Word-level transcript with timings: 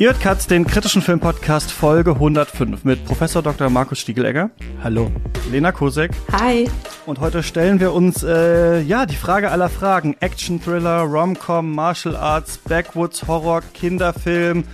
Ihr 0.00 0.06
hört 0.06 0.20
Katz, 0.22 0.46
den 0.46 0.66
kritischen 0.66 1.02
Filmpodcast 1.02 1.70
Folge 1.70 2.12
105 2.12 2.84
mit 2.84 3.04
Professor 3.04 3.42
Dr. 3.42 3.68
Markus 3.68 3.98
Stiegelegger. 3.98 4.50
Hallo. 4.82 5.12
Lena 5.50 5.72
Kosek. 5.72 6.12
Hi. 6.32 6.70
Und 7.04 7.20
heute 7.20 7.42
stellen 7.42 7.80
wir 7.80 7.92
uns, 7.92 8.22
äh, 8.22 8.80
ja, 8.80 9.04
die 9.04 9.14
Frage 9.14 9.50
aller 9.50 9.68
Fragen. 9.68 10.16
Action, 10.20 10.58
Thriller, 10.58 11.02
Rom-Com, 11.02 11.74
Martial 11.74 12.16
Arts, 12.16 12.56
Backwoods, 12.56 13.28
Horror, 13.28 13.60
Kinderfilm, 13.74 14.64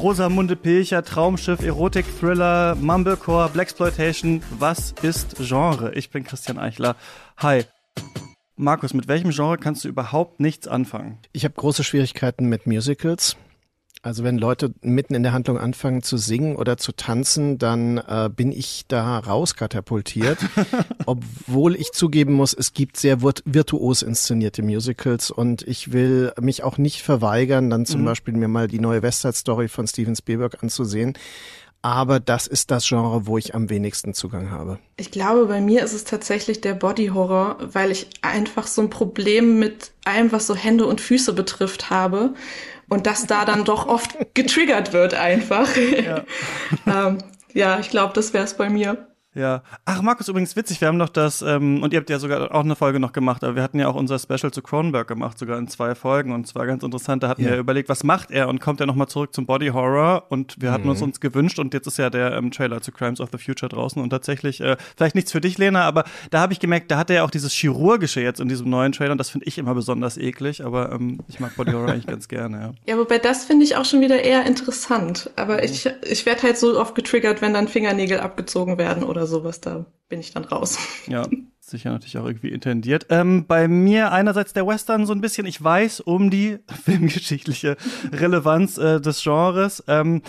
Rosamunde 0.00 0.54
Pilcher, 0.54 1.02
Traumschiff, 1.02 1.60
Erotik, 1.60 2.06
Thriller, 2.20 2.76
Mumblecore, 2.76 3.50
Blaxploitation. 3.52 4.44
Was 4.60 4.94
ist 5.02 5.38
Genre? 5.40 5.92
Ich 5.94 6.10
bin 6.10 6.22
Christian 6.22 6.60
Eichler. 6.60 6.94
Hi. 7.38 7.64
Markus, 8.54 8.94
mit 8.94 9.08
welchem 9.08 9.32
Genre 9.32 9.58
kannst 9.58 9.82
du 9.82 9.88
überhaupt 9.88 10.38
nichts 10.38 10.68
anfangen? 10.68 11.18
Ich 11.32 11.42
habe 11.44 11.54
große 11.54 11.82
Schwierigkeiten 11.82 12.48
mit 12.48 12.68
Musicals. 12.68 13.36
Also 14.04 14.24
wenn 14.24 14.36
Leute 14.36 14.74
mitten 14.82 15.14
in 15.14 15.22
der 15.22 15.32
Handlung 15.32 15.58
anfangen 15.58 16.02
zu 16.02 16.16
singen 16.16 16.56
oder 16.56 16.76
zu 16.76 16.90
tanzen, 16.90 17.58
dann 17.58 17.98
äh, 17.98 18.28
bin 18.34 18.50
ich 18.50 18.84
da 18.88 19.20
rauskatapultiert. 19.20 20.38
Obwohl 21.06 21.76
ich 21.76 21.92
zugeben 21.92 22.32
muss, 22.32 22.52
es 22.52 22.74
gibt 22.74 22.96
sehr 22.96 23.22
virtuos 23.22 24.02
inszenierte 24.02 24.64
Musicals 24.64 25.30
und 25.30 25.62
ich 25.62 25.92
will 25.92 26.32
mich 26.40 26.64
auch 26.64 26.78
nicht 26.78 27.02
verweigern, 27.02 27.70
dann 27.70 27.86
zum 27.86 28.00
mhm. 28.00 28.06
Beispiel 28.06 28.34
mir 28.34 28.48
mal 28.48 28.66
die 28.66 28.80
neue 28.80 29.02
Westside 29.02 29.34
Story 29.34 29.68
von 29.68 29.86
Steven 29.86 30.16
Spielberg 30.16 30.60
anzusehen. 30.64 31.16
Aber 31.84 32.18
das 32.18 32.48
ist 32.48 32.72
das 32.72 32.86
Genre, 32.88 33.26
wo 33.26 33.38
ich 33.38 33.54
am 33.54 33.70
wenigsten 33.70 34.14
Zugang 34.14 34.50
habe. 34.50 34.78
Ich 34.96 35.12
glaube, 35.12 35.46
bei 35.46 35.60
mir 35.60 35.84
ist 35.84 35.92
es 35.92 36.04
tatsächlich 36.04 36.60
der 36.60 36.74
Body 36.74 37.08
Horror, 37.08 37.58
weil 37.72 37.92
ich 37.92 38.08
einfach 38.22 38.68
so 38.68 38.82
ein 38.82 38.90
Problem 38.90 39.60
mit 39.60 39.92
allem, 40.04 40.32
was 40.32 40.46
so 40.48 40.54
Hände 40.56 40.86
und 40.86 41.00
Füße 41.00 41.32
betrifft, 41.32 41.90
habe 41.90 42.34
und 42.88 43.06
dass 43.06 43.26
da 43.26 43.44
dann 43.44 43.64
doch 43.64 43.86
oft 43.86 44.34
getriggert 44.34 44.92
wird 44.92 45.14
einfach. 45.14 45.68
Ja, 45.76 46.24
ähm, 46.86 47.18
ja 47.52 47.78
ich 47.78 47.90
glaube, 47.90 48.12
das 48.14 48.32
wäre 48.32 48.44
es 48.44 48.54
bei 48.54 48.68
mir. 48.68 49.11
Ja. 49.34 49.62
Ach, 49.84 50.02
Markus, 50.02 50.28
übrigens 50.28 50.56
witzig, 50.56 50.80
wir 50.80 50.88
haben 50.88 50.98
noch 50.98 51.08
das, 51.08 51.42
ähm, 51.42 51.82
und 51.82 51.92
ihr 51.92 52.00
habt 52.00 52.10
ja 52.10 52.18
sogar 52.18 52.54
auch 52.54 52.64
eine 52.64 52.76
Folge 52.76 53.00
noch 53.00 53.12
gemacht, 53.12 53.42
aber 53.44 53.56
wir 53.56 53.62
hatten 53.62 53.78
ja 53.78 53.88
auch 53.88 53.94
unser 53.94 54.18
Special 54.18 54.50
zu 54.50 54.62
Cronenberg 54.62 55.08
gemacht, 55.08 55.38
sogar 55.38 55.58
in 55.58 55.68
zwei 55.68 55.94
Folgen. 55.94 56.32
Und 56.32 56.46
zwar 56.46 56.66
ganz 56.66 56.82
interessant, 56.82 57.22
da 57.22 57.28
hatten 57.28 57.42
ja. 57.42 57.50
wir 57.50 57.58
überlegt, 57.58 57.88
was 57.88 58.04
macht 58.04 58.30
er 58.30 58.48
und 58.48 58.60
kommt 58.60 58.80
er 58.80 58.86
nochmal 58.86 59.08
zurück 59.08 59.34
zum 59.34 59.46
Body 59.46 59.68
Horror? 59.68 60.26
Und 60.28 60.56
wir 60.60 60.70
hatten 60.70 60.84
mhm. 60.84 60.90
uns 60.90 61.02
uns 61.02 61.20
gewünscht 61.20 61.58
und 61.58 61.74
jetzt 61.74 61.86
ist 61.86 61.98
ja 61.98 62.10
der 62.10 62.32
ähm, 62.32 62.50
Trailer 62.50 62.80
zu 62.80 62.92
Crimes 62.92 63.20
of 63.20 63.30
the 63.32 63.38
Future 63.38 63.68
draußen 63.68 64.02
und 64.02 64.10
tatsächlich, 64.10 64.60
äh, 64.60 64.76
vielleicht 64.96 65.14
nichts 65.14 65.32
für 65.32 65.40
dich, 65.40 65.58
Lena, 65.58 65.82
aber 65.82 66.04
da 66.30 66.40
habe 66.40 66.52
ich 66.52 66.60
gemerkt, 66.60 66.90
da 66.90 66.98
hat 66.98 67.10
er 67.10 67.16
ja 67.16 67.24
auch 67.24 67.30
dieses 67.30 67.52
Chirurgische 67.52 68.20
jetzt 68.20 68.40
in 68.40 68.48
diesem 68.48 68.68
neuen 68.68 68.92
Trailer 68.92 69.12
und 69.12 69.18
das 69.18 69.30
finde 69.30 69.46
ich 69.46 69.58
immer 69.58 69.74
besonders 69.74 70.16
eklig, 70.18 70.64
aber 70.64 70.92
ähm, 70.92 71.20
ich 71.28 71.40
mag 71.40 71.56
Body 71.56 71.72
Horror 71.72 71.88
eigentlich 71.88 72.06
ganz 72.06 72.28
gerne, 72.28 72.74
ja. 72.86 72.92
Ja, 72.92 72.98
wobei 72.98 73.18
das 73.18 73.44
finde 73.44 73.64
ich 73.64 73.76
auch 73.76 73.84
schon 73.84 74.00
wieder 74.00 74.22
eher 74.22 74.44
interessant. 74.46 75.30
Aber 75.36 75.54
mhm. 75.54 75.64
ich, 75.64 75.88
ich 76.02 76.26
werde 76.26 76.42
halt 76.42 76.58
so 76.58 76.78
oft 76.78 76.94
getriggert, 76.94 77.42
wenn 77.42 77.54
dann 77.54 77.68
Fingernägel 77.68 78.20
abgezogen 78.20 78.78
werden 78.78 79.02
oder 79.02 79.21
sowas 79.26 79.60
da 79.60 79.86
bin 80.08 80.20
ich 80.20 80.32
dann 80.32 80.44
raus. 80.44 80.78
Ja, 81.08 81.26
sicher 81.58 81.90
natürlich 81.90 82.18
auch 82.18 82.26
irgendwie 82.26 82.50
intendiert. 82.50 83.06
Ähm, 83.08 83.46
bei 83.46 83.66
mir 83.66 84.12
einerseits 84.12 84.52
der 84.52 84.66
Western 84.66 85.06
so 85.06 85.12
ein 85.12 85.20
bisschen, 85.20 85.46
ich 85.46 85.62
weiß 85.62 86.00
um 86.00 86.30
die 86.30 86.58
filmgeschichtliche 86.84 87.76
Relevanz 88.12 88.78
äh, 88.78 89.00
des 89.00 89.22
Genres. 89.22 89.82
Ähm, 89.88 90.22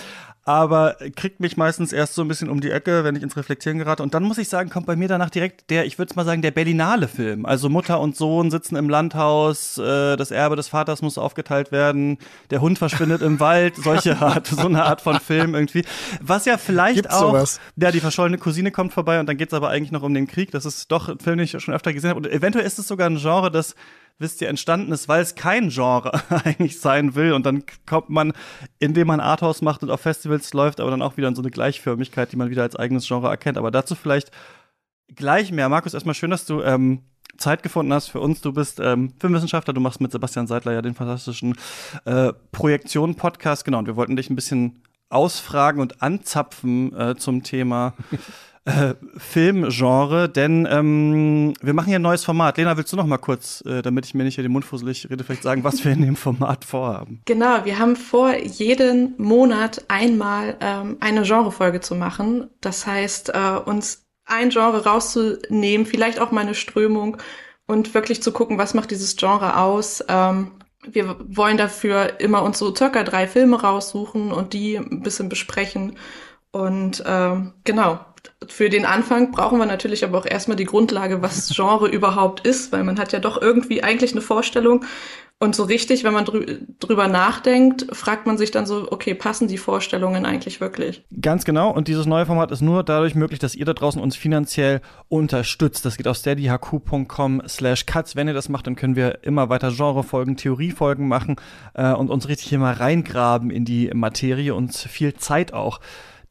aber 0.46 0.98
kriegt 1.16 1.40
mich 1.40 1.56
meistens 1.56 1.94
erst 1.94 2.16
so 2.16 2.22
ein 2.22 2.28
bisschen 2.28 2.50
um 2.50 2.60
die 2.60 2.70
Ecke, 2.70 3.04
wenn 3.04 3.16
ich 3.16 3.24
ins 3.24 3.38
Reflektieren 3.38 3.78
gerate. 3.78 4.04
Und 4.04 4.14
dann 4.14 4.24
muss 4.24 4.38
ich 4.38 4.50
sagen, 4.50 4.70
kommt 4.70 4.86
bei 4.86 4.96
mir 4.98 5.08
danach 5.08 5.30
direkt 5.30 5.70
der, 5.70 5.86
ich 5.86 5.98
würde 5.98 6.14
mal 6.16 6.26
sagen, 6.26 6.42
der 6.42 6.52
Berlinale 6.52 7.08
Film. 7.08 7.46
Also 7.46 7.70
Mutter 7.70 8.02
und 8.02 8.18
Sohn 8.18 8.52
sitzen 8.52 8.76
im 8.76 8.90
Landhaus, 8.90 9.78
äh, 9.78 10.18
das 10.18 10.32
Erbe 10.32 10.58
des 10.58 10.68
Vaters 10.68 11.02
muss 11.02 11.18
aufgeteilt 11.18 11.72
werden, 11.72 12.18
der 12.50 12.60
Hund 12.60 12.78
verschwindet 12.78 13.22
im 13.22 13.40
Wald, 13.40 13.78
solche 13.78 14.18
Art, 14.22 14.48
so 14.48 14.68
eine 14.68 14.84
Art 14.84 15.00
von 15.00 15.20
Film 15.20 15.56
irgendwie. 15.56 15.86
Was 16.22 16.44
ja 16.46 16.58
vielleicht 16.58 16.96
Gibt's 16.96 17.14
auch, 17.14 17.32
sowas? 17.32 17.62
ja, 17.78 17.92
die 17.92 18.02
verschollene 18.02 18.38
Cousine 18.38 18.72
kommt 18.72 18.92
vorbei 18.92 19.22
und 19.22 19.28
dann 19.28 19.38
geht's 19.38 19.54
aber 19.54 19.70
eigentlich 19.70 19.92
noch 19.92 20.04
um 20.04 20.14
den 20.14 20.28
Krieg. 20.28 20.52
Das 20.52 20.66
ist 20.66 20.92
doch 20.92 21.08
ein 21.08 21.20
Film, 21.20 21.38
den 21.38 21.46
ich 21.46 21.52
schon 21.64 21.74
öfter 21.74 21.94
gesehen 21.94 22.10
habe. 22.10 22.20
Und 22.20 22.28
eventuell 22.28 22.66
ist 22.66 22.80
es 22.80 22.88
sogar 22.88 23.10
ein 23.10 23.18
Genre, 23.18 23.50
das 23.50 23.76
wisst 24.20 24.42
ihr, 24.42 24.50
entstanden 24.50 24.92
ist, 24.92 25.08
weil 25.08 25.22
es 25.22 25.36
kein 25.36 25.70
Genre 25.70 26.12
eigentlich 26.46 26.80
sein 26.80 27.16
will. 27.16 27.34
Und 27.34 27.46
dann 27.46 27.64
kommt 27.86 28.10
man, 28.10 28.34
indem 28.80 29.08
man 29.08 29.20
Arthouse 29.20 29.62
macht 29.62 29.84
und 29.84 29.92
auf 29.92 30.02
Festivals 30.02 30.54
läuft, 30.54 30.80
aber 30.80 30.92
dann 30.92 31.02
auch 31.02 31.18
wieder 31.18 31.28
in 31.28 31.36
so 31.36 31.42
eine 31.42 31.52
Gleichförmigkeit, 31.52 32.32
die 32.32 32.38
man 32.38 32.50
wieder 32.50 32.64
als 32.64 32.76
eigenes 32.76 33.08
Genre 33.08 33.30
erkennt. 33.30 33.58
Aber 33.58 33.72
dazu 33.72 33.96
vielleicht 33.96 34.32
gleich 35.16 35.52
mehr. 35.52 35.70
Markus, 35.70 35.94
erstmal 35.94 36.16
schön, 36.16 36.32
dass 36.32 36.46
du 36.46 36.62
ähm, 36.62 37.04
Zeit 37.38 37.64
gefunden 37.64 37.94
hast 37.94 38.10
für 38.10 38.20
uns. 38.20 38.42
Du 38.42 38.54
bist 38.54 38.80
ähm, 38.80 39.14
Filmwissenschaftler, 39.20 39.74
du 39.74 39.82
machst 39.82 40.02
mit 40.02 40.12
Sebastian 40.12 40.48
Seidler 40.48 40.74
ja 40.74 40.82
den 40.82 40.96
fantastischen 40.96 41.56
äh, 42.06 42.34
Projektion-Podcast. 42.52 43.66
Genau, 43.66 43.80
und 43.80 43.88
wir 43.88 43.96
wollten 43.96 44.16
dich 44.16 44.30
ein 44.30 44.36
bisschen 44.36 44.84
ausfragen 45.10 45.82
und 45.82 46.02
anzapfen 46.02 46.96
äh, 46.96 47.16
zum 47.16 47.44
Thema 47.44 47.94
äh, 48.66 48.94
Filmgenre, 49.18 50.30
denn 50.30 50.68
ähm, 50.70 51.54
wir 51.62 51.74
machen 51.74 51.88
hier 51.88 52.00
ein 52.00 52.04
neues 52.04 52.24
Format. 52.24 52.58
Lena, 52.58 52.78
willst 52.78 52.94
du 52.94 52.98
noch 52.98 53.06
mal 53.06 53.18
kurz, 53.18 53.62
äh, 53.66 53.82
damit 53.82 54.06
ich 54.06 54.14
mir 54.14 54.24
nicht 54.24 54.36
hier 54.36 54.44
den 54.44 54.54
Mund 54.54 54.64
fusselig 54.64 55.10
rede, 55.10 55.24
vielleicht 55.24 55.44
sagen, 55.44 55.64
was 55.64 55.84
wir 55.84 55.92
in 55.92 56.02
dem 56.02 56.16
Format 56.16 56.64
vorhaben? 56.64 57.22
Genau, 57.26 57.66
wir 57.66 57.78
haben 57.78 57.96
vor, 57.96 58.36
jeden 58.36 59.16
Monat 59.18 59.84
einmal 59.90 60.56
ähm, 60.62 60.98
eine 61.02 61.24
Genrefolge 61.24 61.82
zu 61.82 61.96
machen. 61.96 62.50
Das 62.62 62.88
heißt, 62.88 63.30
äh, 63.34 63.60
uns 63.66 64.06
ein 64.26 64.50
Genre 64.50 64.86
rauszunehmen, 64.86 65.86
vielleicht 65.86 66.20
auch 66.20 66.32
mal 66.32 66.42
eine 66.42 66.56
Strömung 66.56 67.18
und 67.68 67.94
wirklich 67.94 68.24
zu 68.24 68.32
gucken, 68.32 68.58
was 68.58 68.74
macht 68.74 68.92
dieses 68.92 69.18
Genre 69.18 69.58
aus. 69.58 70.04
Ähm, 70.08 70.52
wir 70.86 71.18
wollen 71.28 71.58
dafür 71.58 72.20
immer 72.20 72.44
uns 72.44 72.60
so 72.60 72.74
circa 72.74 73.04
drei 73.04 73.28
Filme 73.28 73.62
raussuchen 73.62 74.32
und 74.32 74.54
die 74.54 74.78
ein 74.78 75.02
bisschen 75.02 75.30
besprechen. 75.30 75.98
Und 76.52 77.04
ähm, 77.06 77.54
genau, 77.64 78.00
für 78.48 78.70
den 78.70 78.86
Anfang 78.86 79.32
brauchen 79.32 79.60
wir 79.60 79.66
natürlich 79.66 80.04
aber 80.04 80.18
auch 80.18 80.26
erstmal 80.26 80.58
die 80.58 80.66
Grundlage, 80.66 81.22
was 81.22 81.54
Genre 81.56 81.88
überhaupt 81.88 82.46
ist, 82.46 82.72
weil 82.72 82.84
man 82.84 83.00
hat 83.00 83.12
ja 83.14 83.20
doch 83.20 83.42
irgendwie 83.42 83.84
eigentlich 83.84 84.12
eine 84.12 84.22
Vorstellung. 84.22 84.86
Und 85.44 85.56
so 85.58 85.64
richtig, 85.64 86.06
wenn 86.06 86.14
man 86.14 86.24
drü 86.24 86.60
drüber 86.80 87.10
nachdenkt, 87.10 87.88
fragt 87.92 88.26
man 88.26 88.38
sich 88.38 88.52
dann 88.52 88.66
so, 88.66 88.88
okay, 88.90 89.14
passen 89.14 89.50
die 89.50 89.58
Vorstellungen 89.58 90.26
eigentlich 90.26 90.62
wirklich? 90.62 91.04
Ganz 91.20 91.44
genau. 91.44 91.70
Und 91.70 91.90
dieses 91.90 92.06
neue 92.06 92.26
Format 92.26 92.50
ist 92.52 92.62
nur 92.62 92.82
dadurch 92.82 93.14
möglich, 93.14 93.40
dass 93.40 93.54
ihr 93.54 93.66
da 93.66 93.74
draußen 93.74 94.02
uns 94.02 94.16
finanziell 94.16 94.80
unterstützt. 95.10 95.84
Das 95.84 95.98
geht 95.98 96.08
auf 96.08 96.16
steadyhq.com 96.16 97.42
slash 97.46 97.86
cuts. 97.86 98.16
Wenn 98.16 98.30
ihr 98.30 98.34
das 98.34 98.48
macht, 98.48 98.68
dann 98.68 98.78
können 98.78 98.96
wir 98.96 99.20
immer 99.24 99.50
weiter 99.50 99.72
Genrefolgen, 99.72 100.38
Theoriefolgen 100.38 101.10
machen 101.10 101.36
äh, 101.74 101.92
und 101.92 102.10
uns 102.10 102.30
richtig 102.30 102.48
hier 102.48 102.60
mal 102.60 102.76
reingraben 102.76 103.50
in 103.50 103.66
die 103.66 103.92
Materie 103.94 104.56
und 104.56 104.74
viel 104.74 105.14
Zeit 105.16 105.52
auch 105.52 105.82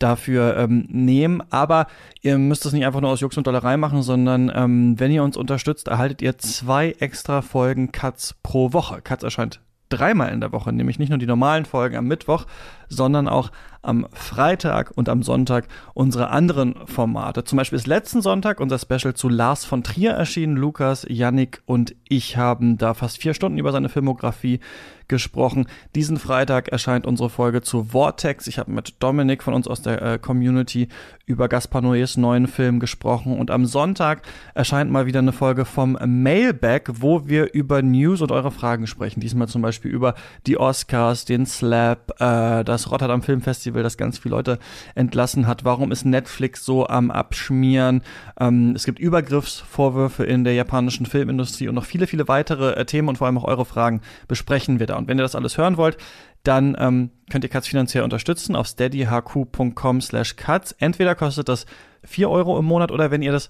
dafür 0.03 0.57
ähm, 0.57 0.87
nehmen. 0.89 1.43
Aber 1.51 1.87
ihr 2.21 2.39
müsst 2.39 2.67
es 2.67 2.73
nicht 2.73 2.87
einfach 2.87 3.01
nur 3.01 3.11
aus 3.11 3.21
Jux 3.21 3.37
und 3.37 3.47
Dollerei 3.47 3.77
machen, 3.77 4.03
sondern 4.03 4.51
ähm, 4.55 4.99
wenn 4.99 5.13
ihr 5.13 5.23
uns 5.23 5.37
unterstützt, 5.37 5.89
erhaltet 5.89 6.23
ihr 6.23 6.39
zwei 6.39 6.93
extra 6.99 7.43
Folgen 7.43 7.93
Cuts 7.93 8.35
pro 8.43 8.73
Woche. 8.73 9.01
Cuts 9.03 9.23
erscheint 9.23 9.61
dreimal 9.93 10.33
in 10.33 10.41
der 10.41 10.53
Woche, 10.53 10.73
nämlich 10.73 10.99
nicht 10.99 11.11
nur 11.11 11.19
die 11.19 11.27
normalen 11.27 11.65
Folgen 11.65 11.97
am 11.97 12.07
Mittwoch, 12.07 12.47
sondern 12.93 13.29
auch 13.29 13.51
am 13.83 14.07
Freitag 14.13 14.93
und 14.95 15.09
am 15.09 15.23
Sonntag 15.23 15.67
unsere 15.93 16.31
anderen 16.31 16.87
Formate. 16.87 17.43
Zum 17.43 17.57
Beispiel 17.57 17.79
ist 17.79 17.89
letzten 17.89 18.23
Sonntag 18.23 18.61
unser 18.61 18.79
Special 18.79 19.15
zu 19.15 19.29
Lars 19.29 19.65
von 19.65 19.83
Trier 19.83 20.13
erschienen. 20.13 20.57
Lukas, 20.57 21.05
Yannick 21.09 21.63
und 21.67 21.95
ich 22.09 22.37
haben 22.37 22.79
da 22.79 22.95
fast 22.95 23.19
vier 23.19 23.35
Stunden 23.35 23.59
über 23.59 23.73
seine 23.73 23.89
Filmografie 23.89 24.61
gesprochen. 25.09 25.67
Diesen 25.95 26.17
Freitag 26.17 26.69
erscheint 26.69 27.07
unsere 27.07 27.29
Folge 27.29 27.61
zu 27.61 27.85
Vortex. 27.85 28.47
Ich 28.47 28.59
habe 28.59 28.71
mit 28.71 28.95
Dominik 29.01 29.43
von 29.43 29.53
uns 29.53 29.69
aus 29.69 29.83
der 29.83 30.01
äh, 30.01 30.19
Community 30.19 30.89
über 31.27 31.49
Gaspar 31.49 31.83
Noés 31.83 32.19
neuen 32.19 32.47
Film 32.47 32.81
gesprochen. 32.81 33.39
Und 33.39 33.51
am 33.51 33.67
Sonntag 33.67 34.23
erscheint 34.55 34.91
mal 34.91 35.07
wieder 35.07 35.19
eine 35.19 35.33
Folge 35.33 35.65
vom 35.65 35.99
Mailback, 36.07 36.89
wo 37.01 37.29
wir 37.29 37.53
über 37.53 37.83
News 37.83 38.23
und 38.23 38.33
eure 38.33 38.51
Fragen 38.51 38.87
sprechen. 38.87 39.21
Diesmal 39.21 39.49
zum 39.49 39.61
Beispiel 39.61 39.91
über 39.91 40.15
die 40.47 40.59
Oscars, 40.59 41.25
den 41.25 41.47
Slap, 41.47 42.15
äh, 42.21 42.65
das 42.65 42.82
Rotterdam 42.91 43.23
Filmfestival 43.23 43.53
Festival, 43.53 43.83
das 43.83 43.97
ganz 43.97 44.19
viele 44.19 44.35
Leute 44.35 44.59
entlassen 44.95 45.47
hat. 45.47 45.65
Warum 45.65 45.93
ist 45.93 46.05
Netflix 46.05 46.65
so 46.65 46.87
am 46.87 47.11
Abschmieren? 47.11 48.03
Ähm, 48.41 48.73
es 48.75 48.85
gibt 48.85 48.99
Übergriffsvorwürfe 48.99 50.25
in 50.25 50.45
der 50.45 50.55
japanischen 50.55 51.07
Filmindustrie 51.07 51.69
und 51.69 51.75
noch 51.75 51.85
viele, 51.85 52.07
viele 52.07 52.29
weitere 52.29 52.73
äh, 52.73 52.85
Themen 52.85 53.09
und 53.09 53.19
vor 53.19 53.27
allem 53.27 53.39
auch 53.39 53.45
eure 53.45 53.65
Fragen 53.65 54.01
besprechen 54.29 54.81
wir 54.81 54.87
da. 54.87 54.97
Und 54.97 55.09
wenn 55.09 55.19
ihr 55.19 55.23
das 55.23 55.35
alles 55.35 55.59
hören 55.59 55.77
wollt, 55.77 55.97
dann 56.43 56.77
ähm, 56.79 57.11
könnt 57.31 57.45
ihr 57.45 57.51
Cuts 57.51 57.69
finanziell 57.69 58.05
unterstützen 58.05 58.57
auf 58.57 58.67
steadyhq.com 58.67 60.01
slash 60.01 60.37
cuts. 60.37 60.73
Entweder 60.79 61.15
kostet 61.15 61.49
das 61.49 61.67
4 62.05 62.29
Euro 62.29 62.59
im 62.59 62.65
Monat 62.65 62.91
oder 62.91 63.11
wenn 63.11 63.23
ihr 63.23 63.33
das 63.33 63.49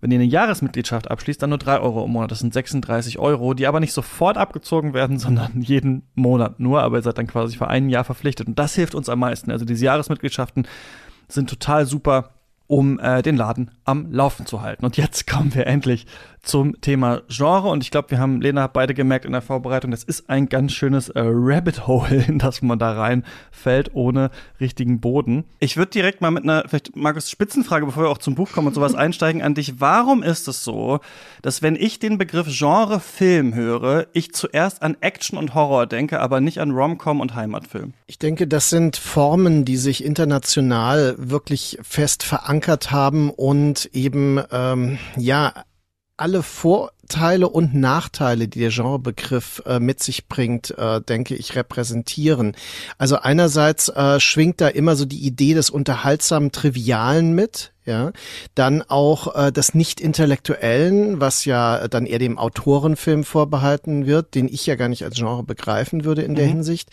wenn 0.00 0.10
ihr 0.10 0.18
eine 0.18 0.24
Jahresmitgliedschaft 0.24 1.10
abschließt, 1.10 1.42
dann 1.42 1.50
nur 1.50 1.58
3 1.58 1.80
Euro 1.80 2.04
im 2.04 2.12
Monat. 2.12 2.30
Das 2.30 2.38
sind 2.38 2.54
36 2.54 3.18
Euro, 3.18 3.54
die 3.54 3.66
aber 3.66 3.80
nicht 3.80 3.92
sofort 3.92 4.36
abgezogen 4.38 4.94
werden, 4.94 5.18
sondern 5.20 5.60
jeden 5.60 6.02
Monat 6.14 6.60
nur. 6.60 6.82
Aber 6.82 6.98
ihr 6.98 7.02
seid 7.02 7.18
dann 7.18 7.26
quasi 7.26 7.56
für 7.56 7.68
ein 7.68 7.88
Jahr 7.88 8.04
verpflichtet. 8.04 8.48
Und 8.48 8.58
das 8.58 8.74
hilft 8.74 8.94
uns 8.94 9.08
am 9.08 9.18
meisten. 9.18 9.50
Also 9.50 9.64
diese 9.64 9.84
Jahresmitgliedschaften 9.84 10.66
sind 11.28 11.50
total 11.50 11.86
super 11.86 12.30
um 12.70 13.00
äh, 13.00 13.20
den 13.20 13.36
Laden 13.36 13.72
am 13.84 14.12
Laufen 14.12 14.46
zu 14.46 14.62
halten. 14.62 14.84
Und 14.84 14.96
jetzt 14.96 15.26
kommen 15.26 15.52
wir 15.56 15.66
endlich 15.66 16.06
zum 16.42 16.80
Thema 16.80 17.22
Genre. 17.28 17.68
Und 17.68 17.82
ich 17.82 17.90
glaube, 17.90 18.10
wir 18.10 18.18
haben, 18.18 18.40
Lena, 18.40 18.66
beide 18.66 18.94
gemerkt 18.94 19.24
in 19.24 19.32
der 19.32 19.42
Vorbereitung, 19.42 19.90
das 19.90 20.04
ist 20.04 20.30
ein 20.30 20.48
ganz 20.48 20.72
schönes 20.72 21.08
äh, 21.10 21.20
Rabbit 21.24 21.86
Hole, 21.86 22.24
in 22.28 22.38
das 22.38 22.62
man 22.62 22.78
da 22.78 22.92
reinfällt, 22.92 23.90
ohne 23.94 24.30
richtigen 24.60 25.00
Boden. 25.00 25.44
Ich 25.58 25.76
würde 25.76 25.90
direkt 25.90 26.20
mal 26.20 26.30
mit 26.30 26.44
einer, 26.44 26.64
vielleicht 26.66 26.96
Markus, 26.96 27.30
Spitzenfrage, 27.30 27.86
bevor 27.86 28.04
wir 28.04 28.10
auch 28.10 28.18
zum 28.18 28.34
Buch 28.34 28.52
kommen 28.52 28.68
und 28.68 28.74
sowas 28.74 28.94
einsteigen, 29.00 29.42
an 29.42 29.54
dich. 29.54 29.80
Warum 29.80 30.22
ist 30.22 30.48
es 30.48 30.64
so, 30.64 31.00
dass 31.42 31.62
wenn 31.62 31.76
ich 31.76 31.98
den 31.98 32.18
Begriff 32.18 32.46
Genre 32.50 33.00
Film 33.00 33.54
höre, 33.54 34.06
ich 34.12 34.32
zuerst 34.32 34.82
an 34.82 34.96
Action 35.00 35.38
und 35.38 35.54
Horror 35.54 35.86
denke, 35.86 36.20
aber 36.20 36.40
nicht 36.40 36.60
an 36.60 36.70
Rom-Com 36.70 37.20
und 37.20 37.34
Heimatfilm? 37.34 37.92
Ich 38.06 38.18
denke, 38.18 38.46
das 38.46 38.70
sind 38.70 38.96
Formen, 38.96 39.64
die 39.64 39.76
sich 39.76 40.04
international 40.04 41.14
wirklich 41.18 41.78
fest 41.82 42.22
verankert 42.22 42.90
haben 42.90 43.30
und 43.30 43.90
eben, 43.92 44.40
ähm, 44.50 44.98
ja, 45.16 45.52
alle 46.20 46.42
Vorteile 46.42 47.48
und 47.48 47.74
Nachteile, 47.74 48.46
die 48.46 48.60
der 48.60 48.70
Genrebegriff 48.70 49.62
äh, 49.64 49.80
mit 49.80 50.02
sich 50.02 50.28
bringt, 50.28 50.76
äh, 50.76 51.00
denke 51.00 51.34
ich, 51.34 51.56
repräsentieren. 51.56 52.54
Also 52.98 53.16
einerseits 53.16 53.88
äh, 53.88 54.20
schwingt 54.20 54.60
da 54.60 54.68
immer 54.68 54.96
so 54.96 55.06
die 55.06 55.24
Idee 55.26 55.54
des 55.54 55.70
unterhaltsamen 55.70 56.52
Trivialen 56.52 57.34
mit, 57.34 57.72
ja, 57.84 58.12
dann 58.54 58.82
auch 58.82 59.34
äh, 59.34 59.52
des 59.52 59.74
nicht-intellektuellen, 59.74 61.20
was 61.20 61.44
ja 61.44 61.88
dann 61.88 62.06
eher 62.06 62.18
dem 62.18 62.38
Autorenfilm 62.38 63.24
vorbehalten 63.24 64.06
wird, 64.06 64.34
den 64.34 64.48
ich 64.48 64.66
ja 64.66 64.74
gar 64.74 64.88
nicht 64.88 65.04
als 65.04 65.16
Genre 65.16 65.42
begreifen 65.42 66.04
würde 66.04 66.22
in 66.22 66.34
der 66.34 66.46
mhm. 66.46 66.50
Hinsicht. 66.50 66.90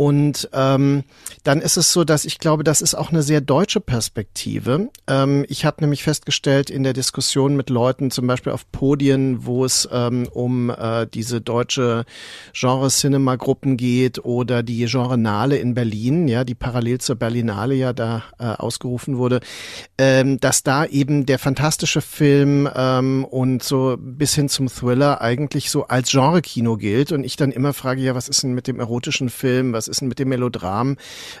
Und 0.00 0.48
ähm, 0.52 1.02
dann 1.42 1.60
ist 1.60 1.76
es 1.76 1.92
so, 1.92 2.04
dass 2.04 2.24
ich 2.24 2.38
glaube, 2.38 2.62
das 2.62 2.82
ist 2.82 2.94
auch 2.94 3.10
eine 3.10 3.24
sehr 3.24 3.40
deutsche 3.40 3.80
Perspektive. 3.80 4.90
Ähm, 5.08 5.44
ich 5.48 5.64
habe 5.64 5.80
nämlich 5.80 6.04
festgestellt 6.04 6.70
in 6.70 6.84
der 6.84 6.92
Diskussion 6.92 7.56
mit 7.56 7.68
Leuten, 7.68 8.12
zum 8.12 8.28
Beispiel 8.28 8.52
auf 8.52 8.70
Podien, 8.70 9.44
wo 9.44 9.64
es 9.64 9.88
ähm, 9.90 10.28
um 10.32 10.70
äh, 10.70 11.08
diese 11.12 11.40
deutsche 11.40 12.04
Genre-Cinema-Gruppen 12.52 13.76
geht 13.76 14.24
oder 14.24 14.62
die 14.62 14.84
Genrenale 14.84 15.56
in 15.56 15.74
Berlin, 15.74 16.28
ja, 16.28 16.44
die 16.44 16.54
parallel 16.54 16.98
zur 16.98 17.16
Berlinale 17.16 17.74
ja 17.74 17.92
da 17.92 18.22
äh, 18.38 18.44
ausgerufen 18.44 19.18
wurde, 19.18 19.40
ähm, 20.18 20.40
dass 20.40 20.62
da 20.62 20.84
eben 20.84 21.26
der 21.26 21.38
fantastische 21.38 22.00
Film 22.00 22.68
ähm, 22.74 23.24
und 23.24 23.62
so 23.62 23.96
bis 23.98 24.34
hin 24.34 24.48
zum 24.48 24.68
Thriller 24.68 25.20
eigentlich 25.20 25.70
so 25.70 25.86
als 25.86 26.10
Genre-Kino 26.10 26.76
gilt. 26.76 27.12
Und 27.12 27.24
ich 27.24 27.36
dann 27.36 27.52
immer 27.52 27.72
frage, 27.72 28.00
ja, 28.00 28.14
was 28.14 28.28
ist 28.28 28.42
denn 28.42 28.52
mit 28.52 28.66
dem 28.66 28.80
erotischen 28.80 29.30
Film? 29.30 29.72
Was 29.72 29.88
ist 29.88 30.00
denn 30.00 30.08
mit 30.08 30.18
dem 30.18 30.28
Melodram, 30.28 30.96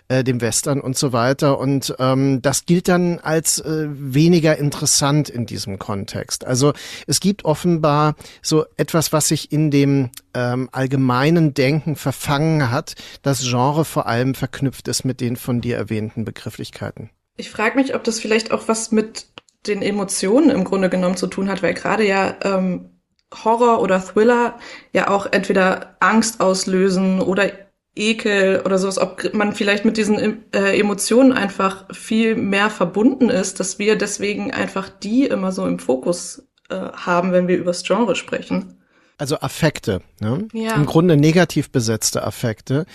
äh, 0.08 0.24
dem 0.24 0.40
Western 0.40 0.80
und 0.80 0.96
so 0.96 1.12
weiter. 1.12 1.58
Und 1.58 1.94
ähm, 1.98 2.40
das 2.42 2.66
gilt 2.66 2.88
dann 2.88 3.18
als 3.18 3.58
äh, 3.58 3.88
weniger 3.90 4.56
interessant 4.56 5.28
in 5.28 5.46
diesem 5.46 5.78
Kontext. 5.78 6.44
Also 6.44 6.72
es 7.06 7.20
gibt 7.20 7.44
offenbar 7.44 8.14
so 8.42 8.64
etwas, 8.76 9.12
was 9.12 9.28
sich 9.28 9.52
in 9.52 9.70
dem 9.70 10.10
ähm, 10.34 10.68
allgemeinen 10.72 11.54
Denken 11.54 11.96
verfangen 11.96 12.70
hat, 12.70 12.94
das 13.22 13.42
Genre 13.42 13.84
vor 13.84 14.06
allem 14.06 14.34
verknüpft 14.34 14.88
ist 14.88 15.04
mit 15.04 15.20
den 15.20 15.36
von 15.36 15.60
dir 15.60 15.76
erwähnten 15.76 16.24
Begrifflichkeiten. 16.24 17.10
Ich 17.38 17.50
frage 17.50 17.76
mich, 17.76 17.94
ob 17.94 18.04
das 18.04 18.20
vielleicht 18.20 18.52
auch 18.52 18.68
was 18.68 18.92
mit 18.92 19.26
den 19.66 19.80
Emotionen 19.80 20.50
im 20.50 20.64
Grunde 20.64 20.90
genommen 20.90 21.16
zu 21.16 21.28
tun 21.28 21.48
hat, 21.48 21.62
weil 21.62 21.72
gerade 21.72 22.06
ja 22.06 22.36
ähm, 22.42 22.90
Horror 23.32 23.80
oder 23.80 24.00
Thriller 24.04 24.58
ja 24.92 25.08
auch 25.08 25.26
entweder 25.30 25.96
Angst 26.00 26.40
auslösen 26.40 27.20
oder 27.20 27.50
Ekel 27.94 28.62
oder 28.64 28.78
sowas, 28.78 28.98
ob 28.98 29.34
man 29.34 29.52
vielleicht 29.52 29.84
mit 29.84 29.96
diesen 29.96 30.52
äh, 30.52 30.78
Emotionen 30.78 31.32
einfach 31.32 31.86
viel 31.94 32.36
mehr 32.36 32.70
verbunden 32.70 33.28
ist, 33.28 33.60
dass 33.60 33.78
wir 33.78 33.96
deswegen 33.96 34.52
einfach 34.52 34.88
die 34.88 35.24
immer 35.26 35.52
so 35.52 35.66
im 35.66 35.78
Fokus 35.78 36.48
äh, 36.70 36.76
haben, 36.76 37.32
wenn 37.32 37.48
wir 37.48 37.56
übers 37.56 37.82
Genre 37.82 38.14
sprechen. 38.14 38.74
Also 39.16 39.40
Affekte, 39.40 40.00
ne? 40.20 40.46
Ja. 40.52 40.76
Im 40.76 40.86
Grunde 40.86 41.16
negativ 41.16 41.70
besetzte 41.70 42.22
Affekte, 42.22 42.86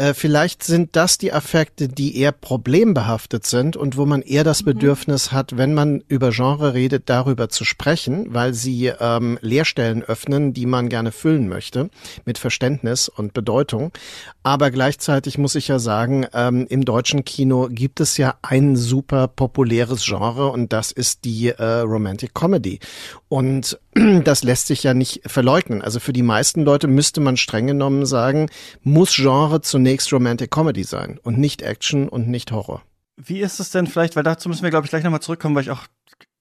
äh, 0.00 0.14
vielleicht 0.14 0.62
sind 0.62 0.96
das 0.96 1.18
die 1.18 1.30
Affekte, 1.30 1.86
die 1.86 2.16
eher 2.16 2.32
problembehaftet 2.32 3.44
sind 3.44 3.76
und 3.76 3.98
wo 3.98 4.06
man 4.06 4.22
eher 4.22 4.44
das 4.44 4.62
mhm. 4.62 4.66
Bedürfnis 4.66 5.30
hat, 5.30 5.58
wenn 5.58 5.74
man 5.74 6.02
über 6.08 6.30
Genre 6.30 6.72
redet, 6.72 7.10
darüber 7.10 7.50
zu 7.50 7.64
sprechen, 7.66 8.32
weil 8.32 8.54
sie 8.54 8.86
ähm, 8.86 9.38
Leerstellen 9.42 10.02
öffnen, 10.02 10.54
die 10.54 10.64
man 10.64 10.88
gerne 10.88 11.12
füllen 11.12 11.50
möchte 11.50 11.90
mit 12.24 12.38
Verständnis 12.38 13.10
und 13.10 13.34
Bedeutung. 13.34 13.92
Aber 14.42 14.70
gleichzeitig 14.70 15.36
muss 15.36 15.54
ich 15.54 15.68
ja 15.68 15.78
sagen, 15.78 16.26
ähm, 16.32 16.66
im 16.70 16.86
deutschen 16.86 17.26
Kino 17.26 17.68
gibt 17.70 18.00
es 18.00 18.16
ja 18.16 18.36
ein 18.40 18.76
super 18.76 19.28
populäres 19.28 20.02
Genre 20.06 20.50
und 20.50 20.72
das 20.72 20.92
ist 20.92 21.26
die 21.26 21.48
äh, 21.48 21.80
Romantic 21.80 22.32
Comedy. 22.32 22.80
Und 23.28 23.78
das 24.24 24.44
lässt 24.44 24.66
sich 24.66 24.82
ja 24.82 24.94
nicht 24.94 25.22
verleugnen. 25.26 25.82
Also 25.82 26.00
für 26.00 26.12
die 26.12 26.22
meisten 26.22 26.62
Leute 26.62 26.86
müsste 26.86 27.20
man 27.20 27.36
streng 27.36 27.66
genommen 27.66 28.06
sagen, 28.06 28.48
muss 28.82 29.14
Genre 29.14 29.60
zunächst 29.60 30.12
Romantic 30.12 30.50
Comedy 30.50 30.84
sein 30.84 31.18
und 31.22 31.38
nicht 31.38 31.62
Action 31.62 32.08
und 32.08 32.28
nicht 32.28 32.52
Horror. 32.52 32.82
Wie 33.16 33.40
ist 33.40 33.60
es 33.60 33.70
denn 33.70 33.86
vielleicht, 33.86 34.16
weil 34.16 34.22
dazu 34.22 34.48
müssen 34.48 34.62
wir, 34.62 34.70
glaube 34.70 34.86
ich, 34.86 34.90
gleich 34.90 35.04
nochmal 35.04 35.20
zurückkommen, 35.20 35.54
weil 35.54 35.62
ich 35.62 35.70
auch 35.70 35.86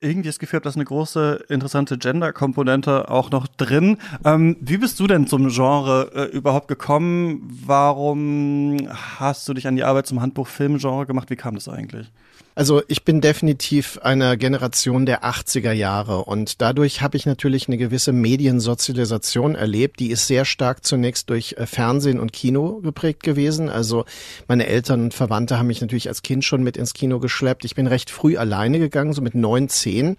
irgendwie 0.02 0.30
das 0.30 0.40
Gefühl 0.40 0.58
habe, 0.58 0.64
dass 0.64 0.76
eine 0.76 0.86
große, 0.86 1.46
interessante 1.50 1.98
Gender-Komponente 1.98 3.10
auch 3.10 3.32
noch 3.32 3.48
drin. 3.48 3.98
Ähm, 4.24 4.56
wie 4.62 4.78
bist 4.78 5.00
du 5.00 5.08
denn 5.08 5.28
zum 5.28 5.50
Genre 5.50 6.12
äh, 6.16 6.36
überhaupt 6.36 6.70
gekommen? 6.70 7.42
Warum 7.66 8.78
hast 9.18 9.48
du 9.50 9.54
dich 9.54 9.68
an 9.68 9.76
die 9.76 9.84
Arbeit 9.84 10.08
zum 10.08 10.22
Handbuch 10.22 10.48
Filmgenre 10.48 11.06
gemacht? 11.06 11.30
Wie 11.30 11.36
kam 11.36 11.56
das 11.56 11.68
eigentlich? 11.68 12.12
Also 12.60 12.82
ich 12.90 13.06
bin 13.06 13.22
definitiv 13.22 14.00
einer 14.00 14.36
Generation 14.36 15.06
der 15.06 15.24
80er 15.24 15.72
Jahre 15.72 16.26
und 16.26 16.60
dadurch 16.60 17.02
habe 17.02 17.16
ich 17.16 17.26
natürlich 17.26 17.70
eine 17.70 17.78
gewisse 17.78 18.12
Mediensozialisation 18.12 19.56
erlebt. 19.56 20.02
Die 20.02 20.12
ist 20.12 20.28
sehr 20.28 20.44
stark 20.44 20.84
zunächst 20.84 21.30
durch 21.30 21.56
äh, 21.58 21.66
Fernsehen 21.66 22.20
und 22.20 22.34
Kino 22.34 22.82
geprägt 22.82 23.24
gewesen. 23.24 23.70
Also 23.70 24.04
meine 24.50 24.68
Eltern 24.68 25.04
und 25.04 25.14
Verwandte 25.14 25.58
haben 25.58 25.68
mich 25.68 25.80
natürlich 25.80 26.10
als 26.10 26.22
Kind 26.22 26.44
schon 26.44 26.62
mit 26.62 26.76
ins 26.76 26.94
Kino 26.94 27.22
geschleppt. 27.22 27.64
Ich 27.64 27.76
bin 27.76 27.88
recht 27.88 28.10
früh 28.10 28.36
alleine 28.36 28.78
gegangen, 28.78 29.14
so 29.14 29.22
mit 29.22 29.36
neun, 29.36 29.70
zehn 29.70 30.18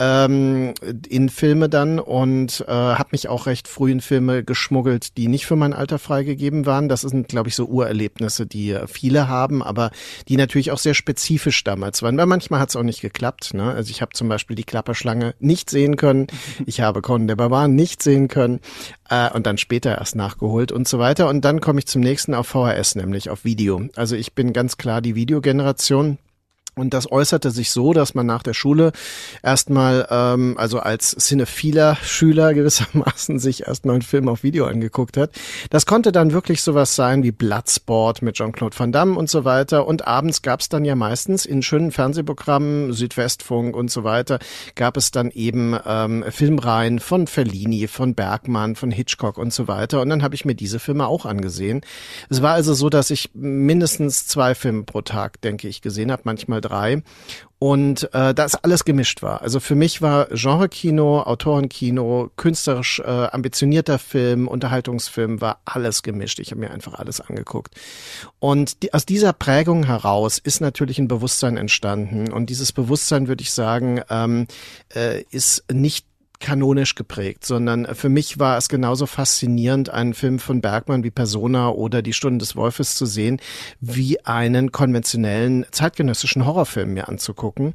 ähm, 0.00 0.72
in 1.08 1.28
Filme 1.28 1.68
dann 1.68 1.98
und 1.98 2.64
äh, 2.66 2.72
habe 2.72 3.10
mich 3.12 3.28
auch 3.28 3.46
recht 3.46 3.68
früh 3.68 3.92
in 3.92 4.00
Filme 4.00 4.42
geschmuggelt, 4.42 5.16
die 5.18 5.28
nicht 5.28 5.46
für 5.46 5.56
mein 5.56 5.74
Alter 5.74 5.98
freigegeben 5.98 6.66
waren. 6.66 6.88
Das 6.88 7.02
sind, 7.02 7.28
glaube 7.28 7.50
ich, 7.50 7.54
so 7.54 7.66
Urerlebnisse, 7.66 8.46
die 8.46 8.76
viele 8.86 9.28
haben, 9.28 9.62
aber 9.62 9.90
die 10.28 10.36
natürlich 10.36 10.72
auch 10.72 10.78
sehr 10.78 10.94
spezifisch 10.94 11.62
damals 11.70 12.02
waren, 12.02 12.16
weil 12.18 12.26
manchmal 12.26 12.60
hat 12.60 12.70
es 12.70 12.76
auch 12.76 12.82
nicht 12.82 13.00
geklappt. 13.00 13.54
Ne? 13.54 13.72
Also 13.72 13.90
ich 13.90 14.02
habe 14.02 14.12
zum 14.12 14.28
Beispiel 14.28 14.56
die 14.56 14.64
Klapperschlange 14.64 15.34
nicht 15.38 15.70
sehen 15.70 15.96
können, 15.96 16.26
ich 16.66 16.80
habe 16.80 17.00
Conan 17.00 17.28
der 17.28 17.36
Barbar 17.36 17.68
nicht 17.68 18.02
sehen 18.02 18.28
können 18.28 18.60
äh, 19.08 19.30
und 19.30 19.46
dann 19.46 19.56
später 19.56 19.98
erst 19.98 20.16
nachgeholt 20.16 20.72
und 20.72 20.88
so 20.88 20.98
weiter. 20.98 21.28
Und 21.28 21.44
dann 21.44 21.60
komme 21.60 21.78
ich 21.78 21.86
zum 21.86 22.02
nächsten 22.02 22.34
auf 22.34 22.48
VHS, 22.48 22.96
nämlich 22.96 23.30
auf 23.30 23.44
Video. 23.44 23.88
Also 23.94 24.16
ich 24.16 24.34
bin 24.34 24.52
ganz 24.52 24.76
klar 24.76 25.00
die 25.00 25.14
Videogeneration. 25.14 26.18
Und 26.80 26.94
das 26.94 27.10
äußerte 27.10 27.50
sich 27.50 27.70
so, 27.70 27.92
dass 27.92 28.14
man 28.14 28.24
nach 28.26 28.42
der 28.42 28.54
Schule 28.54 28.92
erstmal, 29.42 30.06
ähm, 30.10 30.56
also 30.56 30.78
als 30.78 31.10
cinephiler 31.10 31.96
Schüler 31.96 32.54
gewissermaßen 32.54 33.38
sich 33.38 33.66
erstmal 33.66 33.96
einen 33.96 34.02
Film 34.02 34.28
auf 34.28 34.42
Video 34.42 34.66
angeguckt 34.66 35.16
hat. 35.16 35.30
Das 35.68 35.84
konnte 35.84 36.10
dann 36.10 36.32
wirklich 36.32 36.62
sowas 36.62 36.96
sein 36.96 37.22
wie 37.22 37.32
Bloodsport 37.32 38.22
mit 38.22 38.36
Jean-Claude 38.36 38.78
Van 38.78 38.92
Damme 38.92 39.18
und 39.18 39.28
so 39.28 39.44
weiter. 39.44 39.86
Und 39.86 40.06
abends 40.06 40.42
gab 40.42 40.60
es 40.60 40.70
dann 40.70 40.84
ja 40.84 40.94
meistens 40.94 41.44
in 41.44 41.62
schönen 41.62 41.92
Fernsehprogrammen, 41.92 42.94
Südwestfunk 42.94 43.76
und 43.76 43.90
so 43.90 44.02
weiter, 44.02 44.38
gab 44.74 44.96
es 44.96 45.10
dann 45.10 45.30
eben 45.32 45.76
ähm, 45.84 46.24
Filmreihen 46.30 46.98
von 46.98 47.26
Fellini, 47.26 47.88
von 47.88 48.14
Bergmann, 48.14 48.74
von 48.74 48.90
Hitchcock 48.90 49.36
und 49.36 49.52
so 49.52 49.68
weiter. 49.68 50.00
Und 50.00 50.08
dann 50.08 50.22
habe 50.22 50.34
ich 50.34 50.46
mir 50.46 50.54
diese 50.54 50.78
Filme 50.78 51.06
auch 51.06 51.26
angesehen. 51.26 51.82
Es 52.30 52.40
war 52.40 52.54
also 52.54 52.72
so, 52.72 52.88
dass 52.88 53.10
ich 53.10 53.30
mindestens 53.34 54.26
zwei 54.26 54.54
Filme 54.54 54.84
pro 54.84 55.02
Tag, 55.02 55.42
denke 55.42 55.68
ich, 55.68 55.82
gesehen 55.82 56.10
habe, 56.10 56.22
manchmal 56.24 56.60
mal 56.60 56.69
drei. 56.70 57.02
Und 57.62 58.08
äh, 58.14 58.32
das 58.32 58.54
alles 58.54 58.86
gemischt 58.86 59.20
war. 59.20 59.42
Also 59.42 59.60
für 59.60 59.74
mich 59.74 60.00
war 60.00 60.28
Genrekino, 60.28 61.20
Autorenkino, 61.20 62.30
künstlerisch 62.36 63.00
äh, 63.00 63.02
ambitionierter 63.04 63.98
Film, 63.98 64.48
Unterhaltungsfilm, 64.48 65.42
war 65.42 65.60
alles 65.66 66.02
gemischt. 66.02 66.38
Ich 66.38 66.52
habe 66.52 66.60
mir 66.62 66.70
einfach 66.70 66.94
alles 66.94 67.20
angeguckt. 67.20 67.74
Und 68.38 68.82
die, 68.82 68.94
aus 68.94 69.04
dieser 69.04 69.34
Prägung 69.34 69.84
heraus 69.84 70.38
ist 70.38 70.62
natürlich 70.62 70.98
ein 70.98 71.08
Bewusstsein 71.08 71.58
entstanden. 71.58 72.32
Und 72.32 72.48
dieses 72.48 72.72
Bewusstsein, 72.72 73.28
würde 73.28 73.42
ich 73.42 73.52
sagen, 73.52 74.00
ähm, 74.08 74.46
äh, 74.94 75.22
ist 75.30 75.64
nicht 75.70 76.06
kanonisch 76.40 76.94
geprägt, 76.94 77.44
sondern 77.44 77.86
für 77.94 78.08
mich 78.08 78.38
war 78.38 78.56
es 78.56 78.68
genauso 78.68 79.06
faszinierend, 79.06 79.90
einen 79.90 80.14
Film 80.14 80.38
von 80.38 80.60
Bergmann 80.60 81.04
wie 81.04 81.10
Persona 81.10 81.68
oder 81.68 82.02
Die 82.02 82.14
Stunden 82.14 82.38
des 82.38 82.56
Wolfes 82.56 82.96
zu 82.96 83.06
sehen, 83.06 83.40
wie 83.80 84.24
einen 84.24 84.72
konventionellen 84.72 85.66
zeitgenössischen 85.70 86.46
Horrorfilm 86.46 86.94
mir 86.94 87.08
anzugucken. 87.08 87.74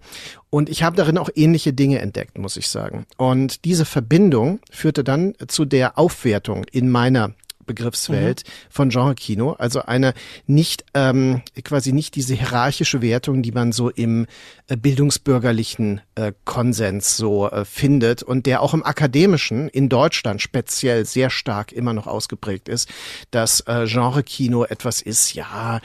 Und 0.49 0.69
ich 0.69 0.83
habe 0.83 0.95
darin 0.97 1.17
auch 1.17 1.29
ähnliche 1.35 1.73
Dinge 1.73 1.99
entdeckt, 1.99 2.37
muss 2.37 2.57
ich 2.57 2.67
sagen. 2.69 3.05
Und 3.17 3.65
diese 3.65 3.85
Verbindung 3.85 4.59
führte 4.71 5.03
dann 5.03 5.35
zu 5.47 5.65
der 5.65 5.97
Aufwertung 5.97 6.65
in 6.71 6.89
meiner 6.89 7.33
Begriffswelt 7.65 8.43
mhm. 8.45 8.51
von 8.69 8.89
Genre-Kino. 8.89 9.51
Also 9.53 9.81
eine 9.81 10.13
nicht, 10.47 10.85
ähm, 10.93 11.41
quasi 11.63 11.93
nicht 11.93 12.15
diese 12.15 12.33
hierarchische 12.33 13.01
Wertung, 13.01 13.41
die 13.43 13.51
man 13.51 13.71
so 13.71 13.89
im 13.89 14.27
äh, 14.67 14.77
bildungsbürgerlichen 14.77 16.01
äh, 16.15 16.33
Konsens 16.45 17.17
so 17.17 17.49
äh, 17.49 17.65
findet 17.65 18.23
und 18.23 18.45
der 18.45 18.61
auch 18.61 18.73
im 18.73 18.85
akademischen 18.85 19.67
in 19.69 19.89
Deutschland 19.89 20.41
speziell 20.41 21.05
sehr 21.05 21.29
stark 21.29 21.71
immer 21.71 21.93
noch 21.93 22.07
ausgeprägt 22.07 22.69
ist, 22.69 22.89
dass 23.31 23.61
äh, 23.61 23.85
Genre-Kino 23.85 24.65
etwas 24.65 25.01
ist, 25.01 25.33
ja, 25.33 25.81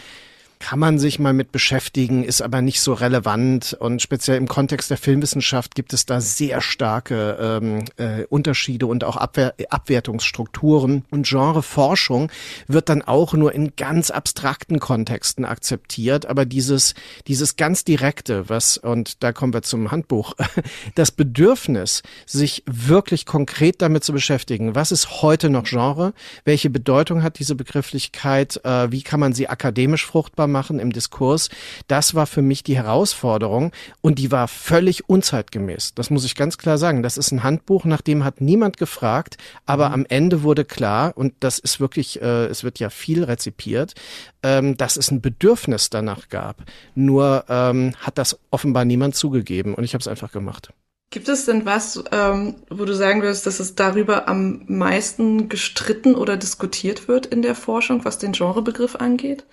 kann 0.61 0.79
man 0.79 0.99
sich 0.99 1.19
mal 1.19 1.33
mit 1.33 1.53
beschäftigen, 1.53 2.23
ist 2.23 2.43
aber 2.43 2.61
nicht 2.61 2.83
so 2.83 2.93
relevant. 2.93 3.77
Und 3.81 4.03
speziell 4.03 4.37
im 4.37 4.47
Kontext 4.47 4.91
der 4.91 4.99
Filmwissenschaft 4.99 5.75
gibt 5.75 5.95
es 5.95 6.05
da 6.05 6.21
sehr 6.21 6.61
starke 6.61 7.39
ähm, 7.41 7.85
äh, 7.97 8.25
Unterschiede 8.27 8.87
und 8.87 9.03
auch 9.03 9.17
Abwehr 9.17 9.55
Abwertungsstrukturen. 9.71 11.07
Und 11.11 11.27
Genreforschung 11.27 12.31
wird 12.69 12.91
dann 12.91 13.01
auch 13.01 13.33
nur 13.33 13.55
in 13.55 13.75
ganz 13.75 14.11
abstrakten 14.11 14.81
Kontexten 14.81 15.47
akzeptiert. 15.47 16.27
Aber 16.27 16.45
dieses, 16.45 16.95
dieses 17.27 17.57
ganz 17.57 17.85
direkte, 17.85 18.49
was, 18.51 18.77
und 18.77 19.23
da 19.23 19.33
kommen 19.33 19.55
wir 19.55 19.63
zum 19.63 19.91
Handbuch, 19.91 20.35
das 20.95 21.11
Bedürfnis, 21.11 22.03
sich 22.27 22.63
wirklich 22.67 23.25
konkret 23.25 23.81
damit 23.81 24.05
zu 24.05 24.13
beschäftigen, 24.13 24.75
was 24.75 24.93
ist 24.93 25.23
heute 25.23 25.49
noch 25.49 25.65
Genre, 25.65 26.13
welche 26.45 26.69
Bedeutung 26.69 27.23
hat 27.23 27.39
diese 27.39 27.55
Begrifflichkeit, 27.55 28.61
äh, 28.63 28.93
wie 28.93 29.03
kann 29.03 29.21
man 29.21 29.33
sie 29.33 29.49
akademisch 29.49 30.05
fruchtbar 30.05 30.50
machen 30.51 30.79
im 30.79 30.93
Diskurs, 30.93 31.49
das 31.89 32.15
war 32.15 32.27
für 32.27 32.43
mich 32.43 32.63
die 32.63 32.77
Herausforderung 32.77 33.73
und 34.01 34.19
die 34.19 34.31
war 34.31 34.49
völlig 34.49 35.09
unzeitgemäß. 35.09 35.95
Das 35.95 36.11
muss 36.11 36.25
ich 36.25 36.35
ganz 36.35 36.59
klar 36.59 36.79
sagen. 36.79 37.03
Das 37.03 37.17
ist 37.17 37.31
ein 37.33 37.43
Handbuch, 37.43 37.85
nach 37.85 38.01
dem 38.01 38.25
hat 38.25 38.41
niemand 38.41 38.77
gefragt, 38.77 39.37
aber 39.67 39.89
mhm. 39.89 39.95
am 39.95 40.07
Ende 40.09 40.43
wurde 40.43 40.65
klar, 40.65 41.13
und 41.17 41.35
das 41.41 41.59
ist 41.59 41.81
wirklich, 41.81 42.21
äh, 42.21 42.47
es 42.47 42.65
wird 42.65 42.79
ja 42.79 42.91
viel 42.91 43.25
rezipiert, 43.25 43.95
ähm, 44.43 44.77
dass 44.77 44.97
es 44.97 45.11
ein 45.11 45.21
Bedürfnis 45.21 45.91
danach 45.91 46.29
gab. 46.29 46.65
Nur 46.95 47.45
ähm, 47.49 47.95
hat 48.01 48.19
das 48.19 48.39
offenbar 48.51 48.85
niemand 48.85 49.15
zugegeben 49.15 49.75
und 49.75 49.85
ich 49.85 49.95
habe 49.95 50.03
es 50.03 50.09
einfach 50.09 50.33
gemacht. 50.33 50.73
Gibt 51.13 51.29
es 51.29 51.45
denn 51.45 51.67
was, 51.67 52.05
ähm, 52.13 52.55
wo 52.71 52.85
du 52.85 52.95
sagen 52.95 53.21
würdest, 53.21 53.45
dass 53.45 53.59
es 53.59 53.75
darüber 53.75 54.29
am 54.29 54.63
meisten 54.69 55.49
gestritten 55.49 56.15
oder 56.15 56.37
diskutiert 56.37 57.09
wird 57.09 57.27
in 57.27 57.43
der 57.43 57.57
Forschung, 57.57 58.05
was 58.05 58.19
den 58.19 58.31
Genrebegriff 58.31 58.95
angeht? 58.95 59.45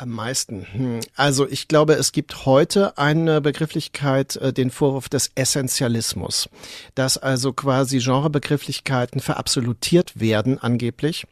Am 0.00 0.10
meisten. 0.10 0.64
Hm. 0.72 1.00
Also 1.16 1.48
ich 1.48 1.66
glaube, 1.66 1.94
es 1.94 2.12
gibt 2.12 2.46
heute 2.46 2.96
eine 2.98 3.40
Begrifflichkeit, 3.40 4.36
äh, 4.36 4.52
den 4.52 4.70
Vorwurf 4.70 5.08
des 5.08 5.32
Essentialismus, 5.34 6.48
dass 6.94 7.18
also 7.18 7.52
quasi 7.52 7.98
Genrebegrifflichkeiten 7.98 9.20
verabsolutiert 9.20 10.20
werden 10.20 10.58
angeblich 10.58 11.26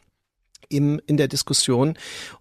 im, 0.68 1.00
in 1.06 1.16
der 1.16 1.28
Diskussion 1.28 1.96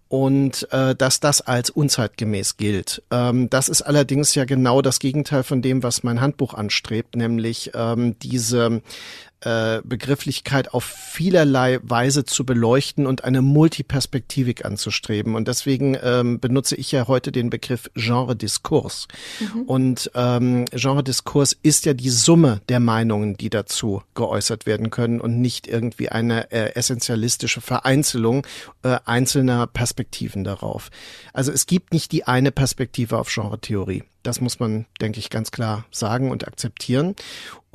und 0.08 0.66
äh, 0.72 0.94
dass 0.94 1.20
das 1.20 1.40
als 1.42 1.70
unzeitgemäß 1.70 2.56
gilt. 2.56 3.02
Ähm, 3.10 3.50
das 3.50 3.68
ist 3.68 3.82
allerdings 3.82 4.34
ja 4.34 4.44
genau 4.44 4.82
das 4.82 4.98
Gegenteil 4.98 5.42
von 5.42 5.62
dem, 5.62 5.82
was 5.82 6.02
mein 6.02 6.20
Handbuch 6.20 6.54
anstrebt, 6.54 7.16
nämlich 7.16 7.70
ähm, 7.74 8.18
diese 8.18 8.82
äh, 9.40 9.82
Begrifflichkeit 9.84 10.72
auf 10.72 10.84
vielerlei 10.84 11.78
Weise 11.82 12.24
zu 12.24 12.46
beleuchten 12.46 13.06
und 13.06 13.24
eine 13.24 13.42
Multiperspektivik 13.42 14.64
anzustreben. 14.64 15.34
Und 15.34 15.46
deswegen 15.46 15.96
ähm, 16.02 16.40
benutze 16.40 16.74
ich 16.74 16.90
ja 16.92 17.06
heute 17.06 17.32
den 17.32 17.50
Begriff 17.50 17.90
Genre-Diskurs. 17.94 19.08
Mhm. 19.40 19.62
Und 19.62 20.10
ähm, 20.14 20.64
Genre-Diskurs 20.72 21.56
ist 21.62 21.84
ja 21.84 21.92
die 21.92 22.08
Summe 22.08 22.62
der 22.68 22.80
Meinungen, 22.80 23.36
die 23.36 23.50
dazu 23.50 24.02
geäußert 24.14 24.64
werden 24.64 24.90
können 24.90 25.20
und 25.20 25.40
nicht 25.40 25.66
irgendwie 25.66 26.08
eine 26.08 26.50
äh, 26.50 26.74
essentialistische 26.74 27.60
Vereinzelung 27.60 28.46
äh, 28.82 28.98
einzelner 29.04 29.66
Perspektiven 29.66 30.44
darauf. 30.44 30.90
Also 31.32 31.52
es 31.52 31.66
gibt 31.66 31.92
nicht 31.92 32.10
die 32.12 32.26
eine 32.26 32.52
Perspektive 32.52 33.18
auf 33.18 33.28
Genre-Theorie. 33.32 34.04
Das 34.26 34.40
muss 34.40 34.58
man, 34.58 34.86
denke 35.00 35.20
ich, 35.20 35.30
ganz 35.30 35.52
klar 35.52 35.86
sagen 35.92 36.32
und 36.32 36.48
akzeptieren. 36.48 37.14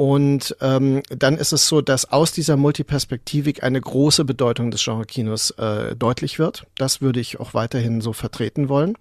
Und 0.02 0.58
ähm, 0.62 1.04
dann 1.10 1.38
ist 1.38 1.54
es 1.54 1.68
so, 1.68 1.80
dass 1.80 2.12
aus 2.12 2.32
dieser 2.32 2.58
Multiperspektivik 2.58 3.62
eine 3.62 3.80
große 3.80 4.26
Bedeutung 4.26 4.72
des 4.72 4.84
Genre-Kinos 4.84 5.52
äh, 5.60 5.96
deutlich 5.96 6.40
wird. 6.40 6.66
Das 6.76 7.02
würde 7.02 7.20
ich 7.20 7.40
auch 7.40 7.54
weiterhin 7.54 8.02
so 8.02 8.12
vertreten 8.12 8.68
wollen 8.68 8.98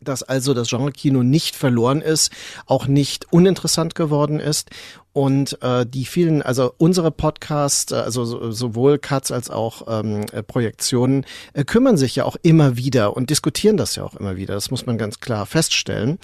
dass 0.00 0.22
also 0.22 0.54
das 0.54 0.68
Genre-Kino 0.68 1.24
nicht 1.24 1.56
verloren 1.56 2.02
ist, 2.02 2.30
auch 2.66 2.86
nicht 2.86 3.32
uninteressant 3.32 3.96
geworden 3.96 4.38
ist 4.38 4.70
und 5.12 5.60
äh, 5.62 5.84
die 5.86 6.04
vielen, 6.04 6.42
also 6.42 6.72
unsere 6.78 7.10
Podcasts, 7.10 7.92
äh, 7.92 7.96
also 7.96 8.50
sowohl 8.50 8.98
Cuts 8.98 9.32
als 9.32 9.50
auch 9.50 9.82
ähm, 9.88 10.26
äh, 10.32 10.42
Projektionen, 10.42 11.24
äh, 11.54 11.64
kümmern 11.64 11.96
sich 11.96 12.16
ja 12.16 12.24
auch 12.24 12.36
immer 12.42 12.76
wieder 12.76 13.16
und 13.16 13.30
diskutieren 13.30 13.76
das 13.76 13.96
ja 13.96 14.04
auch 14.04 14.14
immer 14.14 14.36
wieder. 14.36 14.54
Das 14.54 14.70
muss 14.70 14.86
man 14.86 14.98
ganz 14.98 15.20
klar 15.20 15.46
feststellen. 15.46 16.18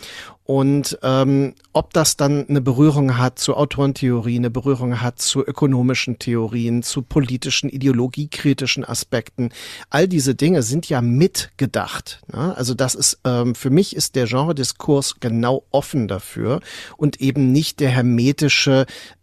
Und 0.47 0.99
ähm, 1.03 1.55
ob 1.73 1.95
das 1.95 2.19
dann 2.19 2.47
eine 2.47 2.61
Berührung 2.61 3.17
hat 3.17 3.38
zu 3.38 3.57
Autorentheorie, 3.57 4.37
eine 4.37 4.50
Berührung 4.50 5.00
hat 5.00 5.19
zu 5.19 5.43
ökonomischen 5.43 6.19
Theorien, 6.19 6.83
zu 6.83 7.00
politischen, 7.00 7.71
ideologiekritischen 7.71 8.85
Aspekten, 8.85 9.49
all 9.88 10.07
diese 10.07 10.35
Dinge 10.35 10.62
sind 10.62 10.87
ja 10.91 11.00
mitgedacht. 11.00 12.21
Ne? 12.31 12.55
Also 12.57 12.75
das 12.75 12.95
ist, 12.95 13.21
ähm, 13.25 13.55
für 13.55 13.71
mich 13.71 13.97
ist 13.97 14.17
der 14.17 14.26
Genre-Diskurs 14.26 15.17
genau 15.19 15.64
offen 15.71 16.09
dafür 16.09 16.61
und 16.99 17.23
eben 17.23 17.50
nicht 17.50 17.81
der 17.81 17.88
hermetische, 17.88 18.74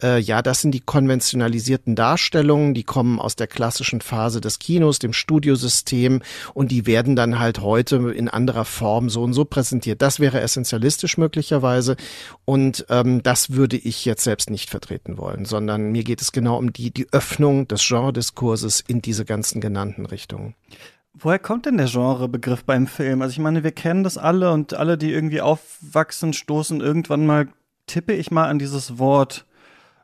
äh, 0.02 0.20
ja, 0.20 0.42
das 0.42 0.62
sind 0.62 0.72
die 0.72 0.80
konventionalisierten 0.80 1.96
Darstellungen, 1.96 2.74
die 2.74 2.84
kommen 2.84 3.20
aus 3.20 3.36
der 3.36 3.48
klassischen 3.48 4.02
Phase 4.02 4.42
des 4.42 4.60
Kinos, 4.60 5.00
dem 5.00 5.14
Studiosystem 5.14 6.22
und 6.54 6.72
die 6.72 6.86
werden 6.86 7.16
dann 7.16 7.40
halt 7.40 7.62
heute 7.62 7.98
in 8.12 8.30
anderer 8.30 8.66
Form 8.66 9.10
so 9.10 9.24
und 9.24 9.34
so 9.34 9.46
präsentiert. 9.46 10.02
Das 10.02 10.20
wäre 10.20 10.42
essentialistisch 10.42 11.18
möglicherweise 11.18 11.96
und 12.46 12.86
ähm, 12.90 13.24
das 13.24 13.52
würde 13.52 13.78
ich 13.78 14.06
jetzt 14.06 14.24
selbst 14.24 14.50
nicht 14.50 14.70
vertreten 14.70 15.18
wollen, 15.18 15.46
sondern 15.46 15.92
mir 15.92 16.04
geht 16.04 16.22
es 16.22 16.32
genau 16.32 16.58
um 16.58 16.74
die, 16.74 16.92
die 16.92 17.08
Öffnung 17.12 17.68
des 17.68 17.86
Genre-Diskurses 17.88 18.84
in 18.88 19.02
diese 19.02 19.26
ganzen 19.26 19.62
genannten 19.62 20.06
Richtungen. 20.06 20.56
Woher 21.14 21.40
kommt 21.40 21.66
denn 21.66 21.78
der 21.78 21.88
Genrebegriff 21.88 22.64
beim 22.64 22.88
Film? 22.88 23.22
Also 23.22 23.34
ich 23.34 23.40
meine, 23.40 23.64
wir 23.64 23.72
kennen 23.72 24.04
das 24.04 24.18
alle 24.18 24.52
und 24.52 24.74
alle, 24.74 24.98
die 24.98 25.12
irgendwie 25.12 25.42
aufwachsen, 25.42 26.32
stoßen 26.32 26.80
irgendwann 26.80 27.26
mal, 27.26 27.50
tippe 27.92 28.14
ich 28.14 28.32
mal 28.32 28.48
an 28.48 28.58
dieses 28.58 28.98
Wort 29.00 29.46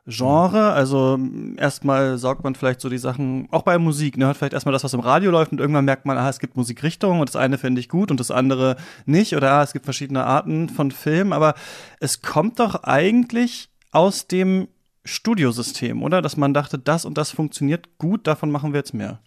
Genre. 0.06 0.72
Also 0.72 1.18
erstmal 1.56 2.18
saugt 2.18 2.44
man 2.44 2.54
vielleicht 2.54 2.80
so 2.80 2.88
die 2.88 2.98
Sachen, 2.98 3.48
auch 3.50 3.62
bei 3.62 3.78
Musik, 3.78 4.16
ne, 4.16 4.26
hört 4.26 4.36
vielleicht 4.36 4.52
erstmal 4.52 4.74
das, 4.74 4.84
was 4.84 4.92
im 4.92 5.00
Radio 5.00 5.30
läuft 5.30 5.52
und 5.52 5.60
irgendwann 5.60 5.86
merkt 5.86 6.04
man, 6.04 6.18
ah, 6.18 6.28
es 6.28 6.38
gibt 6.38 6.56
Musikrichtungen 6.56 7.20
und 7.20 7.28
das 7.28 7.36
eine 7.36 7.56
finde 7.56 7.80
ich 7.80 7.88
gut 7.88 8.10
und 8.10 8.20
das 8.20 8.30
andere 8.30 8.76
nicht 9.06 9.34
oder 9.34 9.52
ah, 9.52 9.62
es 9.62 9.72
gibt 9.72 9.86
verschiedene 9.86 10.24
Arten 10.24 10.68
von 10.68 10.90
Filmen, 10.90 11.32
aber 11.32 11.54
es 11.98 12.20
kommt 12.20 12.60
doch 12.60 12.84
eigentlich 12.84 13.70
aus 13.90 14.26
dem 14.26 14.68
Studiosystem, 15.04 16.02
oder? 16.02 16.20
Dass 16.20 16.36
man 16.36 16.52
dachte, 16.52 16.78
das 16.78 17.06
und 17.06 17.16
das 17.16 17.30
funktioniert 17.30 17.96
gut, 17.96 18.26
davon 18.26 18.50
machen 18.50 18.74
wir 18.74 18.80
jetzt 18.80 18.92
mehr. 18.92 19.20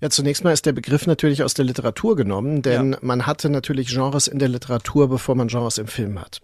Ja, 0.00 0.10
zunächst 0.10 0.42
mal 0.42 0.52
ist 0.52 0.66
der 0.66 0.72
Begriff 0.72 1.06
natürlich 1.06 1.44
aus 1.44 1.54
der 1.54 1.64
Literatur 1.64 2.16
genommen, 2.16 2.62
denn 2.62 2.92
ja. 2.92 2.98
man 3.00 3.26
hatte 3.26 3.48
natürlich 3.50 3.88
Genres 3.88 4.26
in 4.26 4.40
der 4.40 4.48
Literatur, 4.48 5.08
bevor 5.08 5.36
man 5.36 5.48
Genres 5.48 5.78
im 5.78 5.86
Film 5.86 6.20
hat. 6.20 6.40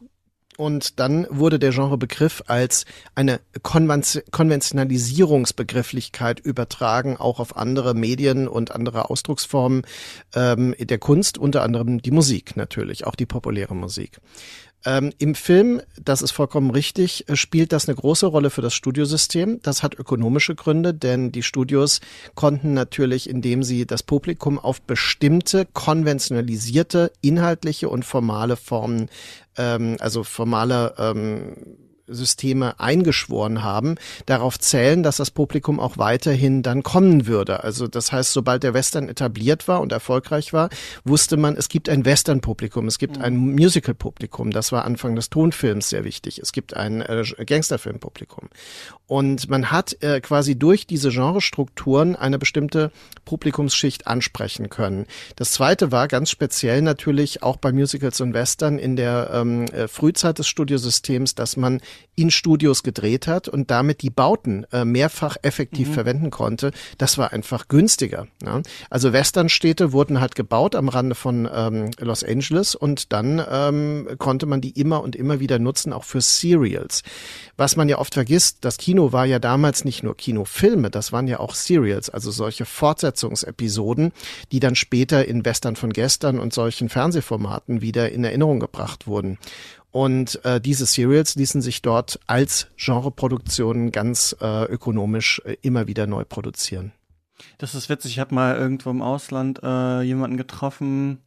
Und 0.61 1.01
dann 1.01 1.27
wurde 1.31 1.59
der 1.59 1.71
Genrebegriff 1.71 2.43
als 2.47 2.85
eine 3.15 3.41
Konventionalisierungsbegrifflichkeit 3.63 6.39
übertragen, 6.39 7.17
auch 7.17 7.41
auf 7.41 7.57
andere 7.57 7.95
Medien 7.95 8.47
und 8.47 8.71
andere 8.71 9.09
Ausdrucksformen 9.09 9.87
ähm, 10.35 10.75
der 10.79 10.99
Kunst, 10.99 11.39
unter 11.39 11.63
anderem 11.63 12.03
die 12.03 12.11
Musik 12.11 12.59
natürlich, 12.59 13.07
auch 13.07 13.15
die 13.15 13.25
populäre 13.25 13.75
Musik. 13.75 14.21
Ähm, 14.87 15.13
Im 15.19 15.35
Film, 15.35 15.83
das 16.03 16.23
ist 16.23 16.31
vollkommen 16.31 16.71
richtig, 16.71 17.29
äh, 17.29 17.37
spielt 17.37 17.73
das 17.73 17.89
eine 17.89 17.97
große 17.97 18.27
Rolle 18.27 18.49
für 18.51 18.63
das 18.63 18.73
Studiosystem. 18.73 19.61
Das 19.63 19.83
hat 19.83 19.95
ökonomische 19.99 20.55
Gründe, 20.55 20.95
denn 20.95 21.33
die 21.33 21.43
Studios 21.43 22.01
konnten 22.35 22.73
natürlich, 22.73 23.29
indem 23.29 23.63
sie 23.63 23.87
das 23.87 24.03
Publikum 24.03 24.59
auf 24.59 24.81
bestimmte 24.81 25.67
konventionalisierte 25.73 27.13
inhaltliche 27.21 27.91
und 27.91 28.07
formale 28.07 28.57
Formen, 28.57 29.11
ähm, 29.59 29.97
also 30.01 30.25
formale 30.25 30.95
ähm, 30.99 31.57
Systeme 32.11 32.79
eingeschworen 32.81 33.63
haben, 33.63 33.97
darauf 34.27 34.59
zählen, 34.59 35.03
dass 35.03 35.17
das 35.17 35.31
Publikum 35.31 35.81
auch 35.81 35.99
weiterhin 35.99 36.63
dann 36.63 36.83
kommen 36.83 37.27
würde. 37.27 37.65
Also 37.65 37.87
das 37.87 38.13
heißt, 38.13 38.33
sobald 38.33 38.63
der 38.63 38.75
Western 38.75 39.09
etabliert 39.09 39.69
war 39.69 39.81
und 39.81 39.93
erfolgreich 39.93 40.53
war, 40.53 40.69
wusste 41.05 41.37
man, 41.37 41.57
es 41.57 41.69
gibt 41.69 41.89
ein 41.89 42.05
Western-Publikum, 42.05 42.87
es 42.87 42.99
gibt 42.99 43.19
mhm. 43.19 43.25
ein 43.25 43.37
Musical-Publikum. 43.37 44.51
Das 44.51 44.73
war 44.73 44.85
Anfang 44.85 45.17
des 45.17 45.31
Tonfilms 45.31 45.89
sehr 45.89 46.05
wichtig. 46.05 46.39
Es 46.39 46.53
gibt 46.53 46.75
ein 46.75 47.01
äh, 47.03 47.25
Gangsterfilm-Publikum. 47.45 48.49
Und 49.07 49.49
man 49.49 49.73
hat 49.73 50.01
äh, 50.03 50.21
quasi 50.21 50.57
durch 50.57 50.87
diese 50.87 51.11
Genrestrukturen 51.11 52.15
eine 52.15 52.39
bestimmte 52.39 52.93
Publikumsschicht 53.25 54.07
ansprechen 54.07 54.71
können. 54.71 55.07
Das 55.35 55.51
zweite 55.51 55.91
war 55.91 56.07
ganz 56.07 56.31
speziell 56.31 56.81
natürlich 56.81 57.43
auch 57.43 57.57
bei 57.57 57.73
Musicals 57.73 58.21
und 58.21 58.35
Western 58.35 58.79
in 58.79 58.95
der 58.95 59.31
ähm, 59.33 59.65
äh, 59.67 59.89
Frühzeit 59.89 60.39
des 60.39 60.47
Studiosystems, 60.47 61.35
dass 61.35 61.57
man 61.57 61.81
in 62.21 62.31
Studios 62.31 62.83
gedreht 62.83 63.27
hat 63.27 63.49
und 63.49 63.71
damit 63.71 64.03
die 64.03 64.11
Bauten 64.11 64.67
äh, 64.73 64.85
mehrfach 64.85 65.37
effektiv 65.43 65.89
mhm. 65.89 65.93
verwenden 65.95 66.31
konnte, 66.31 66.73
das 66.99 67.17
war 67.17 67.33
einfach 67.33 67.69
günstiger. 67.69 68.27
Ne? 68.43 68.63
Also 68.91 69.13
Westernstädte 69.13 69.93
wurden 69.93 70.21
halt 70.21 70.35
gebaut 70.35 70.75
am 70.75 70.89
Rande 70.89 71.15
von 71.15 71.49
ähm, 71.53 71.91
Los 71.99 72.23
Angeles 72.23 72.75
und 72.75 73.13
dann 73.13 73.43
ähm, 73.51 74.09
konnte 74.19 74.45
man 74.47 74.61
die 74.61 74.79
immer 74.79 75.03
und 75.03 75.17
immer 75.17 75.41
wieder 75.41 75.59
nutzen, 75.59 75.93
auch 75.93 76.05
für 76.05 76.21
Serials. 76.21 77.03
Was 77.57 77.77
man 77.77 77.89
ja 77.89 77.99
oft 77.99 78.15
vergisst, 78.15 78.59
das 78.61 78.77
Kino 78.77 79.13
war 79.13 79.25
ja 79.25 79.39
damals 79.39 79.85
nicht 79.85 80.03
nur 80.03 80.17
Kinofilme, 80.17 80.91
das 80.91 81.13
waren 81.13 81.27
ja 81.27 81.41
auch 81.41 81.55
Serials, 81.55 82.11
also 82.11 82.31
solche 82.31 82.67
Fortsetzungsepisoden, 82.67 84.13
die 84.53 84.61
dann 84.61 84.75
später 84.75 85.27
in 85.27 85.45
Western 85.45 85.77
von 85.77 85.93
gestern 85.93 86.39
und 86.39 86.53
solchen 86.53 86.89
Fernsehformaten 86.91 87.81
wieder 87.81 88.13
in 88.13 88.25
Erinnerung 88.25 88.61
gebracht 88.61 89.07
wurden. 89.07 89.39
Und 89.93 90.45
äh, 90.45 90.61
diese 90.61 90.87
Serials 90.87 91.35
ließen 91.35 91.63
sich 91.63 91.83
dort 91.83 92.21
als 92.27 92.69
Genreproduktionen 92.77 93.91
ganz 93.91 94.37
äh, 94.41 94.65
ökonomisch 94.67 95.43
äh, 95.45 95.57
immer 95.63 95.87
wieder 95.87 96.07
neu 96.07 96.25
produzieren. 96.25 96.93
Das 97.59 97.75
ist 97.75 97.89
witzig. 97.89 98.13
Ich 98.13 98.19
habe 98.19 98.35
mal 98.35 98.57
irgendwo 98.57 98.91
im 98.91 99.03
Ausland 99.03 99.61
äh, 99.63 100.03
jemanden 100.03 100.37
getroffen, 100.37 101.19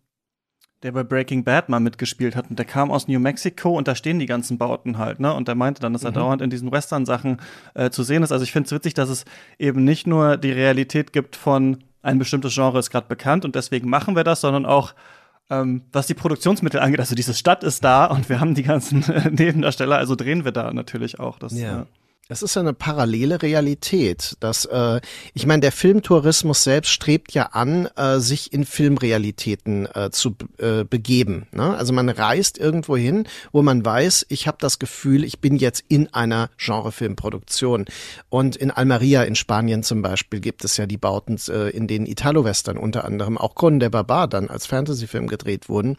der 0.84 0.92
bei 0.92 1.04
Breaking 1.04 1.44
Bad 1.44 1.70
mal 1.70 1.80
mitgespielt 1.80 2.36
hat 2.36 2.50
und 2.50 2.60
der 2.60 2.66
kam 2.66 2.92
aus 2.92 3.08
New 3.08 3.20
Mexico 3.20 3.76
und 3.78 3.88
da 3.88 3.96
stehen 3.96 4.20
die 4.20 4.26
ganzen 4.26 4.58
Bauten 4.58 4.98
halt, 4.98 5.20
ne? 5.20 5.34
Und 5.34 5.48
der 5.48 5.56
meinte 5.56 5.82
dann, 5.82 5.94
dass 5.94 6.04
er 6.04 6.12
mhm. 6.12 6.16
dauernd 6.16 6.42
in 6.42 6.50
diesen 6.50 6.72
Western-Sachen 6.72 7.38
äh, 7.74 7.90
zu 7.90 8.04
sehen 8.04 8.22
ist. 8.22 8.32
Also 8.32 8.44
ich 8.44 8.52
finde 8.52 8.68
es 8.68 8.72
witzig, 8.74 8.94
dass 8.94 9.10
es 9.10 9.26
eben 9.58 9.84
nicht 9.84 10.08
nur 10.08 10.38
die 10.38 10.52
Realität 10.52 11.14
gibt 11.14 11.36
von 11.36 11.84
ein 12.02 12.20
bestimmtes 12.20 12.54
Genre 12.54 12.80
ist 12.80 12.90
gerade 12.90 13.08
bekannt 13.08 13.46
und 13.46 13.56
deswegen 13.56 13.90
machen 13.90 14.16
wir 14.16 14.26
das, 14.26 14.42
sondern 14.42 14.66
auch 14.66 14.94
ähm, 15.50 15.84
was 15.92 16.08
die 16.08 16.14
Produktionsmittel 16.14 16.80
angeht, 16.80 17.00
also 17.00 17.16
diese 17.16 17.34
Stadt 17.34 17.64
ist 17.64 17.84
da 17.84 18.06
und 18.06 18.30
wir 18.30 18.40
haben 18.40 18.56
die 18.56 18.64
ganzen 18.64 19.00
Nebendarsteller, 19.32 19.98
also 19.98 20.16
drehen 20.16 20.46
wir 20.46 20.52
da 20.52 20.74
natürlich 20.74 21.20
auch. 21.20 21.40
Das, 21.40 21.54
ja. 21.54 21.82
Äh, 21.82 21.86
es 22.30 22.42
ist 22.42 22.58
eine 22.58 22.74
parallele 22.74 23.42
Realität. 23.42 24.38
Dass, 24.40 24.66
äh, 24.66 25.02
ich 25.34 25.46
meine, 25.46 25.62
der 25.62 25.72
Filmtourismus 25.72 26.64
selbst 26.64 26.90
strebt 26.90 27.34
ja 27.34 27.48
an, 27.48 27.88
äh, 27.96 28.20
sich 28.20 28.54
in 28.54 28.66
Filmrealitäten 28.66 29.88
äh, 29.94 30.10
zu 30.12 30.36
äh, 30.58 30.86
begeben. 30.86 31.48
Ne? 31.52 31.76
Also 31.76 31.92
man 31.92 32.10
reist 32.10 32.58
irgendwo 32.58 32.96
hin, 32.96 33.28
wo 33.52 33.62
man 33.62 33.84
weiß, 33.84 34.26
ich 34.30 34.48
habe 34.48 34.58
das 34.60 34.80
Gefühl, 34.80 35.24
ich 35.24 35.40
bin 35.40 35.58
jetzt 35.58 35.84
in 35.90 36.14
einer 36.14 36.50
Genrefilmproduktion. 36.58 37.86
Und 38.30 38.56
in 38.56 38.72
Almeria 38.72 39.24
in 39.24 39.36
Spanien 39.36 39.84
zum 39.84 40.02
Beispiel 40.02 40.40
gibt 40.40 40.64
es 40.64 40.78
ja 40.78 40.86
die 40.86 40.98
Bauten, 40.98 41.38
äh, 41.50 41.70
in 41.70 41.88
denen 41.88 42.06
Italo-Western 42.06 42.78
unter 42.78 43.04
anderem 43.04 43.38
auch 43.38 43.54
Conan 43.54 43.80
der 43.80 43.90
Barbar 43.90 44.28
dann 44.28 44.50
als 44.50 44.66
Fantasyfilm 44.66 45.28
gedreht 45.28 45.68
wurden. 45.68 45.98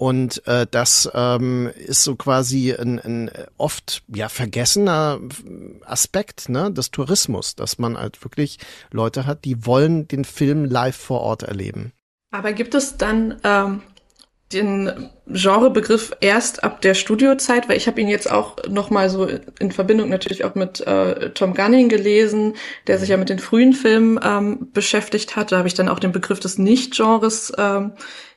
Und 0.00 0.46
äh, 0.46 0.66
das 0.70 1.10
ähm, 1.12 1.70
ist 1.76 2.04
so 2.04 2.16
quasi 2.16 2.72
ein, 2.72 2.98
ein 3.00 3.30
oft 3.58 4.02
ja 4.08 4.30
vergessener 4.30 5.20
Aspekt 5.84 6.48
ne, 6.48 6.72
des 6.72 6.90
Tourismus, 6.90 7.54
dass 7.54 7.78
man 7.78 7.98
halt 7.98 8.24
wirklich 8.24 8.56
Leute 8.90 9.26
hat, 9.26 9.44
die 9.44 9.66
wollen 9.66 10.08
den 10.08 10.24
Film 10.24 10.64
live 10.64 10.96
vor 10.96 11.20
Ort 11.20 11.42
erleben. 11.42 11.92
Aber 12.30 12.54
gibt 12.54 12.74
es 12.74 12.96
dann 12.96 13.42
ähm, 13.44 13.82
den 14.54 15.10
Genrebegriff 15.26 16.12
erst 16.22 16.64
ab 16.64 16.80
der 16.80 16.94
Studiozeit, 16.94 17.68
weil 17.68 17.76
ich 17.76 17.86
habe 17.86 18.00
ihn 18.00 18.08
jetzt 18.08 18.32
auch 18.32 18.56
noch 18.70 18.88
mal 18.88 19.10
so 19.10 19.28
in 19.58 19.70
Verbindung 19.70 20.08
natürlich 20.08 20.44
auch 20.44 20.54
mit 20.54 20.80
äh, 20.80 21.28
Tom 21.32 21.52
Gunning 21.52 21.90
gelesen, 21.90 22.54
der 22.86 22.98
sich 22.98 23.10
ja 23.10 23.18
mit 23.18 23.28
den 23.28 23.38
frühen 23.38 23.74
Filmen 23.74 24.18
ähm, 24.22 24.70
beschäftigt 24.72 25.36
hat. 25.36 25.52
Da 25.52 25.58
habe 25.58 25.68
ich 25.68 25.74
dann 25.74 25.90
auch 25.90 25.98
den 25.98 26.12
Begriff 26.12 26.40
des 26.40 26.56
Nicht-Genres 26.56 27.52
ähm, 27.58 27.92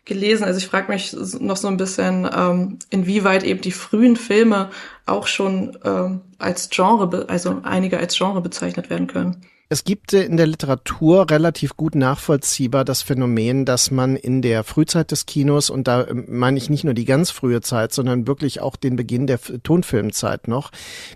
gelesen. 0.05 0.43
Also 0.43 0.57
ich 0.57 0.67
frage 0.67 0.91
mich 0.91 1.15
noch 1.39 1.57
so 1.57 1.67
ein 1.67 1.77
bisschen, 1.77 2.29
ähm, 2.35 2.79
inwieweit 2.89 3.43
eben 3.43 3.61
die 3.61 3.71
frühen 3.71 4.15
Filme 4.15 4.69
auch 5.05 5.27
schon 5.27 5.77
ähm, 5.83 6.21
als 6.37 6.69
Genre, 6.69 7.25
also 7.29 7.61
einige 7.63 7.97
als 7.97 8.17
Genre 8.17 8.41
bezeichnet 8.41 8.89
werden 8.89 9.07
können. 9.07 9.41
Es 9.69 9.83
gibt 9.85 10.13
in 10.13 10.37
der 10.37 10.45
Literatur 10.45 11.29
relativ 11.31 11.75
gut 11.75 11.95
nachvollziehbar 11.95 12.85
das 12.85 13.01
Phänomen, 13.01 13.65
dass 13.65 13.91
man 13.91 14.15
in 14.15 14.41
der 14.41 14.63
Frühzeit 14.63 15.09
des 15.09 15.25
Kinos, 15.25 15.69
und 15.69 15.87
da 15.87 16.05
ähm, 16.05 16.25
meine 16.27 16.57
ich 16.57 16.69
nicht 16.69 16.83
nur 16.83 16.93
die 16.93 17.05
ganz 17.05 17.31
frühe 17.31 17.61
Zeit, 17.61 17.93
sondern 17.93 18.27
wirklich 18.27 18.61
auch 18.61 18.75
den 18.75 18.95
Beginn 18.95 19.25
der 19.25 19.39
Tonfilmzeit 19.41 20.47
noch, 20.47 20.71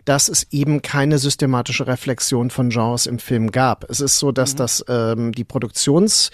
dass 0.06 0.30
es 0.30 0.48
eben 0.52 0.82
keine 0.82 1.20
systematische 1.20 1.88
Reflexion 1.88 2.50
von 2.50 2.70
Genres 2.70 3.06
im 3.06 3.20
Film 3.20 3.52
gab. 3.52 3.90
Es 3.90 4.00
ist 4.00 4.18
so, 4.18 4.32
dass 4.32 4.54
mhm. 4.54 4.58
das 4.58 4.86
ähm, 4.88 5.32
die 5.34 5.44
Produktions 5.44 6.32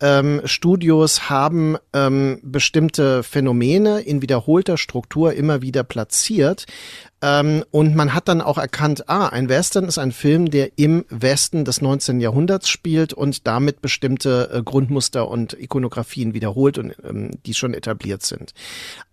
ähm, 0.00 0.42
Studios 0.44 1.30
haben 1.30 1.76
ähm, 1.92 2.40
bestimmte 2.42 3.22
Phänomene 3.22 4.00
in 4.00 4.22
wiederholter 4.22 4.76
Struktur 4.76 5.32
immer 5.32 5.62
wieder 5.62 5.82
platziert, 5.82 6.66
ähm, 7.24 7.64
und 7.70 7.96
man 7.96 8.12
hat 8.12 8.28
dann 8.28 8.42
auch 8.42 8.58
erkannt, 8.58 9.08
ah, 9.08 9.28
ein 9.28 9.48
Western 9.48 9.86
ist 9.86 9.96
ein 9.96 10.12
Film, 10.12 10.50
der 10.50 10.72
im 10.76 11.06
Westen 11.08 11.64
des 11.64 11.80
19. 11.80 12.20
Jahrhunderts 12.20 12.68
spielt 12.68 13.14
und 13.14 13.46
damit 13.46 13.80
bestimmte 13.80 14.50
äh, 14.52 14.62
Grundmuster 14.62 15.26
und 15.26 15.54
Ikonografien 15.58 16.34
wiederholt 16.34 16.76
und 16.76 16.94
ähm, 17.02 17.30
die 17.46 17.54
schon 17.54 17.72
etabliert 17.72 18.22
sind. 18.22 18.52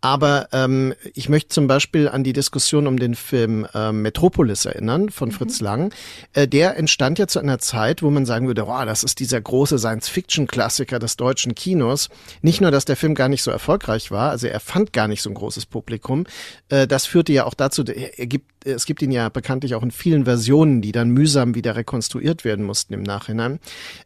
Aber 0.02 0.50
ähm, 0.52 0.94
ich 1.14 1.30
möchte 1.30 1.50
zum 1.50 1.68
Beispiel 1.68 2.10
an 2.10 2.26
die 2.26 2.34
Diskussion 2.34 2.86
um 2.86 3.00
den 3.00 3.16
Film 3.16 3.66
äh, 3.74 3.94
Metropolis 3.94 4.66
erinnern 4.66 5.10
von 5.10 5.30
mhm. 5.30 5.34
Fritz 5.34 5.62
Lang. 5.62 5.94
Äh, 6.34 6.50
der 6.50 6.76
entstand 6.78 7.18
ja 7.18 7.28
zu 7.28 7.40
einer 7.40 7.60
Zeit, 7.60 8.04
wo 8.04 8.10
man 8.10 8.26
sagen 8.26 8.46
würde, 8.46 8.66
oh, 8.68 8.86
das 8.86 9.06
ist 9.06 9.22
dieser 9.22 9.40
große 9.40 9.80
Science-Fiction-Klassiker 9.80 11.00
des 11.00 11.16
deutschen 11.16 11.56
Kinos. 11.56 12.10
Nicht 12.42 12.60
nur, 12.60 12.72
dass 12.72 12.84
der 12.84 12.98
Film 12.98 13.16
gar 13.16 13.30
nicht 13.30 13.44
so 13.44 13.52
erfolgreich 13.52 14.12
war, 14.12 14.32
also 14.32 14.48
er 14.48 14.60
fand 14.60 14.92
gar 14.92 15.08
nicht 15.08 15.22
so 15.22 15.30
ein 15.30 15.36
großes 15.36 15.66
Publikum. 15.66 16.26
Äh, 16.68 16.88
das 16.88 17.06
führte 17.06 17.32
ja 17.32 17.46
auch 17.46 17.54
dazu, 17.54 17.86
er 18.18 18.28
gibt, 18.28 18.66
es 18.66 18.86
gibt 18.86 19.02
ihn 19.02 19.12
ja 19.12 19.30
bekanntlich 19.30 19.76
auch 19.76 19.84
in 19.84 19.92
vielen 19.92 20.26
Versionen, 20.26 20.82
die 20.82 20.92
dann 20.92 21.10
mühsam 21.10 21.56
wieder 21.56 21.76
rekonstruiert 21.76 22.46
werden 22.46 22.66
mussten 22.66 22.94
im 22.94 23.04
Nachhinein. 23.04 23.60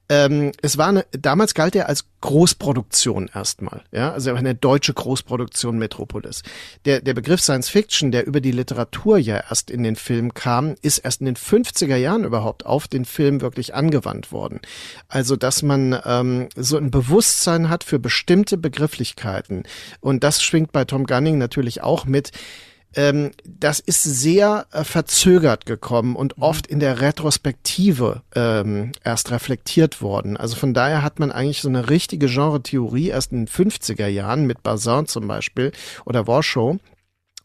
Ähm, 0.08 0.52
es 0.62 0.78
war 0.78 0.88
eine, 0.88 1.06
damals 1.12 1.54
galt 1.54 1.76
er 1.76 1.90
als 1.90 2.06
Großproduktion 2.22 3.30
erstmal, 3.34 3.84
ja, 3.92 4.12
also 4.12 4.34
eine 4.34 4.56
deutsche 4.56 4.94
Großproduktion 4.94 5.78
Metropolis. 5.78 6.42
Der, 6.86 7.02
der 7.02 7.14
Begriff 7.14 7.42
Science 7.42 7.70
Fiction, 7.70 8.12
der 8.12 8.26
über 8.26 8.42
die 8.42 8.52
Literatur 8.52 9.18
ja 9.18 9.44
erst 9.50 9.70
in 9.70 9.84
den 9.84 9.96
Film 9.96 10.34
kam, 10.34 10.76
ist 10.82 11.00
erst 11.00 11.22
in 11.22 11.26
den 11.26 11.36
50er 11.36 11.96
Jahren 11.96 12.24
überhaupt 12.24 12.66
auf 12.66 12.88
den 12.88 13.06
Film 13.06 13.42
wirklich 13.42 13.76
angewandt 13.76 14.32
worden. 14.32 14.62
Also, 15.08 15.36
dass 15.36 15.62
man 15.62 16.00
ähm, 16.06 16.50
so 16.56 16.78
ein 16.78 16.92
Bewusstsein 16.92 17.70
hat 17.70 17.84
für 17.84 18.00
bestimmte 18.00 18.58
Begrifflichkeiten. 18.58 19.64
Und 20.00 20.24
das 20.24 20.42
schwingt 20.42 20.72
bei 20.72 20.86
Tom 20.86 21.06
Gunning 21.06 21.38
natürlich 21.38 21.84
auch 21.84 22.06
mit 22.06 22.32
ähm, 22.96 23.32
das 23.44 23.80
ist 23.80 24.04
sehr 24.04 24.68
äh, 24.72 24.84
verzögert 24.84 25.66
gekommen 25.66 26.16
und 26.16 26.38
mhm. 26.38 26.44
oft 26.44 26.68
in 26.68 26.80
der 26.80 27.02
Retrospektive 27.02 28.22
ähm, 28.36 28.92
erst 29.04 29.32
reflektiert 29.32 30.02
worden. 30.02 30.38
Also 30.38 30.56
von 30.56 30.74
daher 30.74 31.02
hat 31.02 31.20
man 31.20 31.32
eigentlich 31.32 31.62
so 31.62 31.70
eine 31.70 31.90
richtige 31.90 32.28
Genre-Theorie 32.28 33.10
erst 33.10 33.32
in 33.32 33.46
den 33.46 33.48
50er 33.48 34.08
Jahren 34.08 34.46
mit 34.46 34.64
Bazin 34.64 35.08
zum 35.08 35.28
Beispiel 35.28 35.72
oder 36.06 36.28
Warshow 36.28 36.78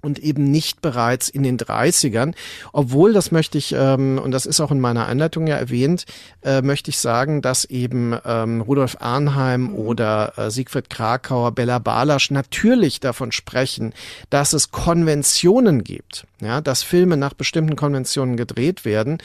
und 0.02 0.18
eben 0.18 0.44
nicht 0.50 0.80
bereits 0.80 1.28
in 1.28 1.42
den 1.42 1.58
30ern. 1.58 2.34
Obwohl, 2.72 3.12
das 3.12 3.32
möchte 3.32 3.58
ich, 3.58 3.74
ähm, 3.76 4.20
und 4.22 4.30
das 4.30 4.46
ist 4.46 4.60
auch 4.60 4.70
in 4.70 4.80
meiner 4.80 5.06
Einleitung 5.06 5.46
ja 5.46 5.56
erwähnt, 5.56 6.06
äh, 6.42 6.62
möchte 6.62 6.90
ich 6.90 6.98
sagen, 6.98 7.42
dass 7.42 7.64
eben 7.64 8.16
ähm, 8.24 8.60
Rudolf 8.60 8.96
Arnheim 9.00 9.74
oder 9.74 10.34
äh, 10.36 10.50
Siegfried 10.50 10.90
Krakauer, 10.90 11.52
Bella 11.52 11.78
Balasch 11.78 12.30
natürlich 12.30 13.00
davon 13.00 13.32
sprechen, 13.32 13.92
dass 14.30 14.52
es 14.52 14.70
Konventionen 14.70 15.84
gibt, 15.84 16.26
ja, 16.40 16.60
dass 16.60 16.82
Filme 16.82 17.16
nach 17.16 17.34
bestimmten 17.34 17.76
Konventionen 17.76 18.36
gedreht 18.36 18.84
werden 18.84 19.18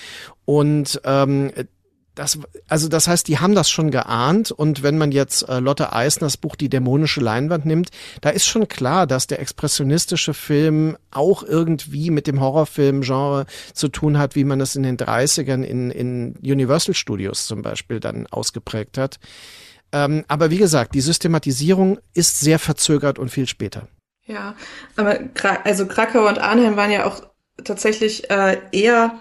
und 0.45 1.01
ähm, 1.05 1.51
das, 2.15 2.39
also 2.67 2.87
das 2.87 3.07
heißt, 3.07 3.27
die 3.27 3.39
haben 3.39 3.55
das 3.55 3.69
schon 3.69 3.91
geahnt 3.91 4.51
und 4.51 4.83
wenn 4.83 4.97
man 4.97 5.11
jetzt 5.11 5.47
äh, 5.47 5.59
Lotte 5.59 5.93
Eisners 5.93 6.37
Buch 6.37 6.55
Die 6.55 6.69
dämonische 6.69 7.19
Leinwand 7.19 7.65
nimmt, 7.65 7.89
da 8.21 8.29
ist 8.29 8.45
schon 8.45 8.67
klar, 8.67 9.05
dass 9.05 9.27
der 9.27 9.39
expressionistische 9.39 10.33
Film 10.33 10.97
auch 11.11 11.43
irgendwie 11.43 12.09
mit 12.09 12.27
dem 12.27 12.39
Horrorfilm-Genre 12.39 13.45
zu 13.73 13.89
tun 13.89 14.17
hat, 14.17 14.35
wie 14.35 14.45
man 14.45 14.61
es 14.61 14.75
in 14.75 14.83
den 14.83 14.97
30ern 14.97 15.63
in, 15.63 15.91
in 15.91 16.35
Universal 16.41 16.95
Studios 16.95 17.47
zum 17.47 17.61
Beispiel 17.61 17.99
dann 17.99 18.27
ausgeprägt 18.27 18.97
hat. 18.97 19.19
Ähm, 19.91 20.23
aber 20.27 20.49
wie 20.49 20.57
gesagt, 20.57 20.95
die 20.95 21.01
Systematisierung 21.01 21.99
ist 22.13 22.39
sehr 22.39 22.59
verzögert 22.59 23.19
und 23.19 23.29
viel 23.29 23.47
später. 23.47 23.87
Ja, 24.25 24.55
aber 24.95 25.19
also 25.63 25.85
Krakau 25.85 26.27
und 26.27 26.39
Arnheim 26.39 26.75
waren 26.77 26.91
ja 26.91 27.05
auch 27.05 27.21
tatsächlich 27.63 28.29
äh, 28.29 28.57
eher 28.71 29.19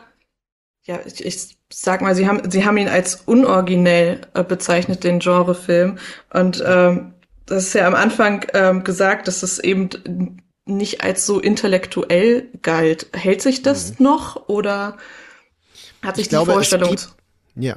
ja, 0.85 1.01
ich, 1.07 1.25
ich 1.25 1.57
sag 1.73 2.03
mal, 2.03 2.15
sie 2.15 2.29
haben, 2.29 2.51
sie 2.51 2.65
haben 2.65 2.77
ihn 2.77 2.89
als 2.89 3.23
unoriginell 3.27 4.21
äh, 4.35 4.45
bezeichnet, 4.45 5.03
den 5.03 5.19
Genrefilm. 5.19 5.99
Und 6.33 6.63
ähm, 6.67 7.15
das 7.47 7.69
ist 7.69 7.75
ja 7.75 7.87
am 7.87 7.95
Anfang 7.95 8.47
ähm, 8.55 8.85
gesagt, 8.85 9.29
dass 9.29 9.43
es 9.43 9.59
eben 9.59 10.43
nicht 10.67 11.03
als 11.03 11.27
so 11.27 11.41
intellektuell 11.41 12.49
galt. 12.63 13.09
Hält 13.15 13.43
sich 13.43 13.63
das 13.63 13.99
mhm. 13.99 14.05
noch 14.05 14.49
oder 14.49 14.97
hat 16.03 16.17
sich 16.17 16.25
ich 16.25 16.29
die 16.29 16.37
glaube, 16.37 16.53
Vorstellung? 16.53 16.91
Gibt, 16.91 17.09
ja, 17.57 17.77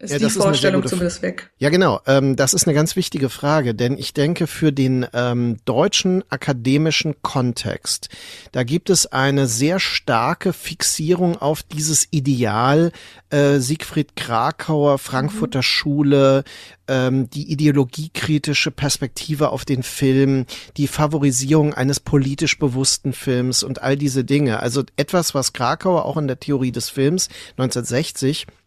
ist 0.00 0.12
ja, 0.12 0.18
die 0.18 0.30
Vorstellung 0.30 0.86
zumindest 0.86 1.20
weg. 1.20 1.50
Ja, 1.58 1.68
genau. 1.68 2.00
Ähm, 2.06 2.34
das 2.34 2.54
ist 2.54 2.66
eine 2.66 2.74
ganz 2.74 2.96
wichtige 2.96 3.28
Frage, 3.28 3.74
denn 3.74 3.98
ich 3.98 4.14
denke, 4.14 4.46
für 4.46 4.72
den 4.72 5.06
ähm, 5.12 5.58
deutschen 5.66 6.24
akademischen 6.30 7.20
Kontext, 7.22 8.08
da 8.52 8.62
gibt 8.62 8.88
es 8.88 9.06
eine 9.06 9.46
sehr 9.46 9.78
starke 9.78 10.52
Fixierung 10.52 11.36
auf 11.36 11.62
dieses 11.62 12.08
Ideal 12.10 12.92
äh, 13.30 13.58
Siegfried 13.58 14.16
Krakauer, 14.16 14.98
Frankfurter 14.98 15.58
mhm. 15.58 15.64
Schule, 15.64 16.44
ähm, 16.88 17.30
die 17.30 17.50
ideologiekritische 17.52 18.70
Perspektive 18.70 19.50
auf 19.50 19.64
den 19.64 19.82
Film, 19.82 20.46
die 20.76 20.88
Favorisierung 20.88 21.74
eines 21.74 22.00
politisch 22.00 22.58
bewussten 22.58 23.12
Films 23.12 23.62
und 23.62 23.82
all 23.82 23.96
diese 23.96 24.24
Dinge. 24.24 24.60
Also 24.60 24.82
etwas, 24.96 25.34
was 25.34 25.52
Krakauer 25.52 26.04
auch 26.04 26.16
in 26.16 26.26
der 26.26 26.40
Theorie 26.40 26.72
des 26.72 26.88
Films 26.88 27.28
1960 27.56 28.46
äh, 28.46 28.59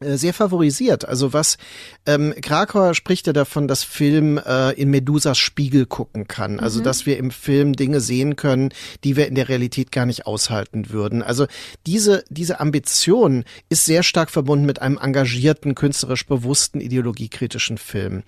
sehr 0.00 0.34
favorisiert. 0.34 1.06
Also 1.06 1.32
was 1.32 1.58
ähm, 2.06 2.34
Krakauer 2.40 2.94
spricht 2.94 3.26
ja 3.26 3.32
davon, 3.32 3.68
dass 3.68 3.84
Film 3.84 4.38
äh, 4.38 4.72
in 4.72 4.90
Medusas 4.90 5.38
Spiegel 5.38 5.86
gucken 5.86 6.28
kann. 6.28 6.60
Also 6.60 6.80
mhm. 6.80 6.84
dass 6.84 7.06
wir 7.06 7.16
im 7.16 7.30
Film 7.30 7.74
Dinge 7.74 8.00
sehen 8.00 8.36
können, 8.36 8.70
die 9.04 9.16
wir 9.16 9.28
in 9.28 9.34
der 9.34 9.48
Realität 9.48 9.92
gar 9.92 10.06
nicht 10.06 10.26
aushalten 10.26 10.90
würden. 10.90 11.22
Also 11.22 11.46
diese 11.86 12.24
diese 12.28 12.60
Ambition 12.60 13.44
ist 13.68 13.84
sehr 13.84 14.02
stark 14.02 14.30
verbunden 14.30 14.66
mit 14.66 14.80
einem 14.80 14.98
engagierten, 14.98 15.74
künstlerisch 15.74 16.26
bewussten, 16.26 16.80
ideologiekritischen 16.80 17.78
Film. 17.78 18.22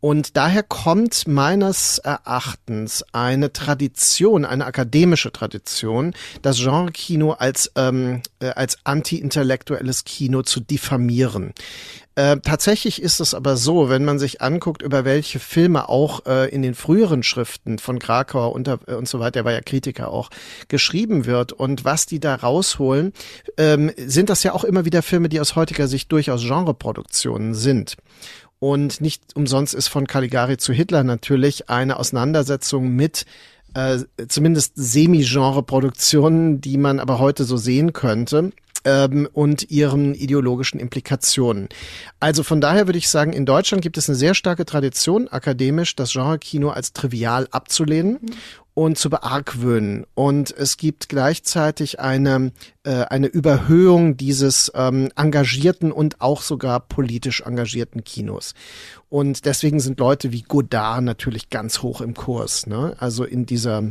Und 0.00 0.36
daher 0.36 0.62
kommt 0.62 1.26
meines 1.26 1.98
Erachtens 1.98 3.04
eine 3.12 3.52
Tradition, 3.52 4.44
eine 4.44 4.64
akademische 4.64 5.32
Tradition, 5.32 6.14
das 6.42 6.58
Genre-Kino 6.58 7.32
als, 7.32 7.72
ähm, 7.74 8.22
äh, 8.38 8.50
als 8.50 8.78
anti-intellektuelles 8.84 10.04
Kino 10.04 10.42
zu 10.42 10.60
diffamieren. 10.60 11.52
Äh, 12.14 12.38
tatsächlich 12.40 13.00
ist 13.00 13.20
es 13.20 13.32
aber 13.32 13.56
so, 13.56 13.88
wenn 13.88 14.04
man 14.04 14.18
sich 14.18 14.42
anguckt, 14.42 14.82
über 14.82 15.04
welche 15.04 15.38
Filme 15.38 15.88
auch 15.88 16.26
äh, 16.26 16.48
in 16.48 16.62
den 16.62 16.74
früheren 16.74 17.22
Schriften 17.22 17.78
von 17.78 18.00
Krakauer 18.00 18.52
und, 18.52 18.66
äh, 18.66 18.76
und 18.88 19.08
so 19.08 19.20
weiter, 19.20 19.30
der 19.30 19.44
war 19.44 19.52
ja 19.52 19.60
Kritiker 19.60 20.10
auch, 20.10 20.30
geschrieben 20.66 21.26
wird 21.26 21.52
und 21.52 21.84
was 21.84 22.06
die 22.06 22.18
da 22.18 22.34
rausholen, 22.34 23.12
ähm, 23.56 23.92
sind 23.96 24.30
das 24.30 24.42
ja 24.42 24.52
auch 24.52 24.64
immer 24.64 24.84
wieder 24.84 25.02
Filme, 25.02 25.28
die 25.28 25.40
aus 25.40 25.54
heutiger 25.54 25.86
Sicht 25.86 26.10
durchaus 26.10 26.42
Genreproduktionen 26.42 27.54
sind. 27.54 27.96
Und 28.60 29.00
nicht 29.00 29.22
umsonst 29.36 29.74
ist 29.74 29.88
von 29.88 30.06
Caligari 30.06 30.56
zu 30.56 30.72
Hitler 30.72 31.04
natürlich 31.04 31.70
eine 31.70 31.98
Auseinandersetzung 31.98 32.88
mit 32.90 33.24
äh, 33.74 33.98
zumindest 34.28 34.72
Semi-Genre-Produktionen, 34.74 36.60
die 36.60 36.78
man 36.78 36.98
aber 36.98 37.18
heute 37.18 37.44
so 37.44 37.56
sehen 37.56 37.92
könnte 37.92 38.50
ähm, 38.84 39.28
und 39.32 39.70
ihren 39.70 40.14
ideologischen 40.14 40.80
Implikationen. 40.80 41.68
Also 42.18 42.42
von 42.42 42.60
daher 42.60 42.88
würde 42.88 42.98
ich 42.98 43.08
sagen, 43.08 43.32
in 43.32 43.46
Deutschland 43.46 43.82
gibt 43.82 43.98
es 43.98 44.08
eine 44.08 44.16
sehr 44.16 44.34
starke 44.34 44.64
Tradition, 44.64 45.28
akademisch 45.28 45.94
das 45.94 46.12
Genre-Kino 46.12 46.70
als 46.70 46.92
trivial 46.92 47.46
abzulehnen 47.50 48.18
mhm 48.20 48.32
und 48.78 48.96
zu 48.96 49.10
beargwöhnen. 49.10 50.06
Und 50.14 50.52
es 50.56 50.76
gibt 50.76 51.08
gleichzeitig 51.08 51.98
eine, 51.98 52.52
äh, 52.84 53.06
eine 53.06 53.26
Überhöhung 53.26 54.16
dieses 54.16 54.70
ähm, 54.72 55.10
engagierten 55.16 55.90
und 55.90 56.20
auch 56.20 56.42
sogar 56.42 56.78
politisch 56.78 57.40
engagierten 57.40 58.04
Kinos. 58.04 58.54
Und 59.08 59.46
deswegen 59.46 59.80
sind 59.80 59.98
Leute 59.98 60.30
wie 60.30 60.42
Godard 60.42 61.02
natürlich 61.02 61.50
ganz 61.50 61.82
hoch 61.82 62.00
im 62.00 62.14
Kurs. 62.14 62.68
Ne? 62.68 62.94
Also 63.00 63.24
in 63.24 63.46
dieser 63.46 63.82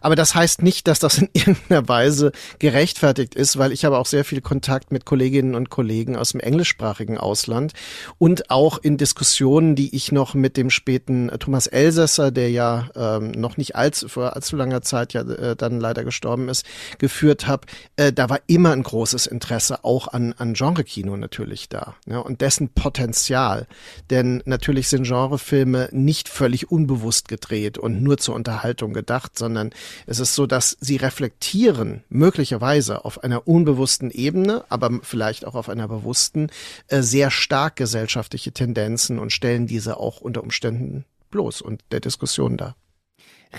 aber 0.00 0.16
das 0.16 0.34
heißt 0.34 0.62
nicht, 0.62 0.88
dass 0.88 0.98
das 0.98 1.18
in 1.18 1.28
irgendeiner 1.32 1.88
Weise 1.88 2.32
gerechtfertigt 2.58 3.34
ist, 3.34 3.58
weil 3.58 3.72
ich 3.72 3.84
habe 3.84 3.98
auch 3.98 4.06
sehr 4.06 4.24
viel 4.24 4.40
Kontakt 4.40 4.92
mit 4.92 5.04
Kolleginnen 5.04 5.54
und 5.54 5.70
Kollegen 5.70 6.16
aus 6.16 6.30
dem 6.30 6.40
englischsprachigen 6.40 7.18
Ausland 7.18 7.72
und 8.18 8.50
auch 8.50 8.78
in 8.78 8.96
Diskussionen, 8.96 9.74
die 9.74 9.94
ich 9.94 10.12
noch 10.12 10.34
mit 10.34 10.56
dem 10.56 10.70
späten 10.70 11.30
Thomas 11.38 11.66
Elsässer, 11.66 12.30
der 12.30 12.50
ja 12.50 12.90
ähm, 12.94 13.30
noch 13.32 13.56
nicht 13.56 13.76
allzu, 13.76 14.08
vor 14.08 14.36
allzu 14.36 14.56
langer 14.56 14.82
Zeit 14.82 15.12
ja 15.12 15.22
äh, 15.22 15.56
dann 15.56 15.80
leider 15.80 16.04
gestorben 16.04 16.48
ist, 16.48 16.66
geführt 16.98 17.46
habe. 17.46 17.66
Äh, 17.96 18.12
da 18.12 18.28
war 18.28 18.40
immer 18.46 18.72
ein 18.72 18.82
großes 18.82 19.26
Interesse 19.26 19.84
auch 19.84 20.08
an, 20.08 20.34
an 20.36 20.54
Genrekino 20.54 21.16
natürlich 21.16 21.68
da 21.68 21.94
ja, 22.06 22.18
und 22.18 22.40
dessen 22.40 22.68
Potenzial. 22.70 23.66
Denn 24.10 24.42
natürlich 24.44 24.88
sind 24.88 25.04
Genrefilme 25.04 25.88
nicht 25.92 26.28
völlig 26.28 26.70
unbewusst 26.70 27.28
gedreht 27.28 27.78
und 27.78 28.02
nur 28.02 28.18
zur 28.18 28.34
Unterhaltung 28.34 28.92
gedacht, 28.92 29.37
sondern 29.38 29.70
es 30.06 30.20
ist 30.20 30.34
so, 30.34 30.46
dass 30.46 30.76
sie 30.80 30.96
reflektieren, 30.96 32.04
möglicherweise 32.08 33.04
auf 33.04 33.22
einer 33.24 33.48
unbewussten 33.48 34.10
Ebene, 34.10 34.64
aber 34.68 34.90
vielleicht 35.02 35.46
auch 35.46 35.54
auf 35.54 35.68
einer 35.68 35.88
bewussten, 35.88 36.48
äh, 36.88 37.02
sehr 37.02 37.30
stark 37.30 37.76
gesellschaftliche 37.76 38.52
Tendenzen 38.52 39.18
und 39.18 39.32
stellen 39.32 39.66
diese 39.66 39.98
auch 39.98 40.20
unter 40.20 40.42
Umständen 40.42 41.04
bloß 41.30 41.62
und 41.62 41.82
der 41.90 42.00
Diskussion 42.00 42.56
dar. 42.56 42.76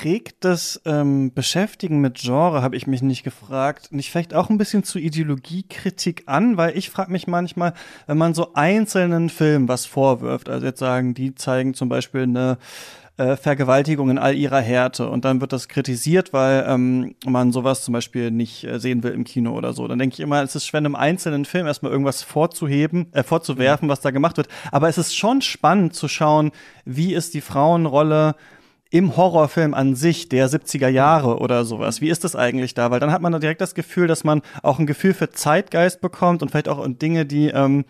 Regt 0.03 0.45
das 0.45 0.79
ähm, 0.85 1.33
Beschäftigen 1.33 1.99
mit 1.99 2.19
Genre, 2.19 2.61
habe 2.61 2.75
ich 2.75 2.85
mich 2.85 3.01
nicht 3.01 3.23
gefragt, 3.23 3.91
nicht 3.91 4.11
vielleicht 4.11 4.35
auch 4.35 4.51
ein 4.51 4.59
bisschen 4.59 4.83
zu 4.83 4.99
Ideologiekritik 4.99 6.23
an? 6.27 6.57
Weil 6.57 6.77
ich 6.77 6.91
frage 6.91 7.11
mich 7.11 7.25
manchmal, 7.25 7.73
wenn 8.05 8.19
man 8.19 8.35
so 8.35 8.53
einzelnen 8.53 9.29
Filmen 9.29 9.67
was 9.67 9.87
vorwirft, 9.87 10.47
also 10.47 10.67
jetzt 10.67 10.79
sagen, 10.79 11.15
die 11.15 11.33
zeigen 11.33 11.73
zum 11.73 11.89
Beispiel 11.89 12.21
eine 12.21 12.59
äh, 13.19 13.35
Vergewaltigung 13.35 14.09
in 14.09 14.17
all 14.17 14.33
ihrer 14.33 14.61
Härte 14.61 15.09
und 15.09 15.25
dann 15.25 15.41
wird 15.41 15.51
das 15.51 15.67
kritisiert, 15.67 16.31
weil 16.31 16.65
ähm, 16.67 17.15
man 17.25 17.51
sowas 17.51 17.83
zum 17.83 17.93
Beispiel 17.93 18.31
nicht 18.31 18.63
äh, 18.63 18.79
sehen 18.79 19.03
will 19.03 19.11
im 19.11 19.25
Kino 19.25 19.55
oder 19.55 19.73
so. 19.73 19.87
Dann 19.87 19.99
denke 19.99 20.13
ich 20.13 20.19
immer, 20.21 20.41
es 20.41 20.55
ist 20.55 20.65
schwer, 20.65 20.79
einem 20.79 20.95
einzelnen 20.95 21.43
Film 21.43 21.67
erstmal 21.67 21.91
irgendwas 21.91 22.23
vorzuheben, 22.23 23.07
äh, 23.11 23.23
vorzuwerfen, 23.23 23.89
was 23.89 23.99
da 23.99 24.11
gemacht 24.11 24.37
wird. 24.37 24.47
Aber 24.71 24.87
es 24.87 24.97
ist 24.97 25.15
schon 25.15 25.41
spannend 25.41 25.93
zu 25.95 26.07
schauen, 26.07 26.51
wie 26.85 27.13
ist 27.13 27.33
die 27.33 27.41
Frauenrolle 27.41 28.35
im 28.89 29.17
Horrorfilm 29.17 29.73
an 29.73 29.95
sich 29.95 30.29
der 30.29 30.49
70er 30.49 30.87
Jahre 30.87 31.39
oder 31.39 31.65
sowas. 31.65 32.01
Wie 32.01 32.09
ist 32.09 32.23
das 32.23 32.35
eigentlich 32.35 32.73
da? 32.73 32.89
Weil 32.89 32.99
dann 32.99 33.11
hat 33.11 33.21
man 33.21 33.31
da 33.31 33.39
direkt 33.39 33.61
das 33.61 33.75
Gefühl, 33.75 34.07
dass 34.07 34.23
man 34.23 34.41
auch 34.63 34.79
ein 34.79 34.87
Gefühl 34.87 35.13
für 35.13 35.29
Zeitgeist 35.29 36.01
bekommt 36.01 36.41
und 36.41 36.49
vielleicht 36.49 36.69
auch 36.69 36.87
Dinge, 36.87 37.25
die 37.25 37.49
ähm, 37.49 37.85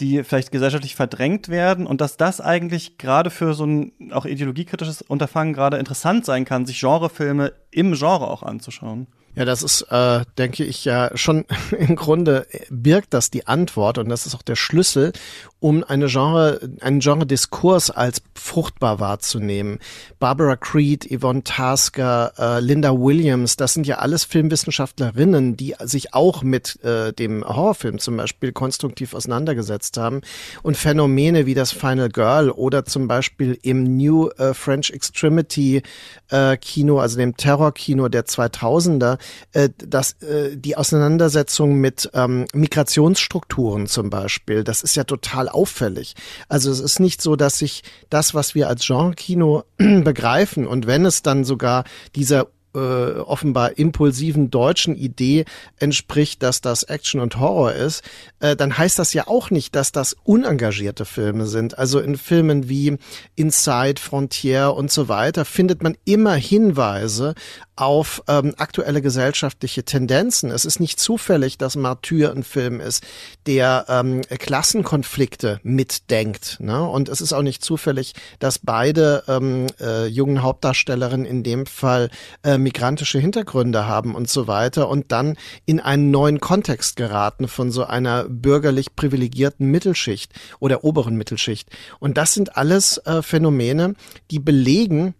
die 0.00 0.24
vielleicht 0.24 0.52
gesellschaftlich 0.52 0.96
verdrängt 0.96 1.48
werden 1.48 1.86
und 1.86 2.00
dass 2.00 2.16
das 2.16 2.40
eigentlich 2.40 2.98
gerade 2.98 3.30
für 3.30 3.54
so 3.54 3.64
ein 3.64 3.92
auch 4.12 4.24
ideologiekritisches 4.24 5.02
Unterfangen 5.02 5.52
gerade 5.52 5.78
interessant 5.78 6.24
sein 6.24 6.44
kann, 6.44 6.66
sich 6.66 6.80
Genrefilme 6.80 7.52
im 7.72 7.94
Genre 7.94 8.28
auch 8.28 8.42
anzuschauen. 8.42 9.06
Ja, 9.34 9.46
das 9.46 9.62
ist, 9.62 9.82
äh, 9.90 10.24
denke 10.36 10.62
ich, 10.62 10.84
ja 10.84 11.10
schon 11.14 11.46
im 11.78 11.96
Grunde 11.96 12.46
birgt 12.68 13.14
das 13.14 13.30
die 13.30 13.46
Antwort 13.46 13.96
und 13.96 14.10
das 14.10 14.26
ist 14.26 14.34
auch 14.34 14.42
der 14.42 14.56
Schlüssel, 14.56 15.12
um 15.58 15.84
eine 15.84 16.08
Genre, 16.08 16.60
einen 16.80 17.00
Genre-Diskurs 17.00 17.90
als 17.90 18.20
fruchtbar 18.34 19.00
wahrzunehmen. 19.00 19.78
Barbara 20.18 20.56
Creed, 20.56 21.08
Yvonne 21.08 21.44
Tasker, 21.44 22.32
äh, 22.36 22.60
Linda 22.60 22.92
Williams, 22.92 23.56
das 23.56 23.72
sind 23.72 23.86
ja 23.86 23.98
alles 23.98 24.24
Filmwissenschaftlerinnen, 24.24 25.56
die 25.56 25.76
sich 25.80 26.12
auch 26.12 26.42
mit 26.42 26.82
äh, 26.84 27.12
dem 27.12 27.42
Horrorfilm 27.42 28.00
zum 28.00 28.18
Beispiel 28.18 28.52
konstruktiv 28.52 29.14
auseinandergesetzt 29.14 29.96
haben 29.96 30.20
und 30.62 30.76
Phänomene 30.76 31.46
wie 31.46 31.54
das 31.54 31.72
Final 31.72 32.10
Girl 32.10 32.50
oder 32.50 32.84
zum 32.84 33.08
Beispiel 33.08 33.58
im 33.62 33.96
New 33.96 34.28
äh, 34.30 34.52
French 34.52 34.90
Extremity 34.90 35.82
äh, 36.28 36.56
Kino, 36.58 36.98
also 36.98 37.16
dem 37.16 37.36
Terrorkino 37.62 38.08
der 38.08 38.24
2000er, 38.24 39.18
äh, 39.52 39.68
dass 39.78 40.20
äh, 40.22 40.56
die 40.56 40.76
Auseinandersetzung 40.76 41.76
mit 41.76 42.10
ähm, 42.12 42.46
Migrationsstrukturen 42.52 43.86
zum 43.86 44.10
Beispiel, 44.10 44.64
das 44.64 44.82
ist 44.82 44.96
ja 44.96 45.04
total 45.04 45.48
auffällig. 45.48 46.14
Also 46.48 46.70
es 46.70 46.80
ist 46.80 46.98
nicht 46.98 47.22
so, 47.22 47.36
dass 47.36 47.58
sich 47.58 47.82
das, 48.10 48.34
was 48.34 48.54
wir 48.54 48.68
als 48.68 48.84
Genre-Kino 48.84 49.64
begreifen 49.76 50.66
und 50.66 50.86
wenn 50.86 51.04
es 51.06 51.22
dann 51.22 51.44
sogar 51.44 51.84
dieser 52.16 52.48
äh, 52.74 52.78
offenbar 52.78 53.78
impulsiven 53.78 54.50
deutschen 54.50 54.96
Idee 54.96 55.44
entspricht, 55.78 56.42
dass 56.42 56.60
das 56.60 56.82
Action 56.84 57.20
und 57.20 57.38
Horror 57.38 57.72
ist, 57.72 58.02
äh, 58.40 58.56
dann 58.56 58.76
heißt 58.76 58.98
das 58.98 59.12
ja 59.12 59.26
auch 59.28 59.50
nicht, 59.50 59.74
dass 59.74 59.92
das 59.92 60.16
unengagierte 60.24 61.04
Filme 61.04 61.46
sind. 61.46 61.78
Also 61.78 62.00
in 62.00 62.16
Filmen 62.16 62.68
wie 62.68 62.96
Inside, 63.34 64.00
Frontier 64.00 64.74
und 64.74 64.90
so 64.90 65.08
weiter 65.08 65.44
findet 65.44 65.82
man 65.82 65.96
immer 66.04 66.34
Hinweise 66.34 67.34
auf 67.74 68.22
ähm, 68.28 68.54
aktuelle 68.58 69.00
gesellschaftliche 69.00 69.84
Tendenzen. 69.84 70.50
Es 70.50 70.64
ist 70.64 70.78
nicht 70.78 71.00
zufällig, 71.00 71.56
dass 71.56 71.74
Martyr 71.74 72.30
ein 72.30 72.42
Film 72.42 72.80
ist, 72.80 73.02
der 73.46 73.86
ähm, 73.88 74.20
Klassenkonflikte 74.22 75.58
mitdenkt. 75.62 76.58
Ne? 76.60 76.82
Und 76.82 77.08
es 77.08 77.20
ist 77.22 77.32
auch 77.32 77.42
nicht 77.42 77.64
zufällig, 77.64 78.12
dass 78.38 78.58
beide 78.58 79.24
ähm, 79.26 79.68
äh, 79.80 80.06
jungen 80.06 80.42
Hauptdarstellerinnen 80.42 81.24
in 81.24 81.42
dem 81.42 81.64
Fall 81.64 82.10
äh, 82.44 82.58
migrantische 82.58 83.18
Hintergründe 83.18 83.86
haben 83.86 84.14
und 84.14 84.28
so 84.28 84.46
weiter 84.46 84.88
und 84.88 85.10
dann 85.10 85.36
in 85.64 85.80
einen 85.80 86.10
neuen 86.10 86.40
Kontext 86.40 86.96
geraten 86.96 87.48
von 87.48 87.70
so 87.70 87.84
einer 87.84 88.24
bürgerlich 88.24 88.96
privilegierten 88.96 89.66
Mittelschicht 89.70 90.32
oder 90.60 90.84
oberen 90.84 91.16
Mittelschicht. 91.16 91.70
Und 92.00 92.18
das 92.18 92.34
sind 92.34 92.56
alles 92.56 92.98
äh, 92.98 93.22
Phänomene, 93.22 93.94
die 94.30 94.40
belegen, 94.40 95.14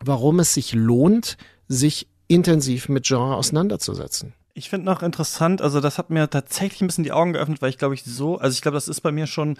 warum 0.00 0.38
es 0.38 0.54
sich 0.54 0.74
lohnt, 0.74 1.36
sich 1.68 2.08
intensiv 2.26 2.88
mit 2.88 3.06
Genre 3.06 3.36
auseinanderzusetzen. 3.36 4.34
Ich 4.54 4.70
finde 4.70 4.86
noch 4.86 5.02
interessant, 5.02 5.62
also 5.62 5.80
das 5.80 5.98
hat 5.98 6.10
mir 6.10 6.28
tatsächlich 6.28 6.82
ein 6.82 6.88
bisschen 6.88 7.04
die 7.04 7.12
Augen 7.12 7.32
geöffnet, 7.32 7.62
weil 7.62 7.70
ich 7.70 7.78
glaube 7.78 7.94
ich 7.94 8.02
so, 8.04 8.38
also 8.38 8.54
ich 8.54 8.62
glaube, 8.62 8.74
das 8.74 8.88
ist 8.88 9.02
bei 9.02 9.12
mir 9.12 9.26
schon 9.26 9.56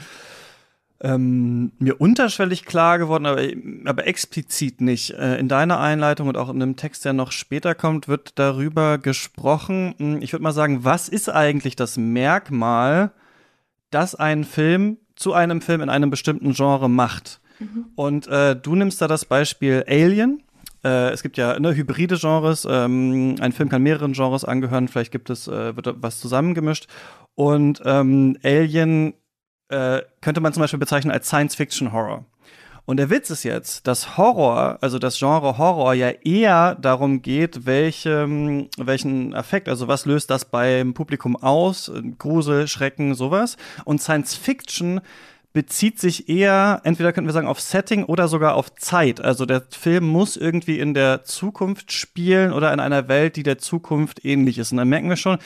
ähm, 1.00 1.72
mir 1.78 2.00
unterschwellig 2.00 2.64
klar 2.64 2.98
geworden, 2.98 3.26
aber, 3.26 3.46
aber 3.84 4.06
explizit 4.06 4.80
nicht. 4.80 5.10
Äh, 5.10 5.38
in 5.38 5.48
deiner 5.48 5.78
Einleitung 5.78 6.28
und 6.28 6.36
auch 6.36 6.48
in 6.48 6.60
einem 6.60 6.76
Text, 6.76 7.04
der 7.04 7.12
noch 7.12 7.30
später 7.30 7.74
kommt, 7.74 8.08
wird 8.08 8.32
darüber 8.38 8.98
gesprochen. 8.98 9.94
Hm, 9.98 10.22
ich 10.22 10.32
würde 10.32 10.42
mal 10.42 10.52
sagen, 10.52 10.84
was 10.84 11.08
ist 11.08 11.28
eigentlich 11.28 11.76
das 11.76 11.96
Merkmal, 11.96 13.12
das 13.90 14.14
einen 14.14 14.44
Film 14.44 14.98
zu 15.14 15.32
einem 15.32 15.60
Film 15.60 15.82
in 15.82 15.88
einem 15.88 16.10
bestimmten 16.10 16.52
Genre 16.52 16.90
macht? 16.90 17.40
Mhm. 17.60 17.86
Und 17.94 18.26
äh, 18.26 18.56
du 18.56 18.74
nimmst 18.74 19.00
da 19.00 19.06
das 19.06 19.24
Beispiel 19.24 19.84
Alien. 19.86 20.42
Äh, 20.84 21.10
es 21.10 21.22
gibt 21.22 21.36
ja 21.36 21.58
ne, 21.58 21.74
hybride 21.74 22.16
Genres. 22.18 22.66
Ähm, 22.68 23.36
ein 23.40 23.52
Film 23.52 23.68
kann 23.68 23.82
mehreren 23.82 24.12
Genres 24.12 24.44
angehören. 24.44 24.88
Vielleicht 24.88 25.12
gibt 25.12 25.30
es 25.30 25.48
äh, 25.48 25.76
wird 25.76 25.94
was 26.02 26.20
zusammengemischt. 26.20 26.86
Und 27.34 27.82
ähm, 27.84 28.36
Alien 28.42 29.14
äh, 29.68 30.02
könnte 30.20 30.40
man 30.40 30.52
zum 30.52 30.62
Beispiel 30.62 30.78
bezeichnen 30.78 31.12
als 31.12 31.28
Science-Fiction-Horror. 31.28 32.24
Und 32.88 32.96
der 32.96 33.10
Witz 33.10 33.28
ist 33.28 33.42
jetzt, 33.42 33.86
dass 33.86 34.16
Horror, 34.16 34.78
also 34.80 34.98
das 34.98 35.18
Genre 35.18 35.58
Horror 35.58 35.92
ja 35.92 36.08
eher 36.08 36.74
darum 36.74 37.20
geht, 37.20 37.66
welche, 37.66 38.26
welchen 38.78 39.34
Effekt, 39.34 39.68
also 39.68 39.88
was 39.88 40.06
löst 40.06 40.30
das 40.30 40.46
beim 40.46 40.94
Publikum 40.94 41.36
aus, 41.36 41.92
Grusel, 42.18 42.66
Schrecken, 42.66 43.14
sowas. 43.14 43.58
Und 43.84 44.00
Science 44.00 44.34
Fiction 44.36 45.02
bezieht 45.52 45.98
sich 45.98 46.28
eher, 46.28 46.80
entweder 46.84 47.12
könnten 47.12 47.28
wir 47.28 47.32
sagen, 47.32 47.48
auf 47.48 47.60
Setting 47.60 48.04
oder 48.04 48.28
sogar 48.28 48.54
auf 48.54 48.74
Zeit. 48.74 49.20
Also 49.20 49.46
der 49.46 49.62
Film 49.70 50.06
muss 50.06 50.36
irgendwie 50.36 50.78
in 50.78 50.94
der 50.94 51.24
Zukunft 51.24 51.92
spielen 51.92 52.52
oder 52.52 52.72
in 52.72 52.80
einer 52.80 53.08
Welt, 53.08 53.36
die 53.36 53.42
der 53.42 53.58
Zukunft 53.58 54.24
ähnlich 54.24 54.58
ist. 54.58 54.72
Und 54.72 54.78
dann 54.78 54.88
merken 54.88 55.08
wir 55.08 55.16
schon, 55.16 55.38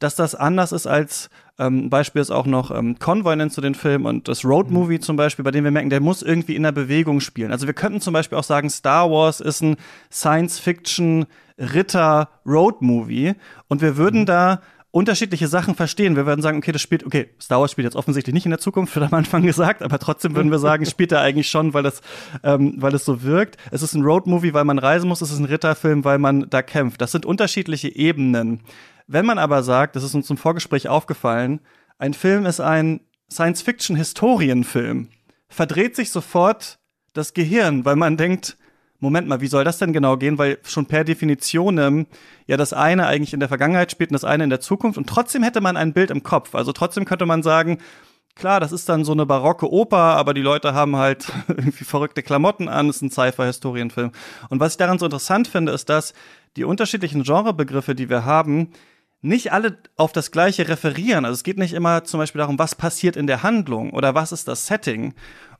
dass 0.00 0.16
das 0.16 0.34
anders 0.34 0.72
ist 0.72 0.86
als 0.86 1.30
ähm, 1.58 1.88
Beispiel 1.88 2.20
ist 2.20 2.32
auch 2.32 2.46
noch 2.46 2.72
ähm, 2.72 2.98
Convoy 2.98 3.36
nennst 3.36 3.56
du 3.56 3.60
den 3.60 3.76
Film 3.76 4.06
und 4.06 4.26
das 4.26 4.44
Road 4.44 4.68
mhm. 4.68 4.74
Movie 4.74 5.00
zum 5.00 5.16
Beispiel, 5.16 5.44
bei 5.44 5.52
dem 5.52 5.64
wir 5.64 5.70
merken, 5.70 5.90
der 5.90 6.00
muss 6.00 6.22
irgendwie 6.22 6.56
in 6.56 6.64
der 6.64 6.72
Bewegung 6.72 7.20
spielen. 7.20 7.52
Also 7.52 7.66
wir 7.66 7.74
könnten 7.74 8.00
zum 8.00 8.12
Beispiel 8.12 8.36
auch 8.36 8.44
sagen, 8.44 8.68
Star 8.70 9.10
Wars 9.10 9.40
ist 9.40 9.62
ein 9.62 9.76
Science-Fiction 10.10 11.26
Ritter 11.58 12.28
Road 12.44 12.82
Movie 12.82 13.34
und 13.68 13.80
wir 13.80 13.96
würden 13.96 14.22
mhm. 14.22 14.26
da 14.26 14.62
unterschiedliche 14.94 15.48
Sachen 15.48 15.74
verstehen. 15.74 16.14
Wir 16.14 16.24
würden 16.24 16.40
sagen, 16.40 16.58
okay, 16.58 16.70
das 16.70 16.80
spielt, 16.80 17.04
okay, 17.04 17.28
Star 17.42 17.60
Wars 17.60 17.72
spielt 17.72 17.84
jetzt 17.84 17.96
offensichtlich 17.96 18.32
nicht 18.32 18.46
in 18.46 18.50
der 18.50 18.60
Zukunft, 18.60 18.94
wird 18.94 19.04
am 19.04 19.14
Anfang 19.14 19.42
gesagt, 19.42 19.82
aber 19.82 19.98
trotzdem 19.98 20.36
würden 20.36 20.52
wir 20.52 20.60
sagen, 20.60 20.86
spielt 20.86 21.10
er 21.10 21.20
eigentlich 21.20 21.48
schon, 21.48 21.74
weil 21.74 21.82
das, 21.82 22.00
ähm, 22.44 22.76
weil 22.76 22.94
es 22.94 23.04
so 23.04 23.24
wirkt. 23.24 23.56
Es 23.72 23.82
ist 23.82 23.94
ein 23.94 24.04
Road-Movie, 24.04 24.54
weil 24.54 24.64
man 24.64 24.78
reisen 24.78 25.08
muss, 25.08 25.20
es 25.20 25.32
ist 25.32 25.40
ein 25.40 25.46
Ritterfilm, 25.46 26.04
weil 26.04 26.18
man 26.18 26.48
da 26.48 26.62
kämpft. 26.62 27.00
Das 27.00 27.10
sind 27.10 27.26
unterschiedliche 27.26 27.88
Ebenen. 27.88 28.60
Wenn 29.08 29.26
man 29.26 29.38
aber 29.38 29.64
sagt, 29.64 29.96
das 29.96 30.04
ist 30.04 30.14
uns 30.14 30.30
im 30.30 30.36
Vorgespräch 30.36 30.88
aufgefallen, 30.88 31.58
ein 31.98 32.14
Film 32.14 32.46
ist 32.46 32.60
ein 32.60 33.00
Science-Fiction-Historienfilm, 33.32 35.08
verdreht 35.48 35.96
sich 35.96 36.12
sofort 36.12 36.78
das 37.14 37.34
Gehirn, 37.34 37.84
weil 37.84 37.96
man 37.96 38.16
denkt, 38.16 38.56
Moment 39.04 39.28
mal, 39.28 39.40
wie 39.40 39.46
soll 39.46 39.64
das 39.64 39.78
denn 39.78 39.92
genau 39.92 40.16
gehen? 40.16 40.38
Weil 40.38 40.58
schon 40.64 40.86
per 40.86 41.04
Definition 41.04 41.78
ähm, 41.78 42.06
ja 42.46 42.56
das 42.56 42.72
eine 42.72 43.06
eigentlich 43.06 43.32
in 43.32 43.40
der 43.40 43.48
Vergangenheit 43.48 43.90
spielt 43.90 44.10
und 44.10 44.14
das 44.14 44.24
eine 44.24 44.44
in 44.44 44.50
der 44.50 44.60
Zukunft. 44.60 44.98
Und 44.98 45.08
trotzdem 45.08 45.42
hätte 45.42 45.60
man 45.60 45.76
ein 45.76 45.92
Bild 45.92 46.10
im 46.10 46.22
Kopf. 46.22 46.54
Also 46.54 46.72
trotzdem 46.72 47.04
könnte 47.04 47.26
man 47.26 47.42
sagen, 47.42 47.78
klar, 48.34 48.60
das 48.60 48.72
ist 48.72 48.88
dann 48.88 49.04
so 49.04 49.12
eine 49.12 49.26
barocke 49.26 49.70
Oper, 49.70 50.16
aber 50.16 50.34
die 50.34 50.42
Leute 50.42 50.74
haben 50.74 50.96
halt 50.96 51.26
irgendwie 51.48 51.84
verrückte 51.84 52.22
Klamotten 52.22 52.68
an, 52.68 52.88
es 52.88 52.96
ist 52.96 53.02
ein 53.02 53.10
Cypher-Historienfilm. 53.10 54.12
Und 54.48 54.60
was 54.60 54.72
ich 54.72 54.78
daran 54.78 54.98
so 54.98 55.06
interessant 55.06 55.48
finde, 55.48 55.72
ist, 55.72 55.88
dass 55.88 56.14
die 56.56 56.64
unterschiedlichen 56.64 57.22
Genrebegriffe, 57.22 57.94
die 57.94 58.08
wir 58.08 58.24
haben, 58.24 58.72
nicht 59.24 59.52
alle 59.52 59.78
auf 59.96 60.12
das 60.12 60.30
Gleiche 60.30 60.68
referieren. 60.68 61.24
Also 61.24 61.34
es 61.34 61.44
geht 61.44 61.56
nicht 61.56 61.72
immer 61.72 62.04
zum 62.04 62.18
Beispiel 62.18 62.40
darum, 62.40 62.58
was 62.58 62.74
passiert 62.74 63.16
in 63.16 63.26
der 63.26 63.42
Handlung 63.42 63.90
oder 63.92 64.14
was 64.14 64.32
ist 64.32 64.48
das 64.48 64.66
Setting. 64.66 65.14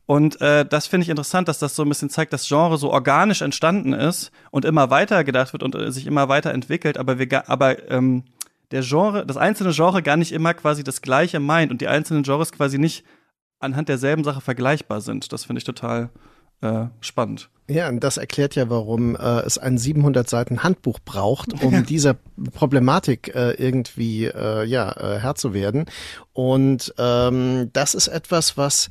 Und 0.06 0.40
äh, 0.40 0.66
das 0.66 0.86
finde 0.86 1.04
ich 1.04 1.08
interessant, 1.08 1.48
dass 1.48 1.58
das 1.58 1.74
so 1.74 1.82
ein 1.82 1.88
bisschen 1.88 2.10
zeigt, 2.10 2.32
dass 2.32 2.46
Genre 2.46 2.76
so 2.76 2.90
organisch 2.90 3.40
entstanden 3.40 3.94
ist 3.94 4.30
und 4.50 4.64
immer 4.64 4.90
weiter 4.90 5.24
gedacht 5.24 5.52
wird 5.52 5.62
und 5.62 5.74
äh, 5.74 5.90
sich 5.90 6.06
immer 6.06 6.28
weiter 6.28 6.52
entwickelt, 6.52 6.98
aber 6.98 7.18
wir 7.18 7.48
aber 7.48 7.90
ähm, 7.90 8.24
der 8.70 8.82
Genre, 8.82 9.24
das 9.24 9.36
einzelne 9.36 9.72
Genre 9.72 10.02
gar 10.02 10.16
nicht 10.16 10.32
immer 10.32 10.52
quasi 10.52 10.84
das 10.84 11.00
gleiche 11.00 11.40
meint 11.40 11.70
und 11.70 11.80
die 11.80 11.88
einzelnen 11.88 12.22
Genres 12.22 12.52
quasi 12.52 12.78
nicht 12.78 13.04
anhand 13.60 13.88
derselben 13.88 14.24
Sache 14.24 14.40
vergleichbar 14.40 15.00
sind. 15.00 15.32
Das 15.32 15.44
finde 15.44 15.58
ich 15.58 15.64
total 15.64 16.10
äh, 16.60 16.86
spannend. 17.00 17.50
Ja, 17.66 17.88
und 17.88 18.04
das 18.04 18.18
erklärt 18.18 18.56
ja, 18.56 18.68
warum 18.68 19.16
äh, 19.16 19.40
es 19.40 19.56
ein 19.56 19.78
700 19.78 20.28
Seiten 20.28 20.62
Handbuch 20.62 20.98
braucht, 21.02 21.62
um 21.62 21.72
ja. 21.72 21.80
dieser 21.80 22.16
Problematik 22.52 23.34
äh, 23.34 23.52
irgendwie 23.52 24.26
äh, 24.26 24.64
ja 24.64 24.92
äh, 24.92 25.18
Herr 25.18 25.34
zu 25.34 25.54
werden. 25.54 25.86
Und 26.34 26.92
ähm, 26.98 27.70
das 27.72 27.94
ist 27.94 28.08
etwas, 28.08 28.58
was 28.58 28.90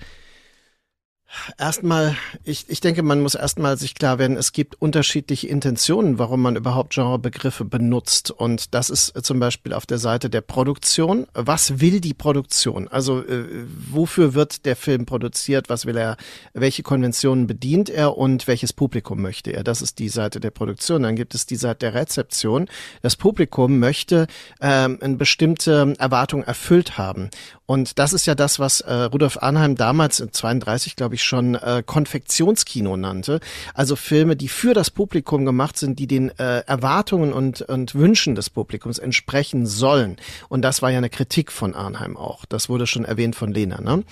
Erstmal, 1.58 2.16
ich, 2.44 2.66
ich 2.70 2.80
denke, 2.80 3.04
man 3.04 3.22
muss 3.22 3.36
erstmal 3.36 3.78
sich 3.78 3.96
klar 3.96 4.20
werden, 4.20 4.38
es 4.38 4.52
gibt 4.52 4.82
unterschiedliche 4.82 5.48
Intentionen, 5.48 6.20
warum 6.20 6.42
man 6.42 6.56
überhaupt 6.56 6.94
Genrebegriffe 6.94 7.66
benutzt. 7.66 8.32
Und 8.32 8.74
das 8.74 8.90
ist 8.90 9.14
zum 9.26 9.40
Beispiel 9.40 9.74
auf 9.74 9.86
der 9.86 9.98
Seite 9.98 10.30
der 10.30 10.42
Produktion. 10.42 11.28
Was 11.34 11.80
will 11.80 12.00
die 12.02 12.14
Produktion? 12.14 12.88
Also 12.88 13.24
äh, 13.24 13.66
wofür 13.90 14.34
wird 14.34 14.66
der 14.66 14.76
Film 14.76 15.06
produziert? 15.06 15.70
Was 15.70 15.86
will 15.86 15.98
er? 15.98 16.18
Welche 16.54 16.84
Konventionen 16.84 17.48
bedient 17.48 17.90
er 17.90 18.18
und 18.18 18.48
welches 18.48 18.74
Publikum 18.74 19.22
möchte 19.22 19.52
er? 19.52 19.64
Das 19.64 19.82
ist 19.82 20.00
die 20.00 20.10
Seite 20.10 20.40
der 20.40 20.52
Produktion. 20.52 21.04
Dann 21.04 21.16
gibt 21.16 21.36
es 21.36 21.46
die 21.46 21.56
Seite 21.56 21.80
der 21.80 21.94
Rezeption. 21.96 22.68
Das 23.02 23.16
Publikum 23.16 23.80
möchte 23.80 24.28
ähm, 24.62 25.00
eine 25.02 25.16
bestimmte 25.16 25.94
Erwartung 25.98 26.44
erfüllt 26.44 26.98
haben. 26.98 27.30
Und 27.74 27.98
das 27.98 28.14
ist 28.14 28.28
ja 28.28 28.36
das, 28.36 28.60
was 28.60 28.82
äh, 28.82 28.94
Rudolf 28.94 29.42
Arnheim 29.42 29.74
damals 29.74 30.20
in 30.20 30.32
32, 30.32 30.96
glaube 30.96 31.16
ich, 31.16 31.24
schon 31.24 31.56
äh, 31.56 31.82
Konfektionskino 31.84 32.98
nannte. 32.98 33.40
Also 33.74 33.96
Filme, 33.96 34.36
die 34.36 34.48
für 34.48 34.76
das 34.76 34.92
Publikum 34.92 35.44
gemacht 35.44 35.80
sind, 35.80 35.98
die 35.98 36.06
den 36.06 36.30
äh, 36.38 36.60
Erwartungen 36.68 37.34
und, 37.34 37.64
und 37.64 37.96
Wünschen 37.96 38.36
des 38.36 38.52
Publikums 38.52 39.00
entsprechen 39.00 39.66
sollen. 39.66 40.18
Und 40.50 40.62
das 40.62 40.84
war 40.84 40.92
ja 40.92 41.00
eine 41.00 41.10
Kritik 41.10 41.52
von 41.52 41.74
Arnheim 41.74 42.16
auch. 42.16 42.46
Das 42.46 42.70
wurde 42.70 42.86
schon 42.86 43.06
erwähnt 43.06 43.36
von 43.36 43.52
Lena. 43.52 43.82
Ne? 43.82 44.04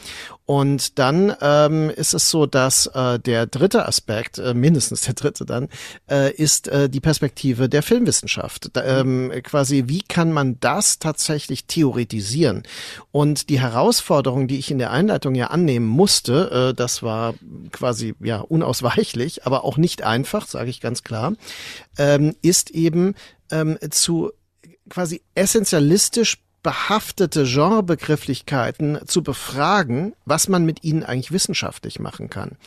Und 0.52 1.00
dann 1.00 1.34
ähm, 1.40 1.92
ist 1.92 2.14
es 2.14 2.30
so, 2.30 2.46
dass 2.46 2.88
äh, 2.88 3.20
der 3.20 3.46
dritte 3.46 3.88
Aspekt, 3.88 4.38
äh, 4.38 4.54
mindestens 4.54 5.02
der 5.02 5.14
dritte 5.14 5.46
dann, 5.46 5.70
äh, 6.10 6.34
ist 6.34 6.68
äh, 6.68 6.90
die 6.90 7.00
Perspektive 7.00 7.70
der 7.70 7.84
Filmwissenschaft. 7.84 8.72
Da, 8.74 8.84
ähm, 8.84 9.32
quasi, 9.44 9.84
wie 9.86 10.02
kann 10.02 10.34
man 10.34 10.60
das 10.60 11.00
tatsächlich 11.00 11.68
theoretisieren? 11.68 12.64
Und 13.12 13.51
die 13.52 13.60
Herausforderung, 13.60 14.48
die 14.48 14.58
ich 14.58 14.72
in 14.72 14.78
der 14.78 14.92
Einleitung 14.92 15.36
ja 15.36 15.48
annehmen 15.48 15.86
musste, 15.86 16.70
äh, 16.70 16.74
das 16.74 17.04
war 17.04 17.34
quasi 17.74 18.16
ja 18.22 18.40
unausweichlich, 18.40 19.46
aber 19.46 19.66
auch 19.66 19.76
nicht 19.76 20.04
einfach, 20.04 20.48
sage 20.48 20.70
ich 20.70 20.80
ganz 20.80 21.04
klar, 21.04 21.34
ähm, 21.98 22.34
ist 22.42 22.70
eben 22.70 23.14
ähm, 23.52 23.78
zu 23.90 24.32
quasi 24.88 25.22
essentialistisch 25.36 26.38
behaftete 26.64 27.44
Genrebegrifflichkeiten 27.44 29.00
zu 29.06 29.24
befragen, 29.24 30.14
was 30.26 30.48
man 30.48 30.66
mit 30.66 30.84
ihnen 30.84 31.04
eigentlich 31.04 31.32
wissenschaftlich 31.32 32.00
machen 32.00 32.30
kann. 32.30 32.58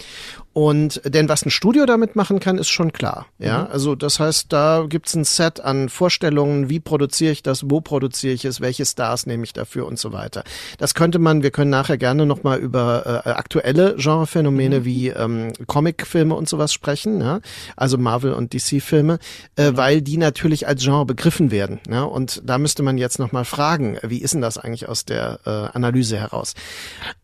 Und 0.54 1.02
denn 1.04 1.28
was 1.28 1.44
ein 1.44 1.50
Studio 1.50 1.84
damit 1.84 2.14
machen 2.14 2.38
kann, 2.38 2.58
ist 2.58 2.68
schon 2.68 2.92
klar. 2.92 3.26
Ja, 3.40 3.62
mhm. 3.62 3.72
also 3.72 3.94
das 3.96 4.20
heißt, 4.20 4.52
da 4.52 4.86
gibt's 4.88 5.14
ein 5.14 5.24
Set 5.24 5.60
an 5.60 5.88
Vorstellungen, 5.88 6.68
wie 6.68 6.78
produziere 6.78 7.32
ich 7.32 7.42
das, 7.42 7.68
wo 7.68 7.80
produziere 7.80 8.34
ich 8.34 8.44
es, 8.44 8.60
welche 8.60 8.86
Stars 8.86 9.26
nehme 9.26 9.42
ich 9.42 9.52
dafür 9.52 9.86
und 9.86 9.98
so 9.98 10.12
weiter. 10.12 10.44
Das 10.78 10.94
könnte 10.94 11.18
man, 11.18 11.42
wir 11.42 11.50
können 11.50 11.70
nachher 11.70 11.98
gerne 11.98 12.24
nochmal 12.24 12.60
über 12.60 13.24
äh, 13.26 13.30
aktuelle 13.30 13.96
Genrephänomene 13.96 14.80
mhm. 14.80 14.84
wie 14.84 15.08
ähm, 15.08 15.52
Comicfilme 15.66 16.36
und 16.36 16.48
sowas 16.48 16.72
sprechen, 16.72 17.20
ja? 17.20 17.40
also 17.76 17.98
Marvel 17.98 18.32
und 18.32 18.54
DC-Filme, 18.54 19.18
äh, 19.56 19.72
mhm. 19.72 19.76
weil 19.76 20.02
die 20.02 20.18
natürlich 20.18 20.68
als 20.68 20.84
Genre 20.84 21.04
begriffen 21.04 21.50
werden. 21.50 21.80
Ja? 21.90 22.04
Und 22.04 22.42
da 22.44 22.58
müsste 22.58 22.84
man 22.84 22.96
jetzt 22.96 23.18
nochmal 23.18 23.44
fragen, 23.44 23.83
wie 24.02 24.22
ist 24.22 24.34
denn 24.34 24.40
das 24.40 24.58
eigentlich 24.58 24.88
aus 24.88 25.04
der 25.04 25.38
äh, 25.44 25.76
Analyse 25.76 26.18
heraus? 26.18 26.54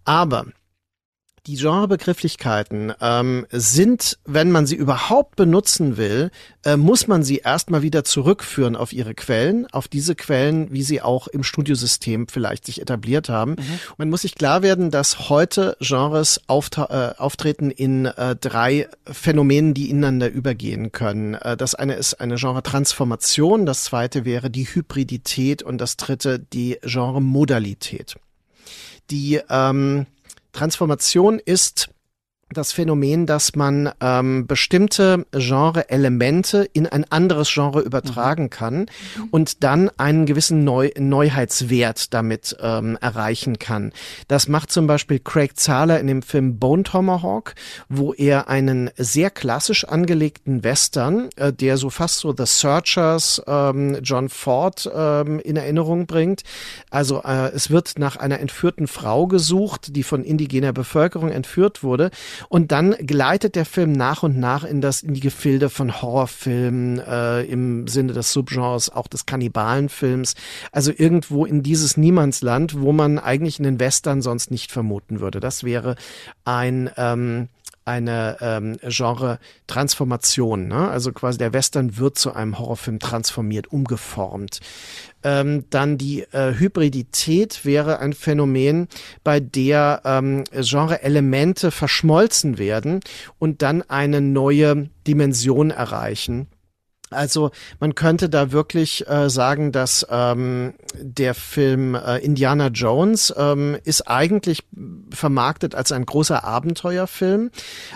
Aber 0.05 0.45
die 1.47 1.57
Genrebegrifflichkeiten 1.57 2.93
ähm, 3.01 3.47
sind, 3.51 4.19
wenn 4.25 4.51
man 4.51 4.67
sie 4.67 4.77
überhaupt 4.77 5.37
benutzen 5.37 5.97
will, 5.97 6.31
äh, 6.65 6.77
muss 6.77 7.07
man 7.07 7.23
sie 7.23 7.39
erstmal 7.39 7.83
wieder 7.83 8.05
zurückführen 8.05 8.77
auf 8.77 8.93
ihre 8.93 9.15
Quellen, 9.15 9.67
auf 9.73 9.89
diese 9.89 10.15
Quellen, 10.15 10.71
wie 10.73 10.83
sie 10.83 11.01
auch 11.01 11.29
im 11.29 11.43
Studiosystem 11.43 12.29
vielleicht 12.29 12.67
sich 12.67 12.81
etabliert 12.81 13.29
haben. 13.29 13.53
Mhm. 13.53 13.81
Man 13.97 14.11
muss 14.11 14.23
sich 14.23 14.35
klar 14.35 14.63
werden, 14.63 14.91
dass 14.91 15.31
heute 15.31 15.77
Genres 15.81 16.39
äh, 16.49 17.11
auftreten 17.17 17.71
in 17.71 18.07
äh, 18.07 18.37
drei 18.37 18.89
Phänomenen, 19.07 19.73
die 19.73 19.89
ineinander 19.89 20.29
übergehen 20.31 20.93
können. 20.93 21.35
Äh, 21.35 21.57
das 21.57 21.75
eine 21.75 21.95
ist 21.95 22.21
eine 22.21 22.37
Genre-Transformation, 22.37 23.65
das 23.65 23.85
zweite 23.85 24.25
wäre 24.25 24.51
die 24.51 24.65
Hybridität 24.65 25.63
und 25.63 25.79
das 25.79 25.97
dritte 25.97 26.39
die 26.39 26.79
Genre-Modalität. 26.83 28.17
Die 29.11 29.41
ähm, 29.49 30.07
Transformation 30.53 31.39
ist 31.39 31.91
das 32.53 32.73
Phänomen, 32.73 33.27
dass 33.27 33.55
man 33.55 33.91
ähm, 34.01 34.47
bestimmte 34.47 35.25
Genre-Elemente 35.33 36.69
in 36.73 36.87
ein 36.87 37.05
anderes 37.11 37.53
Genre 37.53 37.81
übertragen 37.81 38.45
mhm. 38.45 38.51
kann 38.51 38.87
und 39.31 39.63
dann 39.63 39.91
einen 39.99 40.27
gewissen 40.27 40.65
Neu 40.65 40.91
Neuheitswert 40.99 42.13
damit 42.13 42.57
ähm, 42.61 42.99
erreichen 43.01 43.59
kann. 43.59 43.93
Das 44.27 44.49
macht 44.49 44.73
zum 44.73 44.87
Beispiel 44.87 45.21
Craig 45.21 45.57
Zahler 45.57 46.01
in 46.01 46.09
dem 46.09 46.23
Film 46.23 46.59
Bone 46.59 46.83
Tomahawk, 46.83 47.55
wo 47.89 48.13
er 48.13 48.49
einen 48.49 48.91
sehr 48.97 49.31
klassisch 49.31 49.85
angelegten 49.85 50.65
Western, 50.65 51.29
äh, 51.37 51.53
der 51.53 51.77
so 51.77 51.89
fast 51.89 52.19
so 52.19 52.35
The 52.37 52.47
Searchers, 52.47 53.43
ähm, 53.47 53.99
John 54.03 54.29
Ford 54.29 54.91
ähm, 54.93 55.39
in 55.39 55.57
Erinnerung 55.57 56.07
bringt. 56.07 56.43
Also 56.91 57.23
äh, 57.23 57.51
es 57.53 57.71
wird 57.71 57.99
nach 57.99 58.17
einer 58.17 58.41
entführten 58.41 58.89
Frau 58.89 59.29
gesucht, 59.29 59.95
die 59.95 60.03
von 60.03 60.25
indigener 60.25 60.73
Bevölkerung 60.73 61.31
entführt 61.31 61.85
wurde 61.85 62.11
und 62.49 62.73
dann 62.73 62.93
gleitet 62.93 63.55
der 63.55 63.65
Film 63.65 63.93
nach 63.93 64.23
und 64.23 64.39
nach 64.39 64.65
in 64.65 64.81
das 64.81 65.03
in 65.03 65.15
die 65.15 65.21
Gefilde 65.21 65.71
von 65.71 66.01
Horrorfilmen 66.01 66.99
äh, 66.99 67.43
im 67.43 67.87
Sinne 67.89 68.13
des 68.13 68.33
Subgenres, 68.33 68.91
auch 68.91 69.09
des 69.09 69.27
Kannibalenfilms. 69.27 70.35
Also 70.73 70.93
irgendwo 70.97 71.45
in 71.45 71.63
dieses 71.63 71.97
Niemandsland, 71.97 72.81
wo 72.81 72.93
man 72.93 73.19
eigentlich 73.19 73.59
einen 73.59 73.81
Western 73.81 74.23
sonst 74.23 74.51
nicht 74.51 74.73
vermuten 74.73 75.21
würde. 75.21 75.41
Das 75.41 75.65
wäre 75.65 75.97
ein 76.45 76.91
ähm, 76.97 77.49
eine 77.91 78.37
ähm, 78.41 78.79
Genre-Transformation. 78.83 80.69
Ne? 80.69 80.89
Also 80.89 81.13
quasi 81.13 81.39
der 81.39 81.53
Western 81.53 81.99
wird 81.99 82.19
zu 82.19 82.33
einem 82.33 82.59
Horrorfilm 82.59 83.01
transformiert, 83.01 83.73
umgeformt. 83.73 84.61
Ähm, 85.23 85.65
dann 85.71 85.99
die 85.99 86.23
äh, 86.33 86.55
Hybridität 86.55 87.65
wäre 87.65 87.99
ein 87.99 88.13
Phänomen, 88.13 88.89
bei 89.25 89.41
der 89.41 90.03
ähm, 90.05 90.45
Genre-Elemente 90.53 91.71
verschmolzen 91.71 92.59
werden 92.59 93.01
und 93.39 93.63
dann 93.63 93.83
eine 93.83 94.21
neue 94.21 94.89
Dimension 95.07 95.71
erreichen. 95.71 96.47
Also 97.11 97.51
man 97.81 97.95
könnte 97.95 98.29
da 98.29 98.53
wirklich 98.53 99.09
äh, 99.09 99.29
sagen, 99.29 99.73
dass 99.73 100.07
ähm, 100.11 100.75
der 100.95 101.35
Film 101.35 101.95
äh, 101.95 102.19
Indiana 102.19 102.69
Jones 102.69 103.35
ähm, 103.37 103.77
ist 103.85 104.03
eigentlich 104.09 104.65
vermarktet 105.11 105.75
als 105.75 105.93
ein 105.93 106.07
großer 106.07 106.45
Abenteuerfilm. 106.45 107.51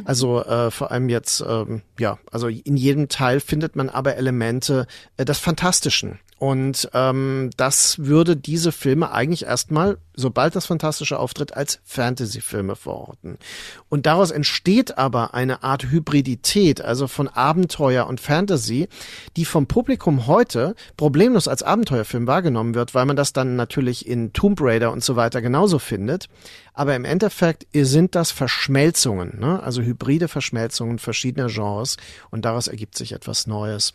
Also 0.05 0.43
äh, 0.45 0.71
vor 0.71 0.91
allem 0.91 1.09
jetzt, 1.09 1.45
ähm, 1.47 1.83
ja, 1.99 2.19
also 2.31 2.49
in 2.49 2.77
jedem 2.77 3.09
Teil 3.09 3.41
findet 3.41 3.77
man 3.77 3.89
aber 3.89 4.17
Elemente 4.17 4.87
äh, 5.17 5.25
des 5.25 5.39
Fantastischen. 5.39 6.19
Und 6.39 6.91
ähm, 6.93 7.51
das 7.57 7.99
würde 8.01 8.37
diese 8.37 8.73
Filme 8.73 9.13
eigentlich 9.13 9.47
erstmal, 9.47 9.99
sobald 10.17 10.55
das 10.57 10.67
Fantastische 10.67 11.19
auftritt, 11.19 11.57
als 11.57 11.81
Fantasy-Filme 11.85 12.77
verorten. 12.77 13.39
Und 13.89 14.07
daraus 14.07 14.31
entsteht 14.31 14.99
aber 14.99 15.35
eine 15.35 15.63
Art 15.63 15.85
Hybridität, 15.85 16.81
also 16.81 17.07
von 17.07 17.29
Abenteuer 17.29 18.07
und 18.07 18.21
Fantasy, 18.21 18.89
die 19.37 19.45
vom 19.45 19.67
Publikum 19.67 20.27
heute 20.27 20.75
problemlos 20.97 21.49
als 21.49 21.63
Abenteuerfilm 21.63 22.27
wahrgenommen 22.27 22.75
wird, 22.75 22.95
weil 22.95 23.07
man 23.07 23.17
das 23.17 23.33
dann 23.33 23.57
natürlich 23.57 24.07
in 24.07 24.33
Tomb 24.33 24.61
Raider 24.61 24.93
und 24.93 25.05
so 25.05 25.17
weiter 25.17 25.43
genauso 25.43 25.79
findet. 25.79 26.29
Aber 26.77 26.97
im 26.97 27.05
Endeffekt 27.05 27.67
sind 27.73 28.17
das 28.17 28.33
Verschmelzungen, 28.33 29.39
ne? 29.39 29.63
also 29.63 29.81
hybride 29.81 30.27
Verschmelzungen 30.27 30.99
verschiedener 30.99 31.47
Genres 31.47 31.97
und 32.31 32.45
daraus 32.45 32.67
ergibt 32.67 32.97
sich 32.97 33.13
etwas 33.13 33.47
Neues. 33.47 33.95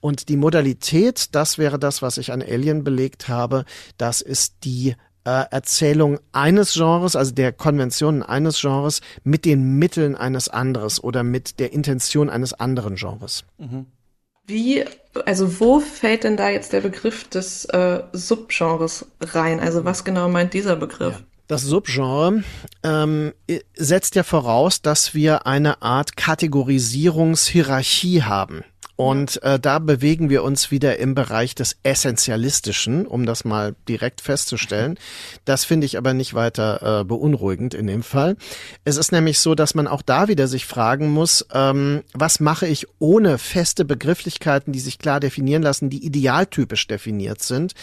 Und 0.00 0.28
die 0.28 0.36
Modalität, 0.36 1.34
das 1.34 1.56
wäre 1.56 1.78
das, 1.78 2.02
was 2.02 2.18
ich 2.18 2.30
an 2.30 2.42
Alien 2.42 2.84
belegt 2.84 3.28
habe, 3.28 3.64
das 3.96 4.20
ist 4.20 4.56
die 4.64 4.94
äh, 5.28 5.44
Erzählung 5.50 6.18
eines 6.32 6.72
Genres, 6.72 7.14
also 7.14 7.34
der 7.34 7.52
Konventionen 7.52 8.22
eines 8.22 8.62
Genres 8.62 9.02
mit 9.24 9.44
den 9.44 9.78
Mitteln 9.78 10.16
eines 10.16 10.48
anderes 10.48 11.04
oder 11.04 11.22
mit 11.22 11.60
der 11.60 11.74
Intention 11.74 12.30
eines 12.30 12.54
anderen 12.54 12.94
Genres. 12.94 13.44
Mhm. 13.58 13.84
Wie, 14.46 14.86
also 15.26 15.60
wo 15.60 15.80
fällt 15.80 16.24
denn 16.24 16.38
da 16.38 16.48
jetzt 16.48 16.72
der 16.72 16.80
Begriff 16.80 17.28
des 17.28 17.66
äh, 17.66 18.04
Subgenres 18.14 19.04
rein? 19.20 19.60
Also 19.60 19.84
was 19.84 20.04
genau 20.04 20.30
meint 20.30 20.54
dieser 20.54 20.76
Begriff? 20.76 21.12
Ja. 21.12 21.20
Das 21.46 21.60
Subgenre 21.62 22.42
ähm, 22.82 23.34
setzt 23.76 24.14
ja 24.14 24.22
voraus, 24.22 24.80
dass 24.80 25.12
wir 25.14 25.46
eine 25.46 25.82
Art 25.82 26.16
Kategorisierungshierarchie 26.16 28.22
haben. 28.22 28.64
Und 29.00 29.40
äh, 29.44 29.60
da 29.60 29.78
bewegen 29.78 30.28
wir 30.28 30.42
uns 30.42 30.72
wieder 30.72 30.98
im 30.98 31.14
Bereich 31.14 31.54
des 31.54 31.76
Essentialistischen, 31.84 33.06
um 33.06 33.26
das 33.26 33.44
mal 33.44 33.76
direkt 33.88 34.20
festzustellen. 34.20 34.98
Das 35.44 35.64
finde 35.64 35.86
ich 35.86 35.96
aber 35.96 36.14
nicht 36.14 36.34
weiter 36.34 37.02
äh, 37.02 37.04
beunruhigend 37.04 37.74
in 37.74 37.86
dem 37.86 38.02
Fall. 38.02 38.36
Es 38.84 38.96
ist 38.96 39.12
nämlich 39.12 39.38
so, 39.38 39.54
dass 39.54 39.76
man 39.76 39.86
auch 39.86 40.02
da 40.02 40.26
wieder 40.26 40.48
sich 40.48 40.66
fragen 40.66 41.10
muss, 41.12 41.46
ähm, 41.52 42.02
was 42.12 42.40
mache 42.40 42.66
ich 42.66 42.88
ohne 42.98 43.38
feste 43.38 43.84
Begrifflichkeiten, 43.84 44.72
die 44.72 44.80
sich 44.80 44.98
klar 44.98 45.20
definieren 45.20 45.62
lassen, 45.62 45.90
die 45.90 46.04
idealtypisch 46.04 46.88
definiert 46.88 47.40
sind, 47.40 47.74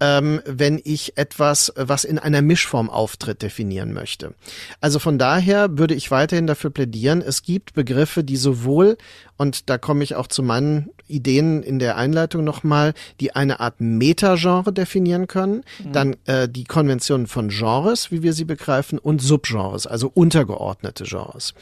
ähm, 0.00 0.40
wenn 0.46 0.80
ich 0.82 1.18
etwas, 1.18 1.70
was 1.76 2.04
in 2.04 2.18
einer 2.18 2.40
Mischform 2.40 2.88
auftritt, 2.88 3.42
definieren 3.42 3.92
möchte. 3.92 4.32
Also 4.80 4.98
von 4.98 5.18
daher 5.18 5.76
würde 5.76 5.94
ich 5.94 6.10
weiterhin 6.10 6.46
dafür 6.46 6.70
plädieren, 6.70 7.20
es 7.20 7.42
gibt 7.42 7.74
Begriffe, 7.74 8.24
die 8.24 8.38
sowohl 8.38 8.96
und 9.36 9.68
da 9.68 9.76
komme 9.76 10.04
ich 10.04 10.14
auch 10.14 10.28
zu 10.28 10.42
meinen 10.62 10.90
Ideen 11.08 11.62
in 11.62 11.78
der 11.78 11.96
Einleitung 11.96 12.44
nochmal, 12.44 12.94
die 13.20 13.34
eine 13.34 13.60
Art 13.60 13.80
Metagenre 13.80 14.72
definieren 14.72 15.26
können, 15.26 15.62
mhm. 15.84 15.92
dann 15.92 16.16
äh, 16.26 16.48
die 16.48 16.64
Konventionen 16.64 17.26
von 17.26 17.48
Genres, 17.48 18.10
wie 18.10 18.22
wir 18.22 18.32
sie 18.32 18.44
begreifen, 18.44 18.98
und 18.98 19.20
Subgenres, 19.20 19.86
also 19.86 20.10
untergeordnete 20.12 21.04
Genres. 21.04 21.54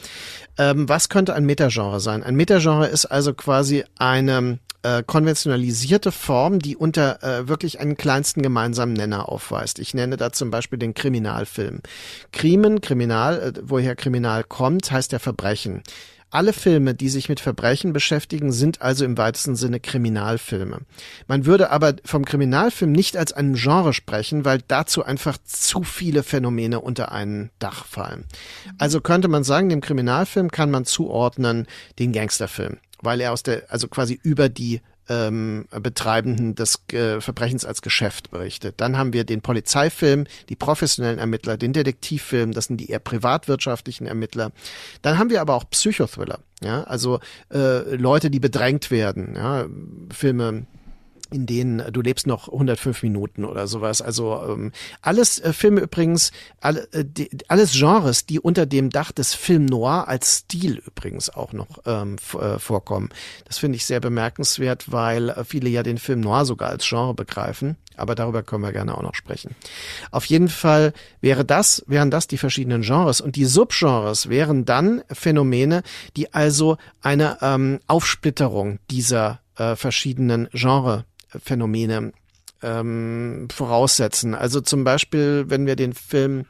Ähm, 0.58 0.88
was 0.88 1.08
könnte 1.08 1.34
ein 1.34 1.44
Metagenre 1.46 2.00
sein? 2.00 2.22
Ein 2.22 2.36
Metagenre 2.36 2.86
ist 2.86 3.06
also 3.06 3.34
quasi 3.34 3.84
eine 3.98 4.58
äh, 4.82 5.02
konventionalisierte 5.04 6.12
Form, 6.12 6.58
die 6.58 6.76
unter 6.76 7.22
äh, 7.22 7.48
wirklich 7.48 7.80
einen 7.80 7.96
kleinsten 7.96 8.42
gemeinsamen 8.42 8.94
Nenner 8.94 9.28
aufweist. 9.28 9.78
Ich 9.78 9.94
nenne 9.94 10.16
da 10.16 10.32
zum 10.32 10.50
Beispiel 10.50 10.78
den 10.78 10.94
Kriminalfilm. 10.94 11.80
Krimen, 12.32 12.80
Kriminal, 12.80 13.40
äh, 13.40 13.60
woher 13.62 13.96
Kriminal 13.96 14.44
kommt, 14.44 14.90
heißt 14.90 15.12
ja 15.12 15.18
Verbrechen. 15.18 15.82
Alle 16.32 16.52
Filme, 16.52 16.94
die 16.94 17.08
sich 17.08 17.28
mit 17.28 17.40
Verbrechen 17.40 17.92
beschäftigen, 17.92 18.52
sind 18.52 18.82
also 18.82 19.04
im 19.04 19.18
weitesten 19.18 19.56
Sinne 19.56 19.80
Kriminalfilme. 19.80 20.78
Man 21.26 21.44
würde 21.44 21.70
aber 21.70 21.94
vom 22.04 22.24
Kriminalfilm 22.24 22.92
nicht 22.92 23.16
als 23.16 23.32
einem 23.32 23.54
Genre 23.54 23.92
sprechen, 23.92 24.44
weil 24.44 24.62
dazu 24.68 25.04
einfach 25.04 25.38
zu 25.44 25.82
viele 25.82 26.22
Phänomene 26.22 26.80
unter 26.80 27.10
ein 27.10 27.50
Dach 27.58 27.84
fallen. 27.84 28.26
Also 28.78 29.00
könnte 29.00 29.26
man 29.26 29.42
sagen, 29.42 29.70
dem 29.70 29.80
Kriminalfilm 29.80 30.52
kann 30.52 30.70
man 30.70 30.84
zuordnen 30.84 31.66
den 31.98 32.12
Gangsterfilm, 32.12 32.78
weil 33.02 33.20
er 33.20 33.32
aus 33.32 33.42
der, 33.42 33.64
also 33.68 33.88
quasi 33.88 34.20
über 34.22 34.48
die 34.48 34.82
ähm, 35.10 35.66
Betreibenden 35.70 36.54
des 36.54 36.80
äh, 36.92 37.20
Verbrechens 37.20 37.64
als 37.64 37.82
Geschäft 37.82 38.30
berichtet. 38.30 38.76
Dann 38.80 38.96
haben 38.96 39.12
wir 39.12 39.24
den 39.24 39.42
Polizeifilm, 39.42 40.26
die 40.48 40.56
professionellen 40.56 41.18
Ermittler, 41.18 41.56
den 41.56 41.72
Detektivfilm, 41.72 42.52
das 42.52 42.66
sind 42.66 42.76
die 42.76 42.90
eher 42.90 43.00
privatwirtschaftlichen 43.00 44.06
Ermittler. 44.06 44.52
Dann 45.02 45.18
haben 45.18 45.30
wir 45.30 45.40
aber 45.40 45.56
auch 45.56 45.68
Psychothriller, 45.68 46.38
ja, 46.62 46.84
also 46.84 47.18
äh, 47.52 47.96
Leute, 47.96 48.30
die 48.30 48.38
bedrängt 48.38 48.92
werden, 48.92 49.34
ja, 49.34 49.66
Filme 50.12 50.66
in 51.32 51.46
denen 51.46 51.92
du 51.92 52.00
lebst 52.00 52.26
noch 52.26 52.48
105 52.48 53.02
Minuten 53.02 53.44
oder 53.44 53.66
sowas. 53.66 54.02
Also 54.02 54.42
ähm, 54.48 54.72
alles 55.02 55.38
äh, 55.38 55.52
Filme 55.52 55.80
übrigens, 55.80 56.32
alle, 56.60 56.88
äh, 56.92 57.04
die, 57.04 57.30
alles 57.48 57.72
Genres, 57.72 58.26
die 58.26 58.40
unter 58.40 58.66
dem 58.66 58.90
Dach 58.90 59.12
des 59.12 59.34
Film 59.34 59.66
Noir 59.66 60.08
als 60.08 60.38
Stil 60.38 60.82
übrigens 60.86 61.30
auch 61.30 61.52
noch 61.52 61.80
ähm, 61.86 62.16
äh, 62.38 62.58
vorkommen. 62.58 63.10
Das 63.46 63.58
finde 63.58 63.76
ich 63.76 63.84
sehr 63.84 64.00
bemerkenswert, 64.00 64.90
weil 64.92 65.30
äh, 65.30 65.44
viele 65.44 65.68
ja 65.68 65.82
den 65.82 65.98
Film 65.98 66.20
Noir 66.20 66.44
sogar 66.44 66.70
als 66.70 66.88
Genre 66.88 67.14
begreifen. 67.14 67.76
Aber 67.96 68.14
darüber 68.14 68.42
können 68.42 68.62
wir 68.62 68.72
gerne 68.72 68.96
auch 68.96 69.02
noch 69.02 69.14
sprechen. 69.14 69.54
Auf 70.10 70.24
jeden 70.24 70.48
Fall 70.48 70.94
wäre 71.20 71.44
das, 71.44 71.84
wären 71.86 72.10
das 72.10 72.28
die 72.28 72.38
verschiedenen 72.38 72.80
Genres 72.82 73.20
und 73.20 73.36
die 73.36 73.44
Subgenres 73.44 74.30
wären 74.30 74.64
dann 74.64 75.02
Phänomene, 75.12 75.82
die 76.16 76.32
also 76.32 76.78
eine 77.02 77.38
ähm, 77.42 77.80
Aufsplitterung 77.86 78.78
dieser 78.90 79.40
äh, 79.56 79.76
verschiedenen 79.76 80.48
Genre 80.52 81.04
Phänomene 81.42 82.12
ähm, 82.62 83.48
voraussetzen. 83.52 84.34
Also 84.34 84.60
zum 84.60 84.84
Beispiel, 84.84 85.44
wenn 85.48 85.66
wir 85.66 85.76
den 85.76 85.92
Film 85.92 86.46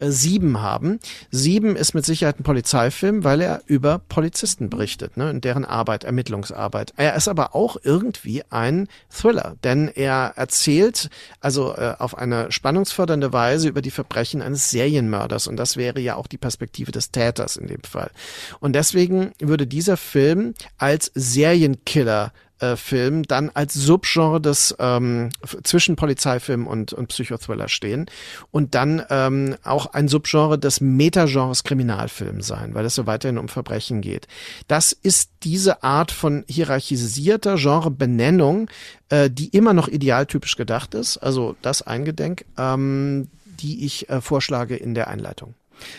äh, 0.00 0.10
Sieben 0.10 0.60
haben. 0.60 0.98
Sieben 1.30 1.76
ist 1.76 1.94
mit 1.94 2.04
Sicherheit 2.04 2.40
ein 2.40 2.42
Polizeifilm, 2.42 3.22
weil 3.22 3.40
er 3.40 3.62
über 3.66 3.98
Polizisten 3.98 4.70
berichtet, 4.70 5.16
ne, 5.16 5.30
in 5.30 5.40
deren 5.40 5.64
Arbeit, 5.64 6.04
Ermittlungsarbeit. 6.04 6.92
Er 6.96 7.14
ist 7.14 7.28
aber 7.28 7.54
auch 7.54 7.76
irgendwie 7.82 8.42
ein 8.50 8.88
Thriller, 9.10 9.56
denn 9.62 9.88
er 9.88 10.32
erzählt 10.36 11.10
also 11.40 11.74
äh, 11.74 11.94
auf 11.98 12.16
eine 12.16 12.50
spannungsfördernde 12.50 13.32
Weise 13.32 13.68
über 13.68 13.82
die 13.82 13.90
Verbrechen 13.90 14.42
eines 14.42 14.70
Serienmörders 14.70 15.46
und 15.46 15.56
das 15.56 15.76
wäre 15.76 16.00
ja 16.00 16.16
auch 16.16 16.26
die 16.26 16.38
Perspektive 16.38 16.92
des 16.92 17.10
Täters 17.10 17.56
in 17.56 17.66
dem 17.66 17.82
Fall. 17.82 18.10
Und 18.58 18.74
deswegen 18.74 19.32
würde 19.38 19.66
dieser 19.66 19.96
Film 19.96 20.54
als 20.78 21.10
Serienkiller 21.14 22.32
äh, 22.60 22.76
Film 22.76 23.22
dann 23.24 23.50
als 23.54 23.74
Subgenre 23.74 24.40
des 24.40 24.74
ähm, 24.78 25.30
zwischen 25.62 25.96
Polizeifilm 25.96 26.66
und, 26.66 26.92
und 26.92 27.08
Psychothriller 27.08 27.68
stehen 27.68 28.06
und 28.50 28.74
dann 28.74 29.02
ähm, 29.10 29.56
auch 29.64 29.86
ein 29.86 30.08
Subgenre 30.08 30.58
des 30.58 30.80
Metagenres 30.80 31.64
Kriminalfilm 31.64 32.42
sein, 32.42 32.74
weil 32.74 32.84
es 32.84 32.94
so 32.94 33.06
weiterhin 33.06 33.38
um 33.38 33.48
Verbrechen 33.48 34.00
geht. 34.00 34.28
Das 34.68 34.92
ist 34.92 35.30
diese 35.42 35.82
Art 35.82 36.12
von 36.12 36.44
hierarchisierter 36.48 37.56
Genrebenennung, 37.56 38.70
äh, 39.08 39.30
die 39.30 39.48
immer 39.48 39.72
noch 39.72 39.88
idealtypisch 39.88 40.56
gedacht 40.56 40.94
ist, 40.94 41.16
also 41.18 41.56
das 41.62 41.82
eingedenk, 41.82 42.44
ähm, 42.58 43.28
die 43.44 43.84
ich 43.84 44.08
äh, 44.08 44.20
vorschlage 44.20 44.76
in 44.76 44.94
der 44.94 45.08
Einleitung. 45.08 45.54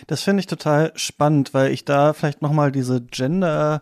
Das 0.07 0.21
finde 0.21 0.41
ich 0.41 0.47
total 0.47 0.91
spannend, 0.95 1.53
weil 1.53 1.71
ich 1.71 1.85
da 1.85 2.13
vielleicht 2.13 2.41
nochmal 2.41 2.71
diese 2.71 3.01
Gender 3.01 3.81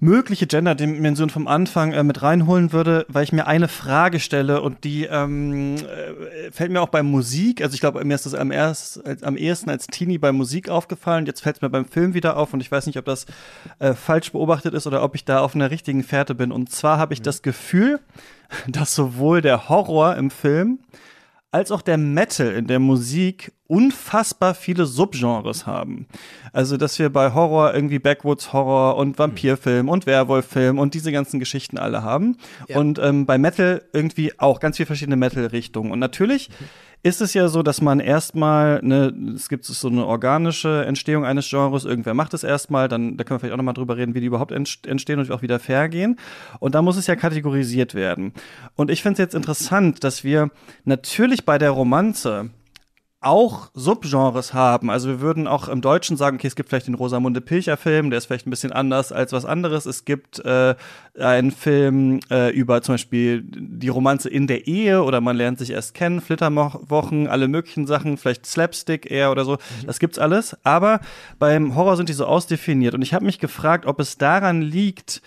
mögliche 0.00 0.46
Gender-Dimension 0.46 1.30
vom 1.30 1.48
Anfang 1.48 1.92
äh, 1.92 2.02
mit 2.02 2.22
reinholen 2.22 2.72
würde, 2.72 3.04
weil 3.08 3.24
ich 3.24 3.32
mir 3.32 3.46
eine 3.46 3.68
Frage 3.68 4.20
stelle 4.20 4.60
und 4.62 4.84
die 4.84 5.04
ähm, 5.04 5.76
äh, 5.76 6.50
fällt 6.52 6.70
mir 6.70 6.80
auch 6.80 6.88
bei 6.88 7.02
Musik, 7.02 7.62
also 7.62 7.74
ich 7.74 7.80
glaube, 7.80 8.04
mir 8.04 8.14
ist 8.14 8.26
das 8.26 8.34
am, 8.34 8.52
erst, 8.52 9.04
als, 9.04 9.22
am 9.22 9.36
ehesten 9.36 9.70
als 9.70 9.86
Teenie 9.86 10.18
bei 10.18 10.32
Musik 10.32 10.68
aufgefallen, 10.68 11.26
jetzt 11.26 11.40
fällt 11.40 11.56
es 11.56 11.62
mir 11.62 11.70
beim 11.70 11.84
Film 11.84 12.14
wieder 12.14 12.36
auf 12.36 12.52
und 12.54 12.60
ich 12.60 12.70
weiß 12.70 12.86
nicht, 12.86 12.98
ob 12.98 13.04
das 13.04 13.26
äh, 13.78 13.94
falsch 13.94 14.32
beobachtet 14.32 14.74
ist 14.74 14.86
oder 14.86 15.02
ob 15.02 15.14
ich 15.14 15.24
da 15.24 15.40
auf 15.40 15.54
einer 15.54 15.70
richtigen 15.70 16.04
Fährte 16.04 16.34
bin. 16.34 16.52
Und 16.52 16.70
zwar 16.70 16.98
habe 16.98 17.14
ich 17.14 17.20
mhm. 17.20 17.24
das 17.24 17.42
Gefühl, 17.42 18.00
dass 18.68 18.94
sowohl 18.94 19.40
der 19.40 19.68
Horror 19.68 20.16
im 20.16 20.30
Film 20.30 20.78
als 21.50 21.70
auch 21.70 21.82
der 21.82 21.96
Metal 21.96 22.52
in 22.52 22.66
der 22.66 22.78
Musik 22.78 23.52
unfassbar 23.66 24.54
viele 24.54 24.86
Subgenres 24.86 25.66
haben. 25.66 26.06
Also, 26.52 26.76
dass 26.76 26.98
wir 26.98 27.10
bei 27.10 27.32
Horror 27.32 27.74
irgendwie 27.74 27.98
Backwoods 27.98 28.52
Horror 28.52 28.96
und 28.96 29.18
Vampirfilm 29.18 29.88
und 29.88 30.06
Werwolffilm 30.06 30.78
und 30.78 30.94
diese 30.94 31.12
ganzen 31.12 31.38
Geschichten 31.40 31.78
alle 31.78 32.02
haben. 32.02 32.36
Ja. 32.66 32.78
Und 32.78 32.98
ähm, 32.98 33.26
bei 33.26 33.38
Metal 33.38 33.82
irgendwie 33.92 34.38
auch 34.38 34.60
ganz 34.60 34.76
viele 34.76 34.86
verschiedene 34.86 35.16
Metal-Richtungen. 35.16 35.90
Und 35.90 35.98
natürlich 35.98 36.50
mhm 36.50 36.66
ist 37.02 37.20
es 37.20 37.32
ja 37.34 37.48
so, 37.48 37.62
dass 37.62 37.80
man 37.80 38.00
erstmal, 38.00 38.80
ne, 38.82 39.14
es 39.34 39.48
gibt 39.48 39.64
so 39.64 39.88
eine 39.88 40.04
organische 40.04 40.84
Entstehung 40.84 41.24
eines 41.24 41.48
Genres, 41.48 41.84
irgendwer 41.84 42.14
macht 42.14 42.34
es 42.34 42.42
erstmal, 42.42 42.88
dann 42.88 43.16
da 43.16 43.24
können 43.24 43.36
wir 43.36 43.40
vielleicht 43.40 43.54
auch 43.54 43.58
nochmal 43.58 43.74
drüber 43.74 43.96
reden, 43.96 44.14
wie 44.14 44.20
die 44.20 44.26
überhaupt 44.26 44.52
entstehen 44.52 45.18
und 45.18 45.30
auch 45.30 45.42
wieder 45.42 45.60
vergehen. 45.60 46.18
Und 46.58 46.74
da 46.74 46.82
muss 46.82 46.96
es 46.96 47.06
ja 47.06 47.16
kategorisiert 47.16 47.94
werden. 47.94 48.32
Und 48.74 48.90
ich 48.90 49.02
finde 49.02 49.14
es 49.14 49.18
jetzt 49.18 49.34
interessant, 49.34 50.02
dass 50.02 50.24
wir 50.24 50.50
natürlich 50.84 51.44
bei 51.44 51.58
der 51.58 51.70
Romanze 51.70 52.50
auch 53.20 53.70
Subgenres 53.74 54.54
haben. 54.54 54.90
Also 54.90 55.08
wir 55.08 55.20
würden 55.20 55.48
auch 55.48 55.68
im 55.68 55.80
Deutschen 55.80 56.16
sagen, 56.16 56.36
okay, 56.36 56.46
es 56.46 56.54
gibt 56.54 56.68
vielleicht 56.68 56.86
den 56.86 56.94
Rosamunde 56.94 57.40
Pilcher 57.40 57.76
Film, 57.76 58.10
der 58.10 58.18
ist 58.18 58.26
vielleicht 58.26 58.46
ein 58.46 58.50
bisschen 58.50 58.72
anders 58.72 59.10
als 59.10 59.32
was 59.32 59.44
anderes. 59.44 59.86
Es 59.86 60.04
gibt 60.04 60.38
äh, 60.44 60.76
einen 61.18 61.50
Film 61.50 62.20
äh, 62.30 62.50
über 62.50 62.80
zum 62.80 62.94
Beispiel 62.94 63.42
die 63.44 63.88
Romanze 63.88 64.28
in 64.28 64.46
der 64.46 64.68
Ehe 64.68 65.02
oder 65.02 65.20
man 65.20 65.36
lernt 65.36 65.58
sich 65.58 65.70
erst 65.70 65.94
kennen, 65.94 66.20
Flitterwochen, 66.20 67.26
alle 67.26 67.48
möglichen 67.48 67.88
Sachen, 67.88 68.18
vielleicht 68.18 68.46
Slapstick 68.46 69.10
eher 69.10 69.32
oder 69.32 69.44
so. 69.44 69.54
Mhm. 69.54 69.86
Das 69.86 69.98
gibt's 69.98 70.18
alles. 70.18 70.56
Aber 70.62 71.00
beim 71.40 71.74
Horror 71.74 71.96
sind 71.96 72.08
die 72.08 72.14
so 72.14 72.24
ausdefiniert. 72.24 72.94
Und 72.94 73.02
ich 73.02 73.14
habe 73.14 73.24
mich 73.24 73.40
gefragt, 73.40 73.84
ob 73.84 73.98
es 73.98 74.16
daran 74.16 74.62
liegt, 74.62 75.22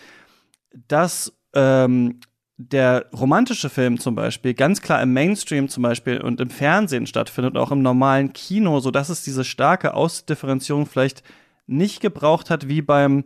dass 0.88 1.34
ähm, 1.54 2.22
der 2.70 3.07
romantische 3.14 3.70
Film 3.70 3.99
zum 3.99 4.16
Beispiel 4.16 4.53
ganz 4.53 4.82
klar 4.82 5.01
im 5.01 5.14
Mainstream 5.14 5.70
zum 5.70 5.84
Beispiel 5.84 6.22
und 6.22 6.39
im 6.41 6.49
Fernsehen 6.49 7.07
stattfindet, 7.07 7.57
auch 7.57 7.72
im 7.72 7.82
normalen 7.82 8.34
Kino, 8.34 8.80
so 8.80 8.91
dass 8.91 9.09
es 9.09 9.24
diese 9.24 9.43
starke 9.43 9.93
Ausdifferenzierung 9.93 10.86
vielleicht 10.86 11.24
nicht 11.68 12.01
gebraucht 12.01 12.49
hat 12.49 12.68
wie 12.68 12.82
beim 12.82 13.24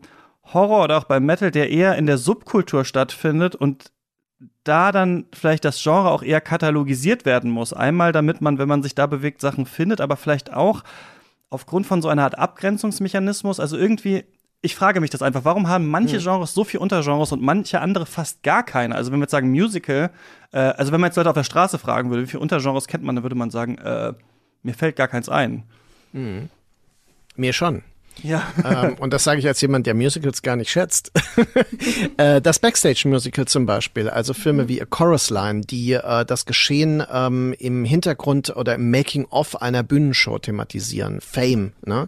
Horror 0.53 0.83
oder 0.83 0.97
auch 0.97 1.05
beim 1.05 1.25
Metal, 1.25 1.51
der 1.51 1.71
eher 1.71 1.97
in 1.97 2.05
der 2.05 2.17
Subkultur 2.17 2.85
stattfindet 2.85 3.55
und 3.55 3.91
da 4.63 4.91
dann 4.91 5.25
vielleicht 5.33 5.65
das 5.65 5.81
Genre 5.81 6.11
auch 6.11 6.23
eher 6.23 6.41
katalogisiert 6.41 7.25
werden 7.25 7.51
muss. 7.51 7.73
Einmal, 7.73 8.11
damit 8.11 8.41
man, 8.41 8.57
wenn 8.57 8.67
man 8.67 8.83
sich 8.83 8.95
da 8.95 9.07
bewegt, 9.07 9.41
Sachen 9.41 9.65
findet, 9.65 10.01
aber 10.01 10.17
vielleicht 10.17 10.53
auch 10.53 10.83
aufgrund 11.49 11.85
von 11.87 12.01
so 12.01 12.09
einer 12.09 12.23
Art 12.23 12.37
Abgrenzungsmechanismus. 12.37 13.59
Also 13.59 13.77
irgendwie 13.77 14.25
ich 14.61 14.75
frage 14.75 14.99
mich 14.99 15.09
das 15.09 15.21
einfach, 15.21 15.45
warum 15.45 15.67
haben 15.67 15.87
manche 15.87 16.17
hm. 16.17 16.23
Genres 16.23 16.53
so 16.53 16.63
viele 16.63 16.81
Untergenres 16.81 17.31
und 17.31 17.41
manche 17.41 17.81
andere 17.81 18.05
fast 18.05 18.41
gar 18.43 18.63
keine? 18.63 18.95
Also 18.95 19.11
wenn 19.11 19.19
wir 19.19 19.23
jetzt 19.23 19.31
sagen 19.31 19.51
Musical, 19.51 20.09
äh, 20.51 20.57
also 20.57 20.91
wenn 20.91 20.99
man 20.99 21.09
jetzt 21.09 21.17
Leute 21.17 21.29
auf 21.29 21.35
der 21.35 21.43
Straße 21.43 21.77
fragen 21.77 22.09
würde, 22.09 22.23
wie 22.23 22.27
viele 22.27 22.41
Untergenres 22.41 22.87
kennt 22.87 23.03
man, 23.03 23.15
dann 23.15 23.23
würde 23.23 23.35
man 23.35 23.51
sagen, 23.51 23.77
äh, 23.77 24.13
mir 24.63 24.73
fällt 24.73 24.95
gar 24.95 25.07
keins 25.07 25.29
ein. 25.29 25.63
Hm. 26.13 26.49
Mir 27.35 27.53
schon. 27.53 27.83
Ja. 28.23 28.43
ähm, 28.63 28.95
und 28.99 29.13
das 29.13 29.23
sage 29.23 29.39
ich 29.39 29.47
als 29.47 29.61
jemand, 29.61 29.85
der 29.87 29.93
Musicals 29.93 30.41
gar 30.41 30.55
nicht 30.55 30.69
schätzt. 30.69 31.11
äh, 32.17 32.41
das 32.41 32.59
Backstage-Musical 32.59 33.45
zum 33.45 33.65
Beispiel, 33.65 34.09
also 34.09 34.33
Filme 34.33 34.63
mhm. 34.63 34.67
wie 34.69 34.81
A 34.81 34.85
Chorus 34.85 35.29
Line, 35.29 35.61
die 35.61 35.93
äh, 35.93 36.25
das 36.25 36.45
Geschehen 36.45 37.03
ähm, 37.11 37.53
im 37.59 37.85
Hintergrund 37.85 38.55
oder 38.55 38.75
im 38.75 38.89
Making-of 38.91 39.61
einer 39.61 39.83
Bühnenshow 39.83 40.39
thematisieren. 40.39 41.21
Fame, 41.21 41.73
ne? 41.85 42.07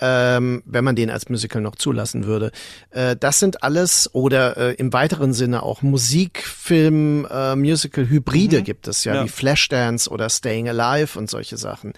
ähm, 0.00 0.62
wenn 0.66 0.84
man 0.84 0.96
den 0.96 1.10
als 1.10 1.28
Musical 1.28 1.62
noch 1.62 1.76
zulassen 1.76 2.24
würde. 2.24 2.50
Äh, 2.90 3.16
das 3.16 3.38
sind 3.38 3.62
alles, 3.62 4.10
oder 4.12 4.56
äh, 4.56 4.74
im 4.74 4.92
weiteren 4.92 5.32
Sinne 5.32 5.62
auch 5.62 5.82
Musik, 5.82 6.42
Film, 6.42 7.26
äh, 7.30 7.56
Musical, 7.56 8.08
Hybride 8.08 8.60
mhm. 8.60 8.64
gibt 8.64 8.88
es 8.88 9.04
ja, 9.04 9.14
ja, 9.14 9.24
wie 9.24 9.28
Flashdance 9.28 10.10
oder 10.10 10.28
Staying 10.28 10.68
Alive 10.68 11.18
und 11.18 11.30
solche 11.30 11.56
Sachen. 11.56 11.92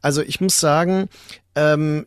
Also 0.00 0.22
ich 0.22 0.40
muss 0.40 0.60
sagen, 0.60 1.08
ähm, 1.54 2.06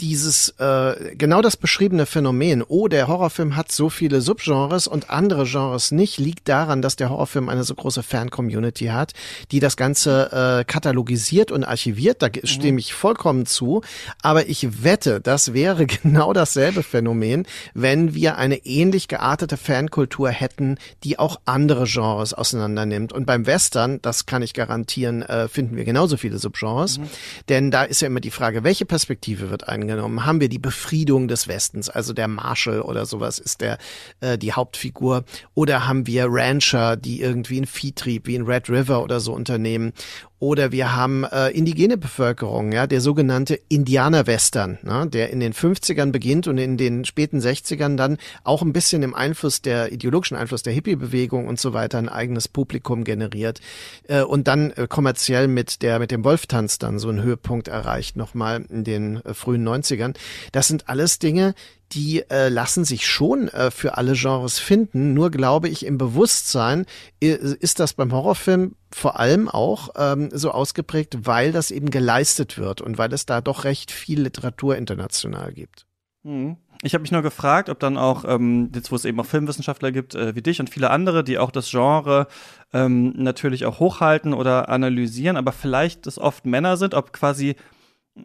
dieses 0.00 0.50
äh, 0.58 1.16
genau 1.16 1.42
das 1.42 1.56
beschriebene 1.56 2.06
Phänomen, 2.06 2.62
oh, 2.62 2.86
der 2.86 3.08
Horrorfilm 3.08 3.56
hat 3.56 3.72
so 3.72 3.90
viele 3.90 4.20
Subgenres 4.20 4.86
und 4.86 5.10
andere 5.10 5.44
Genres 5.44 5.90
nicht, 5.90 6.18
liegt 6.18 6.48
daran, 6.48 6.82
dass 6.82 6.94
der 6.94 7.10
Horrorfilm 7.10 7.48
eine 7.48 7.64
so 7.64 7.74
große 7.74 8.04
Fan-Community 8.04 8.86
hat, 8.86 9.12
die 9.50 9.58
das 9.58 9.76
Ganze 9.76 10.60
äh, 10.60 10.64
katalogisiert 10.64 11.50
und 11.50 11.64
archiviert. 11.64 12.22
Da 12.22 12.28
mhm. 12.28 12.46
stimme 12.46 12.78
ich 12.78 12.94
vollkommen 12.94 13.44
zu. 13.44 13.82
Aber 14.22 14.48
ich 14.48 14.84
wette, 14.84 15.20
das 15.20 15.52
wäre 15.52 15.86
genau 16.02 16.32
dasselbe 16.32 16.84
Phänomen, 16.84 17.44
wenn 17.74 18.14
wir 18.14 18.38
eine 18.38 18.64
ähnlich 18.64 19.08
geartete 19.08 19.56
Fankultur 19.56 20.30
hätten, 20.30 20.78
die 21.02 21.18
auch 21.18 21.40
andere 21.44 21.84
Genres 21.86 22.34
auseinandernimmt. 22.34 23.12
Und 23.12 23.26
beim 23.26 23.46
Western, 23.46 24.00
das 24.02 24.26
kann 24.26 24.42
ich 24.42 24.54
garantieren, 24.54 25.22
äh, 25.22 25.48
finden 25.48 25.76
wir 25.76 25.84
genauso 25.84 26.16
viele 26.16 26.38
Subgenres. 26.38 26.98
Mhm. 26.98 27.08
Denn 27.48 27.70
da 27.72 27.82
ist 27.82 28.00
ja 28.00 28.06
immer 28.06 28.20
die 28.20 28.30
Frage, 28.30 28.62
welche 28.62 28.86
Perspektive 28.86 29.50
wird 29.50 29.68
eingenommen? 29.68 29.87
Angenommen, 29.90 30.24
haben 30.26 30.40
wir 30.40 30.48
die 30.48 30.58
Befriedung 30.58 31.28
des 31.28 31.48
Westens, 31.48 31.88
also 31.88 32.12
der 32.12 32.28
Marshall 32.28 32.80
oder 32.80 33.06
sowas 33.06 33.38
ist 33.38 33.60
der 33.60 33.78
äh, 34.20 34.38
die 34.38 34.52
Hauptfigur, 34.52 35.24
oder 35.54 35.86
haben 35.86 36.06
wir 36.06 36.26
Rancher, 36.28 36.96
die 36.96 37.20
irgendwie 37.20 37.56
einen 37.56 37.66
Viehtrieb 37.66 38.26
wie 38.26 38.34
in 38.34 38.46
Red 38.46 38.68
River 38.68 39.02
oder 39.02 39.20
so 39.20 39.32
unternehmen, 39.32 39.92
oder 40.40 40.70
wir 40.70 40.94
haben 40.94 41.24
äh, 41.24 41.48
indigene 41.50 41.96
Bevölkerung, 41.96 42.72
ja, 42.72 42.86
der 42.86 43.00
sogenannte 43.00 43.58
Indianer-Western, 43.68 44.78
ne, 44.82 45.08
der 45.08 45.30
in 45.30 45.40
den 45.40 45.52
50ern 45.52 46.12
beginnt 46.12 46.46
und 46.46 46.58
in 46.58 46.76
den 46.76 47.04
späten 47.04 47.40
60ern 47.40 47.96
dann 47.96 48.18
auch 48.44 48.62
ein 48.62 48.72
bisschen 48.72 49.02
im 49.02 49.14
Einfluss 49.14 49.62
der 49.62 49.92
ideologischen 49.92 50.36
Einfluss 50.36 50.62
der 50.62 50.72
Hippie-Bewegung 50.72 51.48
und 51.48 51.58
so 51.58 51.72
weiter 51.72 51.98
ein 51.98 52.08
eigenes 52.08 52.46
Publikum 52.46 53.04
generiert 53.04 53.60
äh, 54.06 54.22
und 54.22 54.46
dann 54.46 54.70
äh, 54.72 54.86
kommerziell 54.88 55.48
mit 55.48 55.82
der 55.82 55.98
mit 55.98 56.10
dem 56.10 56.24
Wolftanz 56.24 56.78
dann 56.78 56.98
so 56.98 57.08
einen 57.08 57.22
Höhepunkt 57.22 57.68
erreicht, 57.68 58.16
nochmal 58.16 58.64
in 58.68 58.84
den 58.84 59.16
äh, 59.24 59.34
frühen 59.34 59.66
90ern. 59.66 60.14
Das 60.52 60.68
sind 60.68 60.88
alles 60.88 61.18
Dinge, 61.18 61.54
die 61.92 62.22
äh, 62.30 62.48
lassen 62.48 62.84
sich 62.84 63.06
schon 63.06 63.48
äh, 63.48 63.70
für 63.70 63.96
alle 63.96 64.12
Genres 64.12 64.58
finden. 64.58 65.14
Nur 65.14 65.30
glaube 65.30 65.68
ich, 65.68 65.86
im 65.86 65.98
Bewusstsein 65.98 66.86
ist 67.20 67.80
das 67.80 67.94
beim 67.94 68.12
Horrorfilm 68.12 68.74
vor 68.92 69.18
allem 69.18 69.48
auch 69.48 69.90
ähm, 69.96 70.30
so 70.32 70.50
ausgeprägt, 70.50 71.26
weil 71.26 71.52
das 71.52 71.70
eben 71.70 71.90
geleistet 71.90 72.58
wird 72.58 72.80
und 72.80 72.98
weil 72.98 73.12
es 73.12 73.26
da 73.26 73.40
doch 73.40 73.64
recht 73.64 73.90
viel 73.90 74.22
Literatur 74.22 74.76
international 74.76 75.52
gibt. 75.52 75.86
Mhm. 76.22 76.56
Ich 76.82 76.94
habe 76.94 77.02
mich 77.02 77.10
nur 77.10 77.22
gefragt, 77.22 77.70
ob 77.70 77.80
dann 77.80 77.96
auch, 77.96 78.24
ähm, 78.24 78.70
jetzt 78.72 78.92
wo 78.92 78.96
es 78.96 79.04
eben 79.04 79.18
auch 79.18 79.26
Filmwissenschaftler 79.26 79.90
gibt, 79.90 80.14
äh, 80.14 80.36
wie 80.36 80.42
dich 80.42 80.60
und 80.60 80.70
viele 80.70 80.90
andere, 80.90 81.24
die 81.24 81.38
auch 81.38 81.50
das 81.50 81.70
Genre 81.70 82.28
ähm, 82.72 83.14
natürlich 83.16 83.66
auch 83.66 83.80
hochhalten 83.80 84.32
oder 84.32 84.68
analysieren, 84.68 85.36
aber 85.36 85.50
vielleicht 85.50 86.06
es 86.06 86.18
oft 86.18 86.46
Männer 86.46 86.76
sind, 86.76 86.94
ob 86.94 87.12
quasi 87.12 87.56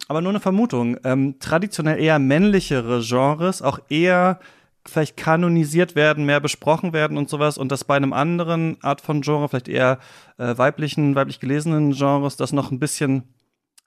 aber 0.07 0.21
nur 0.21 0.31
eine 0.31 0.39
Vermutung, 0.39 0.97
ähm, 1.03 1.39
traditionell 1.39 1.99
eher 1.99 2.19
männlichere 2.19 3.01
Genres 3.01 3.61
auch 3.61 3.79
eher 3.89 4.39
vielleicht 4.85 5.15
kanonisiert 5.15 5.95
werden, 5.95 6.25
mehr 6.25 6.39
besprochen 6.39 6.91
werden 6.93 7.17
und 7.17 7.29
sowas 7.29 7.57
und 7.57 7.71
dass 7.71 7.83
bei 7.83 7.95
einem 7.95 8.13
anderen 8.13 8.81
Art 8.83 9.01
von 9.01 9.21
Genre, 9.21 9.47
vielleicht 9.47 9.69
eher 9.69 9.99
äh, 10.37 10.57
weiblichen, 10.57 11.15
weiblich 11.15 11.39
gelesenen 11.39 11.93
Genres, 11.93 12.35
das 12.35 12.51
noch 12.51 12.71
ein 12.71 12.79
bisschen 12.79 13.23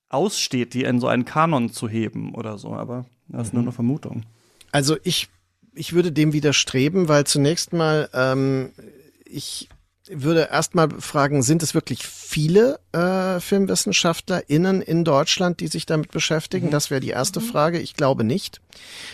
aussteht, 0.09 0.73
die 0.75 0.85
in 0.85 1.01
so 1.01 1.09
einen 1.09 1.25
Kanon 1.25 1.71
zu 1.71 1.89
heben 1.89 2.35
oder 2.35 2.59
so, 2.59 2.73
aber 2.73 3.05
das 3.29 3.49
ist 3.49 3.53
mhm. 3.53 3.59
nur 3.59 3.65
eine 3.65 3.73
Vermutung. 3.73 4.23
Also 4.73 4.97
ich, 5.03 5.29
ich 5.75 5.93
würde 5.93 6.13
dem 6.13 6.33
widerstreben, 6.33 7.09
weil 7.09 7.25
zunächst 7.25 7.73
mal 7.73 8.09
ähm, 8.15 8.71
ich 9.25 9.69
würde 10.09 10.49
erstmal 10.51 10.89
fragen, 11.01 11.43
sind 11.43 11.63
es 11.63 11.75
wirklich 11.75 12.07
viele 12.07 12.79
äh, 12.93 13.41
FilmwissenschaftlerInnen 13.41 14.83
in 14.83 15.05
Deutschland, 15.05 15.61
die 15.61 15.69
sich 15.69 15.87
damit 15.87 16.11
beschäftigen? 16.11 16.69
Mhm. 16.69 16.71
Das 16.71 16.91
wäre 16.91 17.01
die 17.01 17.11
erste 17.11 17.41
mhm. 17.41 17.45
Frage. 17.45 17.79
Ich 17.79 17.95
glaube 17.95 18.25
nicht. 18.25 18.61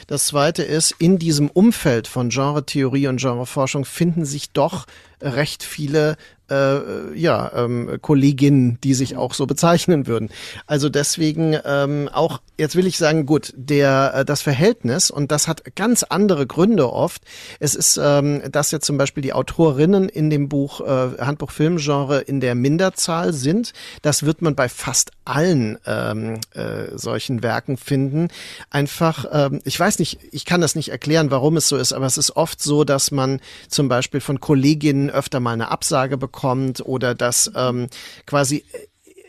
Das 0.06 0.26
zweite 0.26 0.62
ist, 0.62 0.94
in 0.98 1.18
diesem 1.18 1.48
Umfeld 1.48 2.08
von 2.08 2.28
Genre-Theorie 2.28 3.08
und 3.08 3.20
Genreforschung 3.20 3.84
finden 3.84 4.24
sich 4.24 4.50
doch 4.50 4.86
recht 5.20 5.62
viele 5.62 6.16
äh, 6.52 7.18
ja, 7.18 7.50
ähm, 7.54 7.98
Kolleginnen, 8.02 8.78
die 8.84 8.94
sich 8.94 9.16
auch 9.16 9.32
so 9.32 9.46
bezeichnen 9.46 10.06
würden. 10.06 10.28
Also 10.66 10.88
deswegen 10.88 11.56
ähm, 11.64 12.10
auch, 12.12 12.40
jetzt 12.58 12.76
will 12.76 12.86
ich 12.86 12.98
sagen, 12.98 13.24
gut, 13.24 13.52
der 13.56 14.12
äh, 14.14 14.24
das 14.24 14.42
Verhältnis, 14.42 15.10
und 15.10 15.32
das 15.32 15.48
hat 15.48 15.74
ganz 15.74 16.02
andere 16.02 16.46
Gründe 16.46 16.92
oft. 16.92 17.22
Es 17.58 17.74
ist, 17.74 17.98
ähm, 18.02 18.42
dass 18.50 18.70
jetzt 18.70 18.86
zum 18.86 18.98
Beispiel 18.98 19.22
die 19.22 19.32
Autorinnen 19.32 20.08
in 20.08 20.28
dem 20.28 20.48
Buch 20.48 20.80
äh, 20.80 21.18
Handbuch 21.18 21.50
Filmgenre 21.50 22.20
in 22.20 22.40
der 22.40 22.54
Minderzahl 22.54 23.32
sind. 23.32 23.72
Das 24.02 24.24
wird 24.24 24.42
man 24.42 24.54
bei 24.54 24.68
fast 24.68 25.12
allen 25.24 25.78
ähm, 25.86 26.40
äh, 26.52 26.96
solchen 26.96 27.42
Werken 27.42 27.76
finden. 27.76 28.28
Einfach, 28.70 29.24
ähm, 29.32 29.60
ich 29.64 29.78
weiß 29.78 29.98
nicht, 30.00 30.18
ich 30.32 30.44
kann 30.44 30.60
das 30.60 30.74
nicht 30.74 30.90
erklären, 30.90 31.30
warum 31.30 31.56
es 31.56 31.68
so 31.68 31.76
ist, 31.76 31.92
aber 31.92 32.06
es 32.06 32.18
ist 32.18 32.36
oft 32.36 32.60
so, 32.60 32.84
dass 32.84 33.10
man 33.10 33.40
zum 33.68 33.88
Beispiel 33.88 34.20
von 34.20 34.40
Kolleginnen 34.40 35.10
öfter 35.10 35.40
mal 35.40 35.52
eine 35.52 35.70
Absage 35.70 36.18
bekommt 36.18 36.41
oder 36.84 37.14
dass 37.14 37.50
ähm, 37.54 37.88
quasi 38.26 38.64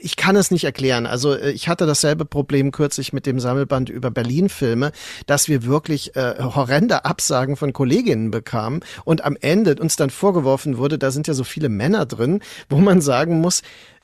ich 0.04 0.18
kann 0.18 0.36
es 0.36 0.52
nicht 0.52 0.66
erklären. 0.66 1.06
Also 1.06 1.34
äh, 1.34 1.52
ich 1.52 1.70
hatte 1.70 1.86
dasselbe 1.86 2.26
Problem 2.26 2.72
kürzlich 2.72 3.14
mit 3.14 3.26
dem 3.26 3.40
Sammelband 3.40 3.90
über 3.90 4.12
Berlin-Filme, 4.12 4.92
dass 5.26 5.48
wir 5.48 5.64
wirklich 5.64 6.16
äh, 6.16 6.36
horrende 6.40 7.06
Absagen 7.06 7.56
von 7.56 7.72
Kolleginnen 7.72 8.30
bekamen 8.30 8.82
und 9.06 9.24
am 9.24 9.38
Ende 9.40 9.76
uns 9.80 9.96
dann 9.96 10.10
vorgeworfen 10.10 10.78
wurde, 10.78 11.00
da 11.00 11.10
sind 11.10 11.28
ja 11.28 11.34
so 11.34 11.46
viele 11.46 11.70
Männer 11.70 12.06
drin, 12.06 12.42
wo 12.70 12.78
man 12.78 13.00
sagen 13.00 13.40
muss, 13.40 13.62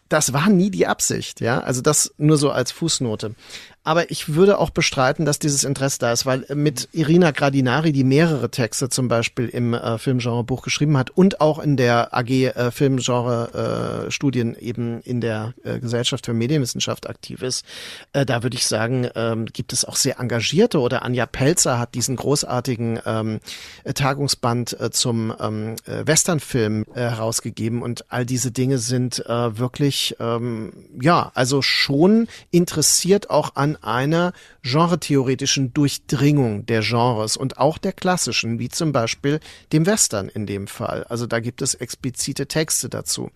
das 0.07 0.34
war 0.34 0.49
nie 0.49 0.72
die 0.72 0.88
Absicht, 0.88 1.39
ja. 1.39 1.60
Also 1.60 1.82
das 1.82 2.14
nur 2.18 2.38
so 2.38 2.49
als 2.49 2.72
Fußnote. 2.72 3.36
Aber 3.90 4.12
ich 4.12 4.36
würde 4.36 4.60
auch 4.60 4.70
bestreiten, 4.70 5.26
dass 5.26 5.40
dieses 5.40 5.64
Interesse 5.64 5.98
da 5.98 6.12
ist, 6.12 6.28
weil 6.28 6.46
mit 6.54 6.90
Irina 6.92 7.32
Gradinari, 7.32 7.92
die 7.92 8.04
mehrere 8.04 8.52
Texte 8.52 8.88
zum 8.88 9.08
Beispiel 9.08 9.50
im 9.50 9.74
äh, 9.74 9.98
Filmgenre-Buch 9.98 10.62
geschrieben 10.62 10.96
hat 10.96 11.10
und 11.10 11.42
auch 11.42 11.58
in 11.58 11.76
der 11.76 12.14
AG 12.14 12.30
äh, 12.30 12.70
Filmgenre-Studien 12.70 14.54
äh, 14.54 14.60
eben 14.60 15.02
in 15.02 15.22
der 15.22 15.56
äh, 15.64 15.80
Gesellschaft 15.80 16.28
für 16.28 16.36
Medienwissenschaft 16.36 17.10
aktiv 17.10 17.42
ist, 17.42 17.66
äh, 18.14 18.28
da 18.28 18.44
würde 18.44 18.58
ich 18.58 18.68
sagen, 18.68 19.10
ähm, 19.16 19.48
gibt 19.48 19.74
es 19.74 19.86
auch 19.86 19.96
sehr 19.96 20.20
engagierte 20.20 20.80
oder 20.82 21.02
Anja 21.02 21.26
Pelzer 21.26 21.80
hat 21.80 21.96
diesen 21.96 22.16
großartigen 22.16 23.00
ähm, 23.08 23.40
Tagungsband 23.96 24.80
äh, 24.80 24.92
zum 24.92 25.34
ähm, 25.40 25.78
äh, 25.88 26.06
Westernfilm 26.06 26.86
äh, 26.94 27.00
herausgegeben 27.00 27.82
und 27.82 28.06
all 28.12 28.28
diese 28.28 28.52
Dinge 28.52 28.78
sind 28.78 29.26
äh, 29.26 29.58
wirklich, 29.58 30.16
ähm, 30.20 30.74
ja, 31.02 31.32
also 31.34 31.64
schon 31.64 32.28
interessiert 32.52 33.32
auch 33.32 33.56
an 33.56 33.79
einer 33.84 34.34
genretheoretischen 34.62 35.74
Durchdringung 35.74 36.66
der 36.66 36.82
Genres 36.82 37.38
und 37.38 37.58
auch 37.58 37.78
der 37.78 37.94
klassischen, 37.94 38.60
wie 38.60 38.70
zum 38.70 38.92
Beispiel 38.92 39.40
dem 39.72 39.86
Western 39.86 40.30
in 40.30 40.46
dem 40.46 40.68
Fall. 40.68 41.04
Also 41.06 41.28
da 41.28 41.40
gibt 41.40 41.62
es 41.62 41.74
explizite 41.76 42.48
Texte 42.48 42.90
dazu. 42.90 43.30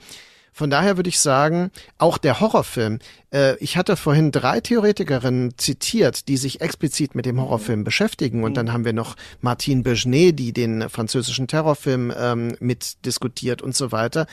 Von 0.55 0.69
daher 0.69 0.97
würde 0.97 1.09
ich 1.09 1.19
sagen, 1.19 1.71
auch 1.97 2.19
der 2.19 2.39
Horrorfilm. 2.39 2.99
Äh, 3.33 3.57
ich 3.57 3.75
hatte 3.75 3.97
vorhin 3.97 4.31
drei 4.31 4.61
Theoretikerinnen 4.61 5.57
zitiert, 5.57 6.27
die 6.27 6.37
sich 6.37 6.61
explizit 6.61 7.15
mit 7.15 7.25
dem 7.25 7.41
Horrorfilm 7.41 7.83
beschäftigen. 7.83 8.43
Und 8.43 8.55
dann 8.55 8.71
haben 8.71 8.85
wir 8.85 8.93
noch 8.93 9.15
Martine 9.41 9.81
Bergenet, 9.81 10.37
die 10.37 10.53
den 10.53 10.89
französischen 10.89 11.47
Terrorfilm 11.47 12.13
ähm, 12.15 12.55
mitdiskutiert 12.59 13.63
und 13.63 13.75
so 13.75 13.91
weiter. 13.91 14.27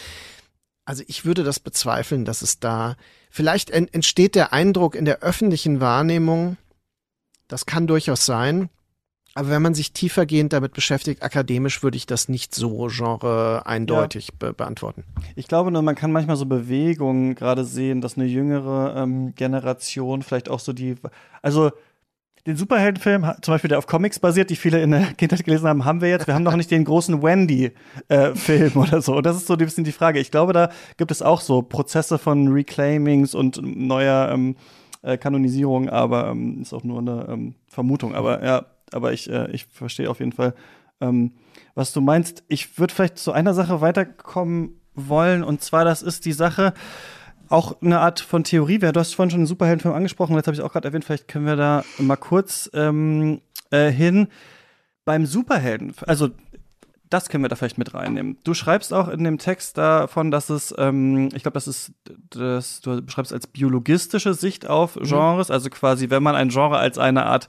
Also 0.85 1.03
ich 1.07 1.25
würde 1.25 1.43
das 1.43 1.59
bezweifeln, 1.59 2.27
dass 2.27 2.43
es 2.43 2.61
da 2.61 2.97
vielleicht 3.31 3.71
entsteht 3.71 4.35
der 4.35 4.53
Eindruck 4.53 4.95
in 4.95 5.05
der 5.05 5.21
öffentlichen 5.21 5.81
Wahrnehmung, 5.81 6.57
das 7.49 7.67
kann 7.67 7.87
durchaus 7.87 8.27
sein, 8.27 8.69
aber 9.35 9.51
wenn 9.51 9.63
man 9.63 9.75
sich 9.75 9.93
tiefergehend 9.93 10.53
damit 10.53 10.73
beschäftigt, 10.73 11.23
akademisch 11.23 11.83
würde 11.83 11.97
ich 11.97 12.07
das 12.07 12.29
nicht 12.29 12.55
so 12.55 12.89
genre 12.91 13.63
eindeutig 13.65 14.29
ja. 14.29 14.35
be 14.39 14.53
beantworten. 14.53 15.05
Ich 15.37 15.47
glaube 15.47 15.71
nur, 15.71 15.83
man 15.83 15.95
kann 15.95 16.11
manchmal 16.11 16.37
so 16.37 16.47
Bewegungen 16.47 17.37
gerade 17.37 17.65
sehen, 17.65 18.01
dass 18.01 18.17
eine 18.17 18.27
jüngere 18.27 18.97
ähm, 18.97 19.35
Generation 19.37 20.23
vielleicht 20.23 20.49
auch 20.49 20.59
so 20.59 20.73
die, 20.73 20.97
also 21.43 21.71
den 22.47 22.57
Superheldenfilm, 22.57 23.27
zum 23.43 23.55
Beispiel, 23.55 23.69
der 23.69 23.79
auf 23.79 23.87
Comics 23.87 24.19
basiert, 24.19 24.51
die 24.51 24.57
viele 24.57 24.81
in 24.83 24.93
der 24.93 25.13
Kindheit 25.17 25.45
gelesen 25.45 25.69
haben, 25.69 25.85
haben 25.85 26.01
wir 26.01 26.09
jetzt. 26.09 26.27
Wir 26.27 26.35
haben 26.35 26.43
noch 26.43 26.57
nicht 26.57 26.71
den 26.71 26.85
großen 26.85 27.23
Wendy-Film 27.23 28.73
äh, 28.75 28.79
oder 28.79 29.03
so. 29.03 29.17
Und 29.17 29.27
das 29.27 29.37
ist 29.37 29.47
so 29.47 29.55
ein 29.55 29.59
bisschen 29.59 29.85
die 29.85 29.93
Frage. 29.93 30.21
Ich 30.21 30.31
glaube, 30.31 30.53
da 30.53 30.71
gibt 30.97 31.11
es 31.11 31.23
auch 31.23 31.41
so 31.41 31.63
Prozesse 31.63 32.19
von 32.19 32.49
Reclaimings 32.49 33.35
und 33.35 33.61
neuer 33.63 34.31
ähm, 34.33 34.57
äh, 35.03 35.19
Kanonisierung, 35.19 35.89
aber 35.89 36.29
ähm, 36.29 36.63
ist 36.63 36.73
auch 36.73 36.85
nur 36.85 36.99
eine 36.99 37.27
ähm, 37.29 37.55
Vermutung. 37.69 38.15
Aber 38.15 38.45
ja, 38.45 38.67
aber 38.93 39.13
ich, 39.13 39.31
äh, 39.31 39.51
ich 39.51 39.67
verstehe 39.67 40.11
auf 40.11 40.21
jeden 40.21 40.33
Fall, 40.33 40.55
ähm, 41.01 41.33
was 41.75 41.93
du 41.93 42.01
meinst. 42.01 42.45
Ich 42.49 42.79
würde 42.79 42.95
vielleicht 42.95 43.19
zu 43.19 43.33
einer 43.33 43.55
Sache 43.55 43.81
weiterkommen 43.81 44.81
wollen, 44.95 45.43
und 45.43 45.63
zwar, 45.63 45.85
das 45.85 46.03
ist 46.03 46.25
die 46.25 46.33
Sache, 46.33 46.75
auch 47.51 47.83
eine 47.83 48.01
Art 48.01 48.21
von 48.21 48.45
Theorie 48.45 48.81
wäre. 48.81 48.93
Du 48.93 49.01
hast 49.01 49.15
vorhin 49.15 49.31
schon 49.31 49.41
einen 49.41 49.47
Superheldenfilm 49.47 49.95
angesprochen, 49.95 50.37
jetzt 50.37 50.47
habe 50.47 50.55
ich 50.55 50.63
auch 50.63 50.73
gerade 50.73 50.89
erwähnt, 50.89 51.05
vielleicht 51.05 51.29
können 51.29 51.47
wir 51.47 51.57
da 51.57 51.85
mal 51.99 52.17
kurz 52.17 52.71
ähm, 52.73 53.41
äh, 53.71 53.91
hin. 53.91 54.29
Beim 55.05 55.27
Superhelden, 55.27 55.95
also 56.07 56.29
das 57.11 57.29
können 57.29 57.43
wir 57.43 57.49
da 57.49 57.57
vielleicht 57.57 57.79
mit 57.79 57.93
reinnehmen. 57.93 58.39
Du 58.45 58.55
schreibst 58.55 58.95
auch 58.95 59.09
in 59.09 59.25
dem 59.25 59.39
Text 59.39 59.77
davon, 59.77 60.31
dass 60.31 60.49
es, 60.49 60.73
ähm, 60.79 61.31
ich 61.35 61.43
glaube, 61.43 61.55
das 61.55 61.67
ist, 61.67 61.93
das, 62.31 62.81
du 62.81 63.03
beschreibst 63.03 63.33
als 63.33 63.49
biologistische 63.49 64.33
Sicht 64.35 64.69
auf 64.69 64.95
mhm. 64.95 65.05
Genres, 65.05 65.49
mhm. 65.49 65.55
also 65.55 65.71
quasi, 65.71 66.11
wenn 66.11 66.23
man 66.23 66.37
ein 66.37 66.51
Genre 66.51 66.79
als 66.79 66.99
eine 66.99 67.27
Art 67.27 67.49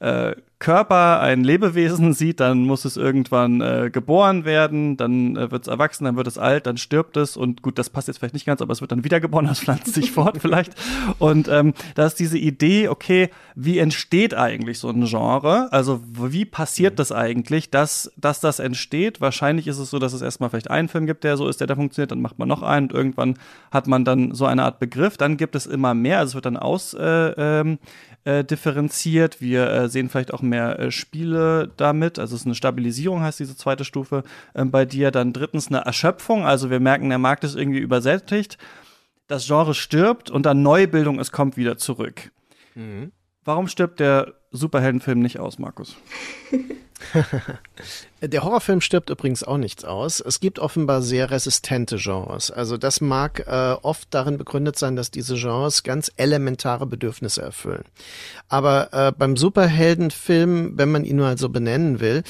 äh, 0.00 0.36
Körper 0.58 1.20
ein 1.20 1.44
Lebewesen 1.44 2.12
sieht, 2.12 2.40
dann 2.40 2.64
muss 2.64 2.84
es 2.84 2.96
irgendwann 2.96 3.60
äh, 3.60 3.90
geboren 3.92 4.44
werden, 4.44 4.96
dann 4.96 5.36
äh, 5.36 5.52
wird 5.52 5.62
es 5.62 5.68
erwachsen, 5.68 6.04
dann 6.04 6.16
wird 6.16 6.26
es 6.26 6.36
alt, 6.36 6.66
dann 6.66 6.76
stirbt 6.76 7.16
es 7.16 7.36
und 7.36 7.62
gut, 7.62 7.78
das 7.78 7.90
passt 7.90 8.08
jetzt 8.08 8.18
vielleicht 8.18 8.34
nicht 8.34 8.46
ganz, 8.46 8.60
aber 8.60 8.72
es 8.72 8.80
wird 8.80 8.90
dann 8.90 9.04
wiedergeboren, 9.04 9.46
das 9.46 9.60
pflanzt 9.60 9.94
sich 9.94 10.10
fort 10.10 10.38
vielleicht. 10.40 10.74
Und 11.20 11.46
ähm, 11.46 11.74
da 11.94 12.06
ist 12.06 12.18
diese 12.18 12.38
Idee, 12.38 12.88
okay, 12.88 13.30
wie 13.54 13.78
entsteht 13.78 14.34
eigentlich 14.34 14.80
so 14.80 14.88
ein 14.90 15.04
Genre? 15.04 15.72
Also 15.72 16.00
wie 16.04 16.44
passiert 16.44 16.98
das 16.98 17.12
eigentlich, 17.12 17.70
dass, 17.70 18.12
dass 18.16 18.40
das 18.40 18.58
entsteht? 18.58 19.20
Wahrscheinlich 19.20 19.68
ist 19.68 19.78
es 19.78 19.90
so, 19.90 20.00
dass 20.00 20.12
es 20.12 20.22
erstmal 20.22 20.50
vielleicht 20.50 20.70
einen 20.70 20.88
Film 20.88 21.06
gibt, 21.06 21.22
der 21.22 21.36
so 21.36 21.46
ist, 21.46 21.60
der 21.60 21.68
da 21.68 21.76
funktioniert, 21.76 22.10
dann 22.10 22.20
macht 22.20 22.40
man 22.40 22.48
noch 22.48 22.62
einen 22.62 22.88
und 22.88 22.96
irgendwann 22.96 23.38
hat 23.70 23.86
man 23.86 24.04
dann 24.04 24.34
so 24.34 24.44
eine 24.44 24.64
Art 24.64 24.80
Begriff. 24.80 25.16
Dann 25.16 25.36
gibt 25.36 25.54
es 25.54 25.66
immer 25.66 25.94
mehr, 25.94 26.18
also 26.18 26.30
es 26.30 26.34
wird 26.34 26.46
dann 26.46 26.56
aus 26.56 26.94
äh, 26.94 27.04
ähm, 27.04 27.78
äh, 28.28 28.44
differenziert. 28.44 29.40
Wir 29.40 29.70
äh, 29.70 29.88
sehen 29.88 30.10
vielleicht 30.10 30.34
auch 30.34 30.42
mehr 30.42 30.78
äh, 30.78 30.90
Spiele 30.90 31.72
damit. 31.78 32.18
Also 32.18 32.34
es 32.34 32.42
ist 32.42 32.46
eine 32.46 32.54
Stabilisierung, 32.54 33.22
heißt 33.22 33.40
diese 33.40 33.56
zweite 33.56 33.86
Stufe 33.86 34.22
äh, 34.52 34.66
bei 34.66 34.84
dir. 34.84 35.10
Dann 35.10 35.32
drittens 35.32 35.68
eine 35.68 35.78
Erschöpfung. 35.78 36.44
Also 36.44 36.68
wir 36.68 36.78
merken, 36.78 37.08
der 37.08 37.16
Markt 37.16 37.44
ist 37.44 37.56
irgendwie 37.56 37.78
übersättigt. 37.78 38.58
Das 39.28 39.46
Genre 39.46 39.74
stirbt 39.74 40.30
und 40.30 40.44
dann 40.44 40.62
Neubildung, 40.62 41.18
es 41.20 41.32
kommt 41.32 41.56
wieder 41.56 41.78
zurück. 41.78 42.30
Mhm. 42.74 43.12
Warum 43.48 43.66
stirbt 43.66 43.98
der 43.98 44.34
Superheldenfilm 44.50 45.20
nicht 45.20 45.38
aus, 45.38 45.58
Markus? 45.58 45.96
Der 48.20 48.44
Horrorfilm 48.44 48.82
stirbt 48.82 49.08
übrigens 49.08 49.42
auch 49.42 49.56
nichts 49.56 49.86
aus. 49.86 50.20
Es 50.20 50.40
gibt 50.40 50.58
offenbar 50.58 51.00
sehr 51.00 51.30
resistente 51.30 51.96
Genres. 51.96 52.50
Also 52.50 52.76
das 52.76 53.00
mag 53.00 53.46
äh, 53.46 53.76
oft 53.80 54.08
darin 54.10 54.36
begründet 54.36 54.76
sein, 54.78 54.96
dass 54.96 55.10
diese 55.10 55.36
Genres 55.36 55.82
ganz 55.82 56.12
elementare 56.16 56.84
Bedürfnisse 56.84 57.40
erfüllen. 57.40 57.84
Aber 58.50 58.92
äh, 58.92 59.12
beim 59.12 59.38
Superheldenfilm, 59.38 60.76
wenn 60.76 60.90
man 60.90 61.06
ihn 61.06 61.16
nur 61.16 61.38
so 61.38 61.48
benennen 61.48 62.00
will, 62.00 62.24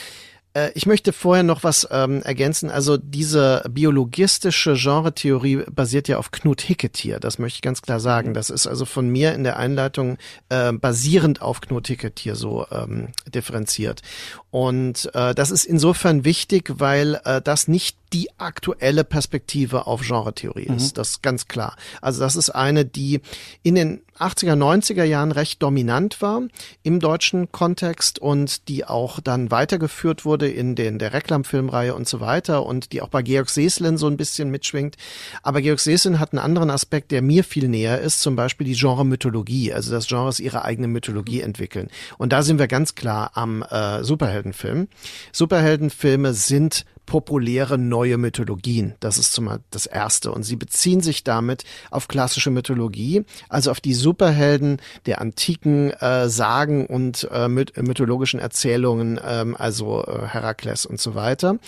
äh, 0.59 0.73
ich 0.75 0.87
möchte 0.87 1.13
vorher 1.13 1.43
noch 1.43 1.65
was 1.65 1.89
ähm, 1.91 2.23
ergänzen. 2.23 2.71
Also 2.71 2.97
diese 2.97 3.65
biologistische 3.71 4.75
Genretheorie 4.75 5.65
basiert 5.71 6.09
ja 6.09 6.19
auf 6.19 6.31
Knut 6.31 6.61
Hicketier. 6.61 7.21
Das 7.21 7.39
möchte 7.39 7.57
ich 7.57 7.63
ganz 7.63 7.83
klar 7.83 8.01
sagen. 8.01 8.35
Das 8.35 8.51
ist 8.51 8.67
also 8.67 8.85
von 8.85 9.09
mir 9.09 9.35
in 9.35 9.45
der 9.45 9.57
Einleitung 9.57 10.19
äh, 10.49 10.73
basierend 10.73 11.43
auf 11.43 11.61
Knut 11.61 11.89
Hicketier 11.89 12.37
so 12.37 12.67
ähm, 12.71 13.09
differenziert. 13.33 14.03
Und 14.51 15.11
äh, 15.15 15.35
das 15.35 15.51
ist 15.51 15.65
insofern 15.65 16.25
wichtig, 16.25 16.73
weil 16.79 17.21
äh, 17.25 17.41
das 17.43 17.69
nicht 17.69 17.97
die 18.13 18.29
aktuelle 18.39 19.05
Perspektive 19.05 19.87
auf 19.87 20.03
Genretheorie 20.03 20.65
ist. 20.65 20.93
Mhm. 20.93 20.95
Das 20.95 21.11
ist 21.11 21.23
ganz 21.23 21.49
klar. 21.49 21.77
Also 22.01 22.21
das 22.21 22.37
ist 22.37 22.51
eine, 22.51 22.85
die 22.85 23.21
in 23.63 23.75
den 23.75 24.03
80er, 24.19 24.55
90er 24.55 25.05
Jahren 25.05 25.33
recht 25.33 25.63
dominant 25.63 26.21
war 26.21 26.43
im 26.83 27.01
deutschen 27.01 27.53
Kontext 27.53 28.19
und 28.19 28.69
die 28.69 28.85
auch 28.85 29.21
dann 29.21 29.51
weitergeführt 29.51 30.25
wurde 30.25 30.49
in 30.49 30.75
den 30.75 30.99
der 30.99 31.13
Reklamfilmreihe 31.13 31.95
und 31.95 32.09
so 32.09 32.21
weiter 32.21 32.67
und 32.67 32.93
die 32.93 33.01
auch 33.01 33.09
bei 33.09 33.23
Georg 33.23 33.49
Seslin 33.49 33.97
so 33.97 34.07
ein 34.07 34.17
bisschen 34.17 34.51
mitschwingt. 34.51 34.97
Aber 35.43 35.61
Georg 35.61 35.81
Seslin 35.81 36.19
hat 36.19 36.33
einen 36.33 36.41
anderen 36.41 36.71
Aspekt, 36.71 37.11
der 37.13 37.23
mir 37.23 37.45
viel 37.45 37.69
näher 37.69 38.01
ist, 38.01 38.21
zum 38.21 38.37
Beispiel 38.37 38.67
die 38.67 38.75
Genre-Mythologie, 38.75 39.73
also 39.73 39.93
das 39.93 40.09
Genres 40.09 40.41
ihre 40.41 40.65
eigene 40.65 40.89
Mythologie 40.89 41.41
entwickeln. 41.41 41.89
Und 42.19 42.33
da 42.33 42.43
sind 42.43 42.59
wir 42.59 42.69
ganz 42.69 42.95
klar 42.95 43.33
am 43.35 43.63
äh, 43.63 44.03
Superheldenfilm. 44.03 44.89
Superheldenfilme 45.33 46.35
sind 46.35 46.85
populäre 47.09 47.79
neue 47.79 48.19
Mythologien. 48.19 48.95
Das 49.01 49.17
ist 49.17 49.33
zumal 49.33 49.61
das 49.71 49.87
Erste. 49.87 50.31
Und 50.31 50.43
sie 50.43 50.57
beziehen 50.57 51.01
sich 51.01 51.25
damit 51.25 51.65
auf 51.91 52.07
klassische 52.07 52.51
Mythologie, 52.51 53.25
also 53.49 53.71
auf 53.71 53.81
die 53.81 53.95
Superhelden 53.95 54.77
der 55.07 55.23
antiken 55.23 55.91
äh, 55.91 56.29
Sagen 56.29 56.87
und 56.87 57.27
äh, 57.33 57.49
mythologischen 57.49 58.41
Erzählungen, 58.41 59.19
ähm, 59.27 59.57
also 59.59 60.05
äh, 60.05 60.27
Herakles 60.27 60.85
und 60.85 61.01
so 61.01 61.15
weiter. 61.15 61.59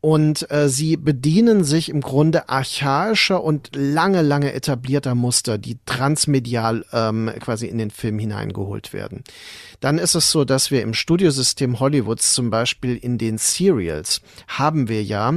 Und 0.00 0.50
äh, 0.50 0.70
sie 0.70 0.96
bedienen 0.96 1.62
sich 1.62 1.90
im 1.90 2.00
Grunde 2.00 2.48
archaischer 2.48 3.44
und 3.44 3.70
lange, 3.74 4.22
lange 4.22 4.54
etablierter 4.54 5.14
Muster, 5.14 5.58
die 5.58 5.78
transmedial 5.84 6.86
ähm, 6.92 7.30
quasi 7.38 7.66
in 7.66 7.76
den 7.76 7.90
Film 7.90 8.18
hineingeholt 8.18 8.94
werden. 8.94 9.24
Dann 9.80 9.98
ist 9.98 10.14
es 10.14 10.30
so, 10.30 10.44
dass 10.44 10.70
wir 10.70 10.82
im 10.82 10.94
Studiosystem 10.94 11.80
Hollywoods 11.80 12.34
zum 12.34 12.48
Beispiel 12.48 12.96
in 12.96 13.18
den 13.18 13.36
Serials 13.36 14.22
haben 14.48 14.88
wir 14.88 15.02
ja 15.02 15.34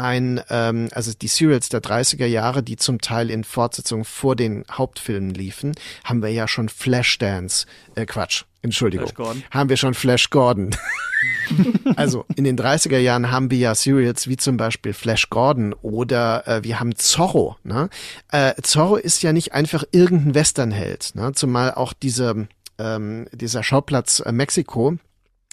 ein, 0.00 0.40
ähm, 0.50 0.88
also 0.92 1.12
die 1.12 1.28
Serials 1.28 1.68
der 1.68 1.80
30er 1.80 2.26
Jahre, 2.26 2.62
die 2.62 2.76
zum 2.76 3.00
Teil 3.00 3.30
in 3.30 3.44
Fortsetzung 3.44 4.04
vor 4.04 4.36
den 4.36 4.64
Hauptfilmen 4.70 5.30
liefen, 5.30 5.74
haben 6.04 6.22
wir 6.22 6.30
ja 6.30 6.48
schon 6.48 6.68
Flashdance, 6.68 7.66
äh, 7.94 8.06
Quatsch, 8.06 8.44
Entschuldigung, 8.62 9.10
haben 9.50 9.68
wir 9.68 9.76
schon 9.76 9.94
Flash 9.94 10.30
Gordon. 10.30 10.70
also 11.96 12.24
in 12.36 12.44
den 12.44 12.58
30er 12.58 12.98
Jahren 12.98 13.30
haben 13.30 13.50
wir 13.50 13.58
ja 13.58 13.74
Serials 13.74 14.28
wie 14.28 14.36
zum 14.36 14.56
Beispiel 14.56 14.92
Flash 14.92 15.30
Gordon 15.30 15.74
oder 15.74 16.46
äh, 16.46 16.64
wir 16.64 16.80
haben 16.80 16.94
Zorro. 16.96 17.56
Ne? 17.62 17.88
Äh, 18.30 18.54
Zorro 18.62 18.96
ist 18.96 19.22
ja 19.22 19.32
nicht 19.32 19.52
einfach 19.52 19.84
irgendein 19.92 20.34
Westernheld, 20.34 21.12
ne? 21.14 21.32
zumal 21.32 21.72
auch 21.72 21.92
diese 21.92 22.48
ähm, 22.78 23.26
dieser 23.32 23.62
Schauplatz 23.62 24.20
äh, 24.20 24.32
Mexiko 24.32 24.96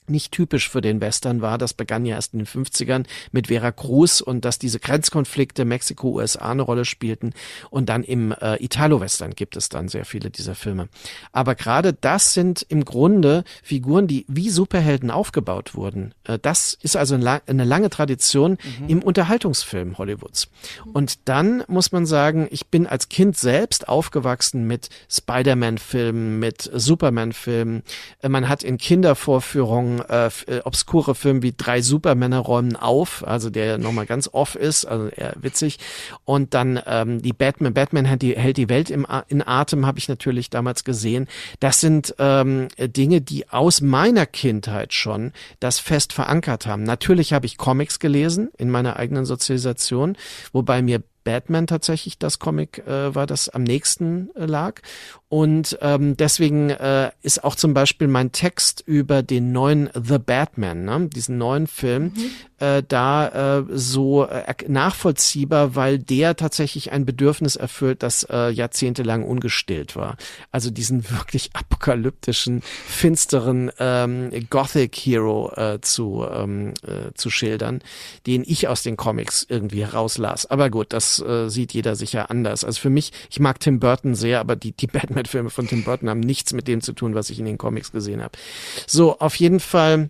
nicht 0.09 0.31
typisch 0.31 0.69
für 0.69 0.81
den 0.81 1.01
Western 1.01 1.41
war. 1.41 1.57
Das 1.57 1.73
begann 1.73 2.05
ja 2.05 2.15
erst 2.15 2.33
in 2.33 2.39
den 2.39 2.47
50ern 2.47 3.05
mit 3.31 3.47
Vera 3.47 3.71
Cruz 3.71 4.21
und 4.21 4.45
dass 4.45 4.59
diese 4.59 4.79
Grenzkonflikte 4.79 5.65
Mexiko-USA 5.65 6.51
eine 6.51 6.61
Rolle 6.61 6.85
spielten. 6.85 7.33
Und 7.69 7.89
dann 7.89 8.03
im 8.03 8.31
äh, 8.31 8.63
Italo-Western 8.63 9.31
gibt 9.31 9.55
es 9.55 9.69
dann 9.69 9.87
sehr 9.87 10.05
viele 10.05 10.29
dieser 10.29 10.55
Filme. 10.55 10.89
Aber 11.31 11.55
gerade 11.55 11.93
das 11.93 12.33
sind 12.33 12.65
im 12.69 12.85
Grunde 12.85 13.43
Figuren, 13.63 14.07
die 14.07 14.25
wie 14.27 14.49
Superhelden 14.49 15.11
aufgebaut 15.11 15.75
wurden. 15.75 16.13
Äh, 16.23 16.39
das 16.39 16.77
ist 16.81 16.95
also 16.95 17.15
eine, 17.15 17.41
eine 17.47 17.63
lange 17.63 17.89
Tradition 17.89 18.57
mhm. 18.79 18.87
im 18.87 19.03
Unterhaltungsfilm 19.03 19.97
Hollywoods. 19.97 20.49
Und 20.93 21.27
dann 21.27 21.63
muss 21.67 21.91
man 21.91 22.05
sagen, 22.05 22.47
ich 22.51 22.67
bin 22.67 22.87
als 22.87 23.09
Kind 23.09 23.37
selbst 23.37 23.87
aufgewachsen 23.87 24.65
mit 24.67 24.89
Spider-Man-Filmen, 25.09 26.39
mit 26.39 26.69
Superman-Filmen. 26.73 27.83
Äh, 28.21 28.29
man 28.29 28.49
hat 28.49 28.63
in 28.63 28.77
Kindervorführungen 28.77 29.96
äh, 30.01 30.27
äh, 30.47 30.61
obskure 30.63 31.15
Film 31.15 31.41
wie 31.41 31.53
Drei 31.55 31.81
Supermänner 31.81 32.39
räumen 32.39 32.75
auf, 32.75 33.25
also 33.27 33.49
der 33.49 33.77
nochmal 33.77 34.05
ganz 34.05 34.29
off 34.31 34.55
ist, 34.55 34.85
also 34.85 35.07
eher 35.07 35.33
witzig. 35.39 35.79
Und 36.25 36.53
dann 36.53 36.79
ähm, 36.85 37.21
die 37.21 37.33
Batman, 37.33 37.73
Batman 37.73 38.05
hält 38.05 38.21
die, 38.21 38.35
hält 38.35 38.57
die 38.57 38.69
Welt 38.69 38.89
im, 38.89 39.05
in 39.27 39.45
Atem, 39.45 39.85
habe 39.85 39.99
ich 39.99 40.09
natürlich 40.09 40.49
damals 40.49 40.83
gesehen. 40.83 41.27
Das 41.59 41.79
sind 41.79 42.15
ähm, 42.19 42.67
Dinge, 42.77 43.21
die 43.21 43.49
aus 43.49 43.81
meiner 43.81 44.25
Kindheit 44.25 44.93
schon 44.93 45.31
das 45.59 45.79
fest 45.79 46.13
verankert 46.13 46.65
haben. 46.65 46.83
Natürlich 46.83 47.33
habe 47.33 47.45
ich 47.45 47.57
Comics 47.57 47.99
gelesen 47.99 48.49
in 48.57 48.69
meiner 48.69 48.97
eigenen 48.97 49.25
Sozialisation, 49.25 50.17
wobei 50.51 50.81
mir 50.81 51.01
Batman 51.27 51.67
tatsächlich 51.67 52.17
das 52.17 52.39
Comic 52.39 52.87
äh, 52.87 53.13
war, 53.13 53.27
das 53.27 53.49
am 53.49 53.63
nächsten 53.63 54.29
äh, 54.37 54.45
lag. 54.45 54.79
Und 55.27 55.77
ähm, 55.81 56.15
deswegen 56.15 56.69
äh, 56.69 57.11
ist 57.21 57.43
auch 57.43 57.55
zum 57.55 57.73
Beispiel 57.73 58.07
mein 58.07 58.31
Text 58.31 58.81
über 58.85 59.23
den 59.23 59.51
neuen 59.51 59.89
The 59.93 60.19
Batman, 60.19 60.85
ne, 60.85 61.09
diesen 61.13 61.37
neuen 61.37 61.67
Film, 61.67 62.13
mhm. 62.15 62.31
Äh, 62.59 62.83
da 62.87 63.59
äh, 63.59 63.63
so 63.69 64.25
äh, 64.25 64.53
nachvollziehbar, 64.67 65.75
weil 65.75 65.99
der 65.99 66.35
tatsächlich 66.35 66.91
ein 66.91 67.05
Bedürfnis 67.05 67.55
erfüllt, 67.55 68.03
das 68.03 68.23
äh, 68.29 68.49
jahrzehntelang 68.49 69.23
ungestillt 69.23 69.95
war. 69.95 70.17
Also 70.51 70.69
diesen 70.69 71.09
wirklich 71.11 71.49
apokalyptischen, 71.53 72.61
finsteren 72.61 73.71
ähm, 73.79 74.31
Gothic 74.49 74.95
Hero 74.95 75.51
äh, 75.55 75.81
zu, 75.81 76.25
ähm, 76.31 76.73
äh, 76.83 77.13
zu 77.15 77.29
schildern, 77.29 77.81
den 78.25 78.43
ich 78.45 78.67
aus 78.67 78.83
den 78.83 78.97
Comics 78.97 79.45
irgendwie 79.47 79.83
herauslas. 79.83 80.45
Aber 80.45 80.69
gut, 80.69 80.93
das 80.93 81.19
äh, 81.19 81.49
sieht 81.49 81.73
jeder 81.73 81.95
sicher 81.95 82.31
anders. 82.31 82.63
Also 82.63 82.79
für 82.79 82.89
mich, 82.89 83.11
ich 83.29 83.39
mag 83.39 83.59
Tim 83.59 83.79
Burton 83.79 84.15
sehr, 84.15 84.39
aber 84.39 84.55
die, 84.55 84.71
die 84.71 84.87
Batman 84.87 85.17
Batman-Filme 85.17 85.49
von 85.49 85.67
Tim 85.67 85.83
Burton 85.83 86.09
haben 86.09 86.19
nichts 86.19 86.53
mit 86.53 86.67
dem 86.67 86.81
zu 86.81 86.93
tun, 86.93 87.15
was 87.15 87.29
ich 87.29 87.39
in 87.39 87.45
den 87.45 87.57
Comics 87.57 87.91
gesehen 87.91 88.21
habe. 88.21 88.37
So, 88.85 89.19
auf 89.19 89.35
jeden 89.35 89.59
Fall, 89.59 90.09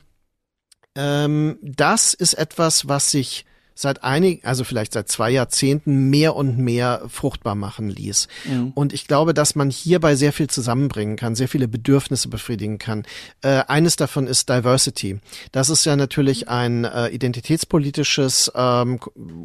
ähm, 0.98 1.60
das 1.62 2.14
ist 2.14 2.34
etwas, 2.34 2.88
was 2.88 3.12
sich 3.12 3.46
seit 3.80 4.04
einigen, 4.04 4.46
also 4.46 4.64
vielleicht 4.64 4.94
seit 4.94 5.08
zwei 5.10 5.30
Jahrzehnten 5.30 6.10
mehr 6.10 6.36
und 6.36 6.58
mehr 6.58 7.02
fruchtbar 7.08 7.56
machen 7.56 7.90
ließ. 7.90 8.28
Mhm. 8.46 8.72
Und 8.74 8.94
ich 8.94 9.08
glaube, 9.08 9.34
dass 9.34 9.56
man 9.56 9.70
hierbei 9.70 10.16
sehr 10.16 10.34
viel 10.34 10.48
zusammenbringen 10.48 11.16
kann, 11.16 11.36
sehr 11.36 11.48
viele 11.48 11.68
Bedürfnisse 11.68 12.28
befriedigen 12.28 12.78
kann. 12.80 13.04
Äh, 13.42 13.64
eines 13.68 13.96
davon 13.96 14.28
ist 14.28 14.50
Diversity. 14.50 15.20
Das 15.52 15.70
ist 15.70 15.86
ja 15.86 15.96
natürlich 15.96 16.50
ein 16.50 16.86
äh, 16.86 17.10
identitätspolitisches 17.10 18.52
ähm, 18.56 19.00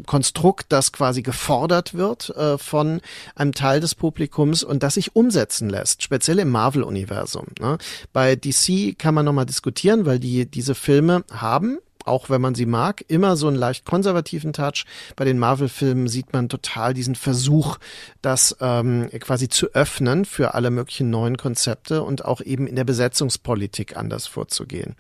Konstrukt, 0.07 0.67
das 0.71 0.93
quasi 0.93 1.23
gefordert 1.23 1.95
wird 1.95 2.31
äh, 2.31 2.59
von 2.59 3.01
einem 3.35 3.53
Teil 3.53 3.81
des 3.81 3.95
Publikums 3.95 4.63
und 4.63 4.83
das 4.83 4.95
sich 4.95 5.15
umsetzen 5.15 5.69
lässt, 5.69 6.03
speziell 6.03 6.39
im 6.39 6.51
Marvel-Universum. 6.51 7.47
Ne? 7.61 7.79
Bei 8.13 8.37
DC 8.37 8.99
kann 8.99 9.15
man 9.15 9.25
nochmal 9.25 9.47
diskutieren, 9.47 10.07
weil 10.07 10.19
die 10.19 10.47
diese 10.47 10.75
Filme 10.75 11.25
haben 11.31 11.79
auch 12.05 12.31
wenn 12.31 12.41
man 12.41 12.55
sie 12.55 12.67
mag, 12.67 13.05
immer 13.09 13.37
so 13.37 13.49
einen 13.49 13.57
leicht 13.57 13.85
konservativen 13.85 14.53
Touch. 14.53 14.85
Bei 15.17 15.25
den 15.25 15.39
Marvel-Filmen 15.39 16.09
sieht 16.09 16.33
man 16.33 16.49
total 16.49 16.95
diesen 16.95 17.15
Versuch, 17.15 17.79
das 18.21 18.57
ähm, 18.61 19.09
quasi 19.21 19.49
zu 19.49 19.69
öffnen 19.75 20.25
für 20.25 20.55
alle 20.55 20.71
möglichen 20.71 21.11
neuen 21.11 21.37
Konzepte 21.37 22.03
und 22.03 22.25
auch 22.25 22.41
eben 22.41 22.67
in 22.67 22.77
der 22.77 22.85
Besetzungspolitik 22.85 23.97
anders 23.97 24.27
vorzugehen. 24.27 24.97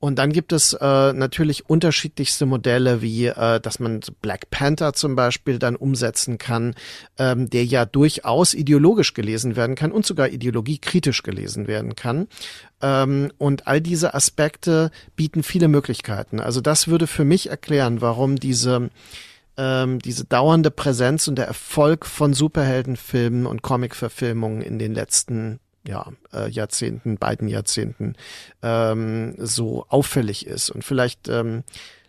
Und 0.00 0.18
dann 0.18 0.32
gibt 0.32 0.52
es 0.52 0.72
äh, 0.72 1.12
natürlich 1.12 1.68
unterschiedlichste 1.68 2.46
Modelle, 2.46 3.02
wie 3.02 3.26
äh, 3.26 3.60
dass 3.60 3.78
man 3.78 4.00
Black 4.22 4.48
Panther 4.50 4.94
zum 4.94 5.14
Beispiel 5.14 5.58
dann 5.58 5.76
umsetzen 5.76 6.38
kann, 6.38 6.74
ähm, 7.18 7.50
der 7.50 7.66
ja 7.66 7.84
durchaus 7.84 8.54
ideologisch 8.54 9.12
gelesen 9.12 9.56
werden 9.56 9.76
kann 9.76 9.92
und 9.92 10.06
sogar 10.06 10.30
ideologiekritisch 10.30 11.22
gelesen 11.22 11.66
werden 11.68 11.96
kann. 11.96 12.28
Ähm, 12.80 13.30
und 13.36 13.66
all 13.66 13.82
diese 13.82 14.14
Aspekte 14.14 14.90
bieten 15.16 15.42
viele 15.42 15.68
Möglichkeiten. 15.68 16.40
Also 16.40 16.62
das 16.62 16.88
würde 16.88 17.06
für 17.06 17.26
mich 17.26 17.50
erklären, 17.50 18.00
warum 18.00 18.36
diese 18.36 18.88
ähm, 19.58 19.98
diese 19.98 20.24
dauernde 20.24 20.70
Präsenz 20.70 21.28
und 21.28 21.36
der 21.36 21.46
Erfolg 21.46 22.06
von 22.06 22.32
Superheldenfilmen 22.32 23.44
und 23.44 23.60
Comicverfilmungen 23.60 24.62
in 24.62 24.78
den 24.78 24.94
letzten 24.94 25.60
ja, 25.86 26.06
äh, 26.32 26.48
Jahrzehnten, 26.50 27.16
beiden 27.16 27.48
Jahrzehnten 27.48 28.14
ähm, 28.62 29.34
so 29.38 29.86
auffällig 29.88 30.46
ist. 30.46 30.70
Und 30.70 30.84
vielleicht 30.84 31.28
ähm, 31.28 31.64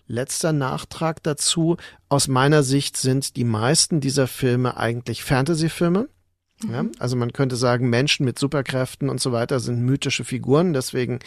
letzter 0.08 0.54
Nachtrag 0.54 1.24
dazu. 1.24 1.78
Aus 2.10 2.28
meiner 2.28 2.64
Sicht 2.64 2.98
sind 2.98 3.36
die 3.36 3.46
meisten 3.46 4.02
dieser 4.02 4.28
Filme 4.28 4.78
eigentlich 4.78 5.24
Fantasy-Filme. 5.24 6.10
Ja, 6.70 6.84
mhm. 6.84 6.92
also 7.00 7.16
man 7.16 7.34
könnte 7.34 7.56
sagen, 7.56 7.90
Menschen 7.90 8.24
mit 8.24 8.38
Superkräften 8.38 9.10
und 9.10 9.20
so 9.20 9.32
weiter 9.32 9.60
sind 9.60 9.82
mythische 9.82 10.24
Figuren, 10.24 10.74
deswegen 10.74 11.18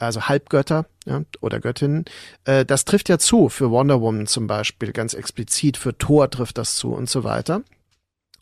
also 0.00 0.22
Halbgötter 0.22 0.86
ja, 1.06 1.22
oder 1.40 1.60
Göttinnen. 1.60 2.06
Äh, 2.44 2.64
das 2.64 2.84
trifft 2.84 3.08
ja 3.08 3.18
zu 3.18 3.48
für 3.48 3.70
Wonder 3.70 4.00
Woman 4.00 4.26
zum 4.26 4.48
Beispiel 4.48 4.92
ganz 4.92 5.14
explizit, 5.14 5.76
für 5.76 5.96
Thor 5.96 6.28
trifft 6.28 6.58
das 6.58 6.74
zu 6.74 6.92
und 6.92 7.08
so 7.08 7.22
weiter. 7.22 7.62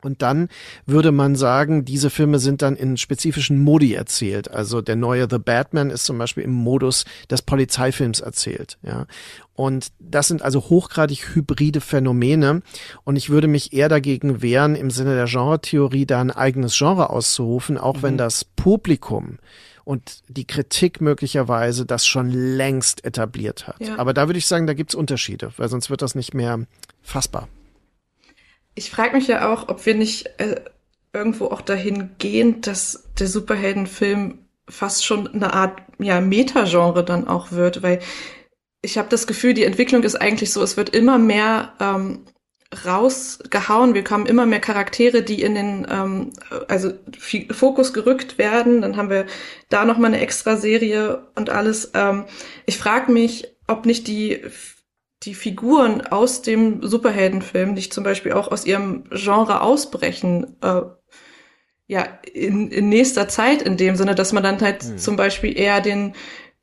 Und 0.02 0.22
dann 0.22 0.48
würde 0.86 1.10
man 1.10 1.34
sagen, 1.34 1.84
diese 1.84 2.10
Filme 2.10 2.38
sind 2.38 2.62
dann 2.62 2.76
in 2.76 2.96
spezifischen 2.96 3.60
Modi 3.60 3.94
erzählt. 3.94 4.50
Also 4.50 4.80
der 4.80 4.96
neue 4.96 5.26
The 5.28 5.38
Batman 5.38 5.90
ist 5.90 6.04
zum 6.04 6.18
Beispiel 6.18 6.44
im 6.44 6.52
Modus 6.52 7.04
des 7.30 7.42
Polizeifilms 7.42 8.20
erzählt. 8.20 8.78
Ja. 8.82 9.06
Und 9.54 9.88
das 9.98 10.28
sind 10.28 10.42
also 10.42 10.60
hochgradig 10.60 11.34
hybride 11.34 11.80
Phänomene. 11.80 12.62
Und 13.02 13.16
ich 13.16 13.28
würde 13.28 13.48
mich 13.48 13.72
eher 13.72 13.88
dagegen 13.88 14.40
wehren, 14.40 14.76
im 14.76 14.90
Sinne 14.90 15.16
der 15.16 15.26
Genre-Theorie 15.26 16.06
da 16.06 16.20
ein 16.20 16.30
eigenes 16.30 16.78
Genre 16.78 17.10
auszurufen, 17.10 17.76
auch 17.76 17.96
mhm. 17.96 18.02
wenn 18.02 18.18
das 18.18 18.44
Publikum 18.44 19.38
und 19.82 20.22
die 20.28 20.46
Kritik 20.46 21.00
möglicherweise 21.00 21.86
das 21.86 22.06
schon 22.06 22.28
längst 22.28 23.04
etabliert 23.04 23.66
hat. 23.66 23.80
Ja. 23.80 23.98
Aber 23.98 24.12
da 24.12 24.28
würde 24.28 24.38
ich 24.38 24.46
sagen, 24.46 24.66
da 24.66 24.74
gibt's 24.74 24.94
Unterschiede, 24.94 25.50
weil 25.56 25.68
sonst 25.68 25.88
wird 25.88 26.02
das 26.02 26.14
nicht 26.14 26.34
mehr 26.34 26.66
fassbar 27.02 27.48
ich 28.78 28.90
frage 28.90 29.16
mich 29.16 29.26
ja 29.26 29.52
auch, 29.52 29.68
ob 29.68 29.84
wir 29.86 29.94
nicht 29.94 30.26
äh, 30.38 30.60
irgendwo 31.12 31.46
auch 31.46 31.60
dahin 31.60 32.10
gehen, 32.18 32.60
dass 32.60 33.08
der 33.18 33.26
Superheldenfilm 33.26 34.38
fast 34.68 35.04
schon 35.04 35.26
eine 35.26 35.52
Art 35.52 35.82
ja 35.98 36.20
Metagenre 36.20 37.04
dann 37.04 37.26
auch 37.26 37.50
wird, 37.52 37.82
weil 37.82 37.98
ich 38.80 38.96
habe 38.96 39.08
das 39.08 39.26
Gefühl, 39.26 39.54
die 39.54 39.64
Entwicklung 39.64 40.04
ist 40.04 40.14
eigentlich 40.14 40.52
so, 40.52 40.62
es 40.62 40.76
wird 40.76 40.90
immer 40.90 41.18
mehr 41.18 41.72
ähm, 41.80 42.26
rausgehauen. 42.84 43.94
Wir 43.94 44.04
haben 44.08 44.26
immer 44.26 44.46
mehr 44.46 44.60
Charaktere, 44.60 45.22
die 45.22 45.42
in 45.42 45.56
den 45.56 45.86
ähm, 45.90 46.32
also 46.68 46.92
Fokus 47.50 47.92
gerückt 47.92 48.38
werden. 48.38 48.82
Dann 48.82 48.96
haben 48.96 49.10
wir 49.10 49.26
da 49.70 49.84
noch 49.84 49.98
mal 49.98 50.08
eine 50.08 50.20
extra 50.20 50.56
Serie 50.56 51.26
und 51.34 51.50
alles. 51.50 51.90
Ähm, 51.94 52.26
ich 52.66 52.78
frage 52.78 53.10
mich, 53.10 53.48
ob 53.66 53.84
nicht 53.86 54.06
die 54.06 54.42
die 55.24 55.34
Figuren 55.34 56.06
aus 56.06 56.42
dem 56.42 56.86
Superheldenfilm 56.86 57.74
nicht 57.74 57.92
zum 57.92 58.04
Beispiel 58.04 58.32
auch 58.32 58.50
aus 58.50 58.64
ihrem 58.64 59.04
Genre 59.10 59.62
ausbrechen, 59.62 60.56
äh, 60.62 60.82
ja, 61.88 62.06
in, 62.32 62.70
in 62.70 62.88
nächster 62.88 63.28
Zeit 63.28 63.62
in 63.62 63.76
dem 63.76 63.96
Sinne, 63.96 64.14
dass 64.14 64.32
man 64.32 64.42
dann 64.42 64.60
halt 64.60 64.84
mhm. 64.84 64.98
zum 64.98 65.16
Beispiel 65.16 65.58
eher 65.58 65.80
den, 65.80 66.12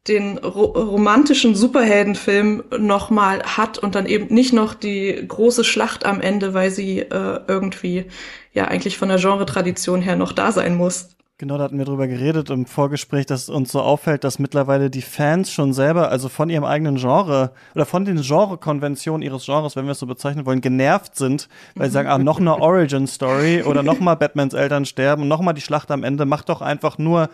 den 0.08 0.38
ro 0.38 0.66
romantischen 0.66 1.56
Superheldenfilm 1.56 2.64
nochmal 2.78 3.42
hat 3.44 3.80
und 3.80 3.96
dann 3.96 4.06
eben 4.06 4.34
nicht 4.34 4.54
noch 4.54 4.76
die 4.76 5.26
große 5.28 5.64
Schlacht 5.64 6.06
am 6.06 6.22
Ende, 6.22 6.54
weil 6.54 6.70
sie 6.70 7.00
äh, 7.00 7.40
irgendwie 7.48 8.06
ja 8.54 8.66
eigentlich 8.66 8.98
von 8.98 9.10
der 9.10 9.18
Genre-Tradition 9.18 10.02
her 10.02 10.16
noch 10.16 10.32
da 10.32 10.52
sein 10.52 10.76
muss. 10.76 11.16
Genau, 11.38 11.58
da 11.58 11.66
hatten 11.66 11.78
wir 11.78 11.84
drüber 11.84 12.08
geredet 12.08 12.50
im 12.50 12.66
Vorgespräch, 12.66 13.26
dass 13.26 13.50
uns 13.50 13.70
so 13.70 13.82
auffällt, 13.82 14.24
dass 14.24 14.40
mittlerweile 14.40 14.90
die 14.90 15.02
Fans 15.02 15.52
schon 15.52 15.74
selber, 15.74 16.10
also 16.10 16.30
von 16.30 16.50
ihrem 16.50 16.64
eigenen 16.64 16.96
Genre 16.96 17.52
oder 17.74 17.86
von 17.86 18.06
den 18.06 18.22
Genre-Konventionen 18.22 19.22
ihres 19.22 19.44
Genres, 19.44 19.76
wenn 19.76 19.84
wir 19.84 19.92
es 19.92 20.00
so 20.00 20.06
bezeichnen 20.06 20.46
wollen, 20.46 20.62
genervt 20.62 21.18
sind, 21.18 21.50
weil 21.76 21.90
sie 21.90 21.94
sagen, 21.96 22.08
ah, 22.08 22.18
noch 22.18 22.40
eine 22.40 22.58
Origin-Story 22.62 23.64
oder 23.64 23.84
noch 23.84 24.00
mal 24.00 24.16
Batmans 24.16 24.54
Eltern 24.54 24.86
sterben, 24.86 25.28
noch 25.28 25.42
mal 25.42 25.52
die 25.52 25.60
Schlacht 25.60 25.92
am 25.92 26.06
Ende, 26.06 26.26
macht 26.26 26.48
doch 26.48 26.62
einfach 26.62 26.98
nur 26.98 27.30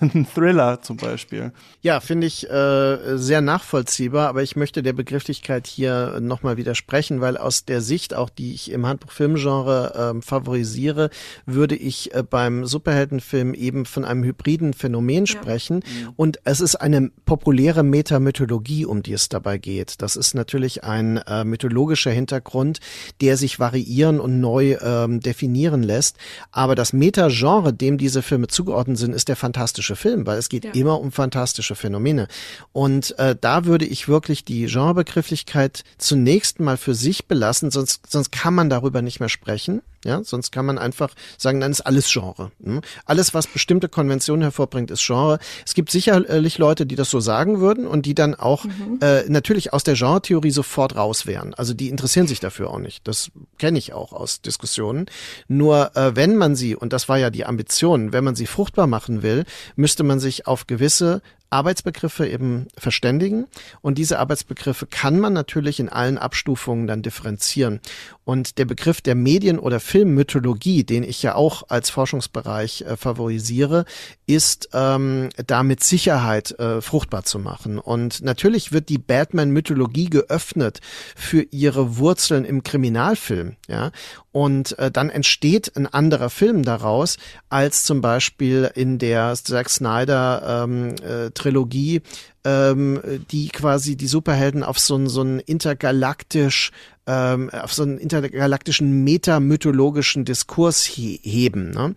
ein 0.00 0.26
Thriller 0.32 0.82
zum 0.82 0.96
Beispiel. 0.96 1.52
Ja, 1.80 2.00
finde 2.00 2.26
ich 2.26 2.48
äh, 2.48 3.16
sehr 3.16 3.40
nachvollziehbar, 3.40 4.28
aber 4.28 4.42
ich 4.42 4.56
möchte 4.56 4.82
der 4.82 4.92
Begrifflichkeit 4.92 5.66
hier 5.66 6.20
nochmal 6.20 6.56
widersprechen, 6.56 7.20
weil 7.20 7.36
aus 7.36 7.64
der 7.64 7.80
Sicht, 7.80 8.14
auch 8.14 8.30
die 8.30 8.54
ich 8.54 8.70
im 8.70 8.86
Handbuch 8.86 9.10
Filmgenre 9.10 10.14
äh, 10.16 10.22
favorisiere, 10.22 11.10
würde 11.46 11.74
ich 11.74 12.14
äh, 12.14 12.22
beim 12.22 12.66
Superheldenfilm 12.66 13.54
eben 13.54 13.86
von 13.86 14.04
einem 14.04 14.22
hybriden 14.24 14.74
Phänomen 14.74 15.26
sprechen. 15.26 15.80
Ja. 15.84 16.08
Mhm. 16.08 16.12
Und 16.16 16.38
es 16.44 16.60
ist 16.60 16.76
eine 16.76 17.10
populäre 17.24 17.82
Metamythologie, 17.82 18.86
um 18.86 19.02
die 19.02 19.14
es 19.14 19.28
dabei 19.28 19.58
geht. 19.58 20.02
Das 20.02 20.16
ist 20.16 20.34
natürlich 20.34 20.84
ein 20.84 21.16
äh, 21.16 21.44
mythologischer 21.44 22.10
Hintergrund, 22.10 22.80
der 23.20 23.36
sich 23.36 23.58
variieren 23.58 24.20
und 24.20 24.40
neu 24.40 24.76
ähm, 24.80 25.20
definieren 25.20 25.82
lässt. 25.82 26.16
Aber 26.50 26.74
das 26.74 26.92
Metagenre, 26.92 27.72
dem 27.72 27.98
diese 27.98 28.22
Filme 28.22 28.48
zugeordnet 28.48 28.98
sind, 28.98 29.14
ist 29.14 29.28
der 29.28 29.36
fantastische 29.36 29.61
Film, 29.96 30.26
weil 30.26 30.38
es 30.38 30.48
geht 30.48 30.64
ja. 30.64 30.72
immer 30.72 31.00
um 31.00 31.12
fantastische 31.12 31.74
Phänomene. 31.74 32.28
Und 32.72 33.18
äh, 33.18 33.36
da 33.40 33.64
würde 33.64 33.84
ich 33.84 34.08
wirklich 34.08 34.44
die 34.44 34.66
Genrebegrifflichkeit 34.66 35.84
zunächst 35.98 36.60
mal 36.60 36.76
für 36.76 36.94
sich 36.94 37.26
belassen, 37.26 37.70
sonst, 37.70 38.10
sonst 38.10 38.32
kann 38.32 38.54
man 38.54 38.68
darüber 38.68 39.02
nicht 39.02 39.20
mehr 39.20 39.28
sprechen. 39.28 39.82
Ja, 40.04 40.24
sonst 40.24 40.50
kann 40.50 40.66
man 40.66 40.78
einfach 40.78 41.14
sagen, 41.38 41.60
dann 41.60 41.70
ist 41.70 41.80
alles 41.80 42.12
Genre. 42.12 42.50
Hm? 42.62 42.80
Alles, 43.04 43.34
was 43.34 43.46
bestimmte 43.46 43.88
Konventionen 43.88 44.42
hervorbringt, 44.42 44.90
ist 44.90 45.06
Genre. 45.06 45.38
Es 45.64 45.74
gibt 45.74 45.90
sicherlich 45.90 46.58
Leute, 46.58 46.86
die 46.86 46.96
das 46.96 47.10
so 47.10 47.20
sagen 47.20 47.60
würden 47.60 47.86
und 47.86 48.04
die 48.06 48.14
dann 48.14 48.34
auch 48.34 48.64
mhm. 48.64 48.98
äh, 49.00 49.22
natürlich 49.28 49.72
aus 49.72 49.84
der 49.84 49.94
Genre-Theorie 49.94 50.50
sofort 50.50 50.96
raus 50.96 51.26
wären. 51.26 51.54
Also 51.54 51.72
die 51.74 51.88
interessieren 51.88 52.26
sich 52.26 52.40
dafür 52.40 52.70
auch 52.70 52.78
nicht. 52.78 53.06
Das 53.06 53.30
kenne 53.58 53.78
ich 53.78 53.92
auch 53.92 54.12
aus 54.12 54.40
Diskussionen. 54.40 55.06
Nur 55.46 55.96
äh, 55.96 56.16
wenn 56.16 56.36
man 56.36 56.56
sie, 56.56 56.74
und 56.74 56.92
das 56.92 57.08
war 57.08 57.18
ja 57.18 57.30
die 57.30 57.46
Ambition, 57.46 58.12
wenn 58.12 58.24
man 58.24 58.34
sie 58.34 58.46
fruchtbar 58.46 58.86
machen 58.86 59.22
will, 59.22 59.44
müsste 59.76 60.02
man 60.02 60.18
sich 60.18 60.46
auf 60.46 60.66
gewisse 60.66 61.22
Arbeitsbegriffe 61.52 62.26
eben 62.26 62.66
verständigen. 62.76 63.46
Und 63.82 63.98
diese 63.98 64.18
Arbeitsbegriffe 64.18 64.86
kann 64.86 65.20
man 65.20 65.32
natürlich 65.32 65.78
in 65.78 65.88
allen 65.88 66.18
Abstufungen 66.18 66.86
dann 66.86 67.02
differenzieren. 67.02 67.80
Und 68.24 68.58
der 68.58 68.64
Begriff 68.64 69.00
der 69.00 69.14
Medien- 69.14 69.58
oder 69.58 69.80
Filmmythologie, 69.80 70.84
den 70.84 71.02
ich 71.02 71.22
ja 71.22 71.34
auch 71.34 71.64
als 71.68 71.90
Forschungsbereich 71.90 72.82
äh, 72.82 72.96
favorisiere, 72.96 73.84
ist 74.26 74.68
ähm, 74.72 75.30
da 75.46 75.62
mit 75.62 75.82
Sicherheit 75.82 76.58
äh, 76.58 76.80
fruchtbar 76.80 77.24
zu 77.24 77.38
machen. 77.38 77.78
Und 77.78 78.22
natürlich 78.22 78.72
wird 78.72 78.88
die 78.88 78.98
Batman-Mythologie 78.98 80.08
geöffnet 80.08 80.80
für 81.16 81.42
ihre 81.50 81.96
Wurzeln 81.96 82.44
im 82.44 82.62
Kriminalfilm. 82.62 83.56
Ja? 83.68 83.90
Und 84.30 84.78
äh, 84.78 84.90
dann 84.90 85.10
entsteht 85.10 85.76
ein 85.76 85.86
anderer 85.86 86.30
Film 86.30 86.62
daraus, 86.62 87.18
als 87.48 87.84
zum 87.84 88.00
Beispiel 88.00 88.70
in 88.74 88.98
der 88.98 89.34
Zack 89.34 89.68
Snyder 89.68 90.64
ähm, 90.64 90.94
äh, 91.02 91.30
Trilogie, 91.30 92.02
ähm, 92.44 93.00
die 93.30 93.48
quasi 93.48 93.96
die 93.96 94.06
Superhelden 94.06 94.62
auf 94.62 94.78
so, 94.78 95.06
so 95.06 95.20
einen 95.20 95.38
intergalaktisch 95.40 96.70
ähm, 97.06 97.50
auf 97.50 97.72
so 97.72 97.82
einen 97.82 97.98
intergalaktischen 97.98 99.04
metamythologischen 99.04 100.24
Diskurs 100.24 100.84
he 100.84 101.20
heben 101.22 101.70
ne? 101.70 101.94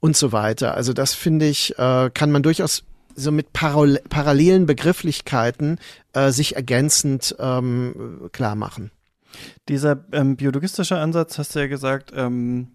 und 0.00 0.16
so 0.16 0.32
weiter. 0.32 0.74
Also 0.74 0.92
das 0.92 1.14
finde 1.14 1.46
ich, 1.46 1.78
äh, 1.78 2.10
kann 2.12 2.30
man 2.30 2.42
durchaus 2.42 2.84
so 3.14 3.32
mit 3.32 3.52
Parallel 3.52 4.00
parallelen 4.08 4.66
Begrifflichkeiten 4.66 5.78
äh, 6.12 6.30
sich 6.30 6.56
ergänzend 6.56 7.36
ähm, 7.38 8.28
klar 8.32 8.54
machen. 8.54 8.90
Dieser 9.68 10.04
ähm, 10.12 10.36
biologistische 10.36 10.96
Ansatz, 10.96 11.38
hast 11.38 11.54
du 11.54 11.60
ja 11.60 11.66
gesagt, 11.66 12.12
ähm, 12.14 12.68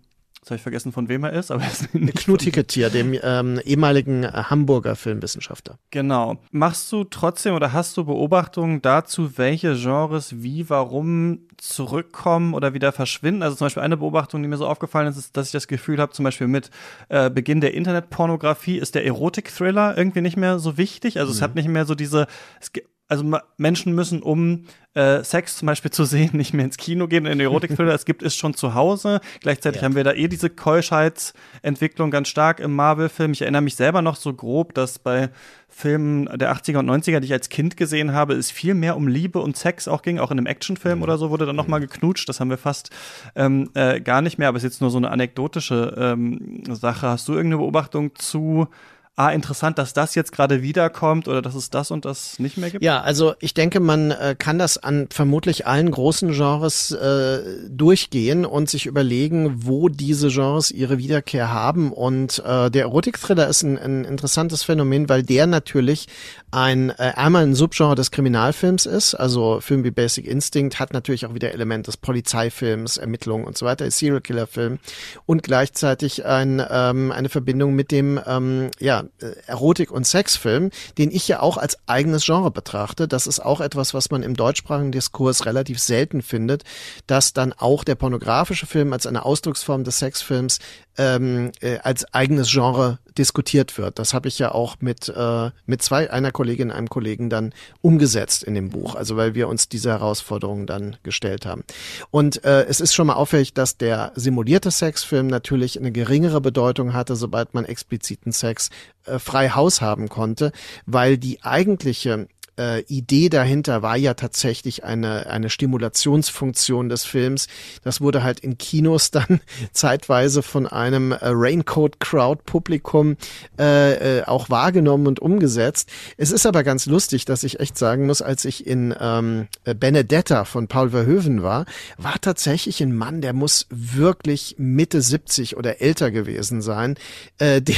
Jetzt 0.43 0.49
habe 0.49 0.57
ich 0.57 0.63
vergessen, 0.63 0.91
von 0.91 1.07
wem 1.07 1.23
er 1.23 1.31
ist, 1.31 1.51
aber 1.51 1.61
er 1.63 1.71
ist 1.71 1.95
nicht 1.95 2.17
Knut 2.17 2.41
Hicketier, 2.41 2.89
dem 2.89 3.17
ähm, 3.23 3.61
ehemaligen 3.63 4.25
äh, 4.25 4.27
Hamburger 4.27 4.97
Filmwissenschaftler. 4.97 5.79
Genau. 5.89 6.35
Machst 6.51 6.91
du 6.91 7.05
trotzdem 7.05 7.55
oder 7.55 7.71
hast 7.71 7.95
du 7.95 8.03
Beobachtungen 8.03 8.81
dazu, 8.81 9.37
welche 9.37 9.73
Genres 9.75 10.43
wie, 10.43 10.69
warum 10.69 11.47
zurückkommen 11.55 12.55
oder 12.55 12.73
wieder 12.73 12.91
verschwinden? 12.91 13.41
Also 13.41 13.55
zum 13.55 13.67
Beispiel 13.67 13.83
eine 13.83 13.95
Beobachtung, 13.95 14.41
die 14.41 14.49
mir 14.49 14.57
so 14.57 14.67
aufgefallen 14.67 15.07
ist, 15.07 15.15
ist, 15.15 15.37
dass 15.37 15.45
ich 15.45 15.53
das 15.53 15.69
Gefühl 15.69 15.99
habe, 15.99 16.11
zum 16.11 16.25
Beispiel 16.25 16.47
mit 16.47 16.71
äh, 17.07 17.29
Beginn 17.29 17.61
der 17.61 17.73
Internetpornografie 17.73 18.79
ist 18.79 18.95
der 18.95 19.05
Erotik-Thriller 19.05 19.97
irgendwie 19.97 20.19
nicht 20.19 20.35
mehr 20.35 20.59
so 20.59 20.75
wichtig. 20.75 21.19
Also 21.21 21.31
mhm. 21.31 21.37
es 21.37 21.41
hat 21.41 21.55
nicht 21.55 21.69
mehr 21.69 21.85
so 21.85 21.95
diese, 21.95 22.27
es, 22.59 22.69
also 23.13 23.39
Menschen 23.57 23.93
müssen, 23.93 24.23
um 24.23 24.65
äh, 24.95 25.23
Sex 25.23 25.57
zum 25.57 25.67
Beispiel 25.67 25.91
zu 25.91 26.03
sehen, 26.03 26.31
nicht 26.33 26.53
mehr 26.53 26.65
ins 26.65 26.77
Kino 26.77 27.07
gehen, 27.07 27.27
in 27.27 27.39
Erotikfilme, 27.39 27.91
es 27.91 28.05
gibt 28.05 28.23
es 28.23 28.35
schon 28.35 28.55
zu 28.55 28.73
Hause. 28.73 29.21
Gleichzeitig 29.41 29.81
ja. 29.81 29.85
haben 29.85 29.95
wir 29.95 30.03
da 30.03 30.13
eh 30.13 30.27
diese 30.27 30.49
Keuschheitsentwicklung 30.49 32.09
ganz 32.09 32.27
stark 32.27 32.59
im 32.59 32.75
Marvel-Film. 32.75 33.33
Ich 33.33 33.41
erinnere 33.41 33.61
mich 33.61 33.75
selber 33.75 34.01
noch 34.01 34.15
so 34.15 34.33
grob, 34.33 34.73
dass 34.73 34.97
bei 34.97 35.29
Filmen 35.69 36.25
der 36.37 36.55
80er 36.55 36.79
und 36.79 36.89
90er, 36.89 37.19
die 37.19 37.25
ich 37.25 37.33
als 37.33 37.49
Kind 37.49 37.77
gesehen 37.77 38.13
habe, 38.13 38.33
es 38.33 38.49
viel 38.49 38.73
mehr 38.73 38.97
um 38.97 39.07
Liebe 39.07 39.39
und 39.39 39.57
Sex 39.57 39.87
auch 39.87 40.01
ging. 40.01 40.17
Auch 40.17 40.31
in 40.31 40.39
einem 40.39 40.47
Actionfilm 40.47 40.97
mhm. 40.97 41.03
oder 41.03 41.17
so 41.19 41.29
wurde 41.29 41.45
dann 41.45 41.55
noch 41.55 41.67
mal 41.67 41.79
geknutscht. 41.79 42.27
Das 42.29 42.39
haben 42.39 42.49
wir 42.49 42.57
fast 42.57 42.89
ähm, 43.35 43.69
äh, 43.75 44.01
gar 44.01 44.21
nicht 44.21 44.39
mehr, 44.39 44.47
aber 44.47 44.57
es 44.57 44.63
ist 44.63 44.73
jetzt 44.73 44.81
nur 44.81 44.89
so 44.89 44.97
eine 44.97 45.11
anekdotische 45.11 45.95
ähm, 45.97 46.63
Sache. 46.69 47.07
Hast 47.07 47.27
du 47.27 47.33
irgendeine 47.33 47.57
Beobachtung 47.57 48.15
zu 48.15 48.67
ah, 49.15 49.29
interessant, 49.29 49.77
dass 49.77 49.93
das 49.93 50.15
jetzt 50.15 50.31
gerade 50.31 50.61
wiederkommt 50.61 51.27
oder 51.27 51.41
dass 51.41 51.53
es 51.55 51.69
das 51.69 51.91
und 51.91 52.05
das 52.05 52.39
nicht 52.39 52.57
mehr 52.57 52.71
gibt? 52.71 52.83
Ja, 52.83 53.01
also 53.01 53.35
ich 53.39 53.53
denke, 53.53 53.79
man 53.79 54.11
äh, 54.11 54.35
kann 54.37 54.57
das 54.57 54.77
an 54.77 55.07
vermutlich 55.11 55.67
allen 55.67 55.91
großen 55.91 56.31
Genres 56.31 56.91
äh, 56.91 57.39
durchgehen 57.69 58.45
und 58.45 58.69
sich 58.69 58.85
überlegen, 58.87 59.65
wo 59.65 59.87
diese 59.89 60.29
Genres 60.29 60.71
ihre 60.71 60.97
Wiederkehr 60.97 61.51
haben. 61.51 61.91
Und 61.91 62.43
äh, 62.45 62.71
der 62.71 62.83
Erotik-Thriller 62.83 63.47
ist 63.47 63.61
ein, 63.61 63.77
ein 63.77 64.03
interessantes 64.03 64.63
Phänomen, 64.63 65.09
weil 65.09 65.23
der 65.23 65.45
natürlich 65.45 66.07
ein 66.49 66.91
äh, 66.91 67.13
einmal 67.15 67.43
ein 67.43 67.55
Subgenre 67.55 67.95
des 67.95 68.11
Kriminalfilms 68.11 68.85
ist. 68.85 69.15
Also 69.15 69.59
Film 69.59 69.83
wie 69.83 69.91
Basic 69.91 70.27
Instinct 70.27 70.79
hat 70.79 70.93
natürlich 70.93 71.25
auch 71.25 71.33
wieder 71.33 71.51
Elemente 71.51 71.89
des 71.89 71.97
Polizeifilms, 71.97 72.97
Ermittlungen 72.97 73.45
und 73.45 73.57
so 73.57 73.65
weiter, 73.65 73.89
Serial 73.89 74.21
Killer 74.21 74.47
Film 74.47 74.79
und 75.25 75.43
gleichzeitig 75.43 76.25
ein, 76.25 76.63
ähm, 76.69 77.11
eine 77.11 77.29
Verbindung 77.29 77.75
mit 77.75 77.91
dem 77.91 78.19
ähm, 78.25 78.69
ja 78.79 79.02
äh, 79.19 79.33
Erotik- 79.47 79.91
und 79.91 80.05
Sexfilm, 80.05 80.69
den 80.97 81.11
ich 81.11 81.27
ja 81.27 81.41
auch 81.41 81.57
als 81.57 81.77
eigenes 81.87 82.25
Genre 82.25 82.51
betrachte. 82.51 83.07
Das 83.07 83.27
ist 83.27 83.39
auch 83.39 83.61
etwas, 83.61 83.93
was 83.93 84.11
man 84.11 84.23
im 84.23 84.35
deutschsprachigen 84.35 84.91
Diskurs 84.91 85.45
relativ 85.45 85.79
selten 85.79 86.21
findet, 86.21 86.63
dass 87.07 87.33
dann 87.33 87.53
auch 87.53 87.83
der 87.83 87.95
pornografische 87.95 88.65
Film 88.65 88.93
als 88.93 89.05
eine 89.05 89.25
Ausdrucksform 89.25 89.83
des 89.83 89.99
Sexfilms 89.99 90.59
ähm, 90.97 91.51
äh, 91.61 91.79
als 91.79 92.13
eigenes 92.13 92.51
Genre 92.51 92.99
diskutiert 93.17 93.77
wird. 93.77 93.99
Das 93.99 94.13
habe 94.13 94.27
ich 94.27 94.39
ja 94.39 94.51
auch 94.51 94.77
mit, 94.79 95.09
äh, 95.09 95.51
mit 95.65 95.81
zwei, 95.81 96.11
einer 96.11 96.31
Kollegin, 96.31 96.71
einem 96.71 96.89
Kollegen 96.89 97.29
dann 97.29 97.53
umgesetzt 97.81 98.43
in 98.43 98.53
dem 98.53 98.69
Buch, 98.69 98.95
also 98.95 99.17
weil 99.17 99.35
wir 99.35 99.47
uns 99.47 99.69
diese 99.69 99.89
Herausforderungen 99.89 100.65
dann 100.65 100.97
gestellt 101.03 101.45
haben. 101.45 101.63
Und 102.11 102.43
äh, 102.43 102.63
es 102.65 102.81
ist 102.81 102.93
schon 102.93 103.07
mal 103.07 103.13
auffällig, 103.13 103.53
dass 103.53 103.77
der 103.77 104.11
simulierte 104.15 104.71
Sexfilm 104.71 105.27
natürlich 105.27 105.79
eine 105.79 105.91
geringere 105.91 106.41
Bedeutung 106.41 106.93
hatte, 106.93 107.15
sobald 107.15 107.53
man 107.53 107.65
expliziten 107.65 108.31
Sex 108.31 108.69
äh, 109.05 109.19
frei 109.19 109.49
Haus 109.49 109.81
haben 109.81 110.09
konnte, 110.09 110.51
weil 110.85 111.17
die 111.17 111.43
eigentliche 111.43 112.27
äh, 112.57 112.81
Idee 112.83 113.29
dahinter 113.29 113.81
war 113.81 113.97
ja 113.97 114.13
tatsächlich 114.13 114.83
eine, 114.83 115.27
eine 115.27 115.49
Stimulationsfunktion 115.49 116.89
des 116.89 117.03
Films. 117.03 117.47
Das 117.83 118.01
wurde 118.01 118.23
halt 118.23 118.39
in 118.39 118.57
Kinos 118.57 119.11
dann 119.11 119.41
zeitweise 119.71 120.43
von 120.43 120.67
einem 120.67 121.11
äh, 121.11 121.17
Raincoat-Crowd-Publikum 121.21 123.17
äh, 123.59 124.19
äh, 124.19 124.23
auch 124.23 124.49
wahrgenommen 124.49 125.07
und 125.07 125.19
umgesetzt. 125.19 125.89
Es 126.17 126.31
ist 126.31 126.45
aber 126.45 126.63
ganz 126.63 126.85
lustig, 126.85 127.25
dass 127.25 127.43
ich 127.43 127.59
echt 127.59 127.77
sagen 127.77 128.05
muss, 128.05 128.21
als 128.21 128.45
ich 128.45 128.65
in 128.67 128.93
ähm, 128.99 129.47
Benedetta 129.63 130.45
von 130.45 130.67
Paul 130.67 130.91
Verhoeven 130.91 131.43
war, 131.43 131.65
war 131.97 132.19
tatsächlich 132.21 132.81
ein 132.81 132.95
Mann, 132.95 133.21
der 133.21 133.33
muss 133.33 133.67
wirklich 133.69 134.55
Mitte 134.57 135.01
70 135.01 135.57
oder 135.57 135.81
älter 135.81 136.11
gewesen 136.11 136.61
sein, 136.61 136.95
äh, 137.37 137.61
der 137.73 137.75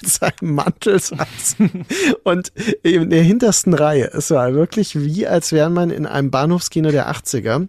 mit 0.00 0.10
seinem 0.10 0.54
Mantel 0.54 1.00
saßen 1.00 1.86
und 2.24 2.52
in 2.82 3.10
der 3.10 3.22
hintersten 3.22 3.74
Reihe. 3.74 4.10
Es 4.12 4.30
war 4.30 4.54
wirklich 4.54 4.98
wie, 4.98 5.26
als 5.26 5.52
wäre 5.52 5.70
man 5.70 5.90
in 5.90 6.06
einem 6.06 6.30
Bahnhofskino 6.30 6.90
der 6.90 7.10
80er. 7.10 7.68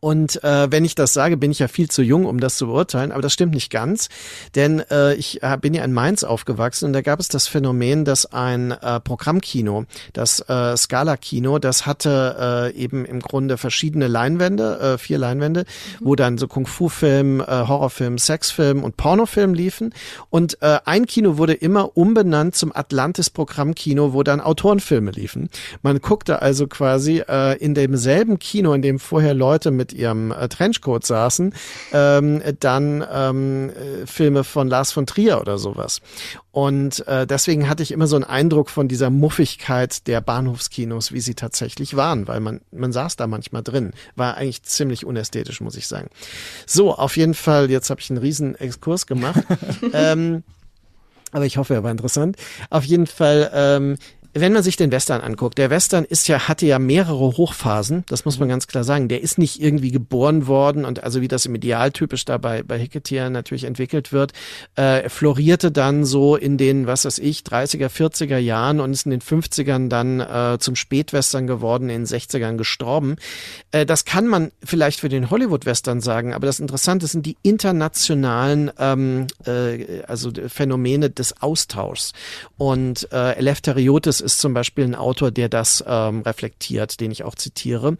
Und 0.00 0.42
äh, 0.42 0.72
wenn 0.72 0.84
ich 0.84 0.94
das 0.94 1.12
sage, 1.12 1.36
bin 1.36 1.50
ich 1.50 1.58
ja 1.58 1.68
viel 1.68 1.90
zu 1.90 2.02
jung, 2.02 2.24
um 2.24 2.40
das 2.40 2.56
zu 2.56 2.66
beurteilen, 2.66 3.12
aber 3.12 3.20
das 3.20 3.34
stimmt 3.34 3.52
nicht 3.52 3.70
ganz, 3.70 4.08
denn 4.54 4.80
äh, 4.90 5.14
ich 5.14 5.42
äh, 5.42 5.58
bin 5.60 5.74
ja 5.74 5.84
in 5.84 5.92
Mainz 5.92 6.24
aufgewachsen 6.24 6.86
und 6.86 6.94
da 6.94 7.02
gab 7.02 7.20
es 7.20 7.28
das 7.28 7.46
Phänomen, 7.46 8.06
dass 8.06 8.24
ein 8.32 8.70
äh, 8.70 8.98
Programmkino, 9.00 9.84
das 10.14 10.40
äh, 10.48 10.74
Scala-Kino, 10.74 11.58
das 11.58 11.84
hatte 11.84 12.72
äh, 12.74 12.76
eben 12.76 13.04
im 13.04 13.20
Grunde 13.20 13.58
verschiedene 13.58 14.08
Leinwände, 14.08 14.80
äh, 14.80 14.98
vier 14.98 15.18
Leinwände, 15.18 15.60
mhm. 16.00 16.06
wo 16.06 16.16
dann 16.16 16.38
so 16.38 16.48
Kung-Fu-Film, 16.48 17.40
äh, 17.40 17.44
Horrorfilm, 17.44 18.16
Sexfilm 18.16 18.82
und 18.82 18.96
Pornofilm 18.96 19.52
liefen 19.52 19.92
und 20.30 20.62
äh, 20.62 20.78
ein 20.86 21.04
Kino 21.04 21.36
wurde 21.36 21.52
immer 21.52 21.98
umbenannt 21.98 22.54
zum 22.54 22.74
Atlantis-Programmkino, 22.74 24.14
wo 24.14 24.22
dann 24.22 24.40
Autorenfilme 24.40 25.10
liefen. 25.10 25.50
Man 25.82 26.00
guckte 26.00 26.40
also 26.40 26.66
quasi 26.66 27.22
äh, 27.28 27.58
in 27.58 27.74
demselben 27.74 28.38
Kino, 28.38 28.72
in 28.72 28.80
dem 28.80 28.98
vorher 28.98 29.34
Leute 29.34 29.70
mit 29.70 29.89
ihrem 29.92 30.32
äh, 30.32 30.48
Trenchcoat 30.48 31.06
saßen, 31.06 31.54
ähm, 31.92 32.42
dann 32.60 33.04
ähm, 33.12 33.70
äh, 33.70 34.06
Filme 34.06 34.44
von 34.44 34.68
Lars 34.68 34.92
von 34.92 35.06
Trier 35.06 35.40
oder 35.40 35.58
sowas. 35.58 36.00
Und 36.52 37.06
äh, 37.06 37.26
deswegen 37.26 37.68
hatte 37.68 37.82
ich 37.82 37.92
immer 37.92 38.06
so 38.06 38.16
einen 38.16 38.24
Eindruck 38.24 38.70
von 38.70 38.88
dieser 38.88 39.10
Muffigkeit 39.10 40.06
der 40.06 40.20
Bahnhofskinos, 40.20 41.12
wie 41.12 41.20
sie 41.20 41.34
tatsächlich 41.34 41.96
waren, 41.96 42.26
weil 42.26 42.40
man, 42.40 42.60
man 42.72 42.92
saß 42.92 43.16
da 43.16 43.26
manchmal 43.26 43.62
drin. 43.62 43.92
War 44.16 44.36
eigentlich 44.36 44.62
ziemlich 44.64 45.06
unästhetisch, 45.06 45.60
muss 45.60 45.76
ich 45.76 45.86
sagen. 45.86 46.08
So, 46.66 46.94
auf 46.94 47.16
jeden 47.16 47.34
Fall, 47.34 47.70
jetzt 47.70 47.90
habe 47.90 48.00
ich 48.00 48.10
einen 48.10 48.18
riesen 48.18 48.56
Exkurs 48.56 49.06
gemacht. 49.06 49.44
ähm, 49.92 50.42
aber 51.32 51.46
ich 51.46 51.56
hoffe, 51.56 51.74
er 51.74 51.84
war 51.84 51.90
interessant. 51.90 52.36
Auf 52.70 52.84
jeden 52.84 53.06
Fall, 53.06 53.50
ähm, 53.54 53.96
wenn 54.32 54.52
man 54.52 54.62
sich 54.62 54.76
den 54.76 54.92
Western 54.92 55.20
anguckt, 55.20 55.58
der 55.58 55.70
Western 55.70 56.04
ist 56.04 56.28
ja, 56.28 56.48
hatte 56.48 56.66
ja 56.66 56.78
mehrere 56.78 57.36
Hochphasen, 57.36 58.04
das 58.08 58.24
muss 58.24 58.38
man 58.38 58.48
mhm. 58.48 58.52
ganz 58.52 58.66
klar 58.66 58.84
sagen. 58.84 59.08
Der 59.08 59.22
ist 59.22 59.38
nicht 59.38 59.60
irgendwie 59.60 59.90
geboren 59.90 60.46
worden 60.46 60.84
und 60.84 61.02
also 61.02 61.20
wie 61.20 61.28
das 61.28 61.46
im 61.46 61.54
Idealtypisch 61.54 62.24
da 62.24 62.38
bei, 62.38 62.62
bei 62.62 62.78
Hicketier 62.78 63.30
natürlich 63.30 63.64
entwickelt 63.64 64.12
wird, 64.12 64.32
äh, 64.76 65.08
florierte 65.08 65.72
dann 65.72 66.04
so 66.04 66.36
in 66.36 66.58
den, 66.58 66.86
was 66.86 67.04
weiß 67.04 67.18
ich, 67.18 67.40
30er, 67.40 67.88
40er 67.88 68.38
Jahren 68.38 68.80
und 68.80 68.92
ist 68.92 69.06
in 69.06 69.10
den 69.10 69.20
50ern 69.20 69.88
dann 69.88 70.20
äh, 70.20 70.58
zum 70.60 70.76
Spätwestern 70.76 71.46
geworden, 71.46 71.88
in 71.88 72.04
den 72.04 72.06
60ern 72.06 72.56
gestorben. 72.56 73.16
Äh, 73.72 73.84
das 73.84 74.04
kann 74.04 74.26
man 74.26 74.52
vielleicht 74.62 75.00
für 75.00 75.08
den 75.08 75.30
Hollywood-Western 75.30 76.00
sagen, 76.00 76.34
aber 76.34 76.46
das 76.46 76.60
Interessante 76.60 77.06
sind 77.06 77.26
die 77.26 77.36
internationalen 77.42 78.70
ähm, 78.78 79.26
äh, 79.44 80.02
also 80.06 80.30
Phänomene 80.48 81.10
des 81.10 81.42
Austauschs. 81.42 82.12
Und 82.56 83.08
äh, 83.12 83.32
Eleftheriotis 83.32 84.19
ist 84.20 84.38
zum 84.38 84.54
Beispiel 84.54 84.84
ein 84.84 84.94
Autor, 84.94 85.30
der 85.30 85.48
das 85.48 85.84
ähm, 85.86 86.22
reflektiert, 86.22 87.00
den 87.00 87.10
ich 87.10 87.24
auch 87.24 87.34
zitiere. 87.34 87.96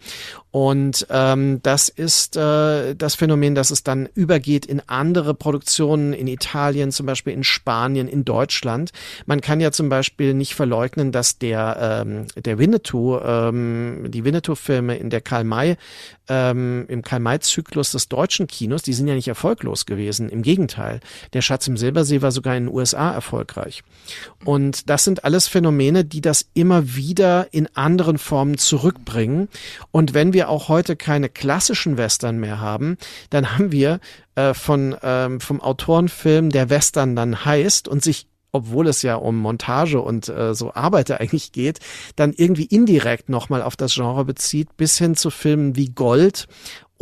Und 0.51 1.07
ähm, 1.09 1.61
das 1.63 1.89
ist 1.89 2.35
äh, 2.35 2.95
das 2.95 3.15
Phänomen, 3.15 3.55
dass 3.55 3.71
es 3.71 3.83
dann 3.83 4.07
übergeht 4.13 4.65
in 4.65 4.81
andere 4.87 5.33
Produktionen, 5.33 6.13
in 6.13 6.27
Italien, 6.27 6.91
zum 6.91 7.05
Beispiel 7.05 7.33
in 7.33 7.43
Spanien, 7.43 8.07
in 8.07 8.25
Deutschland. 8.25 8.91
Man 9.25 9.41
kann 9.41 9.59
ja 9.59 9.71
zum 9.71 9.89
Beispiel 9.89 10.33
nicht 10.33 10.55
verleugnen, 10.55 11.11
dass 11.11 11.37
der, 11.37 12.03
ähm, 12.05 12.27
der 12.35 12.59
Winnetou, 12.59 13.17
ähm, 13.19 14.07
die 14.09 14.25
Winnetou-Filme 14.25 14.97
in 14.97 15.09
der 15.09 15.21
Karl 15.21 15.43
May 15.43 15.77
ähm, 16.31 16.85
im 16.87 17.01
Karl-May-Zyklus 17.01 17.91
des 17.91 18.07
deutschen 18.07 18.47
Kinos, 18.47 18.83
die 18.83 18.93
sind 18.93 19.07
ja 19.07 19.15
nicht 19.15 19.27
erfolglos 19.27 19.85
gewesen. 19.85 20.29
Im 20.29 20.43
Gegenteil. 20.43 21.01
Der 21.33 21.41
Schatz 21.41 21.67
im 21.67 21.75
Silbersee 21.75 22.21
war 22.21 22.31
sogar 22.31 22.55
in 22.55 22.67
den 22.67 22.73
USA 22.73 23.11
erfolgreich. 23.11 23.83
Und 24.45 24.89
das 24.89 25.03
sind 25.03 25.25
alles 25.25 25.49
Phänomene, 25.49 26.05
die 26.11 26.21
das 26.21 26.45
immer 26.53 26.95
wieder 26.95 27.47
in 27.51 27.67
anderen 27.75 28.17
Formen 28.17 28.57
zurückbringen. 28.57 29.49
Und 29.91 30.13
wenn 30.13 30.33
wir 30.33 30.49
auch 30.49 30.67
heute 30.69 30.95
keine 30.95 31.29
klassischen 31.29 31.97
Western 31.97 32.39
mehr 32.39 32.59
haben, 32.59 32.97
dann 33.29 33.57
haben 33.57 33.71
wir 33.71 33.99
äh, 34.35 34.53
von, 34.53 34.95
ähm, 35.01 35.39
vom 35.39 35.61
Autorenfilm, 35.61 36.49
der 36.49 36.69
Western 36.69 37.15
dann 37.15 37.45
heißt 37.45 37.87
und 37.87 38.03
sich 38.03 38.27
obwohl 38.53 38.87
es 38.87 39.01
ja 39.01 39.15
um 39.15 39.37
Montage 39.37 40.01
und 40.01 40.27
äh, 40.27 40.53
so 40.53 40.73
Arbeiter 40.73 41.19
eigentlich 41.21 41.51
geht, 41.51 41.79
dann 42.15 42.33
irgendwie 42.33 42.65
indirekt 42.65 43.29
nochmal 43.29 43.61
auf 43.61 43.75
das 43.75 43.93
Genre 43.93 44.25
bezieht, 44.25 44.75
bis 44.77 44.97
hin 44.97 45.15
zu 45.15 45.29
Filmen 45.29 45.75
wie 45.75 45.89
Gold 45.89 46.47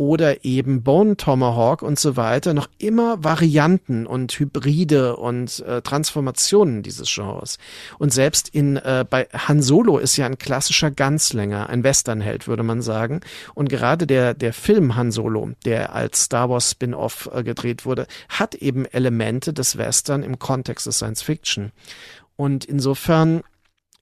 oder 0.00 0.46
eben 0.46 0.82
Bone 0.82 1.18
Tomahawk 1.18 1.82
und 1.82 1.98
so 1.98 2.16
weiter 2.16 2.54
noch 2.54 2.70
immer 2.78 3.22
Varianten 3.22 4.06
und 4.06 4.32
Hybride 4.32 5.16
und 5.16 5.60
äh, 5.66 5.82
Transformationen 5.82 6.82
dieses 6.82 7.14
Genres. 7.14 7.58
Und 7.98 8.10
selbst 8.10 8.48
in 8.48 8.78
äh, 8.78 9.04
bei 9.08 9.28
Han 9.34 9.60
Solo 9.60 9.98
ist 9.98 10.16
ja 10.16 10.24
ein 10.24 10.38
klassischer 10.38 10.90
Ganzlänger, 10.90 11.68
ein 11.68 11.84
Westernheld, 11.84 12.48
würde 12.48 12.62
man 12.62 12.80
sagen. 12.80 13.20
Und 13.52 13.68
gerade 13.68 14.06
der 14.06 14.32
der 14.32 14.54
Film 14.54 14.96
Han 14.96 15.12
Solo, 15.12 15.50
der 15.66 15.94
als 15.94 16.22
Star 16.22 16.48
Wars 16.48 16.70
Spin-off 16.70 17.28
äh, 17.34 17.44
gedreht 17.44 17.84
wurde, 17.84 18.06
hat 18.30 18.54
eben 18.54 18.86
Elemente 18.86 19.52
des 19.52 19.76
Western 19.76 20.22
im 20.22 20.38
Kontext 20.38 20.86
des 20.86 20.96
Science 20.96 21.20
Fiction. 21.20 21.72
Und 22.36 22.64
insofern 22.64 23.42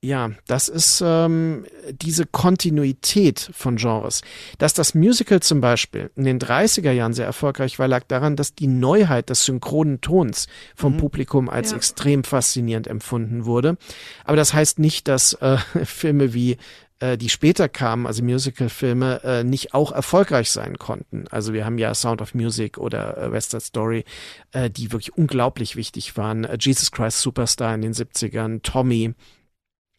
ja, 0.01 0.31
das 0.47 0.69
ist 0.69 1.03
ähm, 1.05 1.65
diese 1.91 2.25
Kontinuität 2.25 3.49
von 3.53 3.75
Genres. 3.75 4.21
Dass 4.57 4.73
das 4.73 4.95
Musical 4.95 5.41
zum 5.41 5.59
Beispiel 5.59 6.09
in 6.15 6.23
den 6.23 6.39
30er 6.39 6.91
Jahren 6.91 7.13
sehr 7.13 7.25
erfolgreich 7.25 7.79
war, 7.79 7.89
lag 7.89 8.05
daran, 8.07 8.37
dass 8.37 8.55
die 8.55 8.67
Neuheit 8.67 9.29
des 9.29 9.43
synchronen 9.43 9.99
Tons 9.99 10.47
vom 10.73 10.93
mhm. 10.93 10.97
Publikum 10.97 11.49
als 11.49 11.71
ja. 11.71 11.77
extrem 11.77 12.23
faszinierend 12.23 12.87
empfunden 12.87 13.45
wurde. 13.45 13.77
Aber 14.23 14.37
das 14.37 14.53
heißt 14.53 14.79
nicht, 14.79 15.09
dass 15.09 15.33
äh, 15.33 15.57
Filme 15.83 16.33
wie 16.33 16.55
äh, 16.99 17.17
die 17.17 17.29
später 17.29 17.67
kamen, 17.67 18.07
also 18.07 18.23
Musical-Filme, 18.23 19.21
äh, 19.23 19.43
nicht 19.43 19.73
auch 19.73 19.91
erfolgreich 19.91 20.49
sein 20.49 20.77
konnten. 20.77 21.25
Also 21.29 21.51
wir 21.51 21.65
haben 21.65 21.77
ja 21.77 21.93
Sound 21.93 22.21
of 22.21 22.33
Music 22.33 22.77
oder 22.77 23.17
äh, 23.17 23.31
West 23.33 23.51
Side 23.51 23.63
Story, 23.63 24.05
äh, 24.53 24.69
die 24.69 24.93
wirklich 24.93 25.17
unglaublich 25.17 25.75
wichtig 25.75 26.15
waren. 26.15 26.47
Jesus 26.59 26.91
Christ 26.91 27.19
Superstar 27.19 27.75
in 27.75 27.81
den 27.81 27.93
70ern, 27.93 28.61
Tommy, 28.63 29.13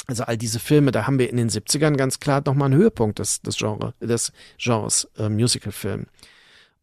also 0.07 0.25
all 0.25 0.37
diese 0.37 0.59
Filme, 0.59 0.91
da 0.91 1.07
haben 1.07 1.19
wir 1.19 1.31
in 1.31 1.37
den 1.37 1.51
70ern 1.51 1.97
ganz 1.97 2.21
klar 2.21 2.43
nochmal 2.45 2.67
einen 2.67 2.81
Höhepunkt 2.81 3.19
des, 3.19 3.43
des, 3.43 3.57
Genre, 3.57 3.95
des 4.01 4.33
Genres 4.59 5.09
äh, 5.19 5.29
Musicalfilm. 5.29 6.07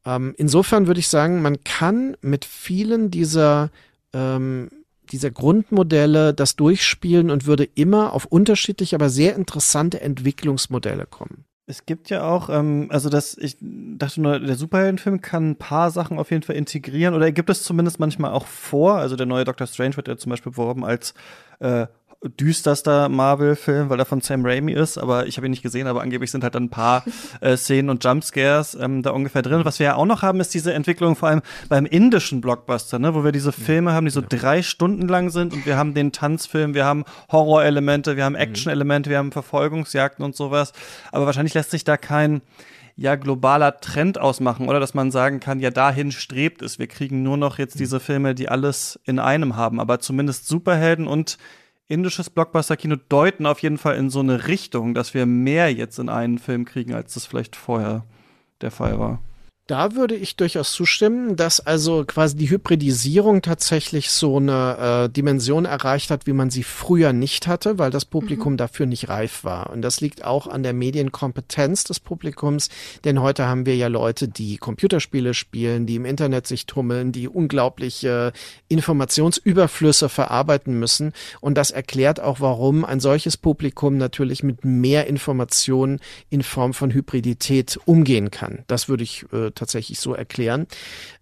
Ähm, 0.06 0.34
insofern 0.38 0.88
würde 0.88 1.00
ich 1.00 1.10
sagen, 1.10 1.42
man 1.42 1.64
kann 1.64 2.16
mit 2.22 2.46
vielen 2.46 3.12
dieser, 3.12 3.70
ähm, 4.14 4.70
dieser 5.12 5.32
Grundmodelle 5.32 6.34
das 6.34 6.56
durchspielen 6.56 7.30
und 7.30 7.46
würde 7.46 7.66
immer 7.66 8.14
auf 8.14 8.26
unterschiedliche, 8.26 8.96
aber 8.96 9.10
sehr 9.10 9.36
interessante 9.36 10.00
Entwicklungsmodelle 10.00 11.06
kommen. 11.06 11.44
Es 11.70 11.86
gibt 11.86 12.10
ja 12.10 12.26
auch, 12.26 12.50
ähm, 12.50 12.88
also 12.90 13.10
das, 13.10 13.38
ich 13.38 13.58
dachte 13.60 14.22
nur, 14.22 14.40
der 14.40 14.56
Superheldenfilm 14.56 15.20
kann 15.20 15.50
ein 15.52 15.56
paar 15.58 15.92
Sachen 15.92 16.18
auf 16.18 16.32
jeden 16.32 16.44
Fall 16.44 16.56
integrieren 16.56 17.14
oder 17.14 17.26
er 17.26 17.34
gibt 17.34 17.50
es 17.50 17.64
zumindest 17.64 18.00
manchmal 18.00 18.32
auch 18.32 18.48
vor. 18.48 18.96
Also 18.96 19.18
der 19.18 19.26
neue 19.26 19.44
Doctor 19.44 19.68
Strange 19.68 19.98
wird 19.98 20.08
ja 20.08 20.16
zum 20.16 20.30
Beispiel 20.30 20.54
beworben 20.54 20.86
als 20.86 21.14
äh, 21.60 21.88
düsterster 22.24 23.10
Marvel-Film, 23.10 23.90
weil 23.90 24.00
er 24.00 24.06
von 24.06 24.22
Sam 24.22 24.46
Raimi 24.46 24.74
ist, 24.74 24.98
aber 24.98 25.28
ich 25.28 25.38
habe 25.38 25.48
ihn 25.48 25.52
nicht 25.52 25.62
gesehen, 25.62 25.88
aber 25.88 26.02
angeblich 26.02 26.32
sind 26.32 26.44
halt 26.44 26.56
dann 26.56 26.66
ein 26.66 26.70
paar 26.70 27.04
äh, 27.42 27.56
Szenen 27.56 27.90
und 27.90 28.04
Jumpscares 28.04 28.76
ähm, 28.76 29.04
da 29.04 29.12
ungefähr 29.12 29.44
drin. 29.44 29.66
Was 29.66 29.80
wir 29.80 29.86
ja 29.86 29.96
auch 29.96 30.06
noch 30.06 30.24
haben, 30.24 30.40
ist 30.40 30.54
diese 30.54 30.74
Entwicklung 30.74 31.16
vor 31.16 31.30
allem 31.30 31.42
beim 31.70 31.86
indischen 31.86 32.42
Blockbuster, 32.42 32.98
ne, 32.98 33.14
wo 33.14 33.24
wir 33.24 33.32
diese 33.32 33.52
Filme 33.52 33.94
haben, 33.94 34.06
die 34.06 34.12
so 34.12 34.24
drei 34.28 34.64
Stunden 34.64 35.08
lang 35.08 35.30
sind 35.30 35.54
und 35.54 35.66
wir 35.66 35.78
haben 35.78 35.94
den 35.94 36.12
Tanzfilm, 36.12 36.74
wir 36.74 36.86
haben 36.86 37.06
Horrorelemente, 37.32 38.18
wir 38.18 38.26
haben 38.26 38.34
mhm. 38.34 38.40
Action-Elemente, 38.40 39.10
wir 39.10 39.20
haben 39.20 39.32
Verfolgungsjagden 39.32 40.26
und 40.26 40.36
sowas. 40.36 40.74
Aber 41.12 41.28
wahrscheinlich 41.28 41.54
lässt 41.54 41.72
sich 41.72 41.84
da 41.84 41.98
kein 41.98 42.42
ja 42.96 43.16
globaler 43.16 43.80
Trend 43.80 44.20
ausmachen 44.20 44.68
oder 44.68 44.80
dass 44.80 44.96
man 44.96 45.12
sagen 45.12 45.40
kann, 45.40 45.60
ja 45.60 45.70
dahin 45.70 46.12
strebt 46.12 46.64
es. 46.64 46.80
Wir 46.80 46.88
kriegen 46.88 47.22
nur 47.22 47.38
noch 47.38 47.60
jetzt 47.60 47.80
diese 47.80 48.00
Filme, 48.00 48.34
die 48.34 48.50
alles 48.50 49.00
in 49.06 49.20
einem 49.20 49.56
haben, 49.56 49.80
aber 49.80 50.00
zumindest 50.00 50.48
Superhelden 50.48 51.06
und 51.06 51.38
indisches 51.88 52.30
Blockbuster-Kino 52.30 52.98
deuten 53.10 53.46
auf 53.46 53.60
jeden 53.60 53.78
Fall 53.78 53.96
in 53.96 54.10
so 54.10 54.20
eine 54.20 54.48
Richtung, 54.48 54.94
dass 54.94 55.14
wir 55.14 55.26
mehr 55.26 55.72
jetzt 55.74 56.00
in 56.00 56.10
einen 56.10 56.38
Film 56.38 56.66
kriegen, 56.66 56.94
als 56.94 57.14
das 57.14 57.26
vielleicht 57.26 57.56
vorher 57.56 58.06
der 58.62 58.72
Fall 58.72 59.00
war. 59.00 59.20
Da 59.68 59.96
würde 59.96 60.16
ich 60.16 60.38
durchaus 60.38 60.72
zustimmen, 60.72 61.36
dass 61.36 61.60
also 61.60 62.06
quasi 62.06 62.38
die 62.38 62.50
Hybridisierung 62.50 63.42
tatsächlich 63.42 64.10
so 64.10 64.38
eine 64.38 65.08
äh, 65.08 65.10
Dimension 65.10 65.66
erreicht 65.66 66.10
hat, 66.10 66.26
wie 66.26 66.32
man 66.32 66.50
sie 66.50 66.64
früher 66.64 67.12
nicht 67.12 67.48
hatte, 67.48 67.78
weil 67.78 67.92
das 67.92 68.06
Publikum 68.06 68.54
mhm. 68.54 68.58
dafür 68.58 68.86
nicht 68.86 69.10
reif 69.10 69.44
war. 69.44 69.70
Und 69.72 69.82
das 69.82 70.00
liegt 70.00 70.24
auch 70.24 70.48
an 70.48 70.64
der 70.64 70.72
Medienkompetenz 70.72 71.84
des 71.84 72.00
Publikums, 72.00 72.70
denn 73.04 73.22
heute 73.22 73.46
haben 73.48 73.66
wir 73.66 73.76
ja 73.76 73.88
Leute, 73.88 74.30
die 74.30 74.56
Computerspiele 74.56 75.34
spielen, 75.34 75.86
die 75.86 75.98
im 75.98 76.06
Internet 76.06 76.48
sich 76.48 76.66
tummeln, 76.66 77.12
die 77.12 77.28
unglaubliche 77.28 78.32
Informationsüberflüsse 78.70 80.08
verarbeiten 80.08 80.80
müssen. 80.80 81.12
Und 81.42 81.58
das 81.58 81.72
erklärt 81.72 82.22
auch, 82.22 82.40
warum 82.40 82.86
ein 82.86 83.02
solches 83.02 83.36
Publikum 83.36 83.98
natürlich 83.98 84.44
mit 84.44 84.64
mehr 84.64 85.08
Informationen 85.08 86.00
in 86.30 86.42
Form 86.42 86.74
von 86.74 86.94
Hybridität 86.94 87.78
umgehen 87.84 88.32
kann. 88.32 88.64
Das 88.68 88.88
würde 88.88 89.04
ich 89.04 89.26
äh, 89.34 89.52
tatsächlich 89.58 90.00
so 90.00 90.14
erklären. 90.14 90.68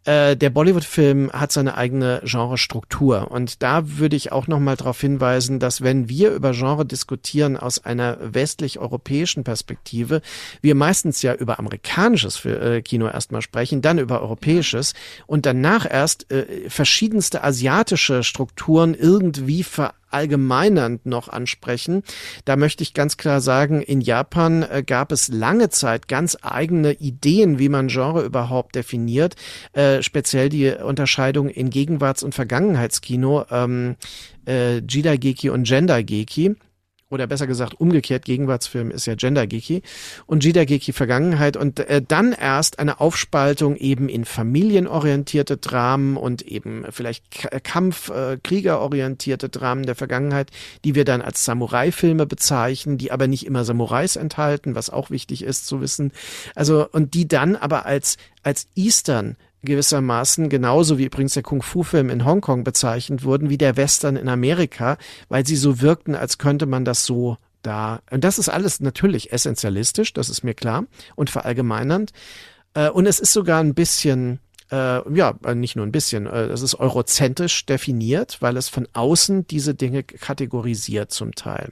Äh, 0.06 0.38
der 0.38 0.52
Bollywood-Film 0.52 1.32
hat 1.34 1.52
seine 1.52 1.76
eigene 1.76 2.22
Genrestruktur 2.24 3.32
und 3.32 3.64
da 3.64 3.98
würde 3.98 4.16
ich 4.16 4.32
auch 4.32 4.48
noch 4.48 4.60
mal 4.60 4.76
darauf 4.76 5.02
hinweisen, 5.02 5.60
dass 5.60 5.82
wenn 5.82 6.08
wir 6.10 6.32
über 6.32 6.52
Genre 6.52 6.86
diskutieren 6.86 7.58
aus 7.58 7.84
einer 7.84 8.18
westlich-europäischen 8.22 9.44
Perspektive, 9.44 10.22
wir 10.62 10.76
meistens 10.76 11.24
ja 11.24 11.34
über 11.34 11.58
amerikanisches 11.58 12.46
äh, 12.46 12.82
Kino 12.84 13.08
erstmal 13.08 13.42
sprechen, 13.42 13.82
dann 13.82 13.98
über 13.98 14.22
europäisches 14.22 14.94
und 15.26 15.48
danach 15.48 15.90
erst 15.90 16.32
äh, 16.32 16.70
verschiedenste 16.70 17.44
asiatische 17.44 18.24
Strukturen 18.24 18.94
irgendwie 18.94 19.64
ver 19.64 19.94
allgemeinernd 20.16 21.06
noch 21.06 21.28
ansprechen. 21.28 22.04
Da 22.46 22.56
möchte 22.56 22.84
ich 22.84 22.94
ganz 22.94 23.18
klar 23.18 23.42
sagen, 23.42 23.82
in 23.82 24.00
Japan 24.00 24.64
äh, 24.64 24.82
gab 24.86 25.12
es 25.12 25.28
lange 25.28 25.70
Zeit 25.70 26.08
ganz 26.08 26.38
eigene 26.42 26.94
Ideen, 26.94 27.60
wie 27.60 27.70
man 27.70 27.90
Genre 27.90 28.24
überhaupt 28.24 28.76
definiert. 28.76 29.36
Äh, 29.74 30.02
speziell 30.02 30.50
die 30.50 30.70
Unterscheidung 30.70 31.50
in 31.50 31.70
Gegenwarts- 31.70 32.24
und 32.24 32.34
Vergangenheitskino, 32.34 33.46
ähm, 33.52 33.98
äh, 34.48 34.78
Jidai-Geki 34.78 35.50
und 35.50 35.68
Gender-Geki 35.68 36.56
oder 37.16 37.28
besser 37.28 37.48
gesagt 37.48 37.80
umgekehrt, 37.80 38.26
Gegenwartsfilm 38.26 38.92
ist 38.92 39.08
ja 39.08 39.16
Gender-Geeky 39.16 39.82
und 40.28 40.44
Gender-Geeky 40.44 40.94
Vergangenheit 40.94 41.58
und 41.58 41.80
äh, 41.80 42.02
dann 42.08 42.34
erst 42.34 42.78
eine 42.78 43.00
Aufspaltung 43.00 43.76
eben 43.76 44.08
in 44.08 44.26
familienorientierte 44.26 45.58
Dramen 45.58 46.18
und 46.18 46.44
eben 46.44 46.86
vielleicht 46.92 47.32
K 47.32 47.60
Kampf-, 47.62 48.10
äh, 48.10 48.38
Kriegerorientierte 48.44 49.50
Dramen 49.50 49.86
der 49.86 49.96
Vergangenheit, 49.96 50.52
die 50.84 50.94
wir 50.94 51.06
dann 51.06 51.22
als 51.22 51.46
Samurai-Filme 51.46 52.26
bezeichnen, 52.26 52.98
die 52.98 53.12
aber 53.12 53.28
nicht 53.28 53.46
immer 53.46 53.66
Samurais 53.66 54.16
enthalten, 54.16 54.76
was 54.76 54.90
auch 54.90 55.10
wichtig 55.10 55.44
ist 55.44 55.66
zu 55.66 55.82
wissen. 55.82 56.12
Also, 56.54 56.88
und 56.92 57.14
die 57.14 57.28
dann 57.28 57.56
aber 57.56 57.86
als, 57.86 58.18
als 58.44 58.68
Eastern 58.76 59.38
gewissermaßen, 59.66 60.50
genauso 60.50 60.98
wie 60.98 61.06
übrigens 61.06 61.34
der 61.34 61.44
Kung-Fu-Film 61.44 62.10
in 62.10 62.26
Hongkong 62.26 62.64
bezeichnet 62.64 63.24
wurden, 63.24 63.50
wie 63.50 63.58
der 63.58 63.78
Western 63.78 64.16
in 64.16 64.30
Amerika, 64.30 64.98
weil 65.30 65.46
sie 65.46 65.56
so 65.56 65.82
wirkten, 65.82 66.16
als 66.16 66.38
könnte 66.38 66.66
man 66.66 66.86
das 66.86 67.06
so 67.06 67.38
da. 67.64 68.02
Und 68.12 68.24
das 68.24 68.40
ist 68.40 68.50
alles 68.50 68.80
natürlich 68.80 69.34
essentialistisch, 69.34 70.14
das 70.14 70.30
ist 70.30 70.44
mir 70.44 70.54
klar, 70.54 70.86
und 71.16 71.30
verallgemeinernd. 71.30 72.12
Äh, 72.74 72.90
und 72.90 73.06
es 73.06 73.20
ist 73.20 73.34
sogar 73.34 73.62
ein 73.62 73.74
bisschen, 73.74 74.40
äh, 74.72 75.02
ja, 75.16 75.36
nicht 75.54 75.76
nur 75.76 75.86
ein 75.86 75.92
bisschen, 75.92 76.28
äh, 76.28 76.46
es 76.46 76.62
ist 76.62 76.76
eurozentrisch 76.76 77.66
definiert, 77.66 78.38
weil 78.42 78.58
es 78.58 78.70
von 78.70 78.88
außen 78.94 79.48
diese 79.48 79.76
Dinge 79.76 80.04
kategorisiert 80.04 81.12
zum 81.12 81.34
Teil. 81.34 81.72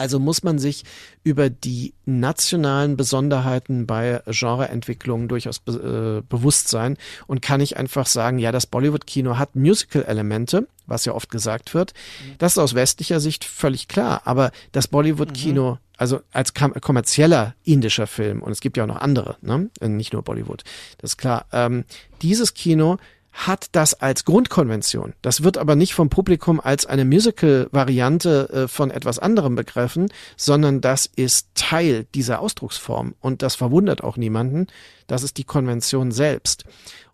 Also 0.00 0.18
muss 0.18 0.42
man 0.42 0.58
sich 0.58 0.84
über 1.24 1.50
die 1.50 1.92
nationalen 2.06 2.96
Besonderheiten 2.96 3.86
bei 3.86 4.22
Genreentwicklungen 4.24 5.28
durchaus 5.28 5.58
be 5.58 6.22
äh, 6.22 6.26
bewusst 6.26 6.68
sein 6.68 6.96
und 7.26 7.42
kann 7.42 7.60
ich 7.60 7.76
einfach 7.76 8.06
sagen, 8.06 8.38
ja, 8.38 8.50
das 8.50 8.64
Bollywood-Kino 8.66 9.36
hat 9.36 9.56
Musical-Elemente, 9.56 10.66
was 10.86 11.04
ja 11.04 11.12
oft 11.12 11.30
gesagt 11.30 11.74
wird. 11.74 11.92
Mhm. 11.92 12.34
Das 12.38 12.52
ist 12.52 12.58
aus 12.58 12.74
westlicher 12.74 13.20
Sicht 13.20 13.44
völlig 13.44 13.88
klar, 13.88 14.22
aber 14.24 14.52
das 14.72 14.88
Bollywood-Kino, 14.88 15.72
mhm. 15.72 15.78
also 15.98 16.20
als 16.32 16.54
kommerzieller 16.54 17.54
indischer 17.64 18.06
Film, 18.06 18.40
und 18.40 18.52
es 18.52 18.60
gibt 18.60 18.78
ja 18.78 18.84
auch 18.84 18.88
noch 18.88 19.02
andere, 19.02 19.36
ne? 19.42 19.68
nicht 19.82 20.14
nur 20.14 20.22
Bollywood, 20.22 20.64
das 20.96 21.10
ist 21.10 21.16
klar, 21.18 21.44
ähm, 21.52 21.84
dieses 22.22 22.54
Kino 22.54 22.96
hat 23.32 23.68
das 23.72 23.94
als 23.94 24.24
Grundkonvention. 24.24 25.14
Das 25.22 25.42
wird 25.42 25.58
aber 25.58 25.76
nicht 25.76 25.94
vom 25.94 26.10
Publikum 26.10 26.60
als 26.60 26.86
eine 26.86 27.04
Musical-Variante 27.04 28.48
äh, 28.50 28.68
von 28.68 28.90
etwas 28.90 29.18
anderem 29.18 29.54
begriffen, 29.54 30.12
sondern 30.36 30.80
das 30.80 31.06
ist 31.06 31.48
Teil 31.54 32.06
dieser 32.14 32.40
Ausdrucksform. 32.40 33.14
Und 33.20 33.42
das 33.42 33.54
verwundert 33.54 34.02
auch 34.02 34.16
niemanden. 34.16 34.66
Das 35.06 35.22
ist 35.22 35.38
die 35.38 35.44
Konvention 35.44 36.12
selbst. 36.12 36.64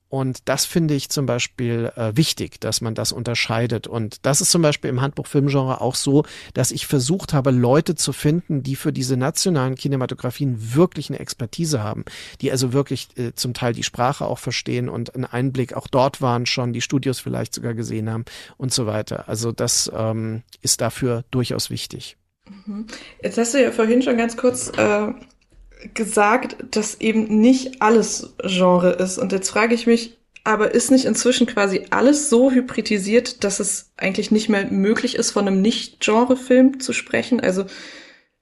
Und 0.09 0.49
das 0.49 0.65
finde 0.65 0.95
ich 0.95 1.09
zum 1.09 1.27
Beispiel 1.27 1.93
äh, 1.97 2.17
wichtig, 2.17 2.61
dass 2.61 2.81
man 2.81 2.95
das 2.95 3.11
unterscheidet. 3.11 3.87
Und 3.87 4.25
das 4.25 4.41
ist 4.41 4.51
zum 4.51 4.63
Beispiel 4.63 4.89
im 4.89 5.01
Handbuch 5.01 5.27
Filmgenre 5.27 5.81
auch 5.81 5.97
so, 5.97 6.25
dass 6.55 6.71
ich 6.71 6.87
versucht 6.87 7.33
habe, 7.33 7.51
Leute 7.51 7.97
zu 7.97 8.13
finden, 8.13 8.63
die 8.63 8.77
für 8.77 8.93
diese 8.93 9.17
nationalen 9.17 9.75
Kinematografien 9.75 10.75
wirklich 10.75 11.11
eine 11.11 11.19
Expertise 11.19 11.83
haben, 11.83 12.05
die 12.41 12.53
also 12.53 12.73
wirklich 12.73 13.09
äh, 13.17 13.35
zum 13.35 13.53
Teil 13.53 13.73
die 13.73 13.83
Sprache 13.83 14.27
auch 14.27 14.39
verstehen 14.39 14.89
und 14.89 15.15
einen 15.15 15.25
Einblick 15.25 15.75
auch 15.75 15.89
dort 15.89 16.23
waren 16.23 16.47
schon, 16.47 16.73
die 16.73 16.81
Studios 16.81 17.19
vielleicht 17.19 17.55
sogar 17.55 17.75
gesehen 17.75 18.09
haben 18.09 18.25
und 18.57 18.73
so 18.73 18.87
weiter. 18.87 19.29
Also 19.29 19.51
das 19.51 19.91
ähm, 19.95 20.43
ist 20.63 20.81
dafür 20.81 21.25
durchaus 21.33 21.69
wichtig. 21.69 22.17
Mhm. 22.49 22.87
Jetzt 23.23 23.39
hast 23.39 23.55
du 23.55 23.63
ja 23.63 23.73
vorhin 23.73 24.03
schon 24.03 24.17
ganz 24.17 24.37
kurz 24.37 24.71
äh 24.77 25.13
gesagt, 25.95 26.57
dass 26.71 27.01
eben 27.01 27.41
nicht 27.41 27.83
alles 27.83 28.35
Genre 28.43 28.93
ist. 28.93 29.19
Und 29.19 29.33
jetzt 29.33 29.51
frage 29.51 29.75
ich 29.75 29.87
mich, 29.87 30.19
aber 30.45 30.75
ist 30.75 30.91
nicht 30.91 31.05
inzwischen 31.05 31.47
quasi 31.47 31.87
alles 31.91 32.31
so 32.31 32.53
hybridisiert, 32.53 33.43
dass 33.43 33.59
es 33.59 33.93
eigentlich 33.97 34.31
nicht 34.31 34.49
mehr 34.49 34.67
möglich 34.67 35.17
ist, 35.17 35.33
von 35.33 35.47
einem 35.47 35.61
Nicht-Genre-Film 35.61 36.79
zu 36.79 36.93
sprechen? 36.93 37.41
Also, 37.41 37.67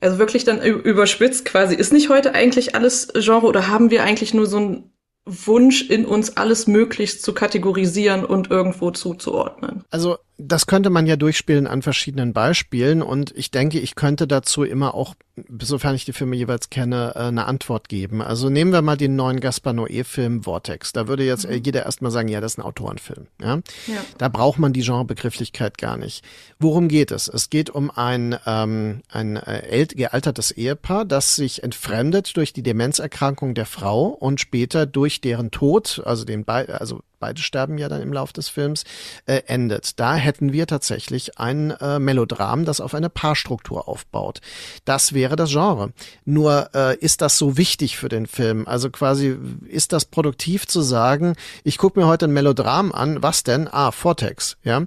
also 0.01 0.19
wirklich 0.19 0.45
dann 0.45 0.63
überspitzt 0.63 1.47
quasi, 1.47 1.75
ist 1.75 1.95
nicht 1.95 2.11
heute 2.11 2.35
eigentlich 2.35 2.75
alles 2.75 3.09
Genre 3.15 3.47
oder 3.47 3.69
haben 3.69 3.91
wir 3.91 4.05
eigentlich 4.05 4.35
nur 4.35 4.47
so 4.47 4.59
ein 4.59 4.91
Wunsch 5.25 5.89
in 5.89 6.05
uns, 6.05 6.37
alles 6.37 6.67
möglichst 6.67 7.23
zu 7.23 7.33
kategorisieren 7.33 8.27
und 8.27 8.51
irgendwo 8.51 8.91
zuzuordnen. 8.91 9.83
Also 9.91 10.19
das 10.37 10.67
könnte 10.67 10.91
man 10.91 11.07
ja 11.07 11.15
durchspielen 11.15 11.69
an 11.69 11.83
verschiedenen 11.83 12.33
Beispielen 12.33 13.03
und 13.03 13.33
ich 13.37 13.53
denke, 13.53 13.79
ich 13.79 13.95
könnte 13.95 14.27
dazu 14.27 14.65
immer 14.65 14.95
auch, 14.95 15.15
sofern 15.61 15.95
ich 15.95 16.05
die 16.05 16.13
Filme 16.13 16.35
jeweils 16.35 16.71
kenne, 16.71 17.13
äh, 17.15 17.21
eine 17.21 17.47
Antwort 17.47 17.89
geben. 17.89 18.21
Also 18.21 18.51
nehmen 18.51 18.73
wir 18.73 18.83
mal 18.83 18.97
den 18.97 19.15
neuen 19.15 19.39
Gaspar 19.39 19.73
Noé-Film 19.73 20.43
Vortex. 20.43 20.93
Da 20.93 21.07
würde 21.07 21.25
jetzt 21.25 21.49
mhm. 21.49 21.63
jeder 21.65 21.87
erstmal 21.87 22.11
sagen, 22.11 22.27
ja, 22.27 22.41
das 22.41 22.53
ist 22.53 22.59
ein 22.59 22.63
Autorenfilm. 22.63 23.29
Ja? 23.41 23.61
ja? 23.87 24.05
Da 24.19 24.29
braucht 24.29 24.59
man 24.59 24.73
die 24.73 24.83
Genrebegrifflichkeit 24.83 25.79
gar 25.79 25.97
nicht. 25.97 26.25
Worum 26.59 26.89
geht 26.89 27.13
es? 27.13 27.29
Es 27.29 27.49
geht 27.49 27.71
um 27.71 27.93
ein, 27.93 28.37
ähm, 28.45 29.03
ein 29.09 29.37
äh, 29.37 29.87
gealtertes 29.89 30.51
Ehepaar, 30.51 31.05
das 31.05 31.37
sich 31.37 31.63
entfremdet 31.63 32.37
durch 32.37 32.53
die 32.53 32.65
Demenzerkrankung 32.65 33.55
der 33.55 33.67
Frau 33.67 34.07
und 34.07 34.41
später 34.41 34.85
durch 34.85 35.21
deren 35.21 35.53
Tod, 35.53 36.03
also 36.05 36.25
den 36.25 36.45
Be 36.45 36.81
also 36.81 37.03
beide 37.25 37.41
sterben 37.41 37.79
ja 37.79 37.89
dann 37.89 38.03
im 38.03 38.13
Lauf 38.13 38.35
des 38.35 38.51
Films, 38.51 38.85
äh, 39.25 39.41
endet. 39.47 39.99
Da 39.99 40.15
hätten 40.15 40.53
wir 40.53 40.67
tatsächlich 40.67 41.39
ein 41.39 41.71
äh, 41.71 41.99
Melodram, 41.99 42.67
das 42.67 42.83
auf 42.83 42.95
eine 42.95 43.09
Paarstruktur 43.09 43.89
aufbaut. 43.89 44.43
Das 44.85 45.15
wäre 45.15 45.35
das 45.35 45.49
Genre. 45.49 45.95
Nur 46.27 46.69
äh, 46.75 46.99
ist 46.99 47.23
das 47.23 47.39
so 47.39 47.57
wichtig 47.57 47.97
für 47.97 48.11
den 48.11 48.27
Film? 48.27 48.69
Also 48.69 48.91
quasi 48.91 49.39
ist 49.67 49.95
das 49.95 50.05
produktiv 50.05 50.67
zu 50.67 50.83
sagen, 50.83 51.35
ich 51.63 51.79
gucke 51.79 51.99
mir 51.99 52.07
heute 52.07 52.27
ein 52.27 52.35
Melodram 52.35 52.93
an, 52.93 53.23
was 53.23 53.43
denn? 53.43 53.69
Ah, 53.73 53.91
Vortex, 53.91 54.59
ja. 54.63 54.83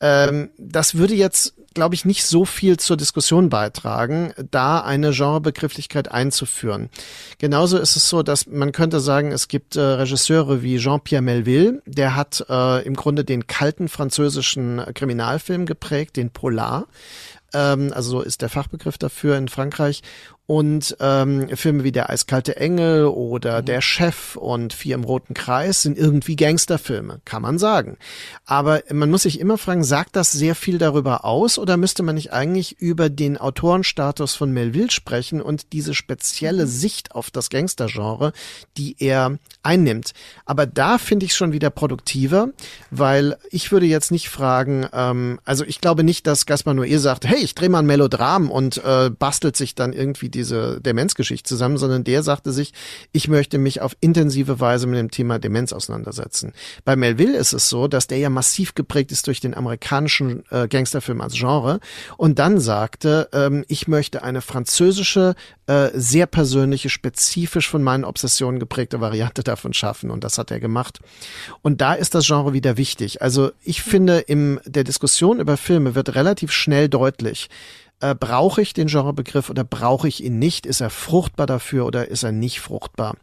Ähm, 0.00 0.48
das 0.56 0.94
würde 0.94 1.12
jetzt 1.12 1.52
glaube 1.74 1.94
ich, 1.94 2.04
nicht 2.04 2.24
so 2.24 2.44
viel 2.44 2.78
zur 2.78 2.96
Diskussion 2.96 3.48
beitragen, 3.48 4.32
da 4.50 4.80
eine 4.80 5.10
Genrebegrifflichkeit 5.10 6.10
einzuführen. 6.10 6.90
Genauso 7.38 7.78
ist 7.78 7.96
es 7.96 8.08
so, 8.08 8.22
dass 8.22 8.46
man 8.46 8.72
könnte 8.72 9.00
sagen, 9.00 9.32
es 9.32 9.48
gibt 9.48 9.76
äh, 9.76 9.80
Regisseure 9.80 10.62
wie 10.62 10.78
Jean-Pierre 10.78 11.22
Melville, 11.22 11.82
der 11.86 12.16
hat 12.16 12.44
äh, 12.48 12.84
im 12.84 12.94
Grunde 12.94 13.24
den 13.24 13.46
kalten 13.46 13.88
französischen 13.88 14.82
Kriminalfilm 14.94 15.66
geprägt, 15.66 16.16
den 16.16 16.30
Polar 16.30 16.86
ähm, 17.54 17.92
also 17.94 18.10
so 18.10 18.22
ist 18.22 18.42
der 18.42 18.48
Fachbegriff 18.48 18.98
dafür 18.98 19.36
in 19.36 19.48
Frankreich 19.48 20.02
und 20.46 20.96
ähm, 20.98 21.48
Filme 21.56 21.84
wie 21.84 21.92
Der 21.92 22.10
eiskalte 22.10 22.56
Engel 22.56 23.06
oder 23.06 23.62
mhm. 23.62 23.66
Der 23.66 23.80
Chef 23.80 24.36
und 24.36 24.72
Vier 24.72 24.96
im 24.96 25.04
roten 25.04 25.34
Kreis 25.34 25.82
sind 25.82 25.96
irgendwie 25.96 26.36
Gangsterfilme, 26.36 27.20
kann 27.24 27.42
man 27.42 27.58
sagen. 27.58 27.96
Aber 28.44 28.82
man 28.90 29.10
muss 29.10 29.22
sich 29.22 29.38
immer 29.38 29.56
fragen, 29.56 29.84
sagt 29.84 30.16
das 30.16 30.32
sehr 30.32 30.54
viel 30.54 30.78
darüber 30.78 31.24
aus 31.24 31.58
oder 31.58 31.76
müsste 31.76 32.02
man 32.02 32.16
nicht 32.16 32.32
eigentlich 32.32 32.80
über 32.80 33.08
den 33.08 33.38
Autorenstatus 33.38 34.34
von 34.34 34.52
Melville 34.52 34.90
sprechen 34.90 35.40
und 35.40 35.72
diese 35.72 35.94
spezielle 35.94 36.64
mhm. 36.64 36.70
Sicht 36.70 37.14
auf 37.14 37.30
das 37.30 37.48
Gangstergenre, 37.48 38.32
die 38.76 38.96
er 38.98 39.38
einnimmt? 39.62 40.12
Aber 40.44 40.66
da 40.66 40.98
finde 40.98 41.24
ich 41.24 41.36
schon 41.36 41.52
wieder 41.52 41.70
produktiver, 41.70 42.48
weil 42.90 43.36
ich 43.50 43.70
würde 43.70 43.86
jetzt 43.86 44.10
nicht 44.10 44.28
fragen, 44.28 44.88
ähm, 44.92 45.38
also 45.44 45.64
ich 45.64 45.80
glaube 45.80 46.02
nicht, 46.02 46.26
dass 46.26 46.46
Gaspar 46.46 46.74
Noé 46.74 46.98
sagt, 46.98 47.26
hey, 47.26 47.38
ich 47.38 47.54
drehe 47.54 47.68
mal 47.68 47.78
ein 47.78 47.86
Melodram 47.86 48.50
und 48.50 48.82
äh, 48.84 49.08
bastelt 49.10 49.56
sich 49.56 49.76
dann 49.76 49.92
irgendwie 49.92 50.32
diese 50.42 50.80
Demenzgeschichte 50.80 51.48
zusammen, 51.48 51.78
sondern 51.78 52.04
der 52.04 52.22
sagte 52.22 52.52
sich, 52.52 52.72
ich 53.12 53.28
möchte 53.28 53.58
mich 53.58 53.80
auf 53.80 53.96
intensive 54.00 54.58
Weise 54.58 54.86
mit 54.86 54.98
dem 54.98 55.10
Thema 55.10 55.38
Demenz 55.38 55.72
auseinandersetzen. 55.72 56.52
Bei 56.84 56.96
Melville 56.96 57.38
ist 57.38 57.52
es 57.52 57.68
so, 57.68 57.86
dass 57.86 58.08
der 58.08 58.18
ja 58.18 58.28
massiv 58.28 58.74
geprägt 58.74 59.12
ist 59.12 59.26
durch 59.26 59.40
den 59.40 59.54
amerikanischen 59.54 60.44
äh, 60.50 60.66
Gangsterfilm 60.66 61.20
als 61.20 61.34
Genre 61.34 61.80
und 62.16 62.38
dann 62.38 62.58
sagte, 62.58 63.28
ähm, 63.32 63.64
ich 63.68 63.86
möchte 63.86 64.22
eine 64.22 64.42
französische, 64.42 65.34
äh, 65.66 65.90
sehr 65.94 66.26
persönliche, 66.26 66.90
spezifisch 66.90 67.68
von 67.68 67.82
meinen 67.82 68.04
Obsessionen 68.04 68.58
geprägte 68.58 69.00
Variante 69.00 69.44
davon 69.44 69.72
schaffen 69.72 70.10
und 70.10 70.24
das 70.24 70.38
hat 70.38 70.50
er 70.50 70.58
gemacht. 70.58 70.98
Und 71.62 71.80
da 71.80 71.94
ist 71.94 72.14
das 72.14 72.26
Genre 72.26 72.52
wieder 72.52 72.76
wichtig. 72.76 73.22
Also 73.22 73.52
ich 73.62 73.82
finde, 73.82 74.18
in 74.18 74.60
der 74.66 74.84
Diskussion 74.84 75.38
über 75.38 75.56
Filme 75.56 75.94
wird 75.94 76.14
relativ 76.16 76.50
schnell 76.50 76.88
deutlich, 76.88 77.48
Äh, 78.02 78.16
brauche 78.16 78.60
ich 78.60 78.74
den 78.74 78.88
Genrebegriff 78.88 79.48
oder 79.48 79.62
brauche 79.62 80.08
ich 80.08 80.24
ihn 80.24 80.40
nicht? 80.40 80.66
Ist 80.66 80.80
er 80.80 80.90
fruchtbar 80.90 81.46
dafür 81.46 81.86
oder 81.86 82.08
ist 82.08 82.24
er 82.24 82.32
nicht 82.32 82.58
fruchtbar? 82.58 83.16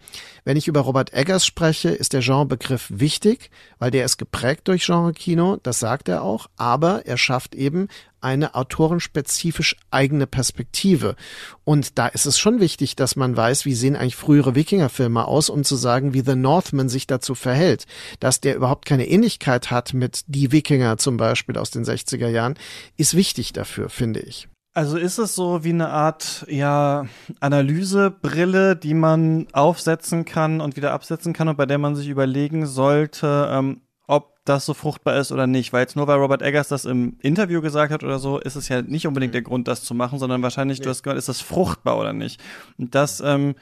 Wenn 0.46 0.56
ich 0.56 0.70
über 0.70 0.80
Robert 0.80 1.12
Eggers 1.14 1.46
spreche, 1.46 1.90
ist 1.90 2.14
der 2.14 2.22
Genrebegriff 2.22 2.88
wichtig, 2.90 3.52
weil 3.78 3.92
der 3.92 4.06
ist 4.06 4.16
geprägt 4.16 4.70
durch 4.70 4.86
Genre-Kino, 4.86 5.58
das 5.64 5.80
sagt 5.80 6.08
er 6.08 6.24
auch, 6.24 6.48
aber 6.56 7.06
er 7.06 7.18
schafft 7.18 7.56
eben 7.56 7.90
eine 8.22 8.56
autorenspezifisch 8.56 9.76
eigene 9.92 10.28
Perspektive. 10.28 11.18
Und 11.66 11.98
da 11.98 12.08
ist 12.08 12.26
es 12.26 12.40
schon 12.40 12.62
wichtig, 12.62 12.96
dass 12.96 13.18
man 13.18 13.36
weiß, 13.36 13.66
wie 13.66 13.76
sehen 13.76 13.98
eigentlich 13.98 14.16
frühere 14.16 14.56
Wikingerfilme 14.56 15.26
aus, 15.26 15.50
um 15.50 15.66
zu 15.66 15.76
sagen, 15.76 16.14
wie 16.14 16.22
The 16.22 16.36
Northman 16.36 16.88
sich 16.88 17.06
dazu 17.06 17.36
verhält. 17.36 17.86
Dass 18.22 18.40
der 18.40 18.56
überhaupt 18.56 18.86
keine 18.86 19.10
Ähnlichkeit 19.10 19.72
hat 19.72 19.94
mit 19.94 20.24
Die 20.28 20.54
Wikinger 20.54 20.98
zum 20.98 21.18
Beispiel 21.18 21.58
aus 21.58 21.70
den 21.70 21.84
60er 21.84 22.30
Jahren, 22.30 22.56
ist 22.96 23.14
wichtig 23.14 23.52
dafür, 23.52 23.90
finde 23.90 24.22
ich. 24.22 24.48
Also 24.74 24.98
ist 24.98 25.18
es 25.18 25.36
so 25.36 25.64
wie 25.64 25.70
eine 25.70 25.90
Art 25.90 26.46
ja 26.48 27.06
Analysebrille, 27.40 28.76
die 28.76 28.94
man 28.94 29.48
aufsetzen 29.52 30.26
kann 30.26 30.62
und 30.62 30.76
wieder 30.76 30.94
absetzen 30.94 31.34
kann 31.34 31.48
und 31.48 31.58
bei 31.58 31.66
der 31.66 31.80
man 31.80 31.96
sich 31.96 32.08
überlegen 32.08 32.66
sollte, 32.68 33.50
ähm, 33.52 33.82
ob 34.06 34.38
das 34.46 34.66
so 34.66 34.74
fruchtbar 34.74 35.18
ist 35.18 35.32
oder 35.32 35.48
nicht. 35.48 35.74
Weil 35.74 35.82
jetzt 35.82 35.96
nur 35.96 36.08
weil 36.08 36.20
Robert 36.20 36.44
Eggers 36.44 36.68
das 36.68 36.86
im 36.86 37.18
Interview 37.22 37.62
gesagt 37.62 37.92
hat 37.92 38.04
oder 38.04 38.20
so, 38.20 38.40
ist 38.40 38.56
es 38.56 38.70
ja 38.70 38.82
nicht 38.82 39.08
unbedingt 39.08 39.34
der 39.34 39.42
Grund, 39.42 39.68
das 39.68 39.84
zu 39.84 39.96
machen, 39.96 40.20
sondern 40.20 40.44
wahrscheinlich, 40.44 40.80
nee. 40.80 40.84
du 40.84 40.90
hast 40.92 41.02
gehört, 41.04 41.18
ist 41.18 41.30
das 41.30 41.42
fruchtbar 41.42 41.98
oder 41.98 42.14
nicht. 42.14 42.40
Und 42.78 42.94
das, 42.94 43.22
ähm, 43.22 43.56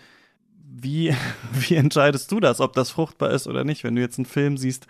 wie, 0.70 1.16
wie 1.54 1.76
entscheidest 1.76 2.32
du 2.32 2.42
das, 2.42 2.60
ob 2.60 2.74
das 2.74 2.92
fruchtbar 2.92 3.32
ist 3.32 3.48
oder 3.48 3.64
nicht? 3.64 3.84
Wenn 3.84 3.96
du 3.96 4.02
jetzt 4.02 4.20
einen 4.20 4.26
Film 4.26 4.58
siehst, 4.58 4.88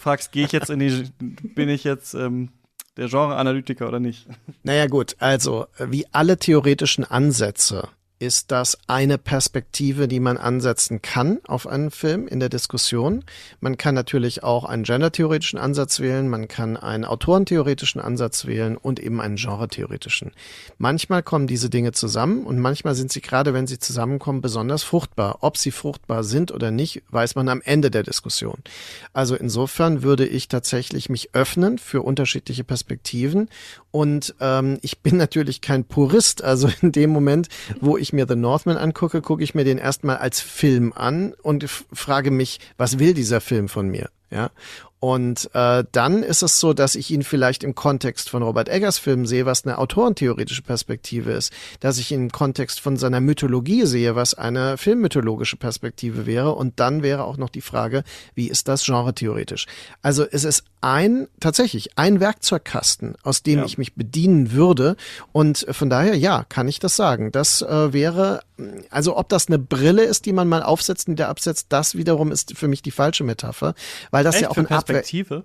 fragst, 0.00 0.30
gehe 0.30 0.44
ich 0.44 0.52
jetzt 0.52 0.70
in 0.70 0.78
die, 0.78 1.04
bin 1.18 1.68
ich 1.68 1.84
jetzt 1.84 2.14
ähm, 2.14 2.50
der 2.96 3.08
Genre-Analytiker 3.08 3.88
oder 3.88 4.00
nicht? 4.00 4.26
Naja 4.62 4.86
gut, 4.86 5.16
also 5.18 5.66
wie 5.78 6.06
alle 6.12 6.38
theoretischen 6.38 7.04
Ansätze 7.04 7.88
ist 8.18 8.50
das 8.50 8.78
eine 8.86 9.18
Perspektive, 9.18 10.08
die 10.08 10.20
man 10.20 10.38
ansetzen 10.38 11.02
kann 11.02 11.38
auf 11.46 11.66
einen 11.66 11.90
Film 11.90 12.26
in 12.26 12.40
der 12.40 12.48
Diskussion. 12.48 13.24
Man 13.60 13.76
kann 13.76 13.94
natürlich 13.94 14.42
auch 14.42 14.64
einen 14.64 14.84
gendertheoretischen 14.84 15.58
Ansatz 15.58 16.00
wählen, 16.00 16.28
man 16.28 16.48
kann 16.48 16.76
einen 16.76 17.04
autorentheoretischen 17.04 18.00
Ansatz 18.00 18.46
wählen 18.46 18.76
und 18.76 19.00
eben 19.00 19.20
einen 19.20 19.36
genretheoretischen. 19.36 20.32
Manchmal 20.78 21.22
kommen 21.22 21.46
diese 21.46 21.68
Dinge 21.68 21.92
zusammen 21.92 22.46
und 22.46 22.58
manchmal 22.58 22.94
sind 22.94 23.12
sie 23.12 23.20
gerade, 23.20 23.52
wenn 23.52 23.66
sie 23.66 23.78
zusammenkommen, 23.78 24.40
besonders 24.40 24.82
fruchtbar. 24.82 25.38
Ob 25.40 25.58
sie 25.58 25.70
fruchtbar 25.70 26.24
sind 26.24 26.52
oder 26.52 26.70
nicht, 26.70 27.02
weiß 27.10 27.34
man 27.34 27.48
am 27.50 27.60
Ende 27.62 27.90
der 27.90 28.02
Diskussion. 28.02 28.62
Also 29.12 29.34
insofern 29.34 30.02
würde 30.02 30.26
ich 30.26 30.48
tatsächlich 30.48 31.10
mich 31.10 31.34
öffnen 31.34 31.76
für 31.78 32.02
unterschiedliche 32.02 32.64
Perspektiven 32.64 33.50
und 33.96 34.34
ähm, 34.40 34.76
ich 34.82 34.98
bin 34.98 35.16
natürlich 35.16 35.62
kein 35.62 35.84
Purist. 35.84 36.44
Also 36.44 36.68
in 36.82 36.92
dem 36.92 37.08
Moment, 37.08 37.48
wo 37.80 37.96
ich 37.96 38.05
mir 38.12 38.26
The 38.28 38.36
Northman 38.36 38.76
angucke, 38.76 39.22
gucke 39.22 39.42
ich 39.42 39.54
mir 39.54 39.64
den 39.64 39.78
erstmal 39.78 40.18
als 40.18 40.40
Film 40.40 40.92
an 40.94 41.34
und 41.42 41.68
frage 41.92 42.30
mich, 42.30 42.60
was 42.76 42.98
will 42.98 43.14
dieser 43.14 43.40
Film 43.40 43.68
von 43.68 43.88
mir? 43.88 44.10
Ja. 44.30 44.50
Und 45.06 45.48
äh, 45.54 45.84
dann 45.92 46.24
ist 46.24 46.42
es 46.42 46.58
so, 46.58 46.72
dass 46.72 46.96
ich 46.96 47.12
ihn 47.12 47.22
vielleicht 47.22 47.62
im 47.62 47.76
Kontext 47.76 48.28
von 48.28 48.42
Robert 48.42 48.68
Eggers 48.68 48.98
Film 48.98 49.24
sehe, 49.24 49.46
was 49.46 49.64
eine 49.64 49.78
autorentheoretische 49.78 50.62
Perspektive 50.62 51.30
ist, 51.30 51.52
dass 51.78 51.98
ich 51.98 52.10
ihn 52.10 52.22
im 52.22 52.32
Kontext 52.32 52.80
von 52.80 52.96
seiner 52.96 53.20
Mythologie 53.20 53.86
sehe, 53.86 54.16
was 54.16 54.34
eine 54.34 54.76
filmmythologische 54.76 55.58
Perspektive 55.58 56.26
wäre. 56.26 56.56
Und 56.56 56.80
dann 56.80 57.04
wäre 57.04 57.22
auch 57.22 57.36
noch 57.36 57.50
die 57.50 57.60
Frage, 57.60 58.02
wie 58.34 58.48
ist 58.48 58.66
das 58.66 58.84
genretheoretisch? 58.84 59.66
Also 60.02 60.26
es 60.28 60.42
ist 60.42 60.64
ein, 60.80 61.28
tatsächlich 61.38 61.96
ein 61.96 62.18
Werkzeugkasten, 62.18 63.14
aus 63.22 63.44
dem 63.44 63.60
ja. 63.60 63.64
ich 63.64 63.78
mich 63.78 63.94
bedienen 63.94 64.52
würde. 64.52 64.96
Und 65.30 65.66
von 65.70 65.88
daher, 65.88 66.16
ja, 66.16 66.44
kann 66.48 66.66
ich 66.66 66.80
das 66.80 66.96
sagen. 66.96 67.30
Das 67.30 67.62
äh, 67.62 67.92
wäre, 67.92 68.40
also 68.90 69.16
ob 69.16 69.28
das 69.28 69.46
eine 69.46 69.58
Brille 69.60 70.02
ist, 70.02 70.26
die 70.26 70.32
man 70.32 70.48
mal 70.48 70.64
aufsetzt 70.64 71.06
und 71.06 71.12
wieder 71.12 71.28
absetzt, 71.28 71.66
das 71.68 71.96
wiederum 71.96 72.32
ist 72.32 72.56
für 72.56 72.66
mich 72.66 72.82
die 72.82 72.90
falsche 72.90 73.22
Metapher, 73.22 73.74
weil 74.10 74.24
das 74.24 74.36
Echt? 74.36 74.42
ja 74.42 74.50
auch 74.50 74.56
ein 74.56 74.66
Perspektive. 74.98 75.44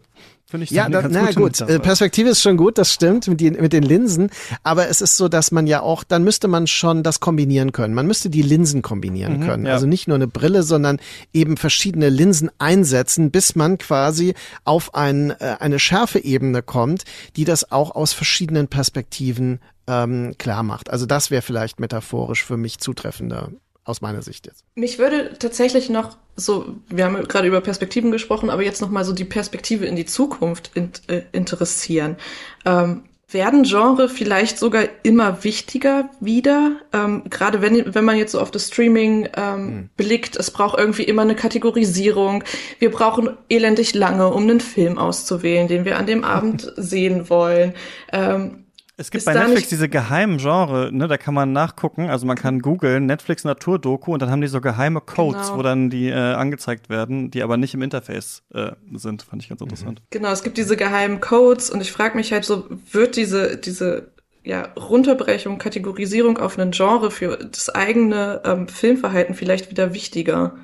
Finde 0.52 0.66
ich 0.66 0.72
ja, 0.72 0.90
da, 0.90 1.08
na 1.08 1.32
gut, 1.32 1.62
Metapher. 1.62 1.80
Perspektive 1.80 2.30
ist 2.30 2.42
schon 2.42 2.58
gut, 2.58 2.78
das 2.78 2.92
stimmt 2.92 3.26
mit, 3.30 3.40
die, 3.40 3.52
mit 3.52 3.72
den 3.72 3.84
Linsen. 3.84 4.30
Aber 4.64 4.90
es 4.90 5.00
ist 5.00 5.16
so, 5.16 5.30
dass 5.30 5.52
man 5.52 5.66
ja 5.66 5.82
auch, 5.82 6.04
dann 6.04 6.26
müsste 6.26 6.50
man 6.50 6.68
schon 6.68 7.04
das 7.04 7.22
kombinieren 7.22 7.72
können. 7.72 7.94
Man 7.94 8.06
müsste 8.06 8.30
die 8.30 8.42
Linsen 8.42 8.82
kombinieren 8.82 9.40
mhm, 9.40 9.46
können. 9.46 9.66
Ja. 9.66 9.74
Also 9.74 9.88
nicht 9.88 10.10
nur 10.10 10.16
eine 10.16 10.28
Brille, 10.28 10.64
sondern 10.64 11.00
eben 11.32 11.56
verschiedene 11.56 12.10
Linsen 12.10 12.52
einsetzen, 12.58 13.32
bis 13.32 13.56
man 13.56 13.78
quasi 13.78 14.34
auf 14.66 14.94
ein, 14.94 15.32
äh, 15.32 15.56
eine 15.60 15.80
Schärfeebene 15.80 16.62
kommt, 16.62 17.04
die 17.38 17.46
das 17.46 17.72
auch 17.72 17.96
aus 17.96 18.12
verschiedenen 18.12 18.68
Perspektiven 18.68 19.62
ähm, 19.88 20.36
klar 20.38 20.64
macht. 20.64 20.90
Also 20.90 21.06
das 21.06 21.32
wäre 21.32 21.42
vielleicht 21.42 21.80
metaphorisch 21.80 22.44
für 22.44 22.58
mich 22.58 22.80
zutreffender 22.80 23.52
aus 23.84 24.02
meiner 24.02 24.22
Sicht 24.22 24.46
jetzt. 24.48 24.66
Mich 24.76 25.00
würde 25.00 25.34
tatsächlich 25.40 25.90
noch 25.90 26.18
so, 26.36 26.76
wir 26.90 27.06
haben 27.06 27.28
gerade 27.28 27.48
über 27.48 27.62
Perspektiven 27.62 28.12
gesprochen, 28.12 28.50
aber 28.50 28.64
jetzt 28.64 28.82
noch 28.82 28.90
mal 28.90 29.06
so 29.06 29.14
die 29.14 29.26
Perspektive 29.26 29.86
in 29.86 29.96
die 29.96 30.06
Zukunft 30.06 30.72
in, 30.74 30.92
äh, 31.08 31.22
interessieren. 31.32 32.18
Ähm, 32.66 33.04
werden 33.34 33.64
Genre 33.64 34.10
vielleicht 34.10 34.58
sogar 34.58 34.84
immer 35.04 35.44
wichtiger 35.44 36.10
wieder? 36.20 36.78
Ähm, 36.92 37.24
Gerade 37.30 37.62
wenn, 37.62 37.96
wenn 37.96 38.04
man 38.04 38.18
jetzt 38.18 38.34
so 38.34 38.42
auf 38.42 38.52
das 38.52 38.68
Streaming 38.68 39.30
ähm, 39.36 39.56
hm. 39.56 39.90
blickt, 39.96 40.36
es 40.36 40.52
braucht 40.52 40.78
irgendwie 40.78 41.04
immer 41.04 41.22
eine 41.22 41.36
Kategorisierung. 41.36 42.44
Wir 42.80 42.92
brauchen 42.92 43.38
elendig 43.50 43.94
lange, 43.94 44.28
um 44.28 44.44
einen 44.44 44.60
Film 44.60 44.98
auszuwählen, 44.98 45.68
den 45.68 45.86
wir 45.86 45.98
an 45.98 46.08
dem 46.08 46.24
Abend 46.24 46.74
sehen 46.78 47.30
wollen. 47.30 47.74
Ähm, 48.12 48.66
es 49.02 49.10
gibt 49.12 49.26
bei 49.26 49.34
Netflix 49.34 49.70
diese 49.70 49.90
geheimen 49.90 50.38
Genre, 50.38 50.92
ne, 50.92 51.08
da 51.08 51.18
kann 51.18 51.34
man 51.34 51.52
nachgucken, 51.52 52.10
also 52.10 52.26
man 52.26 52.38
kann 52.38 52.60
googeln, 52.60 53.08
Netflix 53.08 53.44
Naturdoku 53.44 54.14
und 54.14 54.22
dann 54.22 54.30
haben 54.30 54.42
die 54.42 54.48
so 54.48 54.62
geheime 54.62 55.02
Codes, 55.02 55.48
genau. 55.48 55.58
wo 55.58 55.64
dann 55.64 55.90
die 55.90 56.10
äh, 56.10 56.14
angezeigt 56.14 56.90
werden, 56.90 57.32
die 57.32 57.42
aber 57.42 57.58
nicht 57.58 57.74
im 57.74 57.82
Interface 57.82 58.44
äh, 58.54 58.72
sind, 58.94 59.24
fand 59.24 59.42
ich 59.42 59.50
ganz 59.50 59.62
interessant. 59.62 60.02
Genau, 60.12 60.32
es 60.32 60.44
gibt 60.44 60.58
diese 60.58 60.78
geheimen 60.78 61.20
Codes 61.20 61.70
und 61.72 61.82
ich 61.82 61.92
frage 61.92 62.16
mich 62.16 62.32
halt 62.32 62.46
so, 62.46 62.66
wird 62.92 63.16
diese, 63.16 63.58
diese 63.58 64.12
ja, 64.44 64.70
Runterbrechung, 64.78 65.58
Kategorisierung 65.58 66.38
auf 66.38 66.58
einen 66.58 66.72
Genre 66.72 67.12
für 67.12 67.38
das 67.38 67.70
eigene 67.70 68.42
ähm, 68.46 68.68
Filmverhalten 68.68 69.36
vielleicht 69.36 69.72
wieder 69.72 69.94
wichtiger? 69.94 70.56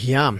Ja, 0.00 0.34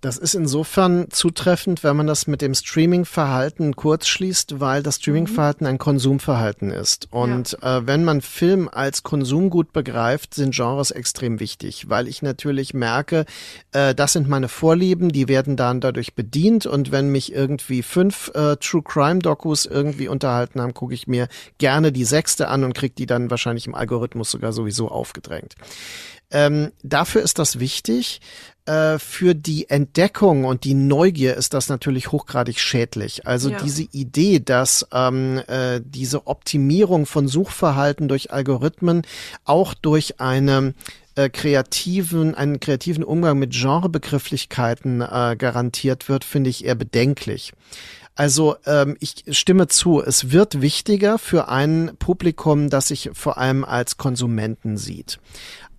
das 0.00 0.16
ist 0.16 0.34
insofern 0.34 1.10
zutreffend, 1.10 1.84
wenn 1.84 1.96
man 1.96 2.06
das 2.06 2.26
mit 2.26 2.40
dem 2.40 2.54
Streaming-Verhalten 2.54 3.76
kurz 3.76 4.06
schließt, 4.06 4.58
weil 4.58 4.82
das 4.82 4.96
Streaming-Verhalten 4.96 5.66
ein 5.66 5.78
Konsumverhalten 5.78 6.70
ist. 6.70 7.08
Und 7.10 7.58
ja. 7.60 7.78
äh, 7.78 7.86
wenn 7.86 8.04
man 8.04 8.22
Film 8.22 8.68
als 8.70 9.02
Konsumgut 9.02 9.72
begreift, 9.72 10.34
sind 10.34 10.54
Genres 10.54 10.90
extrem 10.90 11.38
wichtig, 11.38 11.90
weil 11.90 12.08
ich 12.08 12.22
natürlich 12.22 12.72
merke, 12.72 13.26
äh, 13.72 13.94
das 13.94 14.14
sind 14.14 14.28
meine 14.28 14.48
Vorlieben, 14.48 15.10
die 15.10 15.28
werden 15.28 15.56
dann 15.56 15.80
dadurch 15.80 16.14
bedient. 16.14 16.64
Und 16.64 16.92
wenn 16.92 17.10
mich 17.10 17.32
irgendwie 17.34 17.82
fünf 17.82 18.30
äh, 18.34 18.56
True 18.56 18.82
Crime-Dokus 18.82 19.66
irgendwie 19.66 20.08
unterhalten 20.08 20.62
haben, 20.62 20.72
gucke 20.72 20.94
ich 20.94 21.08
mir 21.08 21.28
gerne 21.58 21.92
die 21.92 22.04
sechste 22.04 22.48
an 22.48 22.64
und 22.64 22.74
kriege 22.74 22.94
die 22.94 23.06
dann 23.06 23.30
wahrscheinlich 23.30 23.66
im 23.66 23.74
Algorithmus 23.74 24.30
sogar 24.30 24.52
sowieso 24.52 24.88
aufgedrängt. 24.88 25.56
Ähm, 26.32 26.70
dafür 26.82 27.22
ist 27.22 27.38
das 27.38 27.58
wichtig. 27.58 28.20
Äh, 28.66 28.98
für 28.98 29.34
die 29.34 29.70
Entdeckung 29.70 30.44
und 30.44 30.64
die 30.64 30.74
Neugier 30.74 31.34
ist 31.36 31.54
das 31.54 31.70
natürlich 31.70 32.12
hochgradig 32.12 32.60
schädlich. 32.60 33.26
Also 33.26 33.50
ja. 33.50 33.58
diese 33.62 33.84
Idee, 33.84 34.38
dass 34.38 34.86
ähm, 34.92 35.40
äh, 35.46 35.80
diese 35.82 36.26
Optimierung 36.26 37.06
von 37.06 37.26
Suchverhalten 37.26 38.06
durch 38.06 38.32
Algorithmen 38.32 39.02
auch 39.44 39.72
durch 39.72 40.20
eine 40.20 40.74
äh, 41.14 41.30
kreativen, 41.30 42.34
einen 42.34 42.60
kreativen 42.60 43.02
Umgang 43.02 43.38
mit 43.38 43.52
Genrebegrifflichkeiten 43.52 45.00
äh, 45.00 45.36
garantiert 45.38 46.10
wird, 46.10 46.24
finde 46.24 46.50
ich 46.50 46.66
eher 46.66 46.74
bedenklich. 46.74 47.54
Also 48.14 48.56
ähm, 48.66 48.98
ich 49.00 49.24
stimme 49.30 49.68
zu, 49.68 50.02
es 50.02 50.30
wird 50.30 50.60
wichtiger 50.60 51.18
für 51.18 51.48
ein 51.48 51.92
Publikum, 51.98 52.68
das 52.68 52.88
sich 52.88 53.10
vor 53.14 53.38
allem 53.38 53.64
als 53.64 53.96
Konsumenten 53.96 54.76
sieht 54.76 55.18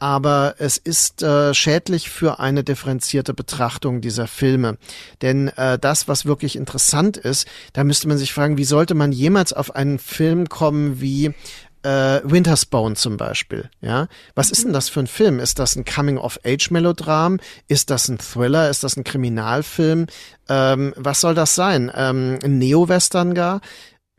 aber 0.01 0.55
es 0.57 0.77
ist 0.77 1.21
äh, 1.21 1.53
schädlich 1.53 2.09
für 2.09 2.39
eine 2.39 2.63
differenzierte 2.63 3.35
Betrachtung 3.35 4.01
dieser 4.01 4.25
Filme. 4.25 4.79
Denn 5.21 5.49
äh, 5.49 5.77
das, 5.77 6.07
was 6.07 6.25
wirklich 6.25 6.55
interessant 6.55 7.17
ist, 7.17 7.47
da 7.73 7.83
müsste 7.83 8.07
man 8.07 8.17
sich 8.17 8.33
fragen, 8.33 8.57
wie 8.57 8.63
sollte 8.63 8.95
man 8.95 9.11
jemals 9.11 9.53
auf 9.53 9.75
einen 9.75 9.99
Film 9.99 10.49
kommen 10.49 11.01
wie 11.01 11.35
äh, 11.83 12.19
Winter's 12.23 12.65
Bone 12.65 12.95
zum 12.95 13.17
Beispiel. 13.17 13.69
Ja, 13.79 14.07
was 14.33 14.49
ist 14.49 14.63
denn 14.63 14.73
das 14.73 14.89
für 14.89 15.01
ein 15.01 15.07
Film? 15.07 15.39
Ist 15.39 15.59
das 15.59 15.75
ein 15.75 15.85
Coming-of-Age-Melodram? 15.85 17.39
Ist 17.67 17.91
das 17.91 18.09
ein 18.09 18.17
Thriller? 18.17 18.71
Ist 18.71 18.83
das 18.83 18.97
ein 18.97 19.03
Kriminalfilm? 19.03 20.07
Ähm, 20.49 20.93
was 20.97 21.21
soll 21.21 21.35
das 21.35 21.53
sein? 21.53 21.91
Ähm, 21.95 22.39
ein 22.43 22.57
Neo-Western 22.57 23.35
gar? 23.35 23.61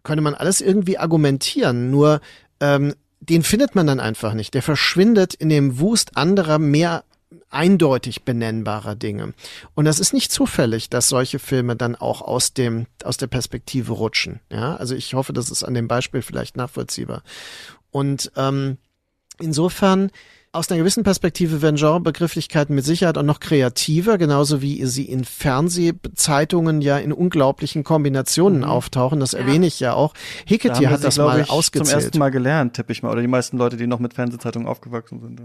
Könnte 0.05 0.23
man 0.23 0.35
alles 0.35 0.61
irgendwie 0.61 0.99
argumentieren. 0.99 1.91
Nur 1.91 2.21
ähm, 2.61 2.95
den 3.29 3.45
findet 3.45 3.75
man 3.75 3.87
dann 3.87 4.01
einfach 4.01 4.35
nicht. 4.35 4.55
Der 4.55 4.63
verschwindet 4.63 5.35
in 5.35 5.49
dem 5.49 5.79
Wust 5.79 6.17
anderer, 6.17 6.59
mehr 6.59 7.05
eindeutig 7.51 8.25
benennbarer 8.25 8.97
Dinge. 8.97 9.35
Und 9.75 9.85
das 9.85 10.01
ist 10.01 10.13
nicht 10.13 10.33
zufällig, 10.33 10.91
dass 10.91 11.09
solche 11.09 11.39
Filme 11.39 11.77
dann 11.77 11.95
auch 11.95 12.21
aus 12.21 12.53
dem, 12.53 12.87
aus 13.05 13.19
der 13.19 13.29
Perspektive 13.29 13.93
rutschen. 13.93 14.41
Ja, 14.51 14.77
also 14.77 14.95
ich 14.95 15.15
hoffe, 15.15 15.33
das 15.33 15.51
ist 15.51 15.63
an 15.63 15.75
dem 15.75 15.87
Beispiel 15.87 16.23
vielleicht 16.23 16.57
nachvollziehbar. 16.57 17.23
Und 17.91 18.33
ähm, 18.37 18.79
insofern 19.39 20.11
aus 20.53 20.71
einer 20.71 20.79
gewissen 20.79 21.03
Perspektive 21.03 21.63
werden 21.63 21.77
Genrebegrifflichkeiten 21.77 22.75
mit 22.75 22.85
Sicherheit 22.85 23.17
auch 23.17 23.23
noch 23.23 23.41
kreativer, 23.41 24.19
genauso 24.19 24.61
wie 24.61 24.85
sie 24.85 25.05
in 25.05 25.25
Fernsehzeitungen 25.25 26.83
ja 26.83 26.99
in 26.99 27.13
unglaublichen 27.13 27.85
Kombinationen 27.85 28.59
mhm. 28.61 28.65
auftauchen. 28.65 29.19
Das 29.19 29.33
ja. 29.33 29.39
erwähne 29.41 29.67
ich 29.67 29.81
ja 29.81 29.95
auch. 29.95 30.13
Hickety 30.47 30.85
hat 30.85 31.05
das 31.05 31.17
mal 31.17 31.41
ich, 31.41 31.51
ausgezählt. 31.51 31.89
Zum 31.89 32.01
ersten 32.01 32.19
Mal 32.19 32.31
gelernt, 32.31 32.75
tippe 32.75 32.93
ich 32.93 33.03
mal, 33.03 33.11
oder 33.11 33.23
die 33.23 33.29
meisten 33.29 33.57
Leute, 33.57 33.79
die 33.79 33.87
noch 33.87 33.99
mit 33.99 34.13
Fernsehzeitungen 34.13 34.69
aufgewachsen 34.69 35.21
sind. 35.21 35.41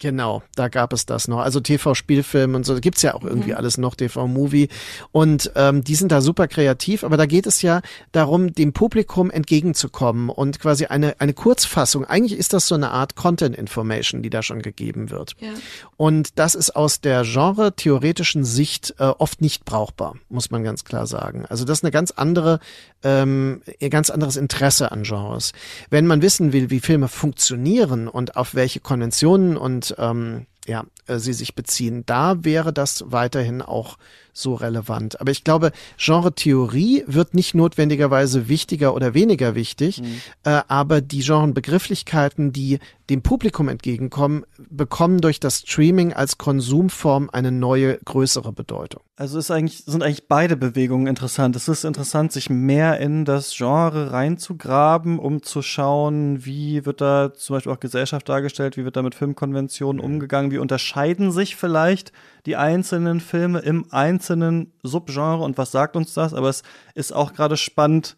Genau, 0.00 0.44
da 0.54 0.68
gab 0.68 0.92
es 0.92 1.06
das 1.06 1.26
noch. 1.26 1.38
Also 1.38 1.58
TV-Spielfilm 1.58 2.54
und 2.54 2.64
so, 2.64 2.74
da 2.74 2.80
gibt's 2.80 3.02
ja 3.02 3.14
auch 3.14 3.24
irgendwie 3.24 3.50
mhm. 3.50 3.56
alles 3.56 3.78
noch, 3.78 3.96
TV-Movie. 3.96 4.68
Und 5.10 5.50
ähm, 5.56 5.82
die 5.82 5.96
sind 5.96 6.12
da 6.12 6.20
super 6.20 6.46
kreativ, 6.46 7.02
aber 7.02 7.16
da 7.16 7.26
geht 7.26 7.46
es 7.46 7.62
ja 7.62 7.80
darum, 8.12 8.52
dem 8.52 8.72
Publikum 8.72 9.28
entgegenzukommen 9.30 10.28
und 10.28 10.60
quasi 10.60 10.86
eine, 10.86 11.20
eine 11.20 11.34
Kurzfassung. 11.34 12.04
Eigentlich 12.04 12.38
ist 12.38 12.52
das 12.52 12.68
so 12.68 12.76
eine 12.76 12.90
Art 12.92 13.16
Content 13.16 13.56
Information, 13.56 14.22
die 14.22 14.30
da 14.30 14.42
schon 14.42 14.62
gegeben 14.62 15.10
wird. 15.10 15.34
Ja. 15.40 15.50
Und 15.96 16.38
das 16.38 16.54
ist 16.54 16.76
aus 16.76 17.00
der 17.00 17.24
genre-theoretischen 17.24 18.44
Sicht 18.44 18.94
äh, 18.98 19.04
oft 19.04 19.40
nicht 19.40 19.64
brauchbar, 19.64 20.14
muss 20.28 20.52
man 20.52 20.62
ganz 20.62 20.84
klar 20.84 21.08
sagen. 21.08 21.44
Also 21.46 21.64
das 21.64 21.78
ist 21.78 21.84
eine 21.84 21.90
ganz 21.90 22.12
andere, 22.12 22.60
ähm, 23.02 23.62
ein 23.82 23.90
ganz 23.90 24.10
anderes 24.10 24.36
Interesse 24.36 24.92
an 24.92 25.02
Genres. 25.02 25.52
Wenn 25.90 26.06
man 26.06 26.22
wissen 26.22 26.52
will, 26.52 26.70
wie 26.70 26.78
Filme 26.78 27.08
funktionieren 27.08 28.06
und 28.06 28.36
auf 28.36 28.54
welche 28.54 28.78
Konventionen 28.78 29.56
und 29.56 29.87
ähm, 29.98 30.46
ja, 30.68 30.84
äh, 31.06 31.18
sie 31.18 31.32
sich 31.32 31.54
beziehen. 31.54 32.04
Da 32.06 32.44
wäre 32.44 32.72
das 32.72 33.04
weiterhin 33.08 33.62
auch 33.62 33.96
so 34.38 34.54
relevant. 34.54 35.20
Aber 35.20 35.30
ich 35.30 35.44
glaube, 35.44 35.72
Genre-Theorie 35.96 37.04
wird 37.06 37.34
nicht 37.34 37.54
notwendigerweise 37.54 38.48
wichtiger 38.48 38.94
oder 38.94 39.14
weniger 39.14 39.54
wichtig, 39.54 40.00
mhm. 40.00 40.20
äh, 40.44 40.62
aber 40.68 41.00
die 41.00 41.20
Genrebegrifflichkeiten, 41.20 42.52
die 42.52 42.78
dem 43.10 43.22
Publikum 43.22 43.68
entgegenkommen, 43.68 44.44
bekommen 44.68 45.20
durch 45.20 45.40
das 45.40 45.60
Streaming 45.60 46.12
als 46.12 46.36
Konsumform 46.36 47.30
eine 47.32 47.50
neue, 47.50 47.98
größere 48.04 48.52
Bedeutung. 48.52 49.02
Also 49.16 49.38
ist 49.38 49.50
eigentlich, 49.50 49.84
sind 49.86 50.02
eigentlich 50.02 50.28
beide 50.28 50.56
Bewegungen 50.56 51.06
interessant. 51.06 51.56
Es 51.56 51.68
ist 51.68 51.84
interessant, 51.84 52.32
sich 52.32 52.50
mehr 52.50 53.00
in 53.00 53.24
das 53.24 53.56
Genre 53.56 54.12
reinzugraben, 54.12 55.18
um 55.18 55.42
zu 55.42 55.62
schauen, 55.62 56.44
wie 56.44 56.84
wird 56.84 57.00
da 57.00 57.32
zum 57.34 57.56
Beispiel 57.56 57.72
auch 57.72 57.80
Gesellschaft 57.80 58.28
dargestellt, 58.28 58.76
wie 58.76 58.84
wird 58.84 58.96
da 58.96 59.02
mit 59.02 59.14
Filmkonventionen 59.14 60.00
mhm. 60.00 60.12
umgegangen, 60.12 60.50
wie 60.50 60.57
unterscheiden 60.58 61.32
sich 61.32 61.56
vielleicht 61.56 62.12
die 62.46 62.56
einzelnen 62.56 63.20
Filme 63.20 63.60
im 63.60 63.86
einzelnen 63.90 64.72
Subgenre 64.82 65.42
und 65.42 65.58
was 65.58 65.72
sagt 65.72 65.96
uns 65.96 66.14
das? 66.14 66.34
Aber 66.34 66.48
es 66.48 66.62
ist 66.94 67.12
auch 67.12 67.32
gerade 67.32 67.56
spannend, 67.56 68.16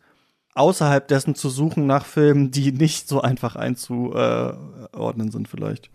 außerhalb 0.54 1.06
dessen 1.08 1.34
zu 1.34 1.48
suchen 1.48 1.86
nach 1.86 2.04
Filmen, 2.04 2.50
die 2.50 2.72
nicht 2.72 3.08
so 3.08 3.20
einfach 3.20 3.56
einzuordnen 3.56 5.30
sind 5.30 5.48
vielleicht. 5.48 5.90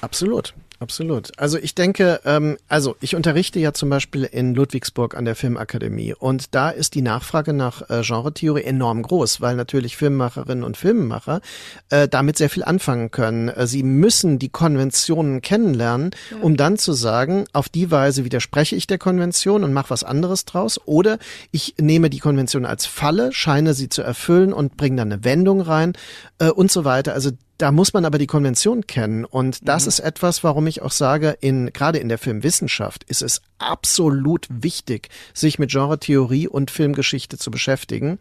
Absolut. 0.00 0.54
Absolut. 0.82 1.30
Also 1.38 1.58
ich 1.58 1.74
denke, 1.74 2.22
ähm, 2.24 2.56
also 2.66 2.96
ich 3.00 3.14
unterrichte 3.14 3.60
ja 3.60 3.74
zum 3.74 3.90
Beispiel 3.90 4.24
in 4.24 4.54
Ludwigsburg 4.54 5.14
an 5.14 5.26
der 5.26 5.36
Filmakademie 5.36 6.14
und 6.14 6.54
da 6.54 6.70
ist 6.70 6.94
die 6.94 7.02
Nachfrage 7.02 7.52
nach 7.52 7.90
äh, 7.90 8.00
Genretheorie 8.00 8.62
enorm 8.62 9.02
groß, 9.02 9.42
weil 9.42 9.56
natürlich 9.56 9.98
Filmemacherinnen 9.98 10.64
und 10.64 10.78
Filmemacher 10.78 11.42
äh, 11.90 12.08
damit 12.08 12.38
sehr 12.38 12.48
viel 12.48 12.64
anfangen 12.64 13.10
können. 13.10 13.50
Äh, 13.50 13.66
sie 13.66 13.82
müssen 13.82 14.38
die 14.38 14.48
Konventionen 14.48 15.42
kennenlernen, 15.42 16.12
ja. 16.30 16.38
um 16.40 16.56
dann 16.56 16.78
zu 16.78 16.94
sagen, 16.94 17.44
auf 17.52 17.68
die 17.68 17.90
Weise 17.90 18.24
widerspreche 18.24 18.74
ich 18.74 18.86
der 18.86 18.96
Konvention 18.96 19.64
und 19.64 19.74
mache 19.74 19.90
was 19.90 20.02
anderes 20.02 20.46
draus 20.46 20.80
oder 20.86 21.18
ich 21.50 21.74
nehme 21.78 22.08
die 22.08 22.20
Konvention 22.20 22.64
als 22.64 22.86
Falle, 22.86 23.34
scheine 23.34 23.74
sie 23.74 23.90
zu 23.90 24.00
erfüllen 24.00 24.54
und 24.54 24.78
bringe 24.78 24.96
dann 24.96 25.12
eine 25.12 25.24
Wendung 25.24 25.60
rein 25.60 25.92
äh, 26.38 26.48
und 26.48 26.70
so 26.70 26.86
weiter. 26.86 27.12
Also 27.12 27.32
da 27.60 27.72
muss 27.72 27.92
man 27.92 28.06
aber 28.06 28.18
die 28.18 28.26
Konvention 28.26 28.86
kennen. 28.86 29.24
Und 29.24 29.68
das 29.68 29.84
mhm. 29.84 29.88
ist 29.88 30.00
etwas, 30.00 30.42
warum 30.42 30.66
ich 30.66 30.82
auch 30.82 30.92
sage, 30.92 31.36
in, 31.40 31.72
gerade 31.72 31.98
in 31.98 32.08
der 32.08 32.18
Filmwissenschaft 32.18 33.04
ist 33.04 33.22
es 33.22 33.42
absolut 33.58 34.46
wichtig, 34.48 35.10
sich 35.34 35.58
mit 35.58 35.70
Genre-Theorie 35.70 36.48
und 36.48 36.70
Filmgeschichte 36.70 37.36
zu 37.36 37.50
beschäftigen. 37.50 38.18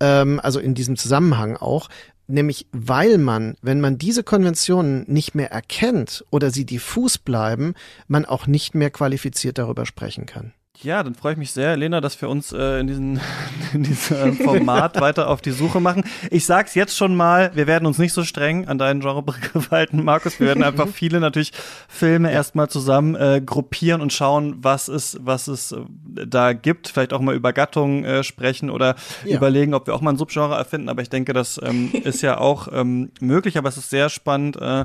Ähm, 0.00 0.40
also 0.42 0.58
in 0.58 0.74
diesem 0.74 0.96
Zusammenhang 0.96 1.56
auch. 1.56 1.88
Nämlich 2.30 2.66
weil 2.72 3.16
man, 3.16 3.56
wenn 3.62 3.80
man 3.80 3.96
diese 3.96 4.22
Konventionen 4.22 5.04
nicht 5.06 5.34
mehr 5.34 5.50
erkennt 5.50 6.24
oder 6.30 6.50
sie 6.50 6.66
diffus 6.66 7.16
bleiben, 7.16 7.74
man 8.06 8.26
auch 8.26 8.46
nicht 8.46 8.74
mehr 8.74 8.90
qualifiziert 8.90 9.56
darüber 9.56 9.86
sprechen 9.86 10.26
kann. 10.26 10.52
Ja, 10.82 11.02
dann 11.02 11.16
freue 11.16 11.32
ich 11.32 11.38
mich 11.38 11.50
sehr, 11.50 11.76
Lena, 11.76 12.00
dass 12.00 12.20
wir 12.22 12.28
uns 12.28 12.52
äh, 12.52 12.78
in, 12.78 12.86
diesen, 12.86 13.20
in 13.72 13.82
diesem 13.82 14.36
Format 14.36 15.00
weiter 15.00 15.28
auf 15.28 15.40
die 15.40 15.50
Suche 15.50 15.80
machen. 15.80 16.04
Ich 16.30 16.46
sag's 16.46 16.76
jetzt 16.76 16.96
schon 16.96 17.16
mal, 17.16 17.50
wir 17.54 17.66
werden 17.66 17.84
uns 17.84 17.98
nicht 17.98 18.12
so 18.12 18.22
streng 18.22 18.68
an 18.68 18.78
deinen 18.78 19.00
Genrebegriff 19.00 19.72
halten, 19.72 20.04
Markus. 20.04 20.38
Wir 20.38 20.46
werden 20.46 20.62
einfach 20.62 20.86
viele 20.92 21.18
natürlich 21.18 21.52
Filme 21.88 22.30
erstmal 22.30 22.68
zusammen 22.68 23.16
äh, 23.16 23.42
gruppieren 23.44 24.00
und 24.00 24.12
schauen, 24.12 24.56
was 24.58 24.86
es, 24.86 25.18
was 25.20 25.48
es 25.48 25.72
äh, 25.72 25.80
da 26.04 26.52
gibt. 26.52 26.88
Vielleicht 26.88 27.12
auch 27.12 27.20
mal 27.20 27.34
über 27.34 27.52
Gattungen 27.52 28.04
äh, 28.04 28.22
sprechen 28.22 28.70
oder 28.70 28.94
ja. 29.24 29.36
überlegen, 29.36 29.74
ob 29.74 29.88
wir 29.88 29.94
auch 29.94 30.00
mal 30.00 30.10
ein 30.10 30.16
Subgenre 30.16 30.54
erfinden. 30.54 30.88
Aber 30.88 31.02
ich 31.02 31.10
denke, 31.10 31.32
das 31.32 31.60
ähm, 31.60 31.90
ist 31.92 32.22
ja 32.22 32.38
auch 32.38 32.68
ähm, 32.72 33.10
möglich, 33.20 33.58
aber 33.58 33.68
es 33.68 33.78
ist 33.78 33.90
sehr 33.90 34.08
spannend. 34.08 34.56
Äh, 34.60 34.84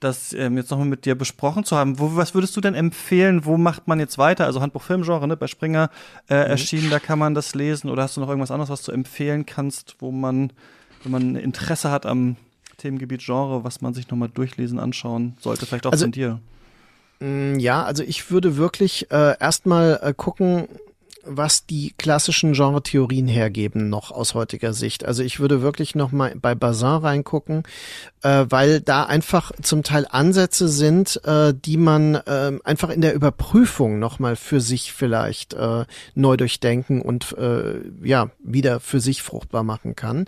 das 0.00 0.32
ähm, 0.32 0.56
jetzt 0.56 0.70
nochmal 0.70 0.86
mit 0.86 1.04
dir 1.04 1.14
besprochen 1.14 1.64
zu 1.64 1.76
haben. 1.76 1.98
Wo, 1.98 2.16
was 2.16 2.34
würdest 2.34 2.56
du 2.56 2.60
denn 2.60 2.74
empfehlen? 2.74 3.44
Wo 3.44 3.56
macht 3.56 3.88
man 3.88 3.98
jetzt 3.98 4.18
weiter? 4.18 4.46
Also 4.46 4.60
Handbuch 4.60 4.82
Filmgenre, 4.82 5.26
ne, 5.26 5.36
bei 5.36 5.46
Springer 5.46 5.90
äh, 6.28 6.44
mhm. 6.44 6.50
erschienen, 6.50 6.90
da 6.90 6.98
kann 6.98 7.18
man 7.18 7.34
das 7.34 7.54
lesen. 7.54 7.90
Oder 7.90 8.02
hast 8.02 8.16
du 8.16 8.20
noch 8.20 8.28
irgendwas 8.28 8.50
anderes, 8.50 8.70
was 8.70 8.82
du 8.82 8.92
empfehlen 8.92 9.46
kannst, 9.46 9.96
wo 9.98 10.10
man, 10.10 10.52
wenn 11.02 11.12
man 11.12 11.36
Interesse 11.36 11.90
hat 11.90 12.06
am 12.06 12.36
Themengebiet 12.78 13.22
Genre, 13.24 13.64
was 13.64 13.80
man 13.80 13.94
sich 13.94 14.08
nochmal 14.10 14.28
durchlesen, 14.28 14.78
anschauen 14.78 15.36
sollte? 15.40 15.66
Vielleicht 15.66 15.86
auch 15.86 15.92
also, 15.92 16.04
von 16.04 16.12
dir. 16.12 16.40
Ja, 17.20 17.82
also 17.84 18.02
ich 18.02 18.30
würde 18.30 18.58
wirklich 18.58 19.10
äh, 19.10 19.38
erstmal 19.40 19.98
äh, 20.02 20.12
gucken, 20.14 20.68
was 21.26 21.66
die 21.66 21.94
klassischen 21.98 22.52
Genre-Theorien 22.52 23.28
hergeben, 23.28 23.88
noch 23.88 24.10
aus 24.10 24.34
heutiger 24.34 24.72
Sicht. 24.72 25.04
Also 25.04 25.22
ich 25.22 25.40
würde 25.40 25.62
wirklich 25.62 25.94
noch 25.94 26.12
mal 26.12 26.34
bei 26.40 26.54
Bazin 26.54 26.86
reingucken, 26.86 27.64
äh, 28.22 28.46
weil 28.48 28.80
da 28.80 29.04
einfach 29.04 29.52
zum 29.62 29.82
Teil 29.82 30.06
Ansätze 30.10 30.68
sind, 30.68 31.20
äh, 31.24 31.52
die 31.54 31.76
man 31.76 32.14
äh, 32.14 32.52
einfach 32.64 32.90
in 32.90 33.00
der 33.00 33.14
Überprüfung 33.14 33.98
noch 33.98 34.18
mal 34.18 34.36
für 34.36 34.60
sich 34.60 34.92
vielleicht 34.92 35.54
äh, 35.54 35.84
neu 36.14 36.36
durchdenken 36.36 37.02
und 37.02 37.36
äh, 37.38 37.80
ja 38.02 38.30
wieder 38.42 38.80
für 38.80 39.00
sich 39.00 39.22
fruchtbar 39.22 39.62
machen 39.62 39.96
kann. 39.96 40.26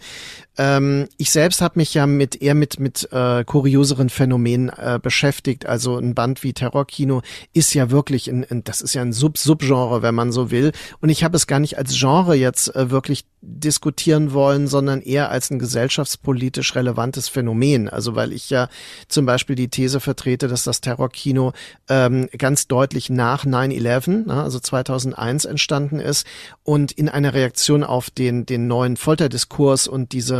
Ähm, 0.56 1.08
ich 1.16 1.30
selbst 1.30 1.60
habe 1.60 1.78
mich 1.78 1.94
ja 1.94 2.06
mit 2.06 2.40
eher 2.42 2.54
mit 2.54 2.80
mit 2.80 3.08
äh, 3.12 3.44
kurioseren 3.44 4.10
Phänomenen 4.10 4.68
äh, 4.70 4.98
beschäftigt. 5.00 5.66
Also 5.66 5.96
ein 5.96 6.14
Band 6.14 6.42
wie 6.42 6.52
Terrorkino 6.52 7.22
ist 7.52 7.74
ja 7.74 7.90
wirklich 7.90 8.28
ein, 8.28 8.44
ein 8.48 8.64
das 8.64 8.80
ist 8.80 8.94
ja 8.94 9.02
ein 9.02 9.12
Sub-Subgenre, 9.12 10.02
wenn 10.02 10.14
man 10.14 10.32
so 10.32 10.50
will. 10.50 10.72
Und 11.00 11.08
ich 11.08 11.24
habe 11.24 11.36
es 11.36 11.46
gar 11.46 11.58
nicht 11.60 11.78
als 11.78 11.98
Genre 11.98 12.34
jetzt 12.34 12.74
äh, 12.74 12.90
wirklich 12.90 13.24
diskutieren 13.40 14.32
wollen, 14.32 14.66
sondern 14.66 15.00
eher 15.00 15.30
als 15.30 15.50
ein 15.50 15.58
gesellschaftspolitisch 15.58 16.74
relevantes 16.74 17.28
Phänomen. 17.28 17.88
Also 17.88 18.16
weil 18.16 18.32
ich 18.32 18.50
ja 18.50 18.68
zum 19.06 19.26
Beispiel 19.26 19.54
die 19.54 19.68
These 19.68 20.00
vertrete, 20.00 20.48
dass 20.48 20.64
das 20.64 20.80
Terrorkino 20.80 21.52
ähm, 21.88 22.28
ganz 22.36 22.66
deutlich 22.66 23.10
nach 23.10 23.44
9-11, 23.44 24.26
ne, 24.26 24.42
also 24.42 24.58
2001 24.58 25.44
entstanden 25.44 26.00
ist 26.00 26.26
und 26.64 26.90
in 26.92 27.08
einer 27.08 27.32
Reaktion 27.32 27.84
auf 27.84 28.10
den, 28.10 28.44
den 28.44 28.66
neuen 28.66 28.96
Folterdiskurs 28.96 29.86
und 29.86 30.12
diese 30.12 30.38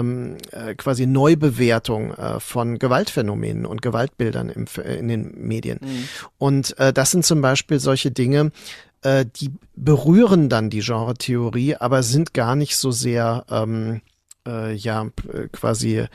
äh, 0.51 0.75
quasi 0.75 1.07
Neubewertung 1.07 2.13
äh, 2.15 2.41
von 2.41 2.79
Gewaltphänomenen 2.79 3.65
und 3.65 3.81
Gewaltbildern 3.81 4.49
im, 4.49 4.67
in 4.85 5.09
den 5.09 5.35
Medien. 5.37 5.79
Mhm. 5.81 6.09
Und 6.39 6.79
äh, 6.79 6.93
das 6.93 7.13
sind 7.13 7.25
zum 7.25 7.41
Beispiel 7.41 7.79
solche 7.79 8.11
Dinge, 8.11 8.51
äh, 9.03 9.25
die 9.25 9.53
berühren 9.75 10.49
dann 10.49 10.71
die 10.71 10.81
Genre-Theorie, 10.81 11.77
aber 11.77 12.03
sind 12.03 12.35
gar 12.35 12.57
nicht 12.57 12.77
so 12.77 12.91
sehr, 12.91 13.45
ähm, 13.51 14.01
äh, 14.47 14.75
ja, 14.75 15.09
quasi 15.53 16.07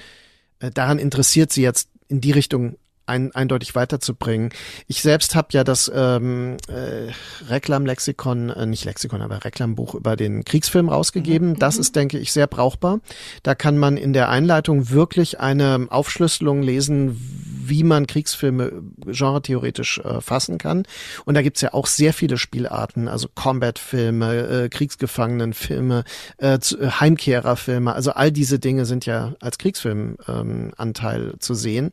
äh, 0.59 0.71
daran 0.71 0.99
interessiert 0.99 1.51
sie 1.51 1.61
jetzt 1.61 1.89
in 2.07 2.21
die 2.21 2.31
Richtung 2.31 2.77
ein, 3.05 3.33
eindeutig 3.33 3.75
weiterzubringen. 3.75 4.49
Ich 4.87 5.01
selbst 5.01 5.35
habe 5.35 5.49
ja 5.51 5.63
das 5.63 5.91
ähm, 5.93 6.57
äh, 6.67 7.11
Reklamlexikon, 7.49 8.49
äh, 8.49 8.65
nicht 8.65 8.85
Lexikon, 8.85 9.21
aber 9.21 9.43
Reklambuch 9.43 9.95
über 9.95 10.15
den 10.15 10.45
Kriegsfilm 10.45 10.89
rausgegeben. 10.89 11.49
Mhm. 11.49 11.59
Das 11.59 11.75
mhm. 11.75 11.81
ist, 11.81 11.95
denke 11.95 12.17
ich, 12.19 12.31
sehr 12.31 12.47
brauchbar. 12.47 12.99
Da 13.43 13.55
kann 13.55 13.77
man 13.77 13.97
in 13.97 14.13
der 14.13 14.29
Einleitung 14.29 14.89
wirklich 14.89 15.39
eine 15.39 15.87
Aufschlüsselung 15.89 16.61
lesen, 16.61 17.17
wie 17.65 17.83
man 17.83 18.07
Kriegsfilme 18.07 18.83
genretheoretisch 19.05 19.99
äh, 19.99 20.21
fassen 20.21 20.57
kann. 20.57 20.83
Und 21.25 21.35
da 21.35 21.41
gibt's 21.41 21.61
ja 21.61 21.73
auch 21.73 21.87
sehr 21.87 22.13
viele 22.13 22.37
Spielarten, 22.37 23.07
also 23.07 23.27
Combat-Filme, 23.33 24.63
äh, 24.65 24.69
Kriegsgefangenenfilme, 24.69 26.03
äh, 26.37 26.55
äh 26.55 26.59
Heimkehrerfilme. 26.99 27.93
Also 27.93 28.11
all 28.11 28.31
diese 28.31 28.59
Dinge 28.59 28.85
sind 28.85 29.05
ja 29.05 29.33
als 29.39 29.57
Kriegsfilmanteil 29.57 31.21
ähm, 31.21 31.39
zu 31.39 31.53
sehen. 31.53 31.91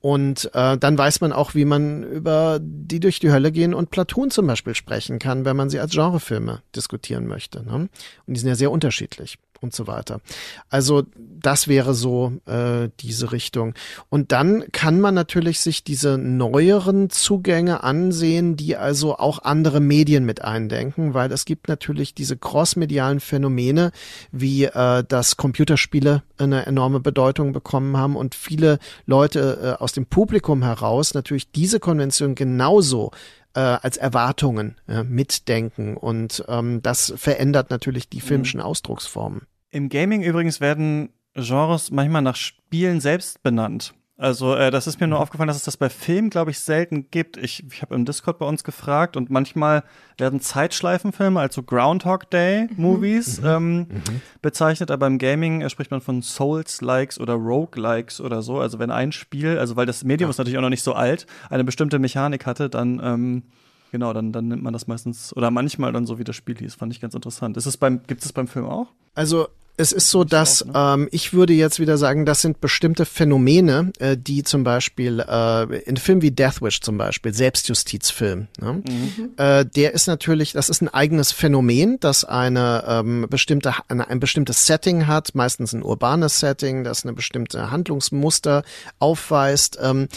Und 0.00 0.50
äh, 0.54 0.78
dann 0.78 0.96
weiß 0.96 1.20
man 1.20 1.32
auch, 1.32 1.54
wie 1.54 1.64
man 1.64 2.04
über 2.04 2.60
die 2.62 3.00
durch 3.00 3.18
die 3.18 3.32
Hölle 3.32 3.50
gehen 3.50 3.74
und 3.74 3.90
Platoon 3.90 4.30
zum 4.30 4.46
Beispiel 4.46 4.74
sprechen 4.74 5.18
kann, 5.18 5.44
wenn 5.44 5.56
man 5.56 5.70
sie 5.70 5.80
als 5.80 5.92
Genrefilme 5.92 6.62
diskutieren 6.76 7.26
möchte. 7.26 7.64
Ne? 7.64 7.74
Und 7.74 7.90
die 8.26 8.38
sind 8.38 8.48
ja 8.48 8.54
sehr 8.54 8.70
unterschiedlich. 8.70 9.38
Und 9.60 9.74
so 9.74 9.86
weiter. 9.86 10.20
Also 10.68 11.04
das 11.16 11.68
wäre 11.68 11.94
so 11.94 12.32
äh, 12.46 12.88
diese 13.00 13.32
Richtung. 13.32 13.74
Und 14.08 14.32
dann 14.32 14.64
kann 14.72 15.00
man 15.00 15.14
natürlich 15.14 15.60
sich 15.60 15.84
diese 15.84 16.18
neueren 16.18 17.10
Zugänge 17.10 17.82
ansehen, 17.82 18.56
die 18.56 18.76
also 18.76 19.16
auch 19.16 19.40
andere 19.42 19.80
Medien 19.80 20.24
mit 20.24 20.42
eindenken, 20.42 21.14
weil 21.14 21.32
es 21.32 21.44
gibt 21.44 21.68
natürlich 21.68 22.14
diese 22.14 22.36
crossmedialen 22.36 23.20
Phänomene, 23.20 23.92
wie 24.32 24.64
äh, 24.64 25.04
dass 25.06 25.36
Computerspiele 25.36 26.22
eine 26.38 26.66
enorme 26.66 27.00
Bedeutung 27.00 27.52
bekommen 27.52 27.96
haben 27.96 28.16
und 28.16 28.34
viele 28.34 28.78
Leute 29.06 29.76
äh, 29.78 29.82
aus 29.82 29.92
dem 29.92 30.06
Publikum 30.06 30.62
heraus 30.62 31.14
natürlich 31.14 31.50
diese 31.50 31.80
Konvention 31.80 32.34
genauso 32.34 33.10
äh, 33.54 33.60
als 33.60 33.96
Erwartungen 33.96 34.76
äh, 34.88 35.02
mitdenken 35.02 35.96
und 35.96 36.44
ähm, 36.48 36.82
das 36.82 37.12
verändert 37.16 37.70
natürlich 37.70 38.08
die 38.08 38.18
mhm. 38.18 38.22
filmischen 38.22 38.60
Ausdrucksformen. 38.60 39.42
Im 39.70 39.88
Gaming 39.88 40.22
übrigens 40.22 40.60
werden 40.60 41.10
Genres 41.34 41.90
manchmal 41.90 42.22
nach 42.22 42.36
Spielen 42.36 43.00
selbst 43.00 43.42
benannt. 43.42 43.94
Also 44.20 44.56
äh, 44.56 44.72
das 44.72 44.88
ist 44.88 45.00
mir 45.00 45.06
nur 45.06 45.18
mhm. 45.18 45.22
aufgefallen, 45.22 45.46
dass 45.46 45.58
es 45.58 45.62
das 45.62 45.76
bei 45.76 45.88
Filmen, 45.88 46.28
glaube 46.28 46.50
ich, 46.50 46.58
selten 46.58 47.08
gibt. 47.08 47.36
Ich, 47.36 47.64
ich 47.70 47.82
habe 47.82 47.94
im 47.94 48.04
Discord 48.04 48.40
bei 48.40 48.46
uns 48.46 48.64
gefragt 48.64 49.16
und 49.16 49.30
manchmal 49.30 49.84
werden 50.18 50.40
Zeitschleifenfilme, 50.40 51.38
also 51.38 51.62
Groundhog 51.62 52.28
Day 52.28 52.66
mhm. 52.68 52.82
Movies, 52.82 53.40
mhm. 53.40 53.46
Ähm, 53.46 53.76
mhm. 53.78 54.20
bezeichnet, 54.42 54.90
aber 54.90 55.06
im 55.06 55.18
Gaming 55.18 55.60
äh, 55.60 55.70
spricht 55.70 55.92
man 55.92 56.00
von 56.00 56.20
Souls-Likes 56.20 57.20
oder 57.20 57.34
Rogue-Likes 57.34 58.20
oder 58.20 58.42
so. 58.42 58.58
Also 58.58 58.80
wenn 58.80 58.90
ein 58.90 59.12
Spiel, 59.12 59.56
also 59.56 59.76
weil 59.76 59.86
das 59.86 60.02
Medium 60.02 60.28
ja. 60.28 60.30
ist 60.32 60.38
natürlich 60.38 60.58
auch 60.58 60.62
noch 60.62 60.68
nicht 60.68 60.82
so 60.82 60.94
alt, 60.94 61.26
eine 61.48 61.62
bestimmte 61.62 62.00
Mechanik 62.00 62.44
hatte, 62.44 62.68
dann 62.68 63.00
ähm, 63.02 63.42
Genau, 63.90 64.12
dann, 64.12 64.32
dann 64.32 64.48
nimmt 64.48 64.62
man 64.62 64.74
das 64.74 64.86
meistens 64.86 65.34
oder 65.34 65.50
manchmal 65.50 65.92
dann 65.92 66.04
so 66.04 66.18
wie 66.18 66.24
das 66.24 66.36
Spiel 66.36 66.58
hieß. 66.58 66.74
Fand 66.74 66.92
ich 66.92 67.00
ganz 67.00 67.14
interessant. 67.14 67.56
Ist 67.56 67.64
es 67.64 67.78
beim, 67.78 68.02
gibt 68.06 68.22
es 68.22 68.34
beim 68.34 68.46
Film 68.46 68.66
auch? 68.66 68.88
Also 69.14 69.48
es 69.78 69.92
ist 69.92 70.10
so, 70.10 70.24
dass 70.24 70.64
ne? 70.64 70.72
ähm, 70.74 71.08
ich 71.12 71.32
würde 71.32 71.52
jetzt 71.52 71.78
wieder 71.78 71.96
sagen, 71.96 72.26
das 72.26 72.42
sind 72.42 72.60
bestimmte 72.60 73.06
Phänomene, 73.06 73.92
äh, 74.00 74.16
die 74.16 74.42
zum 74.42 74.64
Beispiel 74.64 75.20
äh, 75.20 75.78
in 75.82 75.96
Filmen 75.96 76.20
wie 76.20 76.32
Death 76.32 76.60
Wish 76.60 76.80
zum 76.80 76.98
Beispiel, 76.98 77.32
Selbstjustizfilm, 77.32 78.48
ne? 78.60 78.72
Mhm. 78.72 79.30
Äh, 79.36 79.64
der 79.64 79.94
ist 79.94 80.08
natürlich, 80.08 80.52
das 80.52 80.68
ist 80.68 80.82
ein 80.82 80.88
eigenes 80.88 81.30
Phänomen, 81.30 81.98
das 82.00 82.24
eine 82.24 82.84
ähm, 82.88 83.26
bestimmte 83.30 83.74
eine, 83.86 84.08
ein 84.08 84.18
bestimmtes 84.18 84.66
Setting 84.66 85.06
hat, 85.06 85.34
meistens 85.34 85.72
ein 85.72 85.82
urbanes 85.82 86.40
Setting, 86.40 86.82
das 86.82 87.04
eine 87.04 87.12
bestimmte 87.12 87.70
Handlungsmuster 87.70 88.64
aufweist 88.98 89.78
ähm, 89.80 90.08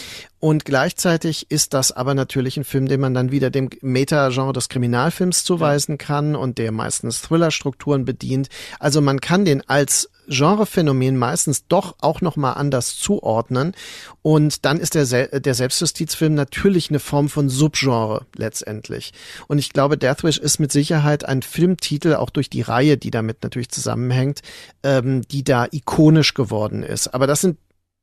und 0.44 0.64
gleichzeitig 0.64 1.52
ist 1.52 1.72
das 1.72 1.92
aber 1.92 2.16
natürlich 2.16 2.56
ein 2.56 2.64
Film, 2.64 2.88
den 2.88 2.98
man 2.98 3.14
dann 3.14 3.30
wieder 3.30 3.48
dem 3.48 3.70
Meta-Genre 3.80 4.52
des 4.52 4.68
Kriminalfilms 4.68 5.44
zuweisen 5.44 5.98
kann 5.98 6.34
und 6.34 6.58
der 6.58 6.72
meistens 6.72 7.22
Thriller-Strukturen 7.22 8.04
bedient. 8.04 8.48
Also 8.80 9.00
man 9.00 9.20
kann 9.20 9.44
den 9.44 9.62
als 9.68 10.10
Genrephänomen 10.26 11.16
meistens 11.16 11.68
doch 11.68 11.94
auch 12.00 12.22
noch 12.22 12.34
mal 12.34 12.54
anders 12.54 12.96
zuordnen 12.96 13.74
und 14.22 14.64
dann 14.64 14.80
ist 14.80 14.96
der, 14.96 15.06
Se 15.06 15.28
der 15.28 15.54
Selbstjustizfilm 15.54 16.34
natürlich 16.34 16.90
eine 16.90 16.98
Form 16.98 17.28
von 17.28 17.48
Subgenre 17.48 18.26
letztendlich. 18.34 19.12
Und 19.46 19.58
ich 19.58 19.72
glaube, 19.72 19.96
Deathwish 19.96 20.38
ist 20.38 20.58
mit 20.58 20.72
Sicherheit 20.72 21.24
ein 21.24 21.42
Filmtitel, 21.42 22.14
auch 22.14 22.30
durch 22.30 22.50
die 22.50 22.62
Reihe, 22.62 22.96
die 22.96 23.12
damit 23.12 23.44
natürlich 23.44 23.68
zusammenhängt, 23.68 24.40
ähm, 24.82 25.22
die 25.22 25.44
da 25.44 25.68
ikonisch 25.70 26.34
geworden 26.34 26.82
ist. 26.82 27.14
Aber 27.14 27.28
das 27.28 27.42
sind 27.42 27.58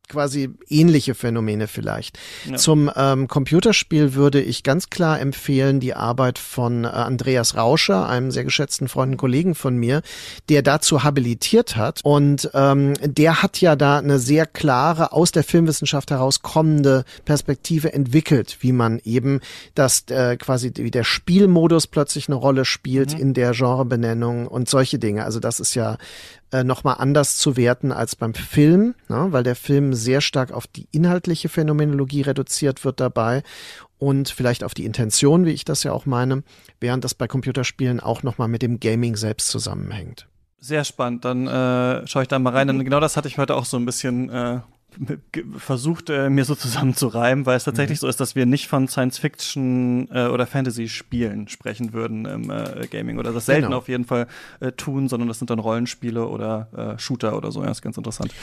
quasi 0.10 0.50
ähnliche 0.68 1.16
Phänomene 1.16 1.68
vielleicht. 1.68 2.20
Ja. 2.46 2.58
Zum 2.58 2.92
ähm, 2.96 3.28
Computerspiel 3.28 4.16
würde 4.16 4.42
ich 4.42 4.64
ganz 4.64 4.90
klar 4.90 5.20
empfehlen 5.22 5.80
die 5.80 5.94
Arbeit 5.94 6.40
von 6.40 6.84
äh, 6.84 6.88
Andreas 6.88 7.56
Rauscher, 7.56 8.10
einem 8.10 8.32
sehr 8.32 8.44
geschätzten 8.44 8.88
Freund 8.88 9.14
und 9.14 9.18
Kollegen 9.18 9.56
von 9.56 9.78
mir, 9.78 10.02
der 10.50 10.64
dazu 10.64 11.04
habilitiert 11.04 11.76
hat. 11.76 12.02
Und 12.04 12.50
ähm, 12.54 12.96
der 13.02 13.42
hat 13.42 13.62
ja 13.62 13.76
da 13.76 14.00
eine 14.00 14.20
sehr 14.20 14.46
klare, 14.46 15.14
aus 15.14 15.32
der 15.32 15.44
Filmwissenschaft 15.44 16.12
herauskommende 16.12 17.06
Perspektive 17.26 17.94
entwickelt, 17.94 18.58
wie 18.62 18.72
man 18.72 19.00
eben 19.04 19.40
das 19.76 20.06
äh, 20.10 20.36
quasi 20.38 20.72
wie 20.76 20.92
der 20.92 21.04
Spielmodus 21.04 21.88
plötzlich 21.88 22.28
eine 22.28 22.36
Rolle 22.36 22.66
spielt 22.66 23.14
mhm. 23.14 23.20
in 23.20 23.34
der 23.36 23.52
Genrebenennung 23.52 24.48
und 24.48 24.68
solche 24.70 24.98
Dinge. 24.98 25.24
Also 25.24 25.40
das 25.40 25.60
ist 25.60 25.76
ja 25.76 25.98
äh, 26.52 26.64
nochmal 26.64 26.96
anders 27.00 27.38
zu 27.38 27.58
werten 27.58 27.92
als 27.92 28.16
beim 28.16 28.34
Film, 28.34 28.96
ne? 29.08 29.28
weil 29.32 29.44
der 29.44 29.56
Film 29.56 29.94
sehr 29.94 30.22
stark 30.22 30.52
auf 30.52 30.68
die 30.68 30.88
inhaltliche 30.92 31.50
Phänomenologie 31.50 32.22
reduziert 32.22 32.84
wird 32.86 33.00
dabei 33.00 33.44
und 33.98 34.30
vielleicht 34.30 34.64
auf 34.64 34.74
die 34.74 34.86
Intention, 34.86 35.46
wie 35.46 35.52
ich 35.52 35.66
das 35.66 35.84
ja 35.84 35.92
auch 35.92 36.06
meine, 36.06 36.44
während 36.80 37.04
das 37.04 37.14
bei 37.14 37.28
Computerspielen 37.28 38.00
auch 38.00 38.24
nochmal 38.24 38.48
mit 38.48 38.62
dem 38.62 38.80
Gaming 38.80 39.16
selbst 39.16 39.50
zusammenhängt. 39.50 40.28
Sehr 40.60 40.84
spannend, 40.84 41.24
dann 41.24 41.48
äh, 41.48 42.06
schaue 42.08 42.24
ich 42.24 42.28
da 42.28 42.38
mal 42.40 42.54
rein. 42.54 42.68
Denn 42.68 42.84
genau 42.84 43.00
das 43.00 43.16
hatte 43.16 43.28
ich 43.28 43.38
heute 43.38 43.56
auch 43.56 43.66
so 43.66 43.78
ein 43.78 43.86
bisschen 43.86 44.30
äh, 44.30 44.60
versucht, 45.58 46.10
äh, 46.10 46.30
mir 46.30 46.46
so 46.46 46.56
zusammenzureimen, 46.56 47.46
weil 47.46 47.58
es 47.58 47.64
tatsächlich 47.64 48.00
mhm. 48.00 48.02
so 48.02 48.08
ist, 48.08 48.20
dass 48.20 48.36
wir 48.36 48.46
nicht 48.46 48.68
von 48.68 48.88
Science-Fiction 48.88 50.10
äh, 50.12 50.28
oder 50.28 50.48
Fantasy-Spielen 50.48 51.48
sprechen 51.48 51.94
würden 51.94 52.26
im 52.26 52.50
äh, 52.50 52.88
Gaming 52.88 53.20
oder 53.20 53.32
das 53.32 53.46
selten 53.46 53.68
genau. 53.68 53.78
auf 53.78 53.88
jeden 53.88 54.06
Fall 54.06 54.28
äh, 54.60 54.72
tun, 54.72 55.08
sondern 55.08 55.28
das 55.28 55.40
sind 55.40 55.50
dann 55.50 55.60
Rollenspiele 55.60 56.28
oder 56.28 56.96
äh, 56.96 57.00
Shooter 57.00 57.38
oder 57.38 57.52
so. 57.52 57.64
Ja, 57.64 57.72
ist 57.72 57.82
ganz 57.82 57.98
interessant. 57.98 58.34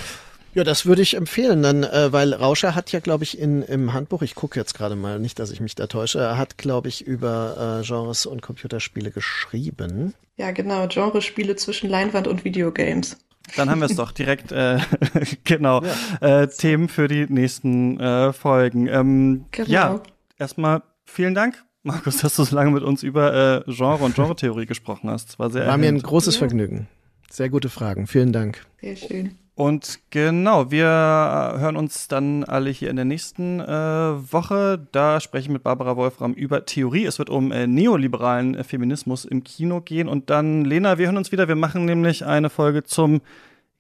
Ja, 0.57 0.65
das 0.65 0.87
würde 0.87 1.03
ich 1.03 1.17
empfehlen, 1.17 1.63
dann, 1.63 1.85
äh, 1.85 2.15
weil 2.15 2.33
Rauscher 2.33 2.75
hat 2.75 2.91
ja, 2.91 3.01
glaube 3.01 3.25
ich, 3.25 3.39
in, 3.39 3.61
im 3.61 3.93
Handbuch, 3.93 4.23
ich 4.23 4.35
gucke 4.35 4.59
jetzt 4.59 4.73
gerade 4.73 4.97
mal, 4.97 5.19
nicht, 5.19 5.39
dass 5.39 5.51
ich 5.51 5.61
mich 5.61 5.75
da 5.75 5.87
täusche, 5.87 6.19
er 6.19 6.39
hat, 6.39 6.57
glaube 6.57 6.89
ich, 6.89 7.07
über 7.07 7.81
äh, 7.83 7.87
Genres 7.87 8.25
und 8.25 8.41
Computerspiele 8.41 9.11
geschrieben. 9.11 10.15
Ja, 10.39 10.53
genau, 10.53 10.89
Genrespiele 10.89 11.57
zwischen 11.57 11.91
Leinwand 11.91 12.27
und 12.27 12.45
Videogames. 12.45 13.19
Dann 13.55 13.71
haben 13.71 13.81
wir 13.81 13.87
es 13.87 13.97
doch 13.97 14.13
direkt, 14.13 14.51
äh, 14.53 14.79
genau, 15.45 15.83
ja. 16.21 16.43
äh, 16.43 16.49
Themen 16.49 16.89
für 16.89 17.09
die 17.09 17.27
nächsten 17.29 18.01
äh, 18.01 18.33
Folgen. 18.33 18.89
Ähm, 18.89 19.47
genau. 19.51 19.69
Ja, 19.69 20.01
erstmal 20.39 20.83
vielen 21.05 21.35
Dank, 21.35 21.65
Markus, 21.83 22.19
dass 22.19 22.35
du 22.37 22.45
so 22.45 22.57
lange 22.57 22.73
mit 22.73 22.83
uns 22.83 23.03
über 23.03 23.65
äh, 23.67 23.73
Genre 23.73 24.05
und 24.05 24.15
Genretheorie 24.15 24.67
gesprochen 24.67 25.09
hast. 25.09 25.39
War 25.39 25.51
sehr 25.51 25.67
War 25.67 25.79
mir 25.79 25.89
ein 25.89 26.03
großes 26.03 26.35
ja. 26.35 26.39
Vergnügen. 26.41 26.89
Sehr 27.31 27.49
gute 27.49 27.69
Fragen. 27.69 28.07
Vielen 28.07 28.33
Dank. 28.33 28.67
Sehr 28.81 28.97
schön. 28.97 29.39
Und 29.57 30.01
genau, 30.11 30.71
wir 30.71 30.85
hören 30.87 31.77
uns 31.77 32.09
dann 32.09 32.45
alle 32.45 32.69
hier 32.69 32.91
in 32.91 32.97
der 32.97 33.07
nächsten 33.07 33.59
äh, 33.59 33.65
Woche. 33.67 34.87
Da 34.93 35.19
spreche 35.19 35.45
ich 35.45 35.49
mit 35.49 35.63
Barbara 35.63 35.97
Wolfram 35.97 36.35
über 36.35 36.67
Theorie. 36.67 37.07
Es 37.07 37.19
wird 37.19 37.31
um 37.31 37.51
äh, 37.53 37.67
neoliberalen 37.67 38.55
äh, 38.55 38.65
Feminismus 38.65 39.25
im 39.25 39.45
Kino 39.45 39.81
gehen. 39.81 40.09
Und 40.09 40.29
dann, 40.29 40.67
Lena, 40.67 40.99
wir 40.99 41.07
hören 41.07 41.17
uns 41.17 41.33
wieder. 41.33 41.49
Wir 41.49 41.57
machen 41.57 41.87
nämlich 41.87 42.27
eine 42.27 42.51
Folge 42.51 42.85
zum 42.85 43.23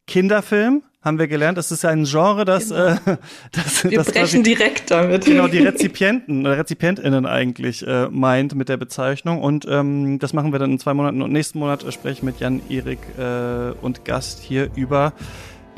Kinderfilm. 0.06 0.82
Haben 1.02 1.18
wir 1.18 1.28
gelernt, 1.28 1.58
das 1.58 1.70
ist 1.70 1.82
ja 1.82 1.90
ein 1.90 2.04
Genre, 2.04 2.46
das, 2.46 2.70
genau. 2.70 2.86
äh, 2.86 2.96
das 3.52 3.84
wir 3.84 3.98
das 3.98 4.06
brechen 4.06 4.20
quasi, 4.20 4.42
direkt 4.42 4.90
damit. 4.90 5.26
Genau, 5.26 5.46
die 5.46 5.58
Rezipienten 5.58 6.40
oder 6.46 6.56
RezipientInnen 6.56 7.26
eigentlich 7.26 7.86
äh, 7.86 8.08
meint 8.08 8.54
mit 8.54 8.70
der 8.70 8.78
Bezeichnung. 8.78 9.42
Und 9.42 9.66
ähm, 9.68 10.18
das 10.20 10.32
machen 10.32 10.52
wir 10.52 10.58
dann 10.58 10.70
in 10.70 10.78
zwei 10.78 10.94
Monaten. 10.94 11.20
Und 11.20 11.32
nächsten 11.32 11.58
Monat 11.58 11.84
äh, 11.84 11.92
spreche 11.92 12.14
ich 12.14 12.22
mit 12.22 12.40
Jan 12.40 12.62
Erik 12.70 13.00
äh, 13.18 13.72
und 13.82 14.06
Gast 14.06 14.40
hier 14.40 14.70
über 14.74 15.12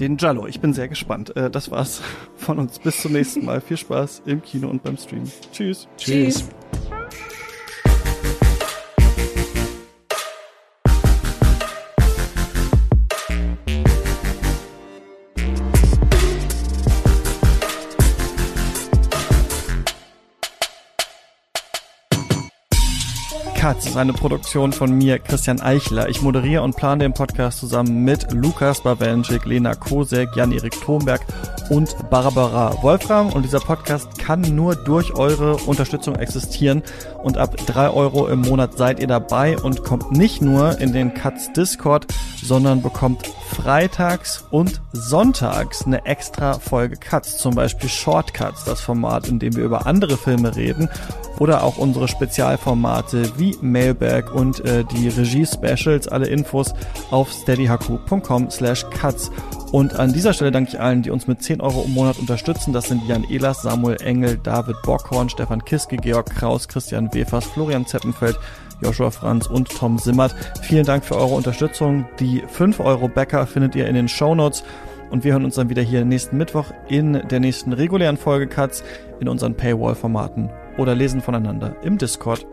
den 0.01 0.17
Jallo. 0.17 0.47
Ich 0.47 0.61
bin 0.61 0.73
sehr 0.73 0.89
gespannt. 0.89 1.35
Äh, 1.37 1.51
das 1.51 1.71
war's 1.71 2.03
von 2.37 2.59
uns. 2.59 2.79
Bis 2.79 3.03
zum 3.03 3.13
nächsten 3.13 3.45
Mal. 3.45 3.61
Viel 3.61 3.77
Spaß 3.77 4.23
im 4.27 4.43
Kino 4.43 4.69
und 4.69 4.83
beim 4.83 4.97
Stream. 4.97 5.25
Tschüss. 5.53 5.89
Tschüss. 5.97 6.49
Katz 23.69 23.85
ist 23.85 23.99
eine 23.99 24.15
Produktion 24.15 24.73
von 24.73 24.97
mir, 24.97 25.19
Christian 25.19 25.61
Eichler. 25.61 26.09
Ich 26.09 26.23
moderiere 26.23 26.63
und 26.63 26.75
plane 26.75 27.05
den 27.05 27.13
Podcast 27.13 27.59
zusammen 27.59 28.03
mit 28.03 28.33
Lukas 28.33 28.83
Bawenschik, 28.83 29.45
Lena 29.45 29.75
Kosek, 29.75 30.35
Jan-Erik 30.35 30.81
Thomberg 30.81 31.21
und 31.71 31.97
Barbara 32.11 32.83
Wolfram. 32.83 33.33
Und 33.33 33.45
dieser 33.45 33.61
Podcast 33.61 34.19
kann 34.19 34.41
nur 34.41 34.77
durch 34.77 35.15
eure 35.15 35.57
Unterstützung 35.57 36.17
existieren. 36.17 36.83
Und 37.23 37.39
ab 37.39 37.57
drei 37.67 37.91
Euro 37.91 38.29
im 38.29 38.41
Monat 38.41 38.77
seid 38.77 39.01
ihr 39.01 39.07
dabei 39.07 39.59
und 39.59 39.85
kommt 39.85 40.13
nicht 40.13 40.41
nur 40.41 40.79
in 40.81 40.93
den 40.93 41.15
Katz 41.15 41.53
Discord, 41.53 42.07
sondern 42.43 42.83
bekommt 42.83 43.27
freitags 43.49 44.45
und 44.51 44.81
sonntags 44.93 45.85
eine 45.85 46.05
extra 46.07 46.55
Folge 46.55 46.97
Cuts, 46.97 47.39
zum 47.39 47.55
Beispiel 47.55 47.89
Shortcuts, 47.89 48.65
das 48.65 48.81
Format, 48.81 49.29
in 49.29 49.39
dem 49.39 49.57
wir 49.57 49.65
über 49.65 49.87
andere 49.87 50.17
Filme 50.17 50.55
reden 50.55 50.89
oder 51.39 51.63
auch 51.63 51.79
unsere 51.79 52.09
Spezialformate 52.09 53.39
wie 53.39 53.57
Mailbag 53.61 54.33
und 54.33 54.65
äh, 54.65 54.85
die 54.85 55.09
Regie-Specials. 55.09 56.09
Alle 56.09 56.27
Infos 56.27 56.75
auf 57.11 57.31
steadyhaku.com 57.31 58.51
slash 58.51 58.85
cuts. 58.91 59.31
Und 59.71 59.99
an 59.99 60.13
dieser 60.13 60.33
Stelle 60.33 60.51
danke 60.51 60.71
ich 60.71 60.81
allen, 60.81 61.03
die 61.03 61.11
uns 61.11 61.27
mit 61.27 61.43
10 61.43 61.61
Euro 61.61 61.85
im 61.85 61.93
Monat 61.93 62.19
unterstützen. 62.19 62.73
Das 62.73 62.89
sind 62.89 63.07
Jan 63.07 63.25
Ehlers, 63.25 63.63
Samuel 63.63 64.01
Engel, 64.01 64.39
David 64.39 64.77
Bockhorn, 64.83 65.29
Stefan 65.29 65.63
Kiske, 65.65 65.97
Georg 65.97 66.27
Kraus, 66.35 66.69
Christian 66.69 67.13
Wefers, 67.13 67.45
Florian 67.45 67.87
Zeppenfeld, 67.87 68.39
Joshua 68.81 69.11
Franz 69.11 69.47
und 69.47 69.69
Tom 69.69 69.99
Simmert. 69.99 70.35
Vielen 70.63 70.87
Dank 70.87 71.05
für 71.05 71.17
eure 71.17 71.35
Unterstützung. 71.35 72.07
Die 72.19 72.43
5 72.49 72.81
Euro 72.81 73.09
Bäcker 73.09 73.47
findet 73.47 73.75
ihr 73.75 73.87
in 73.87 73.95
den 73.95 74.09
Show 74.09 74.35
Notes. 74.35 74.65
Und 75.11 75.25
wir 75.25 75.33
hören 75.33 75.45
uns 75.45 75.55
dann 75.55 75.71
wieder 75.71 75.83
hier 75.83 76.05
nächsten 76.05 76.37
Mittwoch 76.37 76.67
in 76.89 77.15
der 77.29 77.41
nächsten 77.41 77.73
regulären 77.73 78.17
Folge 78.17 78.47
Cuts 78.47 78.85
in 79.21 79.29
unseren 79.29 79.55
Paywall-Formaten 79.55 80.51
oder 80.77 80.95
lesen 80.95 81.21
voneinander 81.21 81.77
im 81.83 81.99
Discord. 81.99 82.47